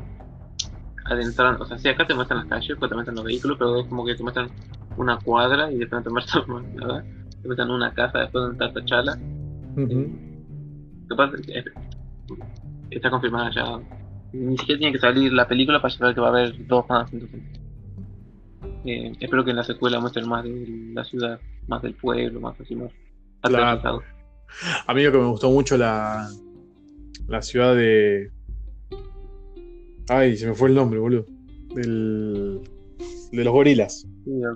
adentrando. 1.05 1.63
O 1.63 1.65
sea, 1.65 1.77
sí, 1.77 1.87
acá 1.87 2.05
te 2.05 2.13
muestran 2.13 2.39
las 2.39 2.47
calles, 2.47 2.77
pues 2.77 2.89
te 2.89 2.95
muestran 2.95 3.15
los 3.15 3.25
vehículos, 3.25 3.57
pero 3.57 3.79
es 3.79 3.87
como 3.87 4.05
que 4.05 4.15
te 4.15 4.23
muestran 4.23 4.49
una 4.97 5.17
cuadra 5.17 5.71
y 5.71 5.77
después 5.77 5.99
no 5.99 6.03
te 6.03 6.09
muestran 6.09 6.43
más 6.47 6.63
nada. 6.73 7.03
Te 7.41 7.47
muestran 7.47 7.71
una 7.71 7.93
casa 7.93 8.19
después 8.19 8.43
donde 8.43 8.65
está 8.65 8.79
T'Challa. 8.79 9.17
Ujú. 9.75 10.09
Capaz, 11.07 11.31
eh, 11.47 11.63
está 12.91 13.09
confirmada 13.09 13.51
ya. 13.51 13.79
Ni 14.33 14.57
siquiera 14.57 14.79
tiene 14.79 14.93
que 14.93 14.99
salir 14.99 15.33
la 15.33 15.47
película 15.47 15.81
para 15.81 15.93
saber 15.93 16.13
que 16.13 16.21
va 16.21 16.27
a 16.27 16.31
haber 16.31 16.67
dos 16.67 16.85
más. 16.89 17.11
Entonces. 17.13 17.41
Eh, 18.85 19.11
espero 19.19 19.43
que 19.43 19.51
en 19.51 19.57
la 19.57 19.63
secuela 19.63 19.99
muestren 19.99 20.27
más 20.27 20.43
de 20.43 20.65
la 20.93 21.03
ciudad, 21.03 21.39
más 21.67 21.81
del 21.81 21.95
pueblo, 21.95 22.39
más 22.39 22.59
así, 22.59 22.75
más 22.75 22.91
Claro. 23.41 24.03
A 24.87 24.93
mí 24.93 25.03
lo 25.03 25.11
que 25.11 25.17
me 25.17 25.27
gustó 25.27 25.49
mucho 25.51 25.77
la, 25.77 26.29
la 27.27 27.41
ciudad 27.41 27.75
de. 27.75 28.31
Ay, 30.07 30.37
se 30.37 30.47
me 30.47 30.55
fue 30.55 30.69
el 30.69 30.75
nombre, 30.75 30.99
boludo. 30.99 31.25
Del, 31.75 32.61
de 33.31 33.43
los 33.43 33.53
gorilas. 33.53 34.05
Sí, 34.25 34.31
de- 34.31 34.49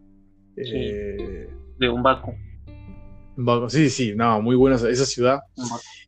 Eh, 0.55 1.49
de 1.79 1.89
un 1.89 2.01
barco. 2.03 2.33
Baco- 3.35 3.69
sí, 3.69 3.89
sí, 3.89 4.13
no, 4.15 4.41
muy 4.41 4.55
buena 4.55 4.75
esa, 4.75 5.05
ciudad. 5.05 5.39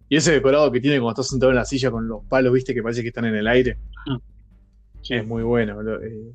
Y 0.10 0.18
ese 0.18 0.32
decorado 0.34 0.72
que 0.72 0.80
tiene 0.80 0.98
cuando 1.00 1.12
estás 1.22 1.30
sentado 1.30 1.52
en 1.52 1.56
la 1.58 1.66
silla 1.66 1.90
con 1.92 2.08
los 2.08 2.24
palos, 2.26 2.54
viste, 2.54 2.74
que 2.74 2.84
parece 2.84 3.02
que 3.02 3.08
están 3.10 3.26
en 3.26 3.36
el 3.36 3.48
aire. 3.48 3.78
Sí. 5.02 5.14
Es 5.16 5.26
muy 5.26 5.44
bueno. 5.44 5.76
boludo. 5.76 6.02
Eh, 6.04 6.32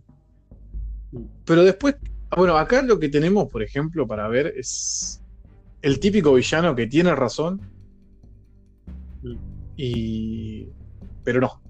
Pero 1.44 1.62
después, 1.64 1.96
ah, 2.30 2.36
bueno, 2.36 2.56
acá 2.56 2.82
lo 2.82 2.98
que 2.98 3.08
tenemos, 3.08 3.48
por 3.50 3.62
ejemplo, 3.62 4.06
para 4.06 4.28
ver 4.28 4.52
es 4.56 5.19
el 5.82 5.98
típico 6.00 6.34
villano 6.34 6.74
que 6.74 6.86
tiene 6.86 7.14
razón. 7.14 7.60
Mm. 9.22 9.36
Y. 9.76 10.68
Pero 11.24 11.40
no. 11.40 11.60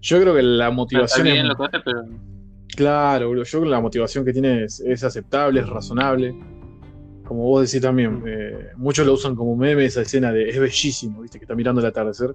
Yo 0.00 0.20
creo 0.20 0.34
que 0.34 0.42
la 0.42 0.64
Está 0.66 0.74
motivación 0.76 1.24
bien 1.24 1.36
es. 1.38 1.44
lo 1.44 1.56
que 1.56 1.64
hace, 1.64 1.80
pero 1.84 2.04
Claro, 2.76 3.28
boludo, 3.28 3.44
yo 3.44 3.50
creo 3.60 3.62
que 3.64 3.70
la 3.70 3.80
motivación 3.80 4.24
que 4.24 4.32
tiene 4.32 4.64
es, 4.64 4.80
es 4.80 5.04
aceptable, 5.04 5.60
es 5.60 5.68
razonable. 5.68 6.34
Como 7.24 7.44
vos 7.44 7.62
decís 7.70 7.80
también, 7.82 8.20
Mm. 8.20 8.24
eh, 8.26 8.68
muchos 8.76 9.06
lo 9.06 9.14
usan 9.14 9.34
como 9.36 9.56
meme 9.56 9.84
esa 9.84 10.02
escena 10.02 10.32
de 10.32 10.48
es 10.50 10.58
bellísimo, 10.58 11.22
viste, 11.22 11.38
que 11.38 11.44
está 11.44 11.54
mirando 11.54 11.80
el 11.80 11.86
atardecer. 11.86 12.34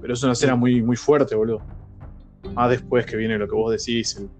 Pero 0.00 0.12
es 0.14 0.22
una 0.22 0.32
escena 0.32 0.56
muy, 0.56 0.82
muy 0.82 0.96
fuerte, 0.96 1.34
boludo. 1.34 1.60
Más 2.54 2.70
después 2.70 3.04
que 3.06 3.16
viene 3.16 3.36
lo 3.38 3.46
que 3.46 3.54
vos 3.54 3.70
decís, 3.72 4.16
el- 4.16 4.30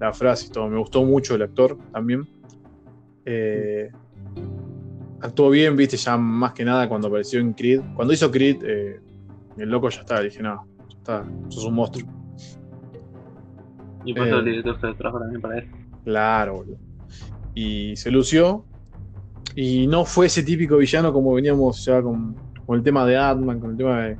la 0.00 0.12
frase 0.12 0.46
y 0.46 0.50
todo. 0.50 0.68
Me 0.68 0.78
gustó 0.78 1.04
mucho 1.04 1.36
el 1.36 1.42
actor 1.42 1.78
también. 1.92 2.26
Eh, 3.24 3.90
actuó 5.20 5.50
bien, 5.50 5.76
viste, 5.76 5.96
ya 5.96 6.16
más 6.16 6.52
que 6.52 6.64
nada 6.64 6.88
cuando 6.88 7.08
apareció 7.08 7.40
en 7.40 7.52
Creed. 7.52 7.80
Cuando 7.94 8.12
hizo 8.14 8.30
Creed, 8.30 8.56
eh, 8.64 9.00
el 9.56 9.68
loco 9.68 9.88
ya 9.88 10.00
estaba, 10.00 10.20
dije, 10.20 10.42
no, 10.42 10.66
ya 10.88 10.96
está, 10.98 11.24
sos 11.48 11.64
un 11.64 11.74
monstruo. 11.74 12.08
y 14.04 14.14
por 14.14 14.26
eso 14.26 14.36
Eh. 14.36 14.38
el 14.40 14.44
director 14.46 14.80
se 14.80 14.94
trabajo 14.94 15.20
también 15.20 15.40
para 15.40 15.58
eso. 15.58 15.68
Claro, 16.04 16.54
boludo. 16.56 16.76
Y 17.54 17.94
se 17.96 18.10
lució. 18.10 18.64
Y 19.54 19.86
no 19.86 20.04
fue 20.04 20.26
ese 20.26 20.42
típico 20.42 20.76
villano 20.78 21.12
como 21.12 21.34
veníamos 21.34 21.84
ya 21.84 22.02
con, 22.02 22.34
con 22.66 22.76
el 22.78 22.82
tema 22.82 23.04
de 23.06 23.16
Atman, 23.18 23.60
con 23.60 23.72
el 23.72 23.76
tema 23.76 24.00
de, 24.02 24.16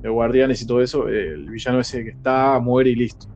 de 0.00 0.08
Guardianes 0.08 0.62
y 0.62 0.66
todo 0.66 0.80
eso. 0.80 1.08
El 1.08 1.50
villano 1.50 1.80
ese 1.80 2.04
que 2.04 2.10
está, 2.10 2.58
muere 2.60 2.90
y 2.90 2.94
listo. 2.94 3.26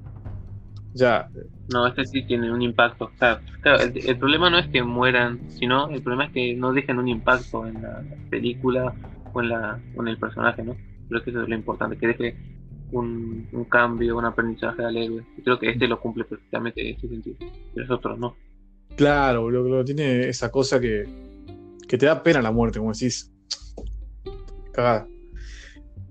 Ya, 0.94 1.28
No, 1.68 1.86
este 1.86 2.04
sí 2.04 2.22
tiene 2.24 2.52
un 2.52 2.62
impacto. 2.62 3.10
Claro, 3.18 3.80
el, 3.80 3.96
el 4.08 4.18
problema 4.18 4.50
no 4.50 4.58
es 4.58 4.66
que 4.68 4.82
mueran, 4.82 5.50
sino 5.50 5.88
el 5.88 6.02
problema 6.02 6.26
es 6.26 6.32
que 6.32 6.54
no 6.54 6.72
dejen 6.72 6.98
un 6.98 7.08
impacto 7.08 7.66
en 7.66 7.82
la 7.82 8.02
película 8.30 8.92
o 9.32 9.40
en, 9.40 9.48
la, 9.48 9.80
o 9.96 10.02
en 10.02 10.08
el 10.08 10.18
personaje, 10.18 10.62
¿no? 10.62 10.76
Creo 11.08 11.22
que 11.22 11.30
eso 11.30 11.42
es 11.42 11.48
lo 11.48 11.54
importante, 11.54 11.96
que 11.96 12.06
deje 12.08 12.36
un, 12.90 13.48
un 13.52 13.64
cambio, 13.64 14.16
un 14.16 14.24
aprendizaje 14.24 14.84
al 14.84 14.96
héroe. 14.96 15.24
Y 15.36 15.42
creo 15.42 15.58
que 15.58 15.70
este 15.70 15.86
lo 15.86 16.00
cumple 16.00 16.24
perfectamente 16.24 16.88
en 16.88 16.96
ese 16.96 17.08
sentido. 17.08 17.36
Pero 17.38 17.86
los 17.86 17.90
otros 17.90 18.18
no. 18.18 18.36
claro, 18.96 19.42
boludo, 19.42 19.62
boludo, 19.62 19.84
tiene 19.84 20.28
esa 20.28 20.50
cosa 20.50 20.80
que, 20.80 21.04
que 21.88 21.98
te 21.98 22.06
da 22.06 22.22
pena 22.22 22.42
la 22.42 22.52
muerte, 22.52 22.78
como 22.78 22.92
decís. 22.92 23.32
Cagada. 24.72 25.06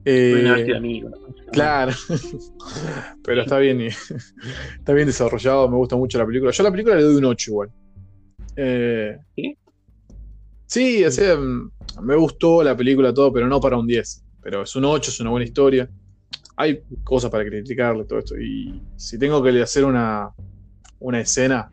Eh, 0.06 0.66
¿no? 1.04 1.12
Claro, 1.52 1.92
pero 3.24 3.42
está 3.42 3.60
bien, 3.60 3.82
está 4.80 4.94
bien 4.94 5.08
desarrollado, 5.08 5.70
me 5.70 5.78
gusta 5.78 5.96
mucho 5.96 6.18
la 6.18 6.26
película. 6.26 6.52
Yo 6.52 6.64
a 6.64 6.66
la 6.66 6.72
película 6.72 6.96
le 6.96 7.04
doy 7.04 7.16
un 7.16 7.26
8 7.26 7.52
igual. 7.52 7.70
Eh, 8.56 9.18
¿Sí? 9.36 9.58
Sí, 10.66 11.04
o 11.04 11.12
sea, 11.12 11.38
me 12.02 12.16
gustó 12.16 12.64
la 12.64 12.76
película 12.78 13.14
todo, 13.14 13.34
pero 13.34 13.48
no 13.48 13.60
para 13.60 13.78
un 13.78 13.86
10. 13.86 14.24
Pero 14.42 14.64
es 14.64 14.76
un 14.76 14.86
8, 14.86 15.12
es 15.12 15.20
una 15.20 15.30
buena 15.30 15.46
historia. 15.46 15.90
Hay 16.56 16.82
cosas 17.04 17.30
para 17.30 17.46
criticarle, 17.46 18.06
todo 18.06 18.20
esto. 18.20 18.40
Y 18.40 18.82
si 18.96 19.20
tengo 19.20 19.44
que 19.44 19.62
hacer 19.62 19.84
una, 19.84 20.32
una 21.00 21.20
escena, 21.20 21.70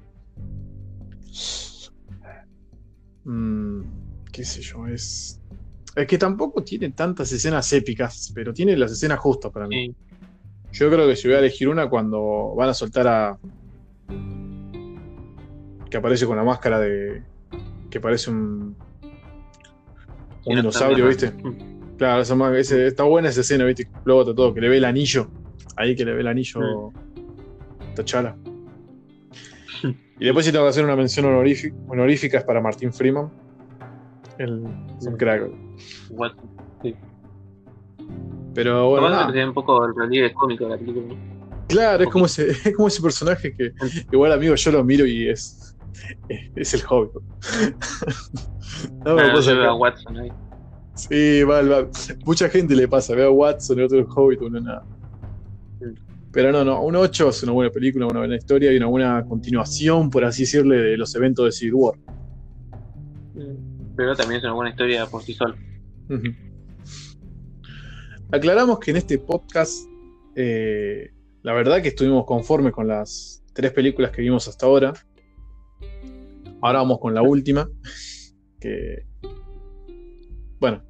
mm, 3.24 3.82
qué 4.32 4.44
sé 4.44 4.62
yo, 4.62 4.86
es... 4.86 5.40
Es 5.98 6.06
que 6.06 6.16
tampoco 6.16 6.62
tiene 6.62 6.90
tantas 6.90 7.32
escenas 7.32 7.72
épicas, 7.72 8.30
pero 8.32 8.52
tiene 8.52 8.76
las 8.76 8.92
escenas 8.92 9.18
justas 9.18 9.50
para 9.50 9.66
mí. 9.66 9.88
Sí. 9.88 9.94
Yo 10.70 10.90
creo 10.90 11.08
que 11.08 11.16
si 11.16 11.26
voy 11.26 11.36
a 11.36 11.40
elegir 11.40 11.68
una 11.68 11.90
cuando 11.90 12.54
van 12.54 12.68
a 12.68 12.74
soltar 12.74 13.08
a. 13.08 13.36
que 15.90 15.96
aparece 15.96 16.24
con 16.24 16.36
la 16.36 16.44
máscara 16.44 16.78
de. 16.78 17.24
que 17.90 17.98
parece 17.98 18.30
un. 18.30 18.76
un 20.46 20.56
dinosaurio, 20.56 21.08
¿viste? 21.08 21.32
Mm. 21.32 21.96
Claro, 21.96 22.22
esa 22.22 22.56
ese- 22.56 22.86
está 22.86 23.02
buena 23.02 23.30
esa 23.30 23.40
escena, 23.40 23.64
¿viste? 23.64 23.82
Explota 23.82 24.32
todo, 24.32 24.54
que 24.54 24.60
le 24.60 24.68
ve 24.68 24.76
el 24.76 24.84
anillo. 24.84 25.28
Ahí 25.76 25.96
que 25.96 26.04
le 26.04 26.12
ve 26.14 26.20
el 26.20 26.28
anillo. 26.28 26.92
Tachala. 27.96 28.36
Y 30.20 30.24
después 30.24 30.46
si 30.46 30.52
tengo 30.52 30.64
que 30.64 30.70
hacer 30.70 30.84
una 30.84 30.94
mención 30.94 31.26
honorífica, 31.26 31.74
honorífica 31.88 32.38
es 32.38 32.44
para 32.44 32.60
Martín 32.60 32.92
Freeman. 32.92 33.30
El, 34.38 34.62
es 35.00 35.06
un 35.08 35.16
crack. 35.16 35.68
Watson. 36.10 36.48
Pero 38.55 38.88
bueno, 38.90 39.06
Capaz 39.06 39.16
nada. 39.16 39.26
que 39.28 39.32
se 39.32 39.38
ve 39.38 39.48
un 39.48 39.55
poco 39.55 39.84
el 39.84 39.94
relieve 39.94 40.32
cómico 40.34 40.64
de 40.64 40.70
la 40.70 40.78
película. 40.78 41.06
¿no? 41.14 41.16
Claro, 41.68 42.02
es 42.05 42.10
como 42.10 42.26
ese, 42.26 42.50
es 42.64 42.74
como 42.74 42.88
ese 42.88 43.02
personaje 43.02 43.55
que 43.55 43.72
igual 44.10 44.32
amigo 44.32 44.55
yo 44.55 44.72
lo 44.72 44.82
miro 44.84 45.06
y 45.06 45.28
es 45.28 45.76
es 46.56 46.74
el 46.74 46.82
hobby. 46.82 47.10
no 49.05 49.14
me 49.14 49.22
Ah, 49.22 49.32
pasa 49.34 49.52
yo 49.52 49.59
veo 49.60 49.70
a 49.70 49.74
Watson 49.74 50.16
ahí. 50.16 50.32
Sí, 50.94 51.42
va, 51.44 51.62
va. 51.62 51.88
Mucha 52.24 52.48
gente 52.48 52.74
le 52.74 52.88
pasa, 52.88 53.14
ve 53.14 53.24
a 53.24 53.30
Watson 53.30 53.78
y 53.78 53.82
otro 53.82 53.98
el 53.98 54.06
Hobbit, 54.09 54.40
uno 54.42 54.60
nada. 54.60 54.84
Pero 56.32 56.52
no, 56.52 56.64
no, 56.64 56.82
un 56.82 56.96
8 56.96 57.28
es 57.28 57.42
una 57.44 57.52
buena 57.52 57.70
película, 57.70 58.06
una 58.06 58.18
buena 58.20 58.36
historia 58.36 58.72
y 58.72 58.76
una 58.76 58.86
buena 58.86 59.24
continuación, 59.24 60.10
por 60.10 60.24
así 60.24 60.42
decirle, 60.42 60.76
de 60.76 60.96
los 60.96 61.14
eventos 61.14 61.44
de 61.44 61.52
Civil 61.52 61.74
War. 61.74 61.94
Pero 63.96 64.14
también 64.16 64.38
es 64.38 64.44
una 64.44 64.52
buena 64.55 64.70
historia 64.70 65.06
por 65.06 65.22
sí 65.22 65.34
sola. 65.34 65.55
Aclaramos 68.30 68.78
que 68.78 68.90
en 68.90 68.98
este 68.98 69.18
podcast, 69.18 69.89
eh, 70.35 71.10
la 71.43 71.52
verdad 71.52 71.82
que 71.82 71.89
estuvimos 71.89 72.24
conformes 72.26 72.72
con 72.72 72.89
las 72.89 73.43
tres 73.55 73.72
películas 73.72 74.10
que 74.10 74.22
vimos 74.22 74.47
hasta 74.48 74.66
ahora. 74.66 74.93
Ahora 76.60 76.80
vamos 76.80 76.98
con 76.98 77.14
la 77.14 77.22
última, 77.22 77.68
que, 78.60 79.06
bueno, 80.60 80.82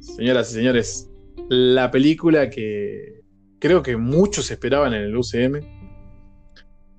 señoras 0.00 0.50
y 0.50 0.54
señores, 0.54 1.10
la 1.48 1.90
película 1.90 2.48
que 2.48 3.20
creo 3.58 3.82
que 3.82 3.96
muchos 3.96 4.50
esperaban 4.50 4.94
en 4.94 5.02
el 5.02 5.16
UCM. 5.16 5.60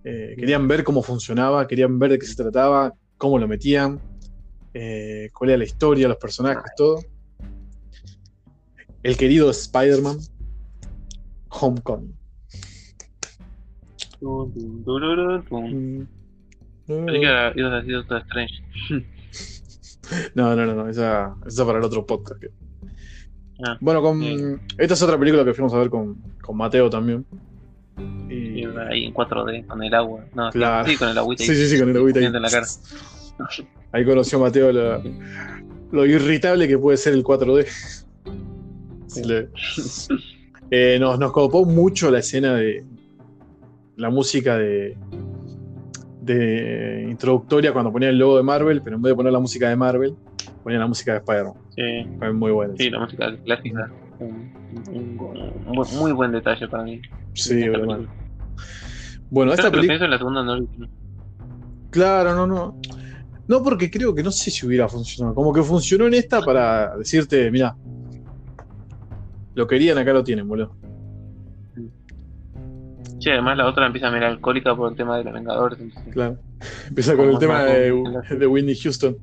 Eh, 0.03 0.35
querían 0.37 0.67
ver 0.67 0.83
cómo 0.83 1.01
funcionaba, 1.01 1.67
querían 1.67 1.97
ver 1.97 2.11
de 2.11 2.19
qué 2.19 2.25
se 2.27 2.35
trataba, 2.35 2.93
cómo 3.17 3.39
lo 3.39 3.47
metían, 3.47 3.99
eh, 4.77 5.29
cuál 5.33 5.51
era 5.51 5.57
la 5.59 5.63
historia, 5.63 6.07
los 6.09 6.17
personajes, 6.17 6.69
todo. 6.75 6.99
El 9.03 9.15
querido 9.17 9.49
Spider-Man 9.49 10.17
Homecoming. 11.49 12.13
Ibas 16.87 17.73
a 17.73 17.81
decir 17.81 18.05
Strange. 18.09 18.53
No, 20.35 20.55
no, 20.55 20.67
no, 20.67 20.75
no, 20.75 20.87
esa, 20.87 21.35
esa 21.47 21.65
para 21.65 21.79
el 21.79 21.83
otro 21.85 22.05
podcast. 22.05 22.39
que- 22.39 22.51
Ah, 23.65 23.75
Bueno, 23.81 24.03
con, 24.03 24.21
sí. 24.21 24.37
esta 24.77 24.93
es 24.93 25.01
otra 25.01 25.17
película 25.17 25.43
que 25.43 25.53
fuimos 25.55 25.73
a 25.73 25.79
ver 25.79 25.89
con, 25.89 26.15
con 26.43 26.55
Mateo 26.57 26.89
también. 26.91 27.25
Y, 28.29 28.59
Y 28.61 28.65
ahí 28.65 29.05
en 29.05 29.13
4D 29.15 29.65
con 29.65 29.81
el 29.81 29.93
agua. 29.95 30.25
No, 30.35 30.51
sí, 30.51 30.59
Claro. 30.59 30.87
sí, 30.87 30.95
con 30.97 31.09
el 31.09 31.17
agüita. 31.17 31.43
sí, 31.43 31.55
sí, 31.55 31.67
sí, 31.69 31.79
con 31.79 31.89
el 31.89 31.97
agüita 31.97 32.19
ahí. 32.19 32.25
En 32.25 32.33
la 32.39 32.49
cara. 32.51 32.67
Ahí 33.95 34.03
conoció 34.03 34.37
Mateo 34.41 34.73
lo, 34.73 35.01
lo 35.93 36.05
irritable 36.05 36.67
que 36.67 36.77
puede 36.77 36.97
ser 36.97 37.13
el 37.13 37.23
4D. 37.23 37.65
Sí, 39.07 39.23
le- 39.23 39.49
Eh, 40.69 40.97
nos, 40.99 41.17
nos 41.17 41.31
copó 41.31 41.63
mucho 41.63 42.11
la 42.11 42.19
escena 42.19 42.55
de 42.55 42.83
la 43.95 44.09
música 44.09 44.57
de, 44.57 44.97
de 46.23 47.07
introductoria 47.09 47.71
cuando 47.71 47.89
ponía 47.93 48.09
el 48.09 48.17
logo 48.17 48.35
de 48.35 48.43
Marvel, 48.43 48.81
pero 48.81 48.97
en 48.97 49.01
vez 49.01 49.11
de 49.11 49.15
poner 49.15 49.31
la 49.31 49.39
música 49.39 49.69
de 49.69 49.77
Marvel, 49.77 50.17
ponía 50.61 50.79
la 50.79 50.87
música 50.87 51.13
de 51.13 51.19
Spider-Man. 51.19 51.53
Sí, 51.69 52.05
Fue 52.19 52.33
muy 52.33 52.51
buena. 52.51 52.73
sí, 52.75 52.89
la 52.89 52.99
música 52.99 53.33
clásica. 53.45 53.89
Un, 54.19 54.51
un- 54.89 55.19
un 55.19 55.75
bu- 55.75 55.99
muy 55.99 56.11
buen 56.11 56.33
detalle 56.33 56.67
para 56.67 56.83
mí. 56.83 56.99
Sí, 57.33 57.61
Esta 57.61 57.77
bueno. 57.77 57.93
película. 57.95 58.09
Bueno, 59.29 59.51
Creo 59.53 59.65
esta 59.67 59.71
película. 59.71 60.03
en 60.05 60.11
la 60.11 60.17
segunda 60.17 60.43
no. 60.43 60.67
Claro, 61.91 62.35
no, 62.35 62.45
no. 62.45 62.77
No, 63.47 63.61
porque 63.61 63.89
creo 63.91 64.13
que 64.15 64.23
no 64.23 64.31
sé 64.31 64.49
si 64.51 64.65
hubiera 64.65 64.87
funcionado. 64.89 65.35
Como 65.35 65.53
que 65.53 65.61
funcionó 65.61 66.07
en 66.07 66.15
esta 66.15 66.41
para 66.41 66.95
decirte, 66.97 67.49
mira, 67.51 67.75
Lo 69.53 69.67
querían, 69.67 69.97
acá 69.97 70.11
lo 70.11 70.23
tienen, 70.23 70.47
boludo. 70.47 70.75
Sí, 73.19 73.29
además 73.29 73.57
la 73.57 73.67
otra 73.67 73.87
empieza 73.87 74.07
a 74.09 74.11
mirar 74.11 74.31
alcohólica 74.31 74.75
por 74.75 74.91
el 74.91 74.97
tema 74.97 75.17
de 75.17 75.23
los 75.23 75.33
Vengadores. 75.33 75.79
entonces- 75.79 76.13
Claro. 76.13 76.37
Empieza 76.89 77.15
con 77.15 77.29
el 77.29 77.39
tema 77.39 77.63
de, 77.63 77.93
de 78.37 78.47
Whitney 78.47 78.75
Houston. 78.75 79.17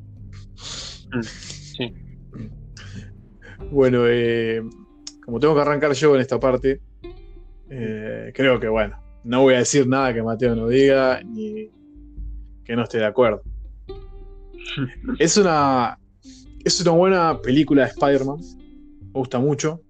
Mm, 1.13 1.23
Sí. 1.23 1.95
Bueno, 3.71 4.03
eh, 4.07 4.63
como 5.25 5.39
tengo 5.41 5.55
que 5.55 5.61
arrancar 5.61 5.93
yo 5.93 6.15
en 6.15 6.21
esta 6.21 6.39
parte, 6.41 6.81
eh, 7.71 8.33
creo 8.35 8.59
que 8.61 8.69
bueno, 8.69 8.97
no 9.25 9.43
voy 9.43 9.55
a 9.55 9.59
decir 9.59 9.87
nada 9.87 10.13
que 10.13 10.23
Mateo 10.23 10.55
no 10.57 10.69
diga 10.69 11.21
ni 11.25 11.71
que 12.65 12.77
no 12.77 12.83
esté 12.83 12.99
de 12.99 13.07
acuerdo. 13.07 13.43
Es 15.19 15.37
una, 15.37 15.99
es 16.65 16.81
una 16.81 16.91
buena 16.93 17.41
película 17.41 17.83
de 17.83 17.89
Spider-Man, 17.91 18.39
me 18.39 19.13
gusta 19.13 19.39
mucho. 19.39 19.81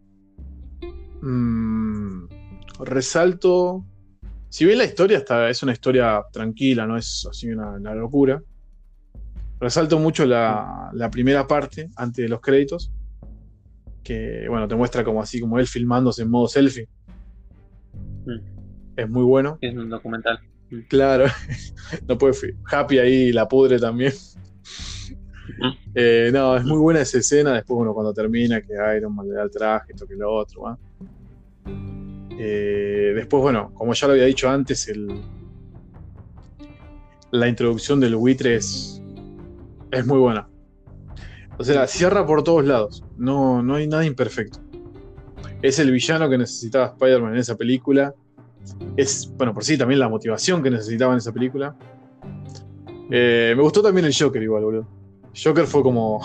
Mm, 1.20 2.26
resalto, 2.80 3.84
si 4.48 4.64
bien 4.64 4.78
la 4.78 4.84
historia 4.84 5.18
está, 5.18 5.48
es 5.48 5.62
una 5.62 5.72
historia 5.72 6.22
tranquila, 6.32 6.86
no 6.86 6.96
es 6.96 7.26
así 7.30 7.48
una, 7.48 7.72
una 7.72 7.94
locura. 7.94 8.42
Resalto 9.60 9.98
mucho 9.98 10.26
la, 10.26 10.90
la 10.92 11.10
primera 11.10 11.46
parte, 11.46 11.88
antes 11.96 12.24
de 12.24 12.28
los 12.28 12.40
créditos, 12.40 12.90
que 14.02 14.46
bueno, 14.48 14.66
te 14.66 14.74
muestra 14.74 15.04
como 15.04 15.22
así, 15.22 15.40
como 15.40 15.58
él 15.58 15.66
filmándose 15.66 16.22
en 16.22 16.30
modo 16.30 16.48
selfie. 16.48 16.88
Mm. 18.26 18.52
Es 18.96 19.08
muy 19.08 19.22
bueno. 19.22 19.58
Es 19.60 19.74
un 19.74 19.88
documental. 19.88 20.40
Claro, 20.88 21.26
no 22.08 22.18
puede 22.18 22.54
Happy 22.70 22.98
ahí 22.98 23.32
la 23.32 23.46
pudre 23.46 23.78
también. 23.78 24.12
Eh, 25.94 26.30
no, 26.32 26.56
es 26.56 26.64
muy 26.64 26.78
buena 26.78 27.00
esa 27.00 27.18
escena. 27.18 27.52
Después, 27.54 27.76
bueno, 27.76 27.94
cuando 27.94 28.12
termina, 28.12 28.60
que 28.62 28.72
Iron 28.96 29.14
Man 29.14 29.28
le 29.28 29.34
da 29.34 29.42
el 29.42 29.50
traje, 29.50 29.92
esto 29.92 30.06
que 30.06 30.14
lo 30.14 30.32
otro. 30.32 30.78
Eh, 32.38 33.12
después, 33.14 33.42
bueno, 33.42 33.72
como 33.74 33.92
ya 33.92 34.06
lo 34.06 34.14
había 34.14 34.24
dicho 34.24 34.48
antes, 34.48 34.90
la 37.30 37.48
introducción 37.48 38.00
del 38.00 38.16
buitre 38.16 38.56
es, 38.56 39.02
es 39.90 40.06
muy 40.06 40.18
buena. 40.18 40.48
O 41.58 41.64
sea, 41.64 41.86
cierra 41.86 42.26
por 42.26 42.42
todos 42.42 42.64
lados. 42.64 43.04
No, 43.16 43.62
no 43.62 43.76
hay 43.76 43.86
nada 43.86 44.04
imperfecto. 44.04 44.58
Es 45.60 45.78
el 45.78 45.92
villano 45.92 46.28
que 46.28 46.38
necesitaba 46.38 46.86
Spider-Man 46.86 47.34
en 47.34 47.38
esa 47.38 47.56
película. 47.56 48.14
Es, 48.96 49.32
bueno, 49.36 49.54
por 49.54 49.64
sí 49.64 49.78
también 49.78 50.00
la 50.00 50.08
motivación 50.08 50.62
que 50.62 50.70
necesitaba 50.70 51.12
en 51.12 51.18
esa 51.18 51.32
película. 51.32 51.76
Eh, 53.14 53.52
me 53.54 53.62
gustó 53.62 53.82
también 53.82 54.06
el 54.06 54.14
Joker 54.18 54.42
igual, 54.42 54.64
boludo. 54.64 54.88
Joker 55.42 55.66
fue 55.66 55.82
como. 55.82 56.20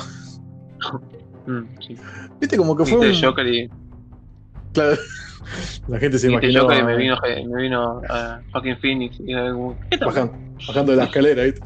Mm, 1.48 1.64
sí. 1.80 1.96
Viste, 2.42 2.58
como 2.58 2.76
que 2.76 2.84
fue 2.84 2.98
Viste 2.98 3.08
un. 3.08 3.16
el 3.16 3.26
Joker 3.26 3.48
y, 3.48 3.70
Claro. 4.74 4.98
La 5.88 5.98
gente 5.98 6.20
se 6.20 6.30
imaginó 6.30 6.64
Joker 6.64 6.80
y 6.80 6.84
me 6.84 6.94
eh, 6.94 6.98
vino, 6.98 7.18
me 7.56 7.62
vino 7.62 8.02
a 8.10 8.42
fucking 8.52 8.78
Phoenix 8.80 9.18
y 9.22 9.34
como, 9.34 9.80
¿qué 9.90 9.98
bajando, 9.98 10.34
bajando 10.68 10.92
de 10.92 10.98
la 10.98 11.06
escalera, 11.06 11.44
¿viste? 11.44 11.62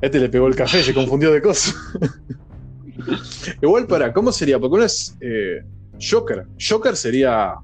Este 0.00 0.18
le 0.18 0.28
pegó 0.28 0.48
el 0.48 0.56
café, 0.56 0.82
se 0.82 0.92
confundió 0.92 1.30
de 1.30 1.40
cosas. 1.40 1.76
igual 3.62 3.86
para, 3.86 4.12
¿cómo 4.12 4.32
sería? 4.32 4.58
Porque 4.58 4.74
uno 4.74 4.84
es 4.84 5.16
eh, 5.20 5.64
Joker. 6.00 6.46
Joker 6.58 6.96
sería 6.96 7.54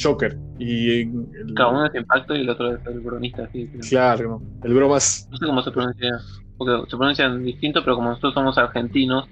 Joker. 0.00 0.38
Y 0.58 1.02
el- 1.02 1.54
Cada 1.54 1.68
uno 1.70 1.86
es 1.86 1.94
impacto 1.94 2.34
y 2.34 2.40
el 2.40 2.48
otro 2.48 2.74
es 2.74 2.86
el 2.86 3.00
bronista, 3.00 3.48
pero- 3.52 3.68
Claro, 3.88 4.42
el 4.64 4.74
bromas. 4.74 5.28
No 5.30 5.36
sé 5.36 5.46
cómo 5.46 5.62
se 5.62 5.70
pronuncia. 5.70 6.10
Porque 6.56 6.90
se 6.90 6.96
pronuncian 6.96 7.44
distinto, 7.44 7.82
pero 7.84 7.96
como 7.96 8.08
nosotros 8.10 8.32
somos 8.34 8.56
argentinos, 8.56 9.28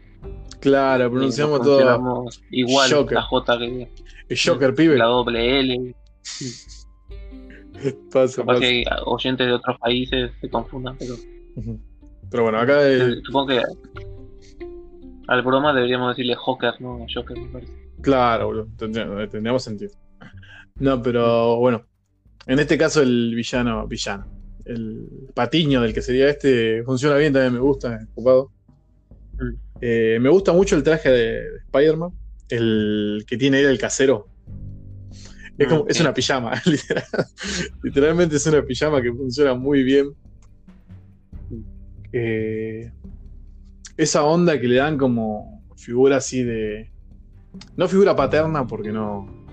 Claro, 0.61 1.05
eh, 1.07 1.11
pronunciamos 1.11 1.61
todo. 1.63 2.27
igual 2.51 2.91
Joker. 2.93 3.15
la 3.15 3.23
J 3.23 3.59
que 3.59 3.89
El 4.29 4.39
Joker, 4.39 4.75
pibe. 4.75 4.97
la 4.99 5.07
doble 5.07 5.61
L. 5.61 5.95
Pasa, 8.13 8.37
Capaz 8.43 8.55
pasa. 8.55 8.61
que 8.61 8.85
oyentes 9.05 9.47
de 9.47 9.53
otros 9.53 9.79
países 9.79 10.31
se 10.41 10.49
confundan, 10.49 10.97
pero. 10.99 11.15
Pero 12.31 12.43
bueno, 12.45 12.59
acá 12.59 12.81
supongo 13.27 13.49
que 13.49 13.63
al 15.29 15.43
broma 15.43 15.73
deberíamos 15.75 16.17
decirle 16.17 16.35
Joker, 16.35 16.75
no 16.81 17.05
Joker, 17.13 17.39
me 17.39 17.47
parece. 17.49 17.73
Claro, 18.01 18.47
boludo. 18.47 18.69
Tendría- 18.79 19.29
Tendríamos 19.29 19.63
sentido. 19.63 19.93
No, 20.79 21.03
pero 21.03 21.57
bueno. 21.57 21.87
En 22.47 22.59
este 22.59 22.77
caso, 22.77 23.01
el 23.01 23.35
villano, 23.35 23.87
villano. 23.87 24.27
El 24.65 25.09
patiño 25.35 25.81
del 25.83 25.95
que 25.95 26.03
sería 26.03 26.29
este 26.29 26.83
funciona 26.85 27.17
bien, 27.17 27.33
también 27.33 27.55
me 27.55 27.61
gusta, 27.61 27.97
es 27.97 28.09
ocupado. 28.13 28.51
Mm. 29.39 29.55
Eh, 29.81 30.19
me 30.21 30.29
gusta 30.29 30.53
mucho 30.53 30.77
el 30.77 30.83
traje 30.83 31.11
de, 31.11 31.51
de 31.51 31.57
Spider-Man. 31.67 32.11
El 32.49 33.25
que 33.27 33.37
tiene 33.37 33.61
él, 33.61 33.67
el 33.67 33.79
casero. 33.79 34.29
Es, 35.57 35.69
como, 35.69 35.85
Mm, 35.85 35.91
es 35.91 36.01
una 36.01 36.13
pijama, 36.13 36.53
literal. 36.67 37.05
literalmente 37.83 38.37
es 38.37 38.47
una 38.47 38.63
pijama 38.63 39.01
que 39.01 39.13
funciona 39.13 39.55
muy 39.55 39.83
bien. 39.83 40.15
Eh, 42.13 42.91
esa 43.97 44.25
onda 44.25 44.61
que 44.61 44.69
le 44.69 44.77
dan 44.77 44.99
como 44.99 45.63
figura 45.77 46.17
así 46.17 46.43
de. 46.43 46.91
No 47.77 47.89
figura 47.89 48.17
paterna, 48.17 48.67
porque 48.67 48.91
no. 48.93 49.44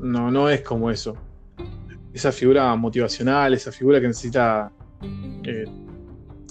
No, 0.00 0.30
no 0.30 0.48
es 0.48 0.62
como 0.62 0.90
eso. 0.90 1.14
Esa 2.12 2.32
figura 2.32 2.74
motivacional, 2.76 3.54
esa 3.54 3.70
figura 3.72 4.00
que 4.00 4.08
necesita. 4.08 4.70
eh, 5.44 5.64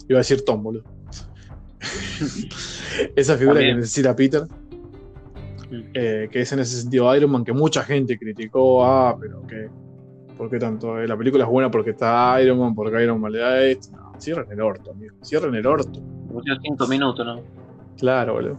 iba 0.07 0.17
a 0.17 0.21
decir 0.21 0.43
Tom, 0.45 0.63
boludo. 0.63 0.83
esa 3.15 3.37
figura 3.37 3.55
También. 3.55 3.75
que 3.75 3.81
necesita 3.81 4.15
Peter. 4.15 4.47
Mm. 5.69 5.81
eh, 5.93 6.29
que 6.31 6.41
es 6.41 6.51
en 6.51 6.59
ese 6.59 6.81
sentido 6.81 7.13
Iron 7.15 7.29
Man, 7.31 7.43
que 7.43 7.53
mucha 7.53 7.83
gente 7.83 8.17
criticó. 8.17 8.83
Ah, 8.85 9.15
pero 9.19 9.45
que. 9.45 9.69
¿Por 10.37 10.49
qué 10.49 10.57
tanto? 10.57 10.97
Eh, 10.99 11.07
La 11.07 11.17
película 11.17 11.43
es 11.43 11.49
buena 11.49 11.69
porque 11.69 11.91
está 11.91 12.41
Iron 12.41 12.59
Man, 12.59 12.73
porque 12.73 13.03
Iron 13.03 13.19
Man 13.19 13.31
le 13.31 13.39
da 13.39 13.61
esto. 13.61 13.91
No, 13.91 14.13
cierren 14.19 14.49
el 14.51 14.61
orto, 14.61 14.91
amigo. 14.91 15.15
Cierren 15.23 15.53
el 15.55 15.65
orto. 15.67 16.01
Cinco 16.61 16.87
minutos, 16.87 17.25
¿no? 17.25 17.41
Claro, 17.97 18.33
boludo. 18.35 18.57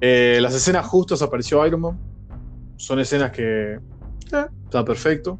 Eh, 0.00 0.38
las 0.40 0.54
escenas 0.54 0.86
justas 0.86 1.22
apareció 1.22 1.66
Iron 1.66 1.80
Man. 1.80 1.98
Son 2.80 2.98
escenas 2.98 3.30
que. 3.30 3.74
eh, 3.74 4.46
está 4.64 4.82
perfecto. 4.84 5.38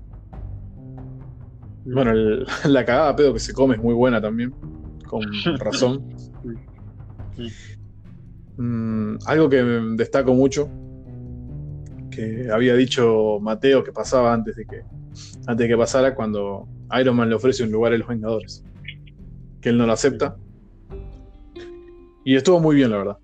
Bueno, 1.86 2.10
el- 2.10 2.44
la 2.68 2.84
cagada 2.84 3.16
pedo 3.16 3.32
que 3.32 3.40
se 3.40 3.54
come 3.54 3.76
es 3.76 3.80
muy 3.82 3.94
buena 3.94 4.20
también. 4.20 4.54
Con 5.08 5.22
razón. 5.58 6.04
Mm, 8.58 9.16
algo 9.24 9.48
que 9.48 9.62
destaco 9.96 10.34
mucho. 10.34 10.68
Que 12.10 12.50
había 12.52 12.74
dicho 12.74 13.38
Mateo 13.40 13.82
que 13.82 13.92
pasaba 13.92 14.34
antes 14.34 14.56
de 14.56 14.66
que. 14.66 14.82
Antes 15.46 15.64
de 15.64 15.68
que 15.68 15.78
pasara 15.78 16.14
cuando 16.14 16.68
Iron 17.00 17.16
Man 17.16 17.30
le 17.30 17.36
ofrece 17.36 17.62
un 17.64 17.72
lugar 17.72 17.94
a 17.94 17.96
los 17.96 18.06
Vengadores. 18.06 18.62
Que 19.62 19.70
él 19.70 19.78
no 19.78 19.86
lo 19.86 19.94
acepta. 19.94 20.36
Y 22.22 22.36
estuvo 22.36 22.60
muy 22.60 22.76
bien, 22.76 22.90
la 22.90 22.98
verdad. 22.98 23.18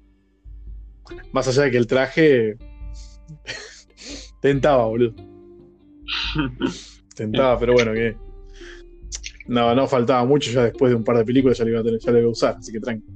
Más 1.32 1.46
allá 1.48 1.64
de 1.64 1.70
que 1.70 1.76
el 1.76 1.86
traje. 1.86 2.56
Tentaba, 4.40 4.86
boludo. 4.86 5.14
Tentaba, 7.14 7.58
pero 7.58 7.72
bueno, 7.72 7.92
que. 7.92 8.16
No, 9.46 9.74
no 9.74 9.86
faltaba 9.86 10.24
mucho, 10.24 10.50
ya 10.50 10.64
después 10.64 10.90
de 10.90 10.96
un 10.96 11.04
par 11.04 11.16
de 11.18 11.24
películas 11.24 11.58
ya 11.58 11.64
lo 11.64 11.70
iba 11.70 11.80
a, 11.80 11.84
tener, 11.84 12.00
ya 12.00 12.10
lo 12.12 12.18
iba 12.18 12.28
a 12.28 12.32
usar, 12.32 12.56
así 12.58 12.72
que 12.72 12.80
tranqui. 12.80 13.06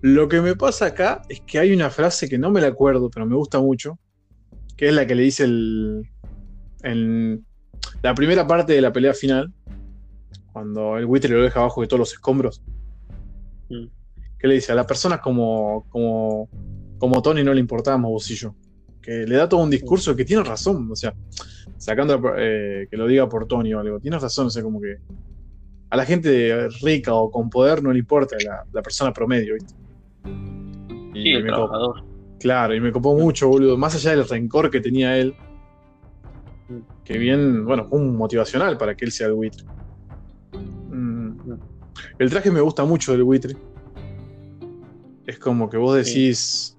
Lo 0.00 0.28
que 0.28 0.40
me 0.40 0.56
pasa 0.56 0.86
acá 0.86 1.22
es 1.28 1.40
que 1.42 1.58
hay 1.58 1.72
una 1.72 1.90
frase 1.90 2.28
que 2.28 2.38
no 2.38 2.50
me 2.50 2.60
la 2.60 2.68
acuerdo, 2.68 3.10
pero 3.10 3.26
me 3.26 3.36
gusta 3.36 3.60
mucho, 3.60 3.98
que 4.76 4.88
es 4.88 4.94
la 4.94 5.06
que 5.06 5.14
le 5.14 5.22
dice 5.22 5.44
el. 5.44 6.08
En 6.82 7.44
la 8.02 8.14
primera 8.14 8.46
parte 8.46 8.72
de 8.72 8.80
la 8.80 8.92
pelea 8.92 9.12
final, 9.12 9.52
cuando 10.52 10.96
el 10.96 11.06
buitre 11.06 11.34
lo 11.34 11.42
deja 11.42 11.60
abajo 11.60 11.80
de 11.80 11.88
todos 11.88 11.98
los 11.98 12.12
escombros, 12.12 12.62
Mm. 13.68 13.86
que 14.38 14.48
le 14.48 14.54
dice 14.54 14.72
a 14.72 14.74
las 14.74 14.86
personas 14.86 15.20
como, 15.20 15.84
como, 15.90 16.48
como 16.98 17.22
Tony 17.22 17.42
no 17.42 17.52
le 17.52 17.60
importábamos 17.60 18.10
vos 18.10 18.30
y 18.30 18.34
yo. 18.34 18.54
Que 19.08 19.24
le 19.26 19.36
da 19.36 19.48
todo 19.48 19.62
un 19.62 19.70
discurso 19.70 20.14
que 20.14 20.22
tiene 20.26 20.42
razón, 20.42 20.86
o 20.92 20.94
sea, 20.94 21.14
sacando 21.78 22.20
eh, 22.36 22.86
que 22.90 22.96
lo 22.98 23.06
diga 23.06 23.26
por 23.26 23.46
Tony 23.48 23.72
o 23.72 23.80
algo, 23.80 23.98
tiene 24.00 24.18
razón, 24.18 24.48
o 24.48 24.50
sea, 24.50 24.62
como 24.62 24.82
que 24.82 24.98
a 25.88 25.96
la 25.96 26.04
gente 26.04 26.68
rica 26.82 27.14
o 27.14 27.30
con 27.30 27.48
poder 27.48 27.82
no 27.82 27.90
le 27.90 28.00
importa 28.00 28.36
la, 28.44 28.64
la 28.70 28.82
persona 28.82 29.10
promedio, 29.10 29.54
¿viste? 29.54 29.72
Y 31.14 31.22
Sí, 31.22 31.30
el 31.32 31.42
me 31.42 31.50
copó- 31.52 32.04
claro, 32.38 32.74
y 32.74 32.80
me 32.80 32.92
copó 32.92 33.14
mucho, 33.14 33.48
boludo, 33.48 33.78
más 33.78 33.94
allá 33.94 34.10
del 34.10 34.28
rencor 34.28 34.70
que 34.70 34.80
tenía 34.82 35.16
él, 35.16 35.34
que 37.02 37.16
bien, 37.16 37.64
bueno, 37.64 37.88
un 37.90 38.14
motivacional 38.14 38.76
para 38.76 38.94
que 38.94 39.06
él 39.06 39.10
sea 39.12 39.28
el 39.28 39.32
buitre. 39.32 39.64
Mm. 40.90 41.54
El 42.18 42.28
traje 42.28 42.50
me 42.50 42.60
gusta 42.60 42.84
mucho 42.84 43.12
del 43.12 43.22
buitre. 43.24 43.56
Es 45.26 45.38
como 45.38 45.70
que 45.70 45.78
vos 45.78 45.96
decís, 45.96 46.77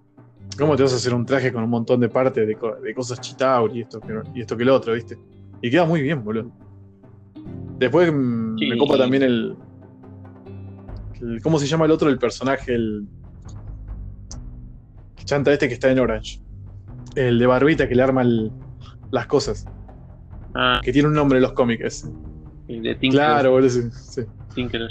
¿cómo 0.58 0.76
te 0.76 0.84
vas 0.84 0.94
a 0.94 0.98
hacer 0.98 1.14
un 1.14 1.26
traje 1.26 1.52
con 1.54 1.64
un 1.64 1.70
montón 1.70 2.00
de 2.00 2.10
partes 2.10 2.46
de, 2.48 2.56
co- 2.56 2.76
de 2.76 2.94
cosas 2.94 3.20
chitauri 3.22 3.80
y 3.80 3.82
esto, 3.82 4.00
que, 4.02 4.14
y 4.36 4.42
esto 4.42 4.58
que 4.58 4.66
lo 4.66 4.76
otro, 4.76 4.94
¿viste? 4.94 5.18
Y 5.62 5.70
queda 5.70 5.86
muy 5.86 6.02
bien, 6.02 6.24
boludo. 6.24 6.52
Después 7.78 8.12
mm, 8.12 8.58
Sí. 8.58 8.68
me 8.68 8.78
copa 8.78 8.98
también 8.98 9.24
el, 9.24 9.56
el- 11.22 11.42
¿Cómo 11.42 11.60
se 11.60 11.68
llama 11.68 11.86
el 11.86 11.92
otro? 11.92 12.10
El 12.10 12.18
personaje, 12.20 12.74
el. 12.74 13.08
el 15.18 15.26
chanta 15.26 15.52
este 15.54 15.68
que 15.68 15.74
está 15.76 15.92
en 15.92 16.00
Orange. 16.00 16.42
El 17.16 17.40
de 17.40 17.46
Barbita 17.46 17.88
que 17.88 17.96
le 17.96 18.02
arma 18.04 18.22
el- 18.22 18.52
las 19.12 19.28
cosas. 19.28 19.66
Ah, 20.56 20.80
Que 20.84 20.92
tiene 20.92 21.08
un 21.08 21.14
nombre 21.14 21.38
en 21.38 21.44
los 21.44 21.54
cómics. 21.54 22.10
el 22.68 22.84
de 22.84 22.96
Tinker. 22.96 23.20
Claro, 23.20 23.52
boludo. 23.52 23.70
Sí. 23.70 23.82
sí. 23.92 24.22
Tinkerer. 24.56 24.90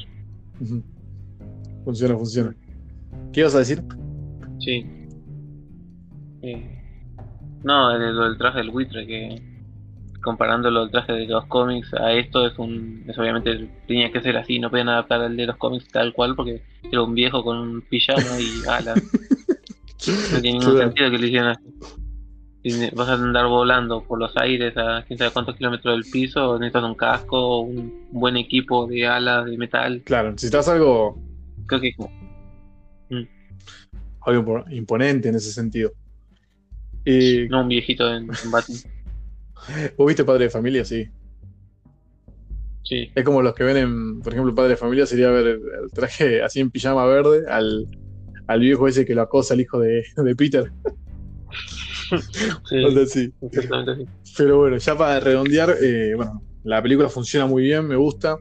Ujú. 0.60 0.82
Funciona, 1.84 2.14
funciona. 2.16 2.54
¿Qué 3.32 3.40
ibas 3.40 3.54
a 3.54 3.58
decir? 3.58 3.82
Sí. 4.60 4.86
No, 7.62 7.90
el, 7.90 8.14
lo 8.14 8.24
del 8.24 8.38
traje 8.38 8.58
del 8.58 8.70
buitre, 8.70 9.06
que 9.06 9.40
comparándolo 10.22 10.82
el 10.84 10.90
traje 10.90 11.12
de 11.12 11.26
los 11.26 11.46
cómics 11.46 11.92
a 11.94 12.12
esto 12.12 12.46
es 12.46 12.58
un. 12.58 13.04
Es 13.08 13.18
obviamente 13.18 13.68
tenía 13.86 14.10
que 14.12 14.20
ser 14.20 14.36
así, 14.36 14.58
no 14.58 14.70
podían 14.70 14.88
adaptar 14.88 15.20
al 15.22 15.36
de 15.36 15.46
los 15.46 15.56
cómics 15.56 15.88
tal 15.88 16.12
cual 16.12 16.34
porque 16.36 16.60
era 16.90 17.02
un 17.02 17.14
viejo 17.14 17.42
con 17.42 17.58
un 17.58 17.80
pijama 17.82 18.38
y 18.40 18.62
alas. 18.68 18.98
No 20.06 20.40
tiene 20.40 20.58
ningún 20.58 20.72
Claro. 20.74 20.78
sentido 20.78 21.10
que 21.10 21.18
lo 21.18 21.26
hicieran 21.26 21.48
así. 21.56 21.68
Vas 22.94 23.08
a 23.08 23.14
andar 23.14 23.46
volando 23.46 24.02
por 24.02 24.18
los 24.18 24.36
aires 24.36 24.76
a 24.76 25.02
quién 25.06 25.18
sabe 25.18 25.30
cuántos 25.30 25.56
kilómetros 25.56 25.94
del 25.94 26.10
piso, 26.10 26.58
necesitas 26.58 26.82
un 26.84 26.94
casco, 26.96 27.60
un 27.60 28.08
buen 28.12 28.36
equipo 28.36 28.86
de 28.86 29.06
alas 29.06 29.46
de 29.46 29.56
metal. 29.56 30.02
Claro, 30.04 30.32
necesitas 30.32 30.68
algo, 30.68 31.16
Creo 31.66 31.80
que 31.80 31.92
algo 34.22 34.42
impo- 34.42 34.72
imponente 34.72 35.28
en 35.28 35.36
ese 35.36 35.52
sentido. 35.52 35.92
No 37.48 37.62
un 37.62 37.68
viejito 37.68 38.12
en, 38.12 38.26
Batman. 38.26 38.78
¿Vos 39.96 40.06
viste 40.06 40.24
Padre 40.24 40.44
de 40.44 40.50
Familia? 40.50 40.84
Sí. 40.84 41.08
Sí. 42.82 43.10
Es 43.14 43.24
como 43.24 43.42
los 43.42 43.54
que 43.54 43.64
ven 43.64 43.76
en, 43.76 44.20
por 44.20 44.32
ejemplo, 44.32 44.54
Padre 44.54 44.70
de 44.70 44.76
Familia 44.76 45.06
sería 45.06 45.30
ver 45.30 45.46
el, 45.46 45.60
el 45.84 45.90
traje 45.92 46.42
así 46.42 46.60
en 46.60 46.70
pijama 46.70 47.04
verde 47.04 47.44
al, 47.50 47.86
al 48.48 48.60
viejo 48.60 48.88
ese 48.88 49.04
que 49.04 49.14
lo 49.14 49.22
acosa 49.22 49.54
al 49.54 49.60
hijo 49.60 49.78
de, 49.78 50.04
de 50.16 50.36
Peter. 50.36 50.72
Sí, 52.10 52.76
exactamente 53.42 53.92
así. 53.92 54.06
Pero 54.36 54.58
bueno, 54.58 54.78
ya 54.78 54.96
para 54.96 55.20
redondear, 55.20 55.76
eh, 55.82 56.14
bueno, 56.16 56.42
la 56.64 56.82
película 56.82 57.08
funciona 57.08 57.46
muy 57.46 57.62
bien, 57.62 57.86
me 57.86 57.96
gusta. 57.96 58.38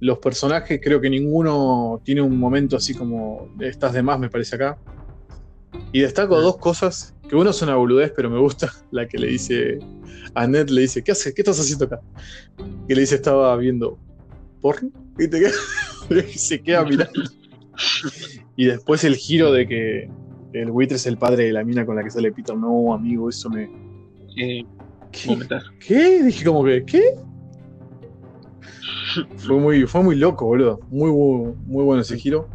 Los 0.00 0.18
personajes, 0.18 0.80
creo 0.82 1.00
que 1.00 1.10
ninguno 1.10 2.00
tiene 2.04 2.22
un 2.22 2.38
momento 2.38 2.76
así 2.76 2.94
como 2.94 3.54
estás 3.60 3.92
de 3.92 4.02
más, 4.02 4.18
me 4.18 4.30
parece 4.30 4.56
acá. 4.56 4.78
Y 5.92 6.00
destaco 6.00 6.40
dos 6.40 6.56
cosas, 6.58 7.14
que 7.28 7.36
uno 7.36 7.50
es 7.50 7.60
una 7.62 7.76
boludez, 7.76 8.12
pero 8.16 8.30
me 8.30 8.38
gusta, 8.38 8.70
la 8.90 9.06
que 9.06 9.18
le 9.18 9.28
dice 9.28 9.78
a 10.34 10.46
Ned, 10.46 10.68
le 10.70 10.82
dice, 10.82 11.02
¿qué 11.04 11.12
haces? 11.12 11.34
¿Qué 11.34 11.42
estás 11.42 11.60
haciendo 11.60 11.84
acá? 11.84 12.00
Que 12.88 12.94
le 12.94 13.02
dice, 13.02 13.16
estaba 13.16 13.54
viendo 13.56 13.98
porno, 14.60 14.90
y 15.18 15.28
te 15.28 15.40
queda- 15.40 16.28
se 16.34 16.62
queda 16.62 16.84
mirando. 16.84 17.22
Y 18.56 18.66
después 18.66 19.04
el 19.04 19.16
giro 19.16 19.52
de 19.52 19.66
que 19.66 20.10
el 20.52 20.70
buitre 20.70 20.96
es 20.96 21.06
el 21.06 21.16
padre 21.18 21.44
de 21.44 21.52
la 21.52 21.64
mina 21.64 21.84
con 21.86 21.96
la 21.96 22.04
que 22.04 22.10
sale 22.10 22.30
Peter. 22.32 22.56
No, 22.56 22.92
amigo, 22.94 23.28
eso 23.28 23.48
me... 23.50 23.70
¿Qué? 24.34 24.64
¿Qué? 25.86 26.22
Dije 26.22 26.44
como 26.44 26.64
que, 26.64 26.84
¿qué? 26.84 27.02
Fue 29.36 29.58
muy, 29.58 29.86
fue 29.86 30.02
muy 30.02 30.16
loco, 30.16 30.46
boludo. 30.46 30.80
Muy, 30.90 31.10
muy 31.10 31.84
bueno 31.84 32.02
ese 32.02 32.16
giro. 32.16 32.48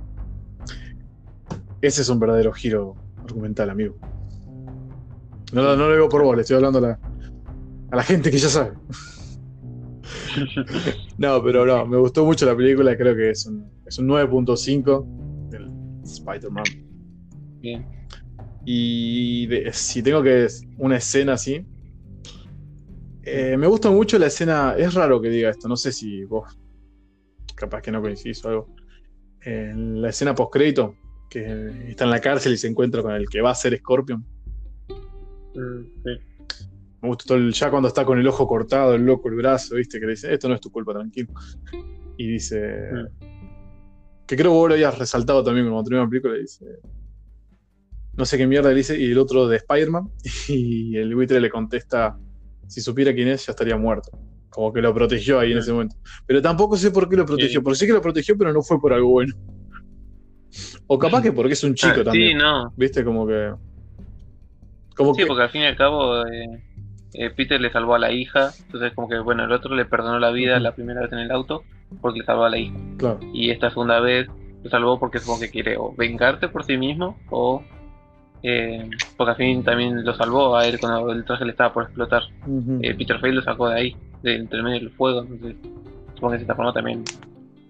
Ese 1.82 2.02
es 2.02 2.10
un 2.10 2.20
verdadero 2.20 2.52
giro 2.54 2.96
argumental, 3.28 3.70
amigo. 3.70 3.96
No, 5.54 5.62
lo- 5.64 5.78
no 5.78 5.88
lo 5.88 5.94
digo 5.94 6.10
por 6.10 6.24
vos, 6.24 6.36
le 6.36 6.42
estoy 6.42 6.58
hablando 6.58 6.80
a 6.80 6.82
la, 6.82 7.00
a 7.92 7.96
la 7.96 8.04
gente 8.04 8.30
que 8.32 8.38
ya 8.38 8.50
sabe. 8.50 8.74
No, 11.18 11.42
pero 11.44 11.66
no, 11.66 11.86
me 11.88 11.98
gustó 11.98 12.24
mucho 12.24 12.46
la 12.46 12.56
película, 12.56 12.96
creo 12.96 13.16
que 13.16 13.32
es 13.32 13.46
un, 13.48 13.72
es 13.86 13.98
un 13.98 14.08
9.5 14.08 15.06
del 15.50 15.72
Spider-Man. 16.04 16.64
Bien. 17.60 17.86
Y 18.66 19.48
de- 19.48 19.72
si 19.74 20.04
tengo 20.04 20.22
que 20.22 20.48
una 20.78 20.98
escena 20.98 21.34
así. 21.34 21.66
eh, 23.24 23.58
me 23.58 23.66
gusta 23.68 23.90
mucho 23.90 24.20
la 24.20 24.28
escena. 24.28 24.76
Es 24.78 24.94
raro 24.94 25.20
que 25.20 25.30
diga 25.30 25.50
esto, 25.50 25.68
no 25.68 25.76
sé 25.76 25.92
si 25.92 26.24
vos. 26.26 26.58
Capaz 27.56 27.82
que 27.82 27.92
no 27.92 28.02
coincidís 28.02 28.44
o 28.46 28.50
algo. 28.50 28.76
En 29.42 30.02
la 30.02 30.10
escena 30.10 30.36
post-crédito, 30.36 30.96
que 31.30 31.90
está 31.90 32.04
en 32.06 32.10
la 32.10 32.20
cárcel 32.22 32.54
y 32.54 32.58
se 32.58 32.68
encuentra 32.68 33.02
con 33.02 33.12
el 33.14 33.28
que 33.30 33.42
va 33.42 33.52
a 33.52 33.56
ser 33.56 33.78
Scorpion. 33.78 34.24
Mm, 35.56 35.84
sí. 36.04 36.10
Me 37.02 37.10
gusta 37.10 37.26
todo 37.28 37.38
el- 37.38 37.54
ya 37.54 37.70
cuando 37.70 37.88
está 37.88 38.06
con 38.06 38.20
el 38.20 38.28
ojo 38.28 38.48
cortado, 38.48 38.96
el 38.96 39.06
loco, 39.06 39.30
el 39.30 39.36
brazo, 39.36 39.76
¿viste? 39.76 40.00
Que 40.00 40.06
le 40.06 40.12
dice, 40.14 40.34
esto 40.34 40.48
no 40.50 40.56
es 40.56 40.62
tu 40.62 40.72
culpa, 40.72 40.94
tranquilo. 40.94 41.30
Y 42.18 42.28
dice. 42.28 42.60
Que 44.26 44.36
creo 44.36 44.52
que 44.52 44.58
vos 44.58 44.68
lo 44.70 44.74
habías 44.74 44.98
resaltado 44.98 45.44
también 45.44 45.68
cuando 45.68 45.84
terminó 45.84 46.04
la 46.04 46.10
película. 46.10 46.34
Dice. 46.36 46.66
No 48.16 48.26
sé 48.26 48.38
qué 48.38 48.48
mierda 48.48 48.70
le 48.70 48.76
dice. 48.76 49.00
Y 49.00 49.12
el 49.12 49.18
otro 49.20 49.48
de 49.48 49.58
Spider-Man. 49.58 50.10
Y 50.50 50.98
el 50.98 51.14
buitre 51.16 51.40
le 51.40 51.50
contesta: 51.50 52.18
Si 52.68 52.82
supiera 52.82 53.14
quién 53.14 53.28
es, 53.30 53.46
ya 53.46 53.52
estaría 53.52 53.78
muerto. 53.78 54.10
Como 54.50 54.74
que 54.74 54.82
lo 54.82 54.94
protegió 54.94 55.40
ahí 55.40 55.52
en 55.52 55.58
Mm. 55.58 55.62
ese 55.62 55.72
momento. 55.72 55.96
Pero 56.26 56.42
tampoco 56.42 56.76
sé 56.78 56.90
por 56.92 57.08
qué 57.08 57.16
lo 57.16 57.26
protegió. 57.26 57.62
Porque 57.62 57.78
sí 57.78 57.86
que 57.86 57.94
lo 57.94 58.02
protegió, 58.02 58.36
pero 58.38 58.52
no 58.52 58.62
fue 58.64 58.80
por 58.82 58.92
algo 58.92 59.10
bueno. 59.10 59.34
O 60.88 60.98
capaz 60.98 61.22
que 61.22 61.32
porque 61.32 61.54
es 61.54 61.64
un 61.64 61.76
chico 61.76 61.92
Ah, 61.92 61.98
Sí, 61.98 62.04
también. 62.06 62.38
no. 62.38 62.72
¿Viste? 62.78 63.04
Como 63.04 63.28
que. 63.28 63.54
Como 64.96 65.14
Sí, 65.14 65.22
que. 65.22 65.28
porque 65.28 65.44
al 65.44 65.50
fin 65.50 65.62
y 65.62 65.66
al 65.66 65.76
cabo 65.76 66.26
eh, 66.26 66.64
eh, 67.14 67.30
Peter 67.32 67.60
le 67.62 67.72
salvó 67.72 67.96
a 67.96 68.00
la 68.00 68.12
hija, 68.12 68.52
entonces 68.66 68.94
como 68.94 69.08
que 69.10 69.20
bueno, 69.20 69.44
el 69.44 69.52
otro 69.52 69.76
le 69.76 69.86
perdonó 69.86 70.20
la 70.20 70.32
vida 70.32 70.60
la 70.60 70.74
primera 70.74 71.02
vez 71.02 71.12
en 71.12 71.20
el 71.20 71.32
auto 71.32 71.64
porque 72.02 72.20
le 72.20 72.26
salvó 72.26 72.46
a 72.46 72.50
la 72.50 72.58
hija. 72.58 72.76
Claro. 72.98 73.20
Y 73.34 73.50
esta 73.52 73.70
segunda 73.70 74.00
vez 74.00 74.28
lo 74.64 74.70
salvó 74.70 75.00
porque 75.00 75.20
supongo 75.20 75.42
que 75.42 75.50
quiere 75.52 75.78
o 75.78 75.94
vengarse 75.96 76.48
por 76.50 76.64
sí 76.64 76.78
mismo 76.78 77.18
o 77.30 77.64
eh, 78.44 78.90
porque 79.18 79.32
al 79.32 79.38
fin 79.38 79.64
también 79.64 80.04
lo 80.06 80.14
salvó 80.16 80.56
a 80.56 80.68
él 80.68 80.80
cuando 80.80 81.12
el 81.12 81.26
traje 81.26 81.46
le 81.46 81.52
estaba 81.52 81.74
por 81.74 81.84
explotar. 81.84 82.24
Eh, 82.82 82.94
Peter 82.96 83.20
Fay 83.20 83.32
lo 83.32 83.42
sacó 83.42 83.70
de 83.70 83.76
ahí, 83.80 83.96
de 84.24 84.36
entre 84.36 84.62
medio 84.64 84.80
del 84.80 84.92
fuego, 84.92 85.22
entonces 85.22 85.56
supongo 86.14 86.32
que 86.32 86.38
de 86.38 86.44
esta 86.44 86.56
forma 86.56 86.74
también 86.74 87.04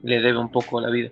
le 0.04 0.20
debe 0.22 0.38
un 0.38 0.52
poco 0.52 0.80
la 0.82 0.90
vida. 0.90 1.10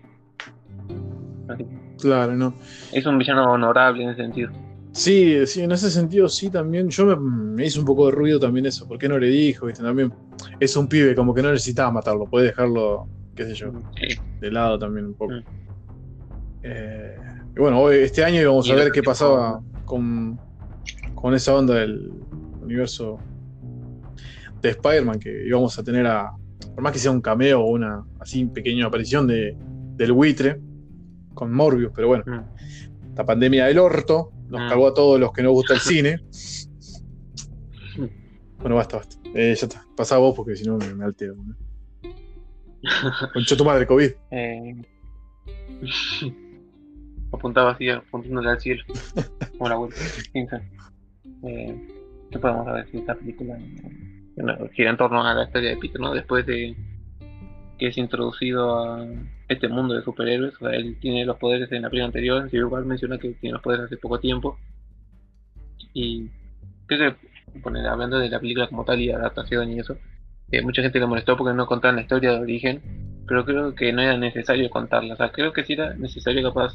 Claro, 1.99 2.35
no. 2.35 2.53
es 2.91 3.05
un 3.05 3.17
villano 3.17 3.51
honorable 3.51 4.03
en 4.03 4.09
ese 4.09 4.21
sentido. 4.23 4.51
Sí, 4.91 5.45
sí, 5.45 5.61
en 5.61 5.71
ese 5.71 5.91
sentido 5.91 6.29
sí 6.29 6.49
también. 6.49 6.89
Yo 6.89 7.05
me, 7.05 7.15
me 7.17 7.65
hizo 7.65 7.79
un 7.81 7.85
poco 7.85 8.05
de 8.05 8.11
ruido 8.13 8.39
también 8.39 8.65
eso. 8.65 8.87
¿Por 8.87 8.97
qué 8.97 9.09
no 9.09 9.19
le 9.19 9.27
dijo? 9.27 9.65
¿Viste? 9.65 9.83
También 9.83 10.13
es 10.59 10.75
un 10.77 10.87
pibe, 10.87 11.13
como 11.15 11.33
que 11.33 11.41
no 11.41 11.51
necesitaba 11.51 11.91
matarlo. 11.91 12.25
Puede 12.25 12.47
dejarlo, 12.47 13.07
qué 13.35 13.45
sé 13.45 13.53
yo, 13.55 13.71
Sí. 13.99 14.17
de 14.39 14.51
lado 14.51 14.79
también 14.79 15.07
un 15.07 15.13
poco. 15.13 15.33
Mm. 15.33 15.43
Eh, 16.63 17.15
y 17.55 17.59
bueno, 17.59 17.79
hoy, 17.81 17.97
este 17.97 18.23
año 18.23 18.41
íbamos 18.41 18.67
Y 18.67 18.71
a 18.71 18.75
ver 18.75 18.91
qué 18.91 19.03
pasaba 19.03 19.61
con, 19.85 20.39
con 21.13 21.33
esa 21.33 21.53
onda 21.55 21.75
del 21.75 22.11
universo 22.61 23.19
de 24.61 24.69
Spider-Man, 24.69 25.19
que 25.19 25.45
íbamos 25.45 25.77
a 25.77 25.83
tener 25.83 26.07
a, 26.07 26.31
por 26.73 26.81
más 26.81 26.91
que 26.91 26.99
sea 26.99 27.11
un 27.11 27.21
cameo 27.21 27.61
o 27.61 27.67
una 27.67 28.03
así 28.19 28.45
pequeña 28.45 28.87
aparición 28.87 29.27
de, 29.27 29.55
del 29.95 30.11
buitre 30.13 30.59
con 31.35 31.53
Morbius, 31.53 31.91
pero 31.95 32.07
bueno, 32.07 32.23
Mm. 32.25 33.07
esta 33.09 33.25
pandemia 33.25 33.65
del 33.67 33.77
orto 33.77 34.31
nos 34.49 34.61
Mm. 34.61 34.69
cagó 34.69 34.87
a 34.87 34.93
todos 34.95 35.19
los 35.19 35.31
que 35.31 35.43
nos 35.43 35.51
gusta 35.53 35.73
el 35.75 35.79
cine. 35.81 36.19
Bueno, 38.57 38.75
basta, 38.77 38.97
basta. 38.97 39.15
Eh, 39.35 39.53
ya 39.55 39.67
está. 39.67 39.85
Pasá 39.95 40.17
vos 40.17 40.33
porque 40.35 40.55
si 40.55 40.65
no 40.65 40.77
me, 40.77 40.93
me 40.95 41.05
altero. 41.05 41.35
¿no? 41.35 41.55
Concha 43.33 43.55
tu 43.55 43.63
madre, 43.65 43.85
COVID. 43.85 44.11
Eh, 44.31 44.75
apuntaba 47.31 47.71
así, 47.71 47.89
apuntándole 47.89 48.49
al 48.49 48.59
cielo. 48.59 48.83
Como 49.57 49.69
la 49.69 49.75
vuelta. 49.75 49.97
Eh, 51.43 51.87
¿Qué 52.31 52.39
podemos 52.39 52.65
saber 52.65 52.89
si 52.89 52.97
esta 52.97 53.15
película 53.15 53.57
bueno, 54.35 54.67
gira 54.73 54.89
en 54.89 54.97
torno 54.97 55.23
a 55.23 55.33
la 55.33 55.43
historia 55.43 55.69
de 55.71 55.77
Peter, 55.77 56.01
¿no? 56.01 56.13
Después 56.13 56.45
de 56.45 56.75
que 57.77 57.87
es 57.87 57.97
introducido 57.97 58.83
a 58.83 59.05
este 59.47 59.67
mundo 59.67 59.93
de 59.93 60.03
superhéroes, 60.03 60.55
o 60.55 60.59
sea, 60.59 60.71
él 60.71 60.97
tiene 60.99 61.25
los 61.25 61.37
poderes 61.37 61.71
en 61.71 61.83
la 61.83 61.89
película 61.89 62.07
anterior, 62.07 62.49
si 62.49 62.57
igual 62.57 62.85
menciona 62.85 63.17
que 63.17 63.29
tiene 63.33 63.53
los 63.53 63.61
poderes 63.61 63.85
hace 63.85 63.97
poco 63.97 64.19
tiempo. 64.19 64.57
Y 65.93 66.29
creo 66.87 67.15
que, 67.51 67.59
poner, 67.59 67.87
hablando 67.87 68.19
de 68.19 68.29
la 68.29 68.39
película 68.39 68.67
como 68.67 68.83
tal 68.83 69.01
y 69.01 69.11
adaptación 69.11 69.71
y 69.71 69.79
eso, 69.79 69.97
eh, 70.51 70.61
mucha 70.61 70.81
gente 70.81 70.99
le 70.99 71.07
molestó 71.07 71.37
porque 71.37 71.53
no 71.53 71.65
contaban 71.65 71.95
la 71.95 72.01
historia 72.01 72.31
de 72.31 72.39
origen 72.39 72.81
pero 73.27 73.45
creo 73.45 73.75
que 73.75 73.91
no 73.91 74.01
era 74.01 74.17
necesario 74.17 74.69
contarla. 74.69 75.13
O 75.13 75.17
sea, 75.17 75.31
creo 75.31 75.51
que 75.53 75.63
sí 75.63 75.73
era 75.73 75.93
necesario 75.95 76.43
capaz 76.43 76.73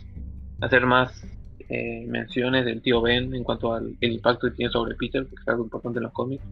hacer 0.60 0.84
más 0.86 1.24
eh, 1.68 2.04
menciones 2.06 2.64
del 2.64 2.82
tío 2.82 3.00
Ben 3.00 3.34
en 3.34 3.44
cuanto 3.44 3.74
al 3.74 3.96
el 4.00 4.12
impacto 4.12 4.48
que 4.48 4.56
tiene 4.56 4.72
sobre 4.72 4.94
Peter, 4.96 5.24
porque 5.24 5.42
es 5.42 5.48
algo 5.48 5.64
importante 5.64 5.98
en 5.98 6.04
los 6.04 6.12
cómics. 6.12 6.44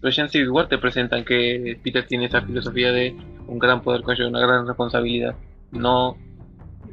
Pero 0.00 0.12
ya 0.12 0.22
en 0.22 0.28
Civil 0.30 0.50
War 0.50 0.68
te 0.68 0.78
presentan 0.78 1.24
que 1.24 1.78
Peter 1.82 2.06
tiene 2.06 2.26
esa 2.26 2.40
filosofía 2.40 2.90
de 2.92 3.14
un 3.46 3.58
gran 3.58 3.82
poder 3.82 4.02
conlleva 4.02 4.28
una 4.28 4.40
gran 4.40 4.66
responsabilidad, 4.66 5.34
no 5.72 6.16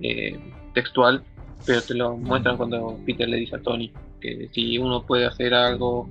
eh, 0.01 0.37
textual, 0.73 1.23
pero 1.65 1.81
te 1.81 1.93
lo 1.93 2.17
muestran 2.17 2.57
cuando 2.57 2.99
Peter 3.05 3.27
le 3.27 3.37
dice 3.37 3.55
a 3.55 3.59
Tony 3.59 3.91
que 4.19 4.49
si 4.51 4.77
uno 4.77 5.05
puede 5.05 5.25
hacer 5.25 5.53
algo 5.53 6.09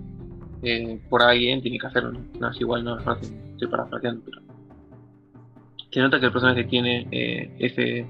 eh, 0.63 0.99
por 1.11 1.23
alguien, 1.23 1.61
tiene 1.61 1.79
que 1.79 1.87
hacerlo. 1.87 2.19
No, 2.41 2.51
es 2.51 2.61
igual, 2.61 2.85
no 2.85 2.99
es 2.99 3.05
fácil, 3.05 3.37
estoy 3.53 3.69
parafraseando, 3.69 4.23
pero 4.25 4.41
se 5.91 6.01
nota 6.01 6.21
que 6.21 6.27
el 6.27 6.33
personaje 6.33 6.65
tiene 6.65 7.07
eh, 7.11 8.07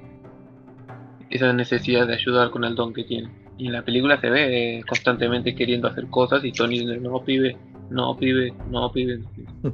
esa 1.30 1.52
necesidad 1.52 2.06
de 2.06 2.14
ayudar 2.14 2.50
con 2.50 2.64
el 2.64 2.74
don 2.74 2.92
que 2.92 3.04
tiene. 3.04 3.30
Y 3.58 3.66
en 3.66 3.72
la 3.72 3.84
película 3.84 4.20
se 4.20 4.28
ve 4.28 4.82
constantemente 4.86 5.54
queriendo 5.54 5.88
hacer 5.88 6.06
cosas 6.08 6.44
y 6.44 6.52
Tony 6.52 6.84
no 6.84 7.24
pibe, 7.24 7.56
no 7.90 8.16
pibe, 8.16 8.54
no 8.70 8.90
pibe. 8.92 9.20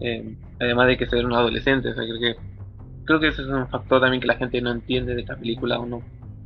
Eh, 0.00 0.36
además 0.58 0.88
de 0.88 0.96
que 0.98 1.06
ser 1.06 1.24
un 1.24 1.32
adolescente, 1.32 1.88
o 1.88 1.94
sea, 1.94 2.02
creo 2.02 2.18
que 2.18 2.34
creo 3.04 3.20
que 3.20 3.28
ese 3.28 3.42
es 3.42 3.48
un 3.48 3.68
factor 3.68 4.00
también 4.00 4.20
que 4.20 4.26
la 4.26 4.36
gente 4.36 4.60
no 4.60 4.72
entiende 4.72 5.14
de 5.14 5.20
esta 5.20 5.36
película 5.36 5.78
o 5.78 5.86
no, 5.86 6.02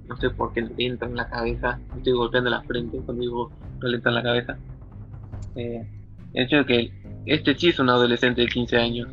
no 0.07 0.17
sé 0.17 0.31
por 0.31 0.53
qué 0.53 0.63
le 0.63 0.75
entra 0.79 1.09
en 1.09 1.17
la 1.17 1.29
cabeza, 1.29 1.81
me 1.91 1.99
estoy 1.99 2.13
golpeando 2.13 2.51
la 2.51 2.63
frente 2.63 2.99
cuando 2.99 3.23
digo 3.23 3.51
no 3.81 3.89
le 3.89 3.97
entra 3.97 4.11
en 4.11 4.15
la 4.15 4.23
cabeza. 4.23 4.59
Eh, 5.57 5.87
el 6.35 6.45
hecho 6.45 6.57
de 6.57 6.67
que 6.67 6.93
este 7.27 7.55
sí 7.55 7.69
es 7.69 7.79
un 7.79 7.89
adolescente 7.89 8.43
de 8.43 8.49
15 8.49 8.77
años, 8.77 9.09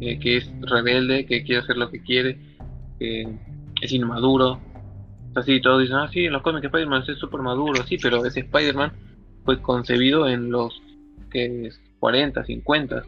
eh, 0.00 0.18
que 0.18 0.38
es 0.38 0.50
rebelde, 0.60 1.26
que 1.26 1.42
quiere 1.42 1.62
hacer 1.62 1.76
lo 1.76 1.90
que 1.90 2.02
quiere, 2.02 2.38
que 2.98 3.28
es 3.82 3.92
inmaduro. 3.92 4.60
Así 5.34 5.60
todos 5.60 5.82
dicen, 5.82 5.96
ah, 5.96 6.08
sí, 6.08 6.24
en 6.24 6.32
los 6.32 6.42
cómics 6.42 6.64
Spider-Man 6.64 7.04
es 7.06 7.18
súper 7.18 7.40
maduro, 7.40 7.84
sí, 7.86 7.98
pero 7.98 8.24
ese 8.24 8.40
Spider-Man 8.40 8.92
fue 9.44 9.60
concebido 9.60 10.28
en 10.28 10.50
los 10.50 10.82
que 11.30 11.70
40, 11.98 12.44
50, 12.44 13.02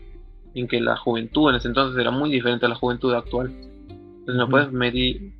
en 0.54 0.68
que 0.68 0.80
la 0.80 0.96
juventud 0.96 1.50
en 1.50 1.56
ese 1.56 1.68
entonces 1.68 2.00
era 2.00 2.10
muy 2.10 2.30
diferente 2.30 2.66
a 2.66 2.68
la 2.68 2.74
juventud 2.74 3.12
actual. 3.14 3.52
Entonces 3.88 4.36
no 4.36 4.48
puedes 4.48 4.72
medir, 4.72 5.32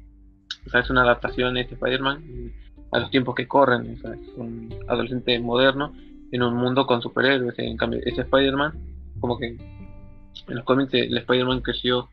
o 0.66 0.70
sea, 0.70 0.80
es 0.80 0.90
una 0.90 1.02
adaptación 1.02 1.56
este 1.56 1.74
Spider-Man 1.74 2.52
a 2.90 2.98
los 2.98 3.10
tiempos 3.10 3.34
que 3.34 3.48
corren, 3.48 3.94
o 3.94 4.00
sea, 4.00 4.12
es 4.14 4.28
un 4.36 4.74
adolescente 4.88 5.38
moderno 5.38 5.94
en 6.30 6.42
un 6.42 6.54
mundo 6.54 6.86
con 6.86 7.00
superhéroes, 7.02 7.58
en 7.58 7.76
cambio 7.76 8.00
ese 8.04 8.22
Spider-Man, 8.22 8.72
como 9.20 9.38
que 9.38 9.46
en 9.46 10.54
los 10.54 10.64
cómics 10.64 10.92
el 10.94 11.16
Spider-Man 11.16 11.60
creció 11.60 12.08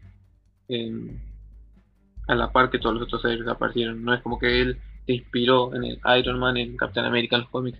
a 2.27 2.35
la 2.35 2.51
par 2.51 2.69
que 2.69 2.79
todos 2.79 2.95
los 2.95 3.03
otros 3.03 3.25
héroes 3.25 3.47
aparecieron, 3.47 4.03
no 4.03 4.13
es 4.13 4.21
como 4.21 4.37
que 4.37 4.61
él 4.61 4.77
se 5.05 5.13
inspiró 5.13 5.73
en 5.73 5.83
el 5.83 5.99
Iron 6.19 6.37
Man, 6.37 6.57
en 6.57 6.77
Captain 6.77 7.05
America, 7.05 7.35
en 7.35 7.41
los 7.41 7.49
cómics, 7.49 7.79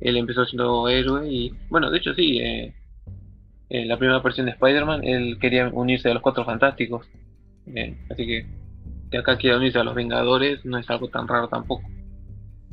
él 0.00 0.16
empezó 0.16 0.44
siendo 0.44 0.88
héroe 0.88 1.28
y, 1.30 1.52
bueno, 1.68 1.90
de 1.90 1.98
hecho 1.98 2.14
sí, 2.14 2.38
eh, 2.40 2.74
en 3.70 3.88
la 3.88 3.98
primera 3.98 4.20
versión 4.20 4.46
de 4.46 4.52
Spider-Man, 4.52 5.04
él 5.04 5.38
quería 5.40 5.68
unirse 5.68 6.10
a 6.10 6.14
los 6.14 6.22
Cuatro 6.22 6.44
Fantásticos, 6.44 7.06
eh, 7.66 7.96
así 8.10 8.26
que 8.26 8.46
que 9.10 9.18
acá 9.18 9.36
quiera 9.36 9.56
unirse 9.56 9.78
a 9.78 9.84
los 9.84 9.94
Vengadores 9.94 10.64
no 10.64 10.78
es 10.78 10.88
algo 10.90 11.08
tan 11.08 11.26
raro 11.26 11.48
tampoco. 11.48 11.82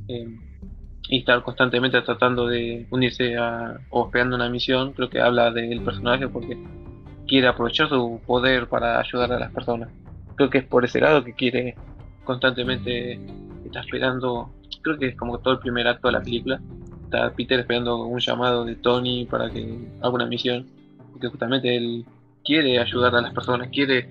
Eh, 0.07 0.38
y 1.07 1.19
estar 1.19 1.43
constantemente 1.43 2.02
tratando 2.02 2.47
de 2.47 2.88
unirse 2.89 3.38
a, 3.38 3.80
o 3.89 4.06
esperando 4.06 4.35
una 4.35 4.49
misión, 4.49 4.93
creo 4.93 5.10
que 5.10 5.22
habla 5.22 5.52
del 5.52 5.81
personaje 5.81 6.27
porque 6.27 6.57
quiere 7.27 7.47
aprovechar 7.47 7.89
su 7.89 8.19
poder 8.26 8.68
para 8.68 8.99
ayudar 8.99 9.31
a 9.34 9.39
las 9.39 9.52
personas. 9.52 9.89
Creo 10.35 10.49
que 10.49 10.60
es 10.60 10.65
por 10.65 10.84
ese 10.84 10.99
lado 10.99 11.23
que 11.23 11.34
quiere 11.34 11.76
constantemente, 12.23 13.19
está 13.65 13.81
esperando, 13.81 14.52
creo 14.81 14.97
que 14.97 15.07
es 15.10 15.15
como 15.15 15.39
todo 15.39 15.53
el 15.53 15.60
primer 15.60 15.88
acto 15.88 16.07
de 16.07 16.14
la 16.14 16.22
película, 16.22 16.60
Peter 17.35 17.59
esperando 17.59 18.03
un 18.03 18.19
llamado 18.19 18.65
de 18.65 18.75
Tony 18.75 19.25
para 19.25 19.49
que 19.49 19.77
haga 20.01 20.09
una 20.09 20.25
misión, 20.25 20.65
porque 21.11 21.27
justamente 21.27 21.75
él 21.75 22.05
quiere 22.43 22.79
ayudar 22.79 23.15
a 23.15 23.21
las 23.21 23.33
personas, 23.33 23.69
quiere 23.69 24.09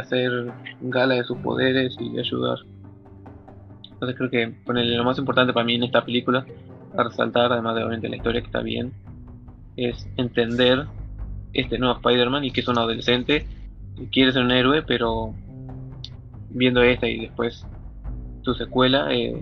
hacer 0.00 0.52
gala 0.80 1.14
de 1.14 1.24
sus 1.24 1.38
poderes 1.38 1.96
y 2.00 2.18
ayudar. 2.18 2.58
Entonces 3.92 4.16
creo 4.16 4.30
que 4.30 4.54
lo 4.66 5.04
más 5.04 5.18
importante 5.18 5.52
para 5.52 5.64
mí 5.64 5.74
en 5.74 5.84
esta 5.84 6.04
película, 6.04 6.44
a 6.96 7.02
resaltar, 7.02 7.52
además 7.52 7.74
de 7.74 7.82
obviamente 7.82 8.08
la 8.08 8.16
historia 8.16 8.40
que 8.40 8.46
está 8.46 8.60
bien, 8.60 8.92
es 9.76 10.06
entender 10.16 10.86
este 11.52 11.78
nuevo 11.78 11.96
Spider-Man 11.96 12.44
y 12.44 12.50
que 12.50 12.60
es 12.60 12.68
un 12.68 12.78
adolescente 12.78 13.46
y 13.96 14.06
quiere 14.06 14.32
ser 14.32 14.42
un 14.42 14.50
héroe, 14.50 14.82
pero 14.82 15.34
viendo 16.50 16.82
esta 16.82 17.08
y 17.08 17.20
después 17.20 17.66
su 18.42 18.54
secuela, 18.54 19.12
eh, 19.12 19.34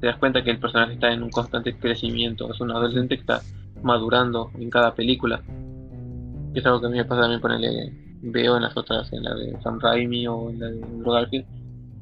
te 0.00 0.06
das 0.06 0.16
cuenta 0.16 0.42
que 0.42 0.50
el 0.50 0.58
personaje 0.58 0.94
está 0.94 1.12
en 1.12 1.22
un 1.22 1.30
constante 1.30 1.76
crecimiento, 1.76 2.52
es 2.52 2.60
un 2.60 2.70
adolescente 2.70 3.16
que 3.16 3.20
está 3.20 3.42
madurando 3.82 4.50
en 4.58 4.70
cada 4.70 4.94
película. 4.94 5.42
es 6.54 6.66
algo 6.66 6.80
que 6.80 6.86
a 6.86 6.90
mí 6.90 6.98
me 6.98 7.04
pasa 7.04 7.22
también 7.22 7.40
con 7.40 7.52
el 7.52 7.92
veo 8.20 8.56
en 8.56 8.62
las 8.62 8.76
otras, 8.76 9.12
en 9.12 9.22
la 9.22 9.34
de 9.34 9.60
Sam 9.62 9.78
Raimi 9.80 10.26
o 10.26 10.50
en 10.50 10.60
la 10.60 10.66
de 10.68 10.82
Andrew 10.82 11.12
Garfield, 11.12 11.46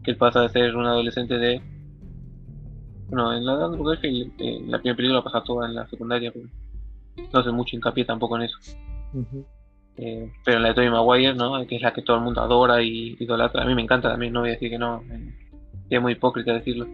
que 0.02 0.12
él 0.12 0.16
pasa 0.16 0.42
de 0.42 0.48
ser 0.48 0.76
un 0.76 0.86
adolescente 0.86 1.38
de 1.38 1.60
no, 3.10 3.32
en 3.32 3.44
la 3.44 3.56
de 3.56 3.64
Andrew 3.64 3.84
Garfield, 3.84 4.32
eh, 4.38 4.60
la 4.66 4.78
primera 4.78 4.96
película 4.96 5.22
pasa 5.22 5.42
toda 5.44 5.68
en 5.68 5.74
la 5.74 5.86
secundaria, 5.86 6.32
pero 6.32 6.46
no 7.32 7.38
hace 7.38 7.50
mucho 7.52 7.76
hincapié 7.76 8.04
tampoco 8.04 8.36
en 8.36 8.42
eso. 8.42 8.58
Eh, 9.96 10.30
pero 10.44 10.58
en 10.58 10.62
la 10.62 10.68
de 10.68 10.74
Tobey 10.74 10.90
Maguire, 10.90 11.34
¿no? 11.34 11.66
Que 11.66 11.76
es 11.76 11.82
la 11.82 11.92
que 11.92 12.02
todo 12.02 12.16
el 12.16 12.22
mundo 12.22 12.42
adora 12.42 12.82
y 12.82 13.16
idolatra. 13.18 13.62
A 13.62 13.66
mí 13.66 13.74
me 13.74 13.82
encanta 13.82 14.10
también, 14.10 14.32
no 14.32 14.40
voy 14.40 14.50
a 14.50 14.52
decir 14.52 14.70
que 14.70 14.78
no. 14.78 15.02
Eh, 15.10 15.34
es 15.88 16.02
muy 16.02 16.12
hipócrita 16.12 16.52
decirlo. 16.52 16.86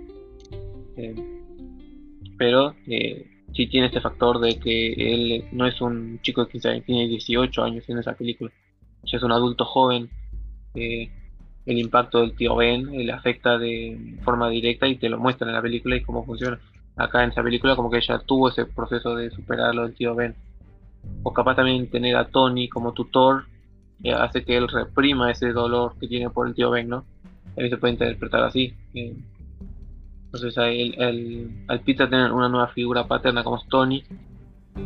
Pero 2.39 2.75
sí 2.87 3.67
tiene 3.67 3.87
este 3.87 4.01
factor 4.01 4.41
de 4.41 4.59
que 4.59 4.93
él 4.93 5.45
no 5.53 5.67
es 5.67 5.81
un 5.81 6.21
chico 6.23 6.45
de 6.45 6.51
15 6.51 6.69
años, 6.69 6.85
tiene 6.85 7.09
18 7.09 7.63
años 7.63 7.89
en 7.89 7.99
esa 7.99 8.15
película. 8.15 8.51
Ya 9.05 9.19
es 9.19 9.23
un 9.23 9.33
adulto 9.33 9.65
joven 9.65 10.09
el 11.67 11.79
impacto 11.79 12.21
del 12.21 12.35
tío 12.35 12.57
Ben 12.57 12.91
le 12.91 13.13
afecta 13.13 13.59
de 13.59 14.19
forma 14.25 14.49
directa 14.49 14.87
y 14.89 14.97
te 14.97 15.09
lo 15.09 15.19
muestra 15.19 15.47
en 15.47 15.55
la 15.55 15.63
película 15.63 15.97
y 15.97 16.03
cómo 16.03 16.25
funciona. 16.25 16.59
Acá 16.97 17.23
en 17.23 17.31
esa 17.31 17.43
película 17.43 17.77
como 17.77 17.91
que 17.91 17.99
ella 17.99 18.19
tuvo 18.19 18.49
ese 18.49 18.67
proceso 18.67 19.15
de 19.15 19.31
superar 19.31 19.75
lo 19.75 19.83
del 19.83 19.95
tío 19.95 20.15
Ben. 20.15 20.35
O 21.23 21.33
capaz 21.33 21.57
también 21.57 21.89
tener 21.91 22.17
a 22.17 22.29
Tony 22.29 22.69
como 22.69 22.93
tutor 22.93 23.45
eh, 24.03 24.13
hace 24.13 24.45
que 24.45 24.57
él 24.57 24.69
reprima 24.69 25.31
ese 25.31 25.53
dolor 25.53 25.95
que 25.99 26.09
tiene 26.09 26.31
por 26.31 26.49
el 26.49 26.55
tío 26.55 26.71
Ben, 26.71 26.89
¿no? 26.89 27.05
También 27.55 27.71
se 27.71 27.77
puede 27.77 27.93
interpretar 27.93 28.43
así. 28.43 28.75
Eh, 28.95 29.15
entonces 30.33 30.57
el, 30.57 30.95
el, 30.99 31.65
al 31.69 31.81
Peter 31.81 32.09
tener 32.09 32.33
una 32.33 32.49
nueva 32.49 32.69
figura 32.69 33.07
paterna 33.07 33.45
como 33.45 33.57
es 33.59 33.69
Tony, 33.69 34.03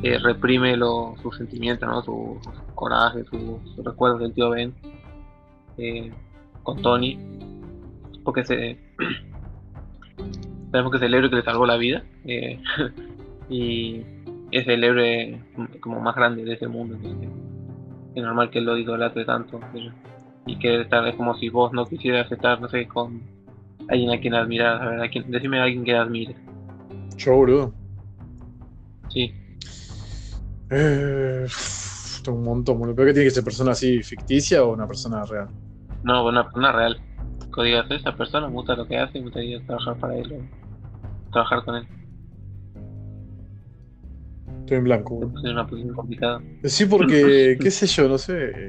eh, 0.02 0.18
reprime 0.18 0.76
sus 1.22 1.36
sentimientos, 1.36 1.88
¿no? 1.88 2.02
su, 2.02 2.40
coraje, 2.74 3.22
sus 3.24 3.84
recuerdos 3.84 4.20
del 4.20 4.34
tío 4.34 4.50
Ben 4.50 4.74
con 6.64 6.82
Tony, 6.82 7.16
porque 8.24 8.44
se, 8.44 8.76
sabemos 10.72 10.90
que 10.90 10.96
es 10.96 11.02
el 11.04 11.14
héroe 11.14 11.30
que 11.30 11.36
le 11.36 11.42
salvó 11.42 11.64
la 11.64 11.76
vida 11.76 12.02
eh, 12.24 12.60
y 13.48 14.02
es 14.50 14.66
el 14.66 14.82
héroe 14.82 15.40
como 15.78 16.00
más 16.00 16.16
grande 16.16 16.42
de 16.44 16.54
ese 16.54 16.66
mundo. 16.66 16.98
es 18.14 18.22
normal 18.22 18.50
que 18.50 18.60
lo 18.60 18.76
idolatre 18.76 19.24
tanto 19.24 19.60
y 20.44 20.58
que 20.58 20.80
es 20.80 21.14
como 21.16 21.36
si 21.36 21.50
vos 21.50 21.72
no 21.72 21.86
quisieras 21.86 22.30
estar, 22.32 22.60
no 22.60 22.68
sé, 22.68 22.88
con 22.88 23.35
alguien 23.88 24.10
a 24.10 24.20
quien 24.20 24.34
admirar. 24.34 24.82
A 24.82 24.90
ver, 24.90 25.00
a 25.02 25.08
quien, 25.08 25.30
decime 25.30 25.60
a 25.60 25.64
alguien 25.64 25.84
que 25.84 25.94
admire. 25.94 26.36
Yo, 27.16 27.34
boludo. 27.34 27.74
Sí. 29.08 29.32
Eh, 30.70 31.46
un 32.28 32.44
montón, 32.44 32.78
boludo. 32.78 32.94
¿Pero 32.96 33.08
que 33.08 33.14
tiene 33.14 33.28
que 33.28 33.34
ser 33.34 33.44
persona 33.44 33.72
así 33.72 34.02
ficticia 34.02 34.64
o 34.64 34.72
una 34.72 34.86
persona 34.86 35.24
real? 35.24 35.48
No, 36.02 36.26
una 36.26 36.44
persona 36.44 36.72
real. 36.72 37.00
Cuando 37.54 37.94
esa 37.94 38.14
persona, 38.14 38.48
me 38.48 38.54
gusta 38.54 38.76
lo 38.76 38.86
que 38.86 38.98
hace 38.98 39.18
y 39.18 39.20
me 39.20 39.26
gustaría 39.26 39.64
trabajar 39.64 39.96
para 39.98 40.16
él 40.16 40.32
o 40.32 41.32
trabajar 41.32 41.64
con 41.64 41.76
él. 41.76 41.88
Estoy 44.60 44.78
en 44.78 44.84
blanco. 44.84 45.32
Es 45.36 45.50
una 45.50 45.66
posición 45.66 45.94
complicada. 45.94 46.42
Sí, 46.64 46.86
porque, 46.86 47.56
qué 47.62 47.70
sé 47.70 47.86
yo, 47.86 48.08
no 48.08 48.18
sé. 48.18 48.68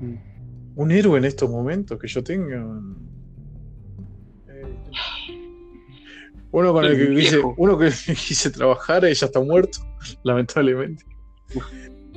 Un 0.76 0.90
héroe 0.90 1.18
en 1.18 1.24
estos 1.24 1.50
momentos 1.50 1.98
que 1.98 2.08
yo 2.08 2.22
tenga. 2.24 2.64
Uno 6.54 6.72
con 6.72 6.84
el 6.84 6.96
que 6.96 7.14
quise, 7.14 7.40
uno 7.56 7.76
que 7.76 7.90
quise 7.90 8.50
trabajar 8.50 9.04
y 9.04 9.14
ya 9.14 9.26
está 9.26 9.40
muerto, 9.40 9.78
lamentablemente. 10.22 11.04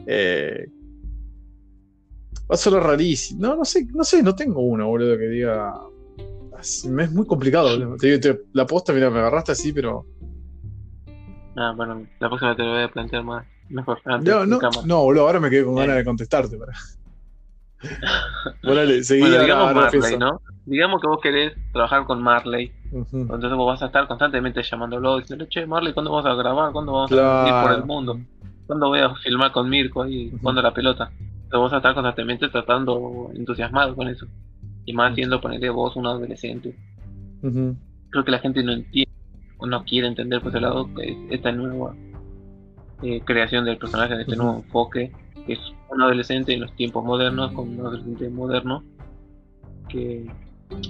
Eh, 0.05 0.67
Va 2.49 2.55
a 2.55 2.79
rarísimo. 2.79 3.41
No, 3.41 3.55
no 3.57 3.65
sé, 3.65 3.85
no 3.93 4.03
sé, 4.03 4.23
no 4.23 4.33
tengo 4.33 4.61
uno, 4.61 4.87
boludo, 4.87 5.17
que 5.17 5.27
diga. 5.27 5.73
Me 6.89 7.03
es 7.03 7.11
muy 7.11 7.25
complicado, 7.25 7.69
la 8.53 8.65
posta, 8.65 8.93
mira, 8.93 9.09
me 9.09 9.19
agarraste 9.19 9.51
así, 9.51 9.73
pero. 9.73 10.05
Ah, 11.57 11.73
bueno, 11.75 12.07
la 12.19 12.29
próxima 12.29 12.55
te 12.55 12.63
lo 12.63 12.73
voy 12.73 12.83
a 12.83 12.91
plantear 12.91 13.23
más. 13.23 13.45
Mejor. 13.69 13.99
no, 14.05 14.45
no, 14.45 14.59
no, 14.85 15.03
boludo, 15.03 15.27
ahora 15.27 15.39
me 15.39 15.49
quedé 15.49 15.65
con 15.65 15.75
ganas 15.75 15.97
de 15.97 16.05
contestarte. 16.05 16.57
Para... 16.57 16.73
bueno, 18.63 18.81
digamos 18.85 19.73
Marley, 19.73 20.17
¿no? 20.17 20.41
Digamos 20.65 21.01
que 21.01 21.07
vos 21.07 21.19
querés 21.21 21.53
trabajar 21.73 22.05
con 22.05 22.21
Marley. 22.21 22.71
Entonces 22.91 23.51
vos 23.51 23.67
vas 23.67 23.81
a 23.81 23.87
estar 23.87 24.07
constantemente 24.07 24.61
llamándolo, 24.63 25.19
diciendo, 25.19 25.45
che, 25.49 25.65
Marley, 25.65 25.93
¿cuándo 25.93 26.11
vamos 26.11 26.25
a 26.25 26.35
grabar? 26.35 26.71
¿Cuándo 26.71 26.93
vamos 26.93 27.11
a 27.11 27.47
ir 27.47 27.67
por 27.67 27.77
el 27.77 27.85
mundo? 27.85 28.19
¿Cuándo 28.65 28.87
voy 28.87 28.99
a 28.99 29.13
filmar 29.15 29.51
con 29.51 29.69
Mirko 29.69 30.03
ahí 30.03 30.31
jugando 30.39 30.61
la 30.61 30.73
pelota? 30.73 31.11
vas 31.51 31.73
a 31.73 31.77
estar 31.77 31.93
constantemente 31.93 32.49
tratando 32.49 33.31
entusiasmado 33.33 33.95
con 33.95 34.07
eso. 34.07 34.27
Y 34.85 34.93
más 34.93 35.11
haciendo 35.11 35.39
ponerle 35.39 35.69
voz 35.69 35.95
a 35.95 35.99
un 35.99 36.07
adolescente. 36.07 36.75
Creo 37.41 38.25
que 38.25 38.31
la 38.31 38.39
gente 38.39 38.63
no 38.63 38.73
entiende 38.73 39.11
o 39.57 39.65
no 39.65 39.83
quiere 39.83 40.07
entender 40.07 40.41
por 40.41 40.49
ese 40.49 40.61
lado 40.61 40.93
que 40.93 41.27
esta 41.29 41.51
nueva 41.51 41.95
eh, 43.03 43.21
creación 43.21 43.65
del 43.65 43.77
personaje, 43.77 44.19
este 44.19 44.35
nuevo 44.35 44.57
enfoque, 44.57 45.11
que 45.45 45.53
es 45.53 45.59
un 45.89 46.01
adolescente 46.01 46.53
en 46.53 46.61
los 46.61 46.75
tiempos 46.75 47.03
modernos, 47.03 47.51
con 47.51 47.69
un 47.69 47.79
adolescente 47.79 48.29
moderno, 48.29 48.83
que 49.89 50.29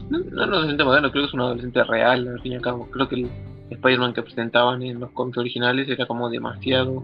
no, 0.10 0.20
no 0.20 0.26
es 0.26 0.32
un 0.32 0.40
adolescente 0.40 0.84
moderno, 0.84 1.12
creo 1.12 1.24
que 1.24 1.28
es 1.28 1.34
un 1.34 1.42
adolescente 1.42 1.84
real, 1.84 2.28
al 2.28 2.42
fin 2.42 2.54
y 2.54 2.56
al 2.56 2.62
cabo. 2.62 2.88
Creo 2.92 3.08
que 3.08 3.16
el 3.16 3.30
Spider-Man 3.70 4.14
que 4.14 4.24
presentaban 4.24 4.82
en 4.82 5.00
los 5.00 5.12
cómics 5.12 5.38
originales 5.38 5.88
era 5.90 6.06
como 6.06 6.30
demasiado 6.30 7.04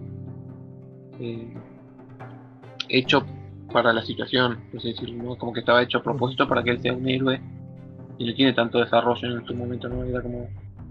eh, 1.20 1.54
hecho 2.90 3.26
para 3.72 3.92
la 3.92 4.04
situación, 4.04 4.60
es 4.74 4.84
decir, 4.84 5.14
¿no? 5.14 5.36
como 5.36 5.52
que 5.52 5.62
estaba 5.62 5.82
hecho 5.82 5.98
a 5.98 6.04
propósito 6.04 6.48
para 6.48 6.64
que 6.64 6.72
él 6.72 6.82
sea 6.82 6.94
un 6.94 7.10
héroe 7.10 7.42
y 8.20 8.28
no 8.28 8.34
tiene 8.36 8.54
tanto 8.54 8.80
desarrollo 8.80 9.38
en 9.38 9.46
su 9.46 9.56
momento, 9.56 9.90
¿no? 9.90 10.04
Era 10.04 10.22
como 10.22 10.48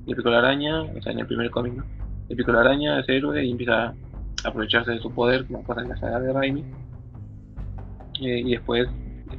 el 0.06 0.16
pico 0.16 0.30
la 0.30 0.38
araña, 0.38 0.82
o 0.82 1.00
sea, 1.00 1.12
en 1.12 1.20
el 1.20 1.26
primer 1.26 1.50
cómic, 1.50 1.74
¿no? 1.74 1.84
El 2.28 2.36
pico 2.36 2.50
la 2.50 2.60
araña 2.60 2.98
es 2.98 3.08
héroe 3.08 3.44
y 3.44 3.52
empieza 3.52 3.86
a 3.86 3.94
aprovecharse 4.44 4.90
de 4.90 4.98
su 4.98 5.12
poder, 5.12 5.46
como 5.46 5.62
pasa 5.62 5.82
en 5.82 5.90
la 5.90 5.96
saga 5.96 6.18
de 6.18 6.32
Raimi. 6.32 6.64
Eh, 8.20 8.40
y 8.40 8.50
después 8.50 8.88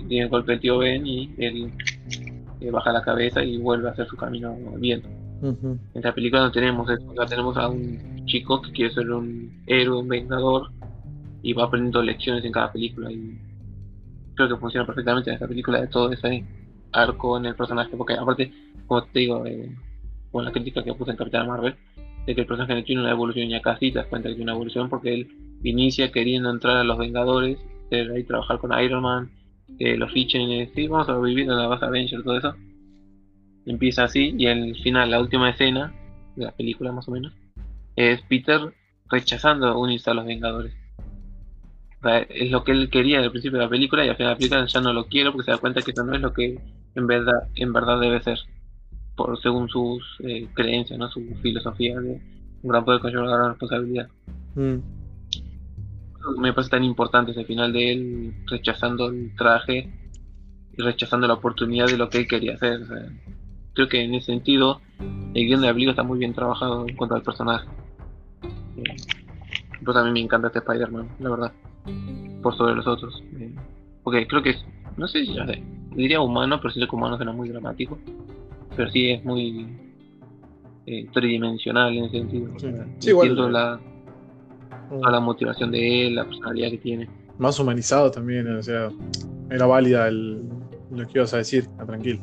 tiene 0.07 0.23
el 0.23 0.29
golpe 0.29 0.53
el 0.53 0.59
tío 0.61 0.77
Ben 0.77 1.05
y 1.05 1.33
él 1.37 1.73
eh, 2.63 2.71
baja 2.71 2.91
la 2.91 3.01
cabeza 3.01 3.43
y 3.43 3.57
vuelve 3.57 3.89
a 3.89 3.91
hacer 3.91 4.07
su 4.07 4.15
camino 4.15 4.55
bien. 4.77 5.03
En 5.41 5.79
esta 5.93 6.13
película 6.13 6.43
no 6.43 6.51
tenemos 6.51 6.89
eso, 6.89 7.03
tenemos 7.27 7.57
a 7.57 7.67
un 7.67 8.25
chico 8.25 8.61
que 8.61 8.71
quiere 8.71 8.93
ser 8.93 9.11
un 9.11 9.61
héroe, 9.67 9.99
un 9.99 10.07
vengador, 10.07 10.71
y 11.41 11.51
va 11.51 11.65
aprendiendo 11.65 12.01
lecciones 12.01 12.45
en 12.45 12.53
cada 12.53 12.71
película. 12.71 13.11
Y 13.11 13.37
creo 14.35 14.47
que 14.47 14.55
funciona 14.55 14.85
perfectamente 14.85 15.29
en 15.29 15.33
esta 15.35 15.47
película 15.47 15.81
de 15.81 15.87
todo 15.87 16.11
ese 16.11 16.45
arco 16.93 17.37
en 17.37 17.45
el 17.45 17.55
personaje, 17.55 17.95
porque 17.97 18.13
aparte, 18.13 18.53
como 18.87 19.03
te 19.03 19.19
digo, 19.19 19.45
eh, 19.45 19.69
con 20.31 20.45
la 20.45 20.51
crítica 20.51 20.81
que 20.81 20.93
puse 20.93 21.11
en 21.11 21.17
Capitán 21.17 21.47
Marvel, 21.47 21.75
de 22.25 22.33
que 22.33 22.41
el 22.41 22.47
personaje 22.47 22.75
no 22.75 22.83
tiene 22.83 23.01
una 23.01 23.11
evolución 23.11 23.49
ya 23.49 23.61
casi, 23.61 23.91
te 23.91 23.99
das 23.99 24.07
cuenta 24.07 24.29
que 24.29 24.35
tiene 24.35 24.49
una 24.49 24.55
evolución 24.55 24.89
porque 24.89 25.13
él 25.13 25.27
inicia 25.63 26.11
queriendo 26.11 26.49
entrar 26.49 26.77
a 26.77 26.83
los 26.85 26.97
Vengadores, 26.97 27.57
ahí 27.91 28.23
trabajar 28.23 28.57
con 28.59 28.77
Iron 28.79 29.03
Man, 29.03 29.29
que 29.77 29.97
lo 29.97 30.07
fichen 30.07 30.69
sí, 30.73 30.87
vamos 30.87 31.09
a 31.09 31.17
vivir 31.19 31.49
en 31.49 31.57
la 31.57 31.67
base 31.67 31.85
Avenger, 31.85 32.23
todo 32.23 32.37
eso. 32.37 32.55
Empieza 33.65 34.03
así 34.03 34.35
y 34.37 34.47
el 34.47 34.75
final, 34.81 35.11
la 35.11 35.19
última 35.19 35.49
escena 35.49 35.93
de 36.35 36.45
la 36.45 36.51
película 36.51 36.91
más 36.91 37.07
o 37.07 37.11
menos, 37.11 37.33
es 37.95 38.21
Peter 38.23 38.73
rechazando 39.09 39.77
unirse 39.79 40.09
a 40.09 40.13
los 40.13 40.25
Vengadores. 40.25 40.73
es 42.29 42.51
lo 42.51 42.63
que 42.63 42.71
él 42.71 42.89
quería 42.89 43.19
al 43.19 43.31
principio 43.31 43.59
de 43.59 43.65
la 43.65 43.69
película 43.69 44.05
y 44.05 44.09
al 44.09 44.15
final 44.15 44.31
de 44.31 44.33
la 44.33 44.37
película 44.37 44.65
ya 44.65 44.81
no 44.81 44.93
lo 44.93 45.05
quiere 45.05 45.31
porque 45.31 45.45
se 45.45 45.51
da 45.51 45.57
cuenta 45.57 45.81
que 45.81 45.91
eso 45.91 46.03
no 46.03 46.15
es 46.15 46.21
lo 46.21 46.33
que 46.33 46.59
en 46.95 47.07
verdad, 47.07 47.47
en 47.55 47.73
verdad 47.73 47.99
debe 47.99 48.21
ser, 48.21 48.39
por 49.15 49.39
según 49.41 49.69
sus 49.69 50.03
eh, 50.23 50.47
creencias, 50.53 50.99
¿no? 50.99 51.09
su 51.09 51.21
filosofía 51.41 51.99
de 51.99 52.21
un 52.61 52.69
gran 52.69 52.83
poder 52.85 53.01
con 53.01 53.15
una 53.15 53.37
gran 53.37 53.49
responsabilidad. 53.49 54.07
Mm 54.55 55.02
me 56.37 56.53
parece 56.53 56.71
tan 56.71 56.83
importante 56.83 57.31
ese 57.31 57.45
final 57.45 57.73
de 57.73 57.91
él 57.91 58.33
rechazando 58.47 59.07
el 59.07 59.35
traje 59.35 59.89
y 60.77 60.81
rechazando 60.81 61.27
la 61.27 61.35
oportunidad 61.35 61.87
de 61.87 61.97
lo 61.97 62.09
que 62.09 62.19
él 62.19 62.27
quería 62.27 62.55
hacer. 62.55 62.81
creo 63.73 63.87
que 63.87 64.01
en 64.01 64.13
ese 64.15 64.27
sentido 64.27 64.81
el 65.33 65.45
guion 65.45 65.61
de 65.61 65.73
la 65.73 65.91
está 65.91 66.03
muy 66.03 66.19
bien 66.19 66.33
trabajado 66.33 66.87
en 66.87 66.95
cuanto 66.95 67.15
al 67.15 67.23
personaje. 67.23 67.67
Eh, 68.77 68.95
pues 69.83 69.97
a 69.97 70.03
mí 70.03 70.11
me 70.11 70.21
encanta 70.21 70.47
este 70.47 70.59
Spider-Man, 70.59 71.09
la 71.19 71.29
verdad, 71.29 71.53
por 72.41 72.55
sobre 72.55 72.75
los 72.75 72.87
otros. 72.87 73.21
Eh, 73.37 73.53
porque 74.03 74.27
creo 74.27 74.41
que 74.41 74.51
es, 74.51 74.65
no 74.97 75.07
sé 75.07 75.25
si 75.25 75.35
diría 75.95 76.21
humano, 76.21 76.59
pero 76.61 76.73
siento 76.73 76.89
que 76.89 76.95
humano 76.95 77.17
suena 77.17 77.33
muy 77.33 77.49
dramático. 77.49 77.99
Pero 78.75 78.89
sí 78.89 79.11
es 79.11 79.23
muy 79.23 79.67
eh, 80.85 81.07
tridimensional 81.13 81.95
en 81.95 82.05
ese 82.05 82.19
sentido. 82.19 82.51
Sí, 82.99 83.09
igual. 83.09 83.51
La, 83.51 83.79
toda 84.89 85.11
la 85.11 85.19
motivación 85.19 85.71
de 85.71 86.07
él, 86.07 86.15
la 86.15 86.25
personalidad 86.25 86.71
que 86.71 86.77
tiene. 86.77 87.09
Más 87.37 87.59
humanizado 87.59 88.11
también, 88.11 88.47
o 88.47 88.61
sea, 88.61 88.89
era 89.49 89.65
válida 89.65 90.07
el, 90.07 90.43
lo 90.91 91.05
que 91.07 91.11
ibas 91.15 91.33
a 91.33 91.37
decir, 91.37 91.65
tranquilo. 91.85 92.19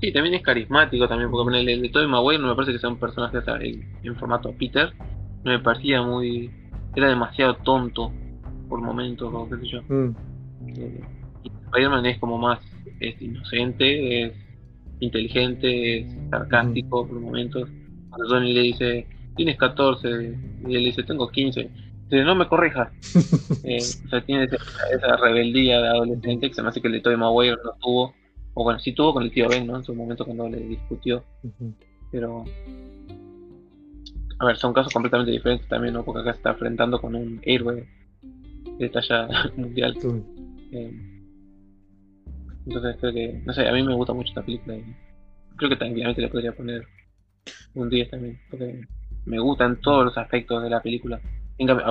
Sí, 0.00 0.12
también 0.12 0.34
es 0.34 0.42
carismático 0.42 1.08
también, 1.08 1.30
porque 1.30 1.58
el, 1.58 1.82
de 1.82 1.88
Tobey 1.88 2.08
Maguire 2.08 2.42
no 2.42 2.48
me 2.48 2.54
parece 2.54 2.72
que 2.72 2.78
sea 2.78 2.90
un 2.90 2.98
personaje 2.98 3.38
en 4.02 4.16
formato 4.16 4.52
Peter, 4.58 4.92
no 5.44 5.52
me 5.52 5.58
parecía 5.60 6.02
muy... 6.02 6.50
era 6.94 7.08
demasiado 7.08 7.56
tonto 7.56 8.12
por 8.68 8.80
momentos, 8.80 9.32
o 9.32 9.48
qué 9.48 9.56
sé 9.56 9.66
yo. 9.66 9.82
Mm. 9.88 10.14
Eh, 10.76 11.00
Spider-Man 11.44 12.06
es 12.06 12.18
como 12.18 12.38
más 12.38 12.58
es 13.00 13.20
inocente, 13.20 14.26
es 14.26 14.32
inteligente, 15.00 15.98
es 15.98 16.06
sarcástico 16.30 17.06
por 17.06 17.20
momentos. 17.20 17.68
Cuando 18.10 18.28
Tony 18.28 18.52
le 18.52 18.60
dice, 18.62 19.06
tienes 19.36 19.56
14, 19.56 20.34
y 20.66 20.74
él 20.74 20.84
dice, 20.84 21.02
tengo 21.02 21.28
15. 21.28 21.70
Dice, 22.04 22.24
no 22.24 22.34
me 22.34 22.48
corrijas. 22.48 22.90
eh, 23.64 23.78
o 23.78 24.08
sea, 24.08 24.24
tiene 24.24 24.44
esa, 24.44 25.16
rebeldía 25.16 25.80
de 25.80 25.88
adolescente 25.88 26.48
que 26.48 26.54
se 26.54 26.62
me 26.62 26.68
hace 26.68 26.80
que 26.80 26.88
el 26.88 26.94
de 26.94 27.00
Tobey 27.00 27.16
Maguire 27.16 27.56
no 27.64 27.72
tuvo, 27.80 28.14
o 28.54 28.64
bueno, 28.64 28.78
sí 28.78 28.92
tuvo 28.92 29.12
con 29.12 29.22
el 29.22 29.30
tío 29.30 29.48
Ben, 29.48 29.66
¿no? 29.66 29.76
En 29.76 29.84
su 29.84 29.94
momento 29.94 30.24
cuando 30.24 30.48
le 30.48 30.58
discutió. 30.60 31.24
Pero, 32.10 32.44
a 34.38 34.46
ver, 34.46 34.56
son 34.56 34.72
casos 34.72 34.92
completamente 34.92 35.32
diferentes 35.32 35.68
también, 35.68 35.94
¿no? 35.94 36.04
Porque 36.04 36.22
acá 36.22 36.32
se 36.32 36.38
está 36.38 36.50
enfrentando 36.50 37.00
con 37.00 37.14
un 37.14 37.40
héroe 37.42 37.86
de 38.78 38.88
talla 38.88 39.28
mundial. 39.56 39.96
Eh, 40.72 40.92
entonces 42.66 42.96
creo 43.00 43.12
que, 43.12 43.42
no 43.44 43.52
sé, 43.52 43.68
a 43.68 43.72
mí 43.72 43.82
me 43.82 43.94
gusta 43.94 44.12
mucho 44.12 44.30
esta 44.30 44.42
película 44.42 44.76
y 44.76 44.84
creo 45.56 45.70
que 45.70 45.76
tranquilamente 45.76 46.20
le 46.20 46.28
podría 46.28 46.52
poner 46.52 46.86
un 47.74 47.88
10 47.88 48.10
también, 48.10 48.40
porque 48.50 48.80
me 49.26 49.38
gustan 49.38 49.80
todos 49.80 50.04
los 50.04 50.16
aspectos 50.16 50.62
de 50.62 50.70
la 50.70 50.80
película. 50.80 51.20
En 51.58 51.66
cambio, 51.66 51.86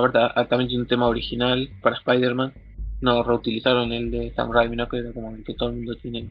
tiene 0.68 0.82
un 0.82 0.86
tema 0.86 1.08
original 1.08 1.68
para 1.82 1.96
Spider-Man. 1.96 2.52
No 3.00 3.22
reutilizaron 3.22 3.92
el 3.92 4.10
de 4.10 4.32
Sam 4.34 4.52
Raimi, 4.52 4.76
¿no? 4.76 4.88
que 4.88 4.98
era 4.98 5.12
como 5.12 5.34
el 5.34 5.44
que 5.44 5.54
todo 5.54 5.68
el 5.68 5.76
mundo 5.76 5.94
tiene 5.96 6.30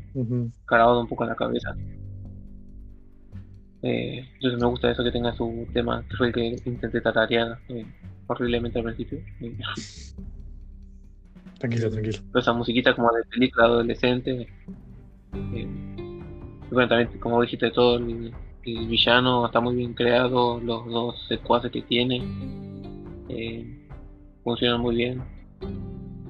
cargado 0.66 1.00
un 1.00 1.08
poco 1.08 1.24
en 1.24 1.30
la 1.30 1.36
cabeza. 1.36 1.76
Eh, 3.84 4.28
entonces 4.36 4.60
me 4.60 4.68
gusta 4.68 4.90
eso 4.90 5.04
que 5.04 5.12
tenga 5.12 5.32
su 5.34 5.68
tema, 5.72 6.04
que 6.10 6.18
fue 6.18 6.28
el 6.28 6.34
que 6.34 6.56
intenté 6.66 7.02
tatarear 7.02 7.60
eh, 7.70 7.86
horriblemente 8.26 8.80
al 8.80 8.86
principio. 8.86 9.20
tranquilo, 11.60 11.92
tranquilo. 11.92 12.18
esa 12.34 12.54
musiquita 12.54 12.96
como 12.96 13.12
de 13.12 13.24
película 13.26 13.66
adolescente. 13.66 14.48
Eh, 15.54 15.68
y 16.72 16.74
bueno, 16.74 16.90
también, 16.90 17.20
como 17.20 17.40
dijiste, 17.42 17.70
todo 17.70 17.98
el, 17.98 18.34
el 18.66 18.88
villano 18.88 19.46
está 19.46 19.60
muy 19.60 19.76
bien 19.76 19.94
creado, 19.94 20.60
los 20.60 20.86
dos 20.88 21.16
secuaces 21.28 21.72
que 21.72 21.84
tiene 21.84 22.24
eh, 23.30 23.88
funcionan 24.44 24.82
muy 24.82 24.96
bien. 24.96 25.22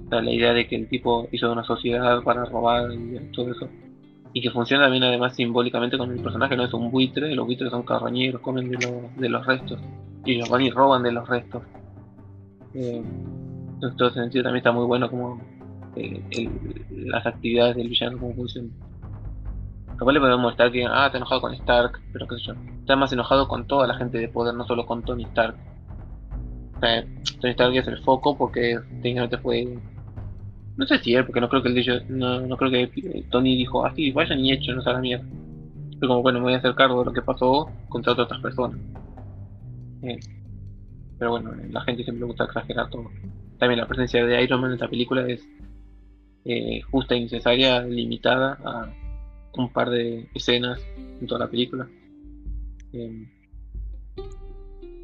la 0.10 0.32
idea 0.32 0.54
de 0.54 0.68
que 0.68 0.76
el 0.76 0.88
tipo 0.88 1.28
hizo 1.32 1.52
una 1.52 1.64
sociedad 1.64 2.22
para 2.24 2.46
robar 2.46 2.92
y 2.94 3.32
todo 3.32 3.52
eso. 3.52 3.70
Y 4.34 4.42
que 4.42 4.52
funciona 4.52 4.84
también 4.84 5.04
además 5.04 5.36
simbólicamente 5.36 5.98
con 5.98 6.12
el 6.12 6.22
personaje, 6.22 6.58
no 6.58 6.66
es 6.66 6.74
un 6.74 6.92
buitre, 6.92 7.34
los 7.34 7.46
buitres 7.46 7.72
son 7.72 7.84
carroñeros, 7.84 8.42
comen 8.42 8.70
de, 8.70 9.30
los 9.30 9.46
restos. 9.46 9.80
Y 10.26 10.34
ellos 10.34 10.50
van 10.50 10.62
y 10.62 10.70
roban 10.70 11.04
de 11.04 11.14
los 11.14 11.28
restos. 11.28 11.64
Eh, 12.74 13.02
en 13.82 13.96
todo 13.96 14.10
sentido 14.10 14.44
también 14.44 14.58
está 14.58 14.74
muy 14.74 14.86
bueno 14.86 15.10
como 15.10 15.40
eh, 15.96 16.50
las 16.92 17.26
actividades 17.26 17.78
del 17.78 17.88
villano, 17.88 18.18
cómo 18.18 18.36
funcionan. 18.36 18.72
Capaz 19.98 20.12
le 20.12 20.20
podemos 20.20 20.42
mostrar 20.42 20.72
que, 20.72 20.86
ah, 20.86 21.06
está 21.06 21.18
enojado 21.18 21.42
con 21.42 21.54
Stark, 21.54 22.02
pero 22.12 22.28
qué 22.28 22.36
sé 22.38 22.44
yo. 22.48 22.54
Está 22.80 22.96
más 22.96 23.14
enojado 23.14 23.48
con 23.48 23.66
toda 23.66 23.88
la 23.88 23.96
gente 23.96 24.18
de 24.18 24.28
poder, 24.28 24.54
no 24.54 24.66
solo 24.66 24.86
con 24.86 25.04
Tony 25.04 25.24
Stark. 25.24 25.56
O 26.76 26.80
sea, 26.80 27.06
Tony 27.40 27.52
Stark 27.52 27.76
es 27.76 27.88
el 27.88 28.04
foco 28.04 28.38
porque 28.38 28.78
técnicamente 29.02 29.38
fue. 29.38 29.78
No 30.76 30.86
sé 30.86 31.00
si 31.00 31.16
él, 31.16 31.26
porque 31.26 31.40
no 31.40 31.48
creo 31.48 31.64
que 31.64 31.70
el 31.70 31.76
de 31.76 32.06
no, 32.10 32.42
no 32.42 32.58
creo 32.58 32.70
que 32.70 33.24
Tony 33.30 33.56
dijo, 33.56 33.86
así, 33.86 34.12
ah, 34.12 34.14
vayan 34.16 34.40
y 34.40 34.52
hecho, 34.52 34.74
no 34.74 34.82
se 34.82 34.90
hagan 34.90 35.02
mierda. 35.02 35.26
Pero 36.00 36.10
como, 36.10 36.22
bueno, 36.22 36.40
me 36.40 36.46
voy 36.46 36.54
a 36.54 36.58
hacer 36.58 36.76
cargo 36.76 37.00
de 37.00 37.06
lo 37.06 37.14
que 37.14 37.22
pasó 37.22 37.70
contra 37.88 38.12
otras 38.12 38.42
personas. 38.42 38.78
Eh, 40.02 40.20
pero 41.18 41.32
bueno, 41.32 41.52
la 41.70 41.82
gente 41.82 42.04
siempre 42.04 42.22
le 42.22 42.26
gusta 42.26 42.44
exagerar 42.44 42.90
todo. 42.90 43.10
También 43.58 43.80
la 43.80 43.88
presencia 43.88 44.26
de 44.26 44.44
Iron 44.44 44.60
Man 44.60 44.72
en 44.72 44.76
esta 44.76 44.90
película 44.90 45.26
es 45.26 45.48
eh, 46.44 46.82
justa 46.92 47.16
y 47.16 47.22
necesaria, 47.22 47.82
limitada 47.82 48.58
a 48.66 48.90
un 49.58 49.72
par 49.72 49.90
de 49.90 50.30
escenas 50.34 50.82
en 50.98 51.28
toda 51.28 51.46
la 51.46 51.52
película. 51.52 51.88
Eh, 52.94 53.28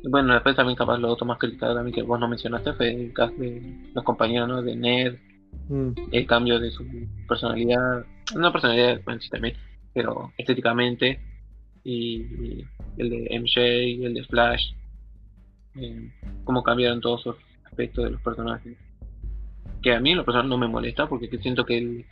bueno, 0.03 0.33
después 0.33 0.55
también 0.55 0.75
capaz 0.75 0.97
lo 0.97 1.09
otro 1.09 1.25
más 1.25 1.37
criticado 1.37 1.75
también 1.75 1.93
que 1.93 2.01
vos 2.01 2.19
no 2.19 2.27
mencionaste 2.27 2.73
fue 2.73 2.89
el 2.89 3.13
caso 3.13 3.33
de 3.35 3.91
los 3.93 4.03
compañeros 4.03 4.65
de 4.65 4.75
Ned, 4.75 5.17
mm. 5.69 5.91
el 6.11 6.25
cambio 6.25 6.59
de 6.59 6.71
su 6.71 6.85
personalidad, 7.27 8.05
una 8.35 8.51
personalidad 8.51 9.01
bueno, 9.03 9.21
sí 9.21 9.29
también, 9.29 9.55
pero 9.93 10.31
estéticamente, 10.37 11.19
y, 11.83 12.63
el 12.97 13.09
de 13.09 13.39
MJ, 13.39 14.05
el 14.05 14.13
de 14.13 14.23
Flash, 14.25 14.73
eh, 15.75 16.11
cómo 16.43 16.63
cambiaron 16.63 17.01
todos 17.01 17.21
esos 17.21 17.35
aspectos 17.65 18.03
de 18.05 18.11
los 18.11 18.21
personajes. 18.21 18.77
Que 19.81 19.93
a 19.93 19.99
mí 19.99 20.11
en 20.11 20.17
lo 20.17 20.25
personal 20.25 20.49
no 20.49 20.57
me 20.57 20.67
molesta 20.67 21.07
porque 21.07 21.29
siento 21.39 21.65
que 21.65 21.77
el, 21.77 22.05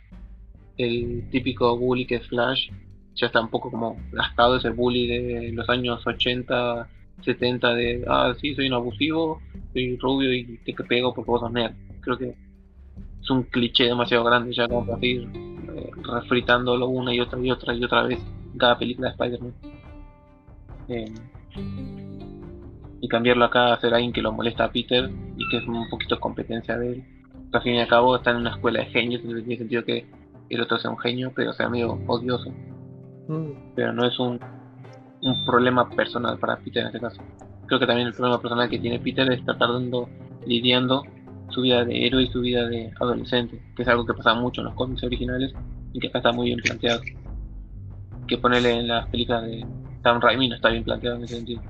el 0.84 1.28
típico 1.30 1.76
bully 1.76 2.06
que 2.06 2.16
es 2.16 2.26
Flash 2.28 2.70
ya 3.14 3.26
está 3.26 3.40
un 3.40 3.50
poco 3.50 3.70
como 3.70 3.96
gastado 4.12 4.56
ese 4.56 4.70
bully 4.70 5.06
de 5.06 5.52
los 5.52 5.68
años 5.68 6.06
80, 6.06 6.88
70 7.22 7.74
de, 7.74 8.04
ah, 8.08 8.32
sí, 8.40 8.54
soy 8.54 8.68
un 8.68 8.74
abusivo, 8.74 9.40
soy 9.72 9.96
rubio 9.96 10.32
y 10.32 10.58
te 10.64 10.72
pego 10.84 11.12
porque 11.14 11.30
vos 11.30 11.40
sos 11.40 11.52
nerd. 11.52 11.74
Creo 12.00 12.16
que 12.16 12.34
es 13.20 13.30
un 13.30 13.42
cliché 13.44 13.84
demasiado 13.84 14.24
grande 14.24 14.52
ya 14.52 14.68
como 14.68 14.86
para 14.86 14.98
decir, 14.98 15.28
eh, 15.76 15.90
refritándolo 16.02 16.88
una 16.88 17.14
y 17.14 17.20
otra 17.20 17.38
y 17.40 17.50
otra 17.50 17.74
y 17.74 17.84
otra 17.84 18.02
vez 18.04 18.18
cada 18.56 18.78
película 18.78 19.08
de 19.08 19.12
Spider-Man. 19.12 19.54
Eh, 20.88 21.14
y 23.02 23.08
cambiarlo 23.08 23.44
acá 23.44 23.72
a 23.72 23.80
ser 23.80 23.94
alguien 23.94 24.12
que 24.12 24.22
lo 24.22 24.32
molesta 24.32 24.64
a 24.64 24.72
Peter 24.72 25.10
y 25.36 25.48
que 25.48 25.58
es 25.58 25.66
un 25.66 25.88
poquito 25.88 26.18
competencia 26.18 26.78
de 26.78 26.92
él. 26.92 27.04
Al 27.52 27.62
fin 27.62 27.74
y 27.74 27.80
al 27.80 27.88
cabo 27.88 28.16
está 28.16 28.30
en 28.30 28.38
una 28.38 28.50
escuela 28.50 28.80
de 28.80 28.86
genios, 28.86 29.22
entonces 29.22 29.44
tiene 29.44 29.58
sentido 29.58 29.84
que 29.84 30.06
el 30.54 30.60
otro 30.62 30.78
sea 30.78 30.90
un 30.90 30.98
genio, 30.98 31.32
pero 31.34 31.52
sea 31.52 31.68
medio 31.68 31.92
odioso. 32.06 32.50
Mm, 33.28 33.50
Pero 33.74 33.92
no 33.92 34.04
es 34.04 34.18
un, 34.18 34.38
un 35.22 35.44
problema 35.44 35.88
personal 35.90 36.38
para 36.38 36.56
Peter 36.56 36.82
en 36.82 36.86
este 36.88 37.00
caso. 37.00 37.20
Creo 37.66 37.78
que 37.78 37.86
también 37.86 38.08
el 38.08 38.14
problema 38.14 38.40
personal 38.40 38.68
que 38.68 38.78
tiene 38.78 38.98
Peter 38.98 39.30
es 39.32 39.38
estar 39.40 39.56
tardando, 39.58 40.08
lidiando 40.46 41.04
su 41.50 41.62
vida 41.62 41.84
de 41.84 42.06
héroe 42.06 42.22
y 42.24 42.26
su 42.28 42.40
vida 42.40 42.66
de 42.68 42.92
adolescente, 43.00 43.60
que 43.76 43.82
es 43.82 43.88
algo 43.88 44.04
que 44.06 44.14
pasa 44.14 44.34
mucho 44.34 44.60
en 44.60 44.66
los 44.66 44.74
cómics 44.74 45.02
originales 45.04 45.54
y 45.92 46.00
que 46.00 46.08
acá 46.08 46.18
está 46.18 46.32
muy 46.32 46.46
bien 46.46 46.60
planteado. 46.60 47.00
Que 48.26 48.38
ponerle 48.38 48.78
en 48.78 48.88
las 48.88 49.06
películas 49.08 49.42
de 49.44 49.66
Sam 50.02 50.20
Raimi 50.20 50.48
no 50.48 50.54
está 50.56 50.70
bien 50.70 50.84
planteado 50.84 51.16
en 51.16 51.24
ese 51.24 51.36
sentido. 51.36 51.60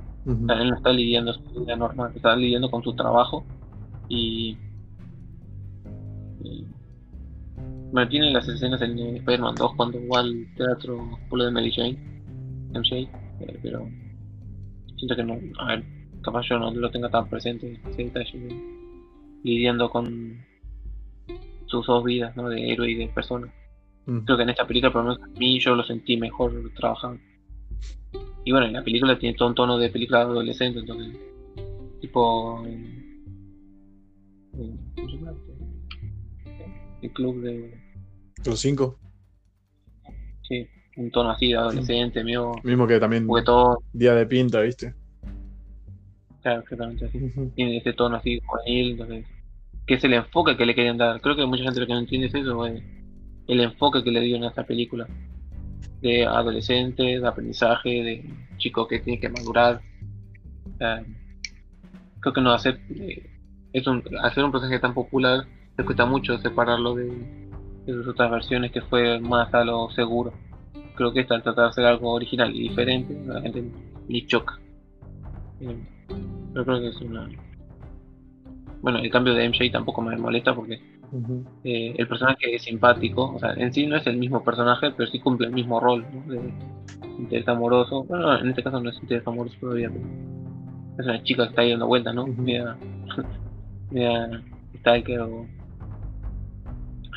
O 0.45 0.47
sea, 0.47 0.61
él 0.63 0.71
no 0.71 0.77
está 0.77 0.93
lidiando 0.93 1.33
su 1.33 1.61
vida 1.65 1.77
normal, 1.77 2.13
está 2.15 2.37
lidiando 2.37 2.71
con 2.71 2.83
su 2.83 2.95
trabajo 2.95 3.45
y. 4.09 4.57
y- 4.57 4.70
bueno, 7.93 8.09
tiene 8.09 8.31
las 8.33 8.49
escenas 8.49 8.81
en 8.83 8.99
eh, 8.99 9.17
Spider-Man 9.17 9.55
2 9.57 9.75
cuando 9.77 9.99
va 10.09 10.21
al 10.21 10.47
teatro 10.57 11.19
por 11.29 11.39
lo 11.39 11.45
de 11.47 11.51
Mary 11.51 11.73
Jane, 11.73 11.99
MJ, 12.73 12.97
eh, 12.97 13.59
pero 13.63 13.89
siento 14.97 15.17
que 15.17 15.25
no, 15.25 15.39
a 15.59 15.67
ver, 15.67 15.85
capaz 16.23 16.43
yo 16.49 16.59
no 16.59 16.71
lo 16.71 16.91
tenga 16.91 17.09
tan 17.09 17.29
presente 17.29 17.81
ese 17.91 18.05
detalle 18.05 18.39
de 18.39 18.81
lidiando 19.43 19.89
con 19.91 20.45
sus 21.67 21.87
dos 21.87 22.05
vidas, 22.05 22.37
¿no? 22.37 22.49
De 22.49 22.73
héroe 22.73 22.91
y 22.91 22.95
de 22.95 23.09
persona. 23.09 23.53
Mm. 24.07 24.21
Creo 24.21 24.37
que 24.37 24.43
en 24.43 24.51
esta 24.51 24.67
película, 24.67 24.93
por 24.93 25.05
lo 25.05 25.15
menos 25.15 25.23
a 25.25 25.39
mí, 25.39 25.59
yo 25.61 25.75
lo 25.75 25.85
sentí 25.85 26.17
mejor 26.17 26.53
trabajado. 26.77 27.17
Y 28.45 28.53
bueno, 28.53 28.67
en 28.67 28.73
la 28.73 28.83
película 28.83 29.19
tiene 29.19 29.37
todo 29.37 29.49
un 29.49 29.55
tono 29.55 29.79
de 29.79 29.91
película 29.91 30.23
adolescente, 30.23 30.81
entonces, 30.81 31.17
tipo. 32.01 32.65
eh, 32.67 33.01
eh. 34.59 34.77
El 37.03 37.13
club 37.13 37.41
de. 37.41 37.80
Los 38.45 38.61
cinco. 38.61 38.99
Sí, 40.43 40.67
un 40.97 41.11
tono 41.11 41.31
así 41.31 41.49
de 41.49 41.57
adolescente, 41.57 42.25
medio 42.25 42.53
Mismo 42.63 42.87
que 42.87 42.99
también 42.99 43.27
juguetón, 43.27 43.77
Día 43.93 44.15
de 44.15 44.27
Pinta, 44.27 44.61
¿viste? 44.61 44.95
claro, 46.43 46.61
exactamente 46.61 47.05
así. 47.05 47.19
Tiene 47.55 47.77
ese 47.77 47.93
tono 47.93 48.17
así 48.17 48.41
juvenil, 48.45 48.93
entonces. 48.93 49.27
Que 49.87 49.95
es 49.95 50.05
el 50.05 50.15
enfoque 50.15 50.57
que 50.57 50.65
le 50.65 50.75
querían 50.75 50.97
dar. 50.99 51.21
Creo 51.21 51.37
que 51.37 51.45
mucha 51.47 51.65
gente 51.65 51.81
lo 51.81 51.87
que 51.87 51.93
no 51.93 51.99
entiende 51.99 52.29
es 52.29 52.35
eso, 52.35 52.67
eh, 52.67 52.83
el 53.49 53.61
enfoque 53.61 54.03
que 54.03 54.11
le 54.11 54.21
dieron 54.21 54.45
a 54.45 54.49
esta 54.49 54.65
película. 54.65 55.07
De 56.01 56.25
adolescente, 56.25 57.03
de 57.03 57.27
aprendizaje, 57.27 57.89
de 57.89 58.31
chico 58.57 58.87
que 58.87 59.01
tiene 59.01 59.21
que 59.21 59.29
madurar. 59.29 59.81
Creo 62.21 62.33
que 62.33 62.41
no 62.41 62.53
hacer. 62.53 62.81
eh, 62.91 63.27
es 63.73 63.87
un, 63.87 64.03
hacer 64.23 64.45
un 64.45 64.51
personaje 64.51 64.81
tan 64.81 64.95
popular 64.95 65.47
le 65.81 65.85
cuesta 65.85 66.05
mucho 66.05 66.37
separarlo 66.39 66.95
de, 66.95 67.50
de 67.87 67.93
sus 67.93 68.09
otras 68.09 68.31
versiones 68.31 68.73
que 68.73 68.81
fue 68.83 69.21
más 69.21 69.53
a 69.55 69.65
lo 69.65 69.91
seguro. 69.91 70.33
Creo 70.97 71.13
que 71.13 71.21
esta 71.21 71.35
al 71.35 71.43
tratar 71.43 71.65
de 71.65 71.71
hacer 71.71 71.87
algo 71.87 72.13
original 72.13 72.55
y 72.55 72.69
diferente, 72.69 73.17
a 73.31 73.35
la 73.35 73.41
gente 73.41 73.65
le 74.09 74.27
choca. 74.27 74.59
Pero 75.59 76.65
creo 76.65 76.81
que 76.81 76.89
es 76.89 77.01
una. 77.01 77.29
Bueno, 78.83 78.99
el 78.99 79.11
cambio 79.11 79.35
de 79.35 79.49
MJ 79.49 79.71
tampoco 79.71 80.03
me 80.03 80.17
molesta 80.17 80.55
porque 80.55 80.81
eh, 81.65 81.95
el 81.99 82.07
personaje 82.07 82.55
es 82.55 82.63
simpático, 82.63 83.35
o 83.35 83.39
sea, 83.39 83.53
en 83.55 83.73
sí 83.73 83.87
no 83.87 83.97
es 83.97 84.07
el 84.07 84.17
mismo 84.17 84.45
personaje, 84.45 84.93
pero 84.97 85.11
sí 85.11 85.19
cumple 85.19 85.49
el 85.49 85.53
mismo 85.53 85.81
rol, 85.81 86.07
¿no? 86.13 86.33
De 86.33 86.53
interés 87.19 87.49
amoroso. 87.49 88.05
Bueno, 88.05 88.39
en 88.39 88.49
este 88.49 88.63
caso 88.63 88.81
no 88.81 88.91
es 88.91 89.03
interés 89.03 89.27
amoroso 89.27 89.57
todavía, 89.61 89.91
pero 89.91 90.07
es 90.99 91.07
una 91.07 91.23
chica 91.23 91.45
que 91.45 91.49
está 91.51 91.63
ahí 91.63 91.71
dando 91.71 91.87
vueltas, 91.89 92.15
¿no? 92.15 92.27
Media, 92.27 92.77
media 93.91 94.43
stalker 94.79 95.21
o. 95.21 95.47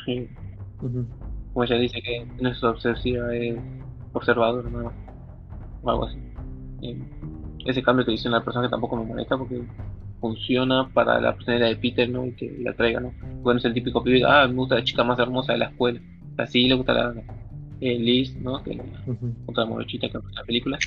sí, 0.04 0.28
Como 1.52 1.64
ella 1.64 1.76
dice 1.76 2.00
que 2.02 2.26
no 2.40 2.48
es 2.50 2.62
obsesiva, 2.62 3.34
es 3.34 3.56
observador, 4.12 4.70
¿no? 4.70 4.92
O 5.82 5.90
algo 5.90 6.06
así. 6.06 6.18
Eh, 6.82 6.96
ese 7.64 7.82
cambio 7.82 8.04
que 8.04 8.12
hicieron 8.12 8.34
al 8.34 8.44
personaje 8.44 8.70
tampoco 8.70 8.96
me 8.96 9.04
molesta 9.04 9.38
porque 9.38 9.62
funciona 10.20 10.88
para 10.88 11.20
la 11.20 11.34
personalidad 11.34 11.68
de 11.68 11.76
Peter, 11.76 12.08
¿no? 12.08 12.26
Y 12.26 12.32
que 12.32 12.54
la 12.60 12.74
traiga, 12.74 13.00
¿no? 13.00 13.14
Bueno, 13.42 13.58
es 13.58 13.64
el 13.64 13.74
típico 13.74 14.02
pibe, 14.02 14.22
ah, 14.26 14.46
me 14.48 14.54
gusta 14.54 14.76
la 14.76 14.84
chica 14.84 15.04
más 15.04 15.18
hermosa 15.18 15.52
de 15.52 15.58
la 15.58 15.66
escuela. 15.66 16.00
Así 16.36 16.66
le 16.66 16.74
gusta 16.74 16.92
la 16.92 17.14
eh, 17.80 17.98
Liz, 17.98 18.34
¿no? 18.36 18.62
Que 18.62 18.74
la 18.74 18.84
Ujú. 19.06 19.34
otra 19.46 19.66
morochita 19.66 20.08
que 20.08 20.16
aparece 20.16 20.36
en 20.36 20.40
la 20.40 20.46
película. 20.46 20.78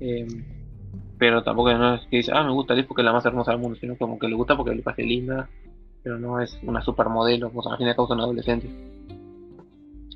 Eh, 0.00 0.26
pero 1.18 1.42
tampoco 1.42 1.72
no 1.74 1.94
es 1.94 2.02
que 2.06 2.16
dice, 2.18 2.32
ah, 2.34 2.42
me 2.42 2.52
gusta 2.52 2.74
Liz 2.74 2.86
porque 2.86 3.02
es 3.02 3.06
la 3.06 3.12
más 3.12 3.24
hermosa 3.24 3.52
del 3.52 3.60
mundo, 3.60 3.78
sino 3.78 3.96
como 3.96 4.18
que 4.18 4.28
le 4.28 4.34
gusta 4.34 4.56
porque 4.56 4.74
le 4.74 4.82
parece 4.82 5.04
linda, 5.04 5.48
pero 6.02 6.18
no 6.18 6.40
es 6.40 6.58
una 6.62 6.82
supermodelo, 6.82 7.50
pues 7.50 7.66
al 7.66 7.78
fin 7.78 7.86
y 7.86 7.90
al 7.90 7.96
cabo 7.96 8.08
es 8.08 8.12
un 8.12 8.20
adolescente. 8.20 8.68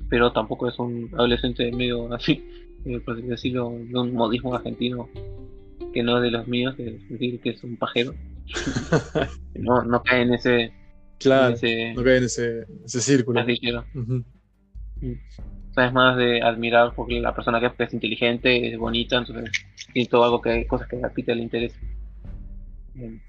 Pero 0.09 0.31
tampoco 0.31 0.67
es 0.67 0.77
un 0.79 1.09
adolescente 1.13 1.71
medio 1.71 2.13
así, 2.13 2.43
eh, 2.85 2.99
por 2.99 3.21
decirlo, 3.21 3.71
de 3.71 3.99
un 3.99 4.13
modismo 4.13 4.55
argentino 4.55 5.09
que 5.93 6.03
no 6.03 6.17
es 6.17 6.23
de 6.23 6.31
los 6.31 6.47
míos, 6.47 6.75
es 6.77 7.09
decir, 7.09 7.39
que 7.39 7.51
es 7.51 7.63
un 7.63 7.77
pajero. 7.77 8.13
no, 9.55 9.83
no 9.83 10.03
cae 10.03 10.21
en 10.21 10.33
ese, 10.33 10.61
en 10.61 10.71
Claro, 11.19 11.55
ese 11.55 11.93
no 11.93 12.03
cae 12.03 12.17
en 12.17 12.23
ese, 12.23 12.65
ese 12.85 13.01
círculo. 13.01 13.41
O 13.41 13.45
sea, 15.73 15.87
es 15.87 15.93
más 15.93 16.17
de 16.17 16.41
admirar 16.41 16.93
porque 16.95 17.19
la 17.19 17.35
persona 17.35 17.59
que 17.59 17.83
es 17.83 17.93
inteligente, 17.93 18.73
es 18.73 18.77
bonita, 18.77 19.17
entonces 19.17 19.51
tiene 19.93 20.09
todo 20.09 20.23
algo 20.23 20.41
que 20.41 20.65
cosas 20.67 20.87
que 20.87 21.03
a 21.03 21.09
Peter 21.09 21.35
le 21.35 21.43
interesa. 21.43 21.79
Bien. 22.93 23.21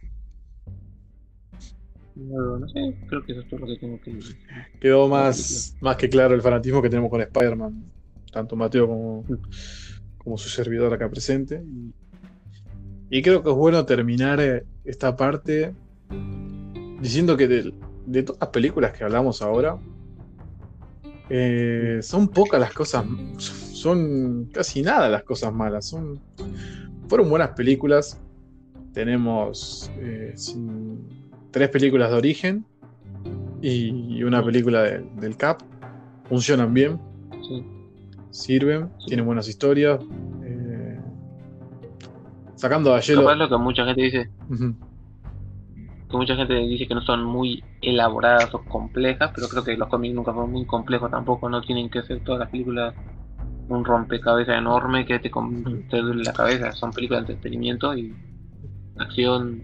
No 2.18 2.68
sé, 2.68 2.94
creo 3.06 3.24
que 3.24 3.32
eso 3.32 3.42
es 3.42 3.48
todo 3.48 3.60
lo 3.60 3.66
que 3.66 3.76
tengo 3.76 4.00
que 4.00 4.12
decir. 4.12 4.36
Quedó 4.80 5.08
más, 5.08 5.76
más 5.80 5.96
que 5.96 6.08
claro 6.08 6.34
el 6.34 6.42
fanatismo 6.42 6.82
que 6.82 6.90
tenemos 6.90 7.10
con 7.10 7.20
Spider-Man, 7.20 7.84
tanto 8.32 8.56
Mateo 8.56 8.88
como, 8.88 9.24
como 10.18 10.36
su 10.36 10.48
servidor 10.48 10.92
acá 10.92 11.08
presente. 11.08 11.62
Y, 13.10 13.22
creo 13.22 13.42
que 13.42 13.50
es 13.50 13.56
bueno 13.56 13.86
terminar 13.86 14.40
eh, 14.40 14.64
esta 14.84 15.14
parte 15.16 15.72
diciendo 17.00 17.36
que 17.36 17.46
de, 17.46 17.72
de 18.06 18.22
todas 18.24 18.40
las 18.40 18.50
películas 18.50 18.92
que 18.92 19.04
hablamos 19.04 19.40
ahora, 19.40 19.78
eh, 21.30 22.00
son 22.02 22.28
pocas 22.28 22.58
las 22.58 22.72
cosas, 22.72 23.04
son 23.38 24.46
casi 24.52 24.82
nada 24.82 25.08
las 25.08 25.22
cosas 25.22 25.52
malas. 25.54 25.86
Son, 25.86 26.20
fueron 27.08 27.30
buenas 27.30 27.50
películas. 27.50 28.18
Tenemos 28.92 29.90
eh, 30.00 30.32
sin- 30.34 31.17
tres 31.50 31.68
películas 31.70 32.10
de 32.10 32.16
origen 32.16 32.64
y 33.62 34.22
una 34.22 34.44
película 34.44 34.82
de- 34.82 35.04
del 35.20 35.36
Cap. 35.36 35.62
Funcionan 36.28 36.72
bien, 36.74 37.00
Sí. 37.48 37.64
sirven, 38.30 38.90
tienen 39.06 39.24
buenas 39.26 39.48
historias. 39.48 40.00
eh, 40.44 40.98
sacando 42.54 42.94
a. 42.94 43.00
Capaz 43.00 43.34
lo 43.36 43.48
que 43.48 43.56
mucha 43.56 43.84
gente 43.84 44.02
dice, 44.02 44.30
que 46.10 46.16
mucha 46.16 46.36
gente 46.36 46.54
dice 46.54 46.86
que 46.88 46.94
no 46.94 47.02
son 47.02 47.24
muy 47.24 47.62
elaboradas 47.82 48.54
o 48.54 48.62
complejas, 48.64 49.30
pero 49.34 49.48
creo 49.48 49.62
que 49.64 49.76
los 49.76 49.88
cómics 49.88 50.14
nunca 50.14 50.32
fueron 50.32 50.52
muy 50.52 50.64
complejos 50.66 51.10
tampoco, 51.10 51.48
no 51.48 51.60
tienen 51.62 51.88
que 51.90 52.02
ser 52.02 52.20
todas 52.20 52.40
las 52.40 52.50
películas 52.50 52.94
un 53.68 53.84
rompecabezas 53.84 54.56
enorme 54.56 55.04
que 55.04 55.18
te, 55.18 55.30
te 55.90 55.96
duele 56.00 56.24
la 56.24 56.32
cabeza, 56.32 56.72
son 56.72 56.90
películas 56.92 57.26
de 57.26 57.34
entretenimiento 57.34 57.94
y 57.96 58.14
acción 58.96 59.62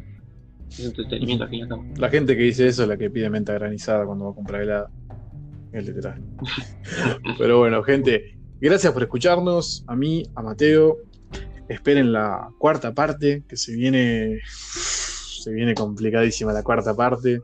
es 0.79 0.87
entretenimiento 0.87 1.45
al 1.45 1.51
fin 1.51 1.59
y 1.61 1.63
al 1.63 1.69
cabo. 1.69 1.85
La 1.97 2.09
gente 2.09 2.37
que 2.37 2.43
dice 2.43 2.67
eso 2.67 2.83
es 2.83 2.89
la 2.89 2.97
que 2.97 3.11
pide 3.11 3.31
menta 3.31 3.53
granizada 3.55 4.05
cuando 4.05 4.27
va 4.27 4.31
a 4.33 4.35
comprar 4.35 4.63
helado. 4.63 4.89
Es 5.73 5.87
literal. 5.87 6.23
Pero 7.39 7.59
bueno, 7.59 7.83
gente, 7.83 8.37
gracias 8.61 8.93
por 8.93 9.03
escucharnos. 9.03 9.85
A 9.87 9.97
mí, 9.97 10.25
a 10.35 10.43
Mateo. 10.43 10.99
Esperen 11.69 12.13
la 12.13 12.51
cuarta 12.59 12.93
parte, 12.93 13.43
que 13.49 13.57
se 13.57 13.75
viene. 13.75 14.41
Se 14.47 15.53
viene 15.53 15.75
complicadísima 15.75 16.53
la 16.53 16.63
cuarta 16.63 16.95
parte. 16.95 17.41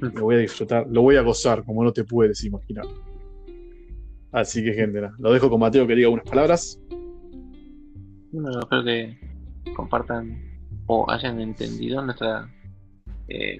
Lo 0.00 0.22
voy 0.22 0.36
a 0.36 0.38
disfrutar, 0.38 0.86
lo 0.88 1.02
voy 1.02 1.16
a 1.16 1.22
gozar, 1.22 1.64
como 1.64 1.82
no 1.82 1.92
te 1.92 2.04
puedes 2.04 2.44
imaginar. 2.44 2.84
Así 4.30 4.62
que, 4.62 4.74
gente, 4.74 5.00
lo 5.18 5.32
dejo 5.32 5.48
con 5.48 5.60
Mateo 5.60 5.86
que 5.86 5.94
diga 5.94 6.10
unas 6.10 6.26
palabras. 6.26 6.78
Bueno, 8.32 8.60
espero 8.60 8.84
que 8.84 9.18
compartan 9.74 10.45
o 10.86 11.10
hayan 11.10 11.40
entendido 11.40 12.02
nuestra 12.02 12.48
eh, 13.28 13.58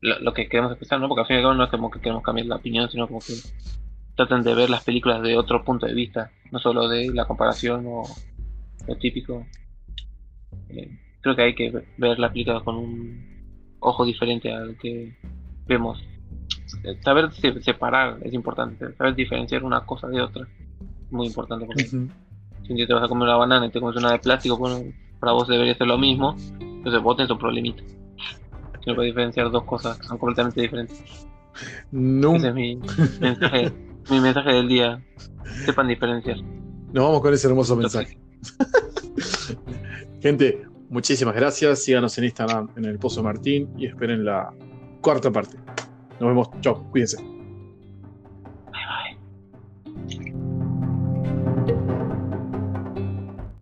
lo, 0.00 0.18
lo 0.20 0.32
que 0.32 0.48
queremos 0.48 0.72
expresar, 0.72 1.00
¿no? 1.00 1.08
Porque 1.08 1.20
al 1.20 1.26
fin 1.26 1.36
y 1.36 1.38
al 1.38 1.44
cabo 1.44 1.54
no 1.54 1.64
es 1.64 1.70
como 1.70 1.90
que 1.90 2.00
queremos 2.00 2.22
cambiar 2.22 2.46
la 2.46 2.56
opinión, 2.56 2.90
sino 2.90 3.06
como 3.06 3.20
que 3.20 3.34
traten 4.16 4.42
de 4.42 4.54
ver 4.54 4.70
las 4.70 4.84
películas 4.84 5.22
de 5.22 5.36
otro 5.36 5.64
punto 5.64 5.86
de 5.86 5.94
vista, 5.94 6.30
no 6.50 6.58
solo 6.58 6.88
de 6.88 7.12
la 7.12 7.26
comparación 7.26 7.84
o 7.86 8.02
lo 8.86 8.96
típico. 8.96 9.46
Eh, 10.70 10.98
creo 11.20 11.36
que 11.36 11.42
hay 11.42 11.54
que 11.54 11.84
ver 11.96 12.18
la 12.18 12.32
película 12.32 12.60
con 12.60 12.76
un 12.76 13.76
ojo 13.80 14.04
diferente 14.04 14.52
al 14.52 14.76
que 14.76 15.16
vemos 15.66 16.02
saber 17.02 17.30
separar 17.62 18.18
es 18.22 18.32
importante, 18.32 18.92
saber 18.94 19.14
diferenciar 19.14 19.64
una 19.64 19.84
cosa 19.84 20.08
de 20.08 20.20
otra. 20.20 20.46
Muy 21.10 21.26
importante 21.26 21.66
porque 21.66 21.84
si 21.84 21.96
un 21.96 22.08
te 22.86 22.94
vas 22.94 23.04
a 23.04 23.08
comer 23.08 23.28
una 23.28 23.36
banana 23.36 23.66
y 23.66 23.70
te 23.70 23.80
comes 23.80 23.96
una 23.96 24.12
de 24.12 24.18
plástico, 24.18 24.58
para 25.22 25.34
vos 25.34 25.46
debería 25.46 25.72
ser 25.76 25.86
lo 25.86 25.96
mismo, 25.98 26.34
entonces 26.58 27.00
vos 27.00 27.16
tenés 27.16 27.30
un 27.30 27.38
problemita. 27.38 27.80
No 28.84 28.96
puedes 28.96 29.12
diferenciar 29.12 29.52
dos 29.52 29.62
cosas 29.62 29.96
son 30.04 30.18
completamente 30.18 30.60
diferentes. 30.60 31.00
No. 31.92 32.34
Ese 32.34 32.48
es 32.48 32.54
mi 32.54 32.80
mensaje, 33.20 33.72
mi 34.10 34.18
mensaje 34.18 34.52
del 34.52 34.66
día. 34.66 35.00
Sepan 35.64 35.86
diferenciar. 35.86 36.38
Nos 36.92 37.04
vamos 37.04 37.20
con 37.20 37.32
ese 37.32 37.46
hermoso 37.46 37.76
mensaje. 37.76 38.18
Gente, 40.20 40.66
muchísimas 40.90 41.36
gracias. 41.36 41.84
Síganos 41.84 42.18
en 42.18 42.24
Instagram 42.24 42.70
en 42.74 42.86
el 42.86 42.98
Pozo 42.98 43.22
Martín 43.22 43.68
y 43.78 43.86
esperen 43.86 44.24
la 44.24 44.52
cuarta 45.02 45.30
parte. 45.30 45.56
Nos 46.18 46.30
vemos. 46.30 46.48
Chao. 46.62 46.82
Cuídense. 46.90 47.41